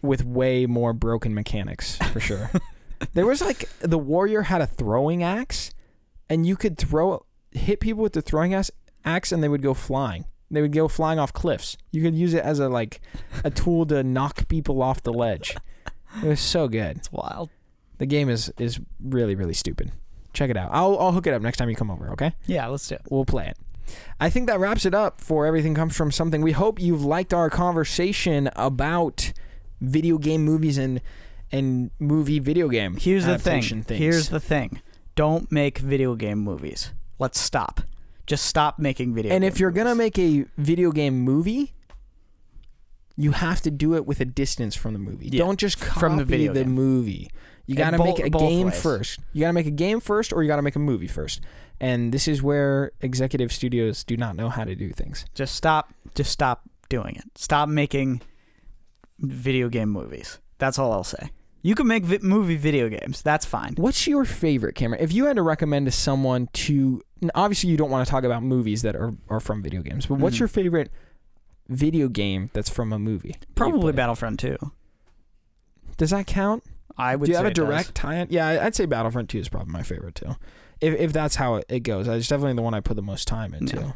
with 0.00 0.24
way 0.24 0.64
more 0.64 0.94
broken 0.94 1.34
mechanics 1.34 1.98
for 2.12 2.20
sure. 2.20 2.50
there 3.12 3.26
was 3.26 3.42
like 3.42 3.68
the 3.80 3.98
warrior 3.98 4.42
had 4.42 4.62
a 4.62 4.66
throwing 4.66 5.22
axe, 5.22 5.70
and 6.30 6.46
you 6.46 6.56
could 6.56 6.78
throw 6.78 7.26
hit 7.50 7.78
people 7.80 8.02
with 8.02 8.14
the 8.14 8.22
throwing 8.22 8.54
axe, 8.54 8.70
axe, 9.04 9.32
and 9.32 9.42
they 9.42 9.48
would 9.48 9.62
go 9.62 9.74
flying. 9.74 10.24
They 10.50 10.62
would 10.62 10.72
go 10.72 10.88
flying 10.88 11.18
off 11.18 11.32
cliffs. 11.34 11.76
You 11.90 12.00
could 12.02 12.14
use 12.14 12.32
it 12.32 12.42
as 12.42 12.58
a 12.58 12.70
like 12.70 13.02
a 13.44 13.50
tool 13.50 13.84
to 13.86 14.02
knock 14.02 14.48
people 14.48 14.82
off 14.82 15.02
the 15.02 15.12
ledge. 15.12 15.54
It 16.22 16.26
was 16.28 16.40
so 16.40 16.68
good. 16.68 16.96
It's 16.96 17.12
wild. 17.12 17.50
The 17.98 18.06
game 18.06 18.30
is 18.30 18.50
is 18.58 18.80
really 19.02 19.34
really 19.34 19.54
stupid. 19.54 19.92
Check 20.32 20.50
it 20.50 20.56
out. 20.56 20.70
I'll 20.72 20.98
I'll 20.98 21.12
hook 21.12 21.26
it 21.26 21.34
up 21.34 21.42
next 21.42 21.58
time 21.58 21.68
you 21.68 21.76
come 21.76 21.90
over. 21.90 22.10
Okay, 22.12 22.32
Yeah, 22.46 22.66
let's 22.68 22.86
do 22.88 22.94
it. 22.96 23.02
we'll 23.10 23.24
play 23.24 23.46
it. 23.48 23.56
I 24.20 24.30
think 24.30 24.46
that 24.46 24.58
wraps 24.60 24.86
it 24.86 24.94
up 24.94 25.20
for 25.20 25.44
everything 25.44 25.74
comes 25.74 25.94
from 25.96 26.10
something. 26.12 26.40
We 26.40 26.52
hope 26.52 26.80
you've 26.80 27.04
liked 27.04 27.34
our 27.34 27.50
conversation 27.50 28.48
about 28.56 29.32
video 29.80 30.16
game 30.18 30.42
movies 30.44 30.78
and 30.78 31.00
and 31.50 31.90
movie 31.98 32.38
video 32.38 32.68
game. 32.68 32.96
Here's 32.96 33.26
the 33.26 33.38
thing. 33.38 33.62
Things. 33.62 33.98
Here's 33.98 34.28
the 34.30 34.40
thing. 34.40 34.80
Don't 35.14 35.52
make 35.52 35.78
video 35.78 36.14
game 36.14 36.38
movies. 36.38 36.92
Let's 37.18 37.38
stop. 37.38 37.82
Just 38.26 38.46
stop 38.46 38.78
making 38.78 39.14
video. 39.14 39.34
and 39.34 39.44
if 39.44 39.60
you're 39.60 39.70
gonna 39.72 39.94
make 39.94 40.18
a 40.18 40.46
video 40.56 40.92
game 40.92 41.20
movie, 41.20 41.74
you 43.16 43.32
have 43.32 43.60
to 43.60 43.70
do 43.70 43.94
it 43.94 44.06
with 44.06 44.20
a 44.20 44.24
distance 44.24 44.74
from 44.74 44.94
the 44.94 44.98
movie. 44.98 45.28
Yeah, 45.28 45.40
Don't 45.44 45.58
just 45.60 45.80
copy 45.80 46.00
from 46.00 46.16
the 46.16 46.24
video 46.24 46.54
game. 46.54 46.70
movie. 46.70 47.30
You 47.66 47.74
gotta 47.76 47.98
make 47.98 48.18
a 48.18 48.28
game 48.30 48.66
ways. 48.68 48.82
first. 48.82 49.20
You 49.32 49.40
gotta 49.40 49.52
make 49.52 49.66
a 49.66 49.70
game 49.70 50.00
first, 50.00 50.32
or 50.32 50.42
you 50.42 50.48
gotta 50.48 50.62
make 50.62 50.76
a 50.76 50.80
movie 50.80 51.06
first. 51.06 51.40
And 51.80 52.12
this 52.12 52.28
is 52.28 52.42
where 52.42 52.92
executive 53.00 53.52
studios 53.52 54.04
do 54.04 54.16
not 54.16 54.36
know 54.36 54.48
how 54.48 54.64
to 54.64 54.74
do 54.74 54.90
things. 54.90 55.24
just 55.34 55.54
stop, 55.54 55.92
just 56.14 56.30
stop 56.30 56.62
doing 56.88 57.16
it. 57.16 57.24
Stop 57.36 57.68
making 57.68 58.20
video 59.18 59.68
game 59.68 59.88
movies. 59.88 60.38
That's 60.58 60.78
all 60.78 60.92
I'll 60.92 61.04
say. 61.04 61.30
You 61.62 61.74
can 61.76 61.86
make 61.86 62.04
vi- 62.04 62.18
movie 62.22 62.56
video 62.56 62.88
games. 62.88 63.22
That's 63.22 63.46
fine. 63.46 63.74
What's 63.76 64.06
your 64.08 64.24
favorite 64.24 64.74
camera? 64.74 64.98
If 65.00 65.12
you 65.12 65.26
had 65.26 65.36
to 65.36 65.42
recommend 65.42 65.86
to 65.86 65.92
someone 65.92 66.48
to, 66.54 67.00
obviously 67.36 67.70
you 67.70 67.76
don't 67.76 67.90
want 67.90 68.04
to 68.06 68.10
talk 68.10 68.24
about 68.24 68.42
movies 68.42 68.82
that 68.82 68.96
are, 68.96 69.14
are 69.28 69.38
from 69.40 69.62
video 69.62 69.80
games, 69.82 70.06
but 70.06 70.18
what's 70.18 70.36
Mhm. 70.36 70.40
your 70.40 70.48
favorite 70.48 70.90
video 71.68 72.08
game 72.08 72.50
that's 72.52 72.68
from 72.68 72.92
a 72.92 72.98
movie? 72.98 73.36
Probably? 73.54 73.92
Battlefront 73.92 74.40
2. 74.40 74.56
Does 75.96 76.10
that 76.10 76.26
count? 76.26 76.64
I 77.02 77.16
would 77.16 77.26
Do 77.26 77.32
you 77.32 77.36
have 77.36 77.46
a 77.46 77.50
direct 77.54 77.94
tie-in? 77.94 78.28
Yeah, 78.30 78.64
I'd 78.64 78.74
say 78.74 78.86
Battlefront 78.86 79.28
2 79.28 79.38
is 79.38 79.48
probably 79.48 79.72
my 79.72 79.82
favorite 79.82 80.14
too. 80.14 80.36
If 80.80 80.94
if 80.98 81.12
that's 81.12 81.36
how 81.36 81.60
it, 81.68 81.80
goes, 81.80 82.08
it's 82.08 82.28
definitely 82.28 82.54
the 82.54 82.62
one 82.62 82.74
I 82.74 82.80
put 82.80 82.96
the 82.96 83.02
most 83.02 83.26
time 83.28 83.54
into. 83.54 83.76
Yeah. 83.76 83.92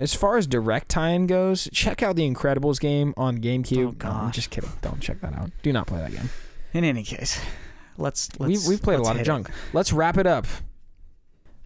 As 0.00 0.14
far 0.14 0.36
as 0.36 0.46
direct 0.46 0.88
tie-in 0.88 1.26
goes, 1.26 1.68
check 1.72 2.02
out 2.02 2.16
the 2.16 2.28
Incredibles 2.28 2.80
game 2.80 3.14
on 3.16 3.38
GameCube. 3.38 3.96
Oh, 4.04 4.08
No, 4.08 4.14
I'm 4.14 4.32
just 4.32 4.50
kidding. 4.50 4.70
Don't 4.80 5.00
check 5.00 5.20
that 5.20 5.34
out. 5.34 5.50
Do 5.62 5.72
not 5.72 5.86
play 5.86 6.00
that 6.00 6.10
game. 6.12 6.28
In 6.72 6.82
any 6.84 7.04
case, 7.04 7.40
let's, 7.98 8.28
let's 8.40 8.48
We've, 8.50 8.66
we've 8.68 8.82
played 8.82 8.94
a 8.94 8.98
let's 8.98 9.06
lot 9.06 9.12
of 9.12 9.18
hit 9.18 9.22
it. 9.22 9.26
junk. 9.26 9.50
Let's 9.72 9.92
wrap 9.92 10.16
it 10.16 10.26
up. 10.26 10.46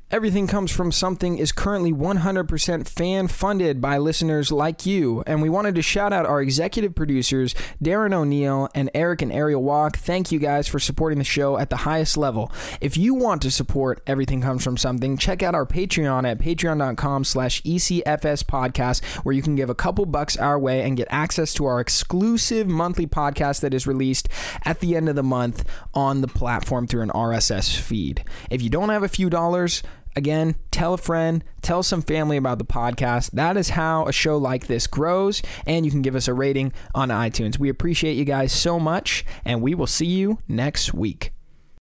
Everything 0.08 0.46
Comes 0.46 0.70
From 0.70 0.92
Something 0.92 1.36
is 1.36 1.50
currently 1.50 1.92
100% 1.92 2.88
fan 2.88 3.26
funded 3.26 3.80
by 3.80 3.98
listeners 3.98 4.52
like 4.52 4.86
you. 4.86 5.24
And 5.26 5.42
we 5.42 5.48
wanted 5.48 5.74
to 5.74 5.82
shout 5.82 6.12
out 6.12 6.24
our 6.24 6.40
executive 6.40 6.94
producers, 6.94 7.56
Darren 7.82 8.14
O'Neill 8.14 8.68
and 8.72 8.88
Eric 8.94 9.22
and 9.22 9.32
Ariel 9.32 9.64
Walk. 9.64 9.96
Thank 9.96 10.30
you 10.30 10.38
guys 10.38 10.68
for 10.68 10.78
supporting 10.78 11.18
the 11.18 11.24
show 11.24 11.58
at 11.58 11.70
the 11.70 11.78
highest 11.78 12.16
level. 12.16 12.52
If 12.80 12.96
you 12.96 13.14
want 13.14 13.42
to 13.42 13.50
support 13.50 14.00
Everything 14.06 14.40
Comes 14.40 14.62
From 14.62 14.76
Something, 14.76 15.16
check 15.16 15.42
out 15.42 15.56
our 15.56 15.66
Patreon 15.66 16.24
at 16.24 16.38
patreon.com 16.38 17.24
slash 17.24 17.60
ECFS 17.64 18.44
podcast, 18.44 19.02
where 19.24 19.34
you 19.34 19.42
can 19.42 19.56
give 19.56 19.70
a 19.70 19.74
couple 19.74 20.06
bucks 20.06 20.36
our 20.36 20.56
way 20.56 20.82
and 20.82 20.96
get 20.96 21.08
access 21.10 21.52
to 21.54 21.64
our 21.64 21.80
exclusive 21.80 22.68
monthly 22.68 23.08
podcast 23.08 23.60
that 23.60 23.74
is 23.74 23.88
released 23.88 24.28
at 24.64 24.78
the 24.78 24.94
end 24.94 25.08
of 25.08 25.16
the 25.16 25.24
month 25.24 25.64
on 25.94 26.20
the 26.20 26.28
platform 26.28 26.86
through 26.86 27.02
an 27.02 27.10
RSS 27.10 27.76
feed. 27.76 28.22
If 28.52 28.62
you 28.62 28.70
don't 28.70 28.90
have 28.90 29.02
a 29.02 29.08
few 29.08 29.28
dollars, 29.28 29.82
Again, 30.16 30.56
tell 30.70 30.94
a 30.94 30.98
friend, 30.98 31.44
tell 31.60 31.82
some 31.82 32.00
family 32.00 32.38
about 32.38 32.56
the 32.56 32.64
podcast. 32.64 33.32
That 33.32 33.58
is 33.58 33.70
how 33.70 34.06
a 34.06 34.12
show 34.12 34.38
like 34.38 34.66
this 34.66 34.86
grows, 34.86 35.42
and 35.66 35.84
you 35.84 35.92
can 35.92 36.00
give 36.00 36.16
us 36.16 36.26
a 36.26 36.32
rating 36.32 36.72
on 36.94 37.10
iTunes. 37.10 37.58
We 37.58 37.68
appreciate 37.68 38.14
you 38.14 38.24
guys 38.24 38.50
so 38.50 38.80
much, 38.80 39.26
and 39.44 39.60
we 39.60 39.74
will 39.74 39.86
see 39.86 40.06
you 40.06 40.38
next 40.48 40.94
week. 40.94 41.32